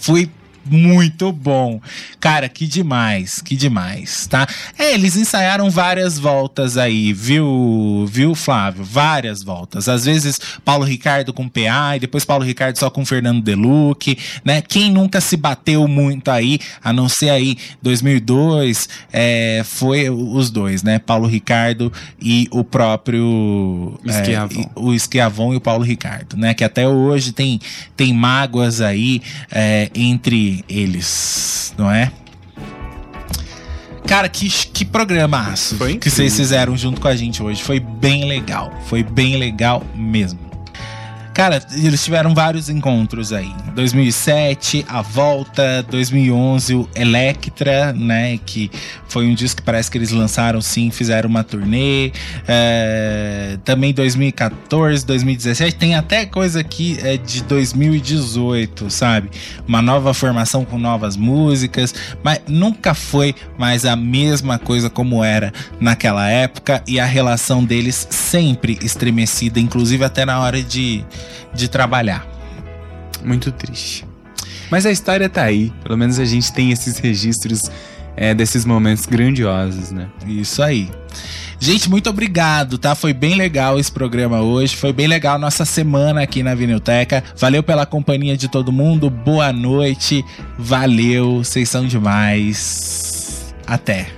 foi 0.00 0.28
muito 0.68 1.32
bom. 1.32 1.80
Cara, 2.20 2.48
que 2.48 2.66
demais, 2.66 3.40
que 3.42 3.56
demais, 3.56 4.26
tá? 4.26 4.46
É, 4.78 4.94
eles 4.94 5.16
ensaiaram 5.16 5.70
várias 5.70 6.18
voltas 6.18 6.76
aí, 6.76 7.12
viu, 7.12 8.06
viu, 8.10 8.34
Flávio? 8.34 8.84
Várias 8.84 9.42
voltas. 9.42 9.88
Às 9.88 10.04
vezes 10.04 10.36
Paulo 10.64 10.84
Ricardo 10.84 11.32
com 11.32 11.48
PA 11.48 11.96
e 11.96 12.00
depois 12.00 12.24
Paulo 12.24 12.44
Ricardo 12.44 12.76
só 12.78 12.90
com 12.90 13.04
Fernando 13.04 13.42
Deluc, 13.42 14.18
né? 14.44 14.60
Quem 14.62 14.90
nunca 14.90 15.20
se 15.20 15.36
bateu 15.36 15.86
muito 15.88 16.30
aí, 16.30 16.58
a 16.82 16.92
não 16.92 17.08
ser 17.08 17.30
aí 17.30 17.56
2002, 17.82 18.88
é, 19.12 19.62
foi 19.64 20.08
os 20.10 20.50
dois, 20.50 20.82
né? 20.82 20.98
Paulo 20.98 21.26
Ricardo 21.26 21.92
e 22.20 22.48
o 22.50 22.64
próprio 22.64 23.98
é, 24.06 24.10
Esquiavon. 24.10 24.60
e- 24.60 24.68
o 24.74 24.94
Esquiavon 24.94 25.54
e 25.54 25.56
o 25.56 25.60
Paulo 25.60 25.84
Ricardo, 25.84 26.36
né? 26.36 26.54
Que 26.54 26.64
até 26.64 26.86
hoje 26.88 27.32
tem, 27.32 27.60
tem 27.96 28.12
mágoas 28.12 28.80
aí 28.80 29.20
é, 29.50 29.90
entre 29.94 30.55
eles, 30.68 31.74
não 31.76 31.90
é? 31.90 32.12
Cara, 34.06 34.28
que, 34.28 34.48
que 34.48 34.84
programaço 34.84 35.76
que 36.00 36.08
vocês 36.08 36.36
fizeram 36.36 36.76
junto 36.76 37.00
com 37.00 37.08
a 37.08 37.16
gente 37.16 37.42
hoje. 37.42 37.62
Foi 37.62 37.80
bem 37.80 38.24
legal. 38.24 38.72
Foi 38.86 39.02
bem 39.02 39.36
legal 39.36 39.84
mesmo. 39.96 40.45
Cara, 41.36 41.62
eles 41.70 42.02
tiveram 42.02 42.34
vários 42.34 42.70
encontros 42.70 43.30
aí. 43.30 43.52
2007, 43.74 44.86
A 44.88 45.02
Volta, 45.02 45.84
2011, 45.90 46.74
o 46.74 46.88
Electra, 46.94 47.92
né? 47.92 48.38
Que 48.38 48.70
foi 49.06 49.26
um 49.26 49.34
disco 49.34 49.60
que 49.60 49.62
parece 49.62 49.90
que 49.90 49.98
eles 49.98 50.12
lançaram 50.12 50.62
sim, 50.62 50.90
fizeram 50.90 51.28
uma 51.28 51.44
turnê. 51.44 52.10
É, 52.48 53.58
também 53.66 53.92
2014, 53.92 55.04
2017, 55.04 55.76
tem 55.76 55.94
até 55.94 56.24
coisa 56.24 56.60
aqui 56.60 56.96
é, 57.02 57.18
de 57.18 57.42
2018, 57.42 58.90
sabe? 58.90 59.28
Uma 59.68 59.82
nova 59.82 60.14
formação 60.14 60.64
com 60.64 60.78
novas 60.78 61.18
músicas, 61.18 61.94
mas 62.24 62.40
nunca 62.48 62.94
foi 62.94 63.34
mais 63.58 63.84
a 63.84 63.94
mesma 63.94 64.58
coisa 64.58 64.88
como 64.88 65.22
era 65.22 65.52
naquela 65.78 66.30
época 66.30 66.82
e 66.86 66.98
a 66.98 67.04
relação 67.04 67.62
deles 67.62 68.08
sempre 68.08 68.78
estremecida, 68.80 69.60
inclusive 69.60 70.02
até 70.02 70.24
na 70.24 70.40
hora 70.40 70.62
de, 70.62 71.04
de 71.52 71.68
trabalhar. 71.68 72.26
Muito 73.24 73.50
triste. 73.52 74.04
Mas 74.70 74.86
a 74.86 74.90
história 74.90 75.28
tá 75.28 75.42
aí. 75.42 75.72
Pelo 75.82 75.96
menos 75.96 76.18
a 76.18 76.24
gente 76.24 76.52
tem 76.52 76.70
esses 76.70 76.98
registros 76.98 77.70
é, 78.16 78.34
desses 78.34 78.64
momentos 78.64 79.06
grandiosos, 79.06 79.90
né? 79.90 80.08
Isso 80.26 80.62
aí. 80.62 80.90
Gente, 81.58 81.88
muito 81.88 82.10
obrigado, 82.10 82.76
tá? 82.76 82.94
Foi 82.94 83.12
bem 83.14 83.34
legal 83.34 83.78
esse 83.78 83.90
programa 83.90 84.42
hoje. 84.42 84.76
Foi 84.76 84.92
bem 84.92 85.06
legal 85.06 85.38
nossa 85.38 85.64
semana 85.64 86.22
aqui 86.22 86.42
na 86.42 86.54
Vinilteca. 86.54 87.24
Valeu 87.36 87.62
pela 87.62 87.86
companhia 87.86 88.36
de 88.36 88.48
todo 88.48 88.72
mundo. 88.72 89.08
Boa 89.08 89.52
noite. 89.52 90.24
Valeu. 90.58 91.38
Vocês 91.38 91.68
são 91.68 91.86
demais. 91.86 93.54
Até. 93.66 94.08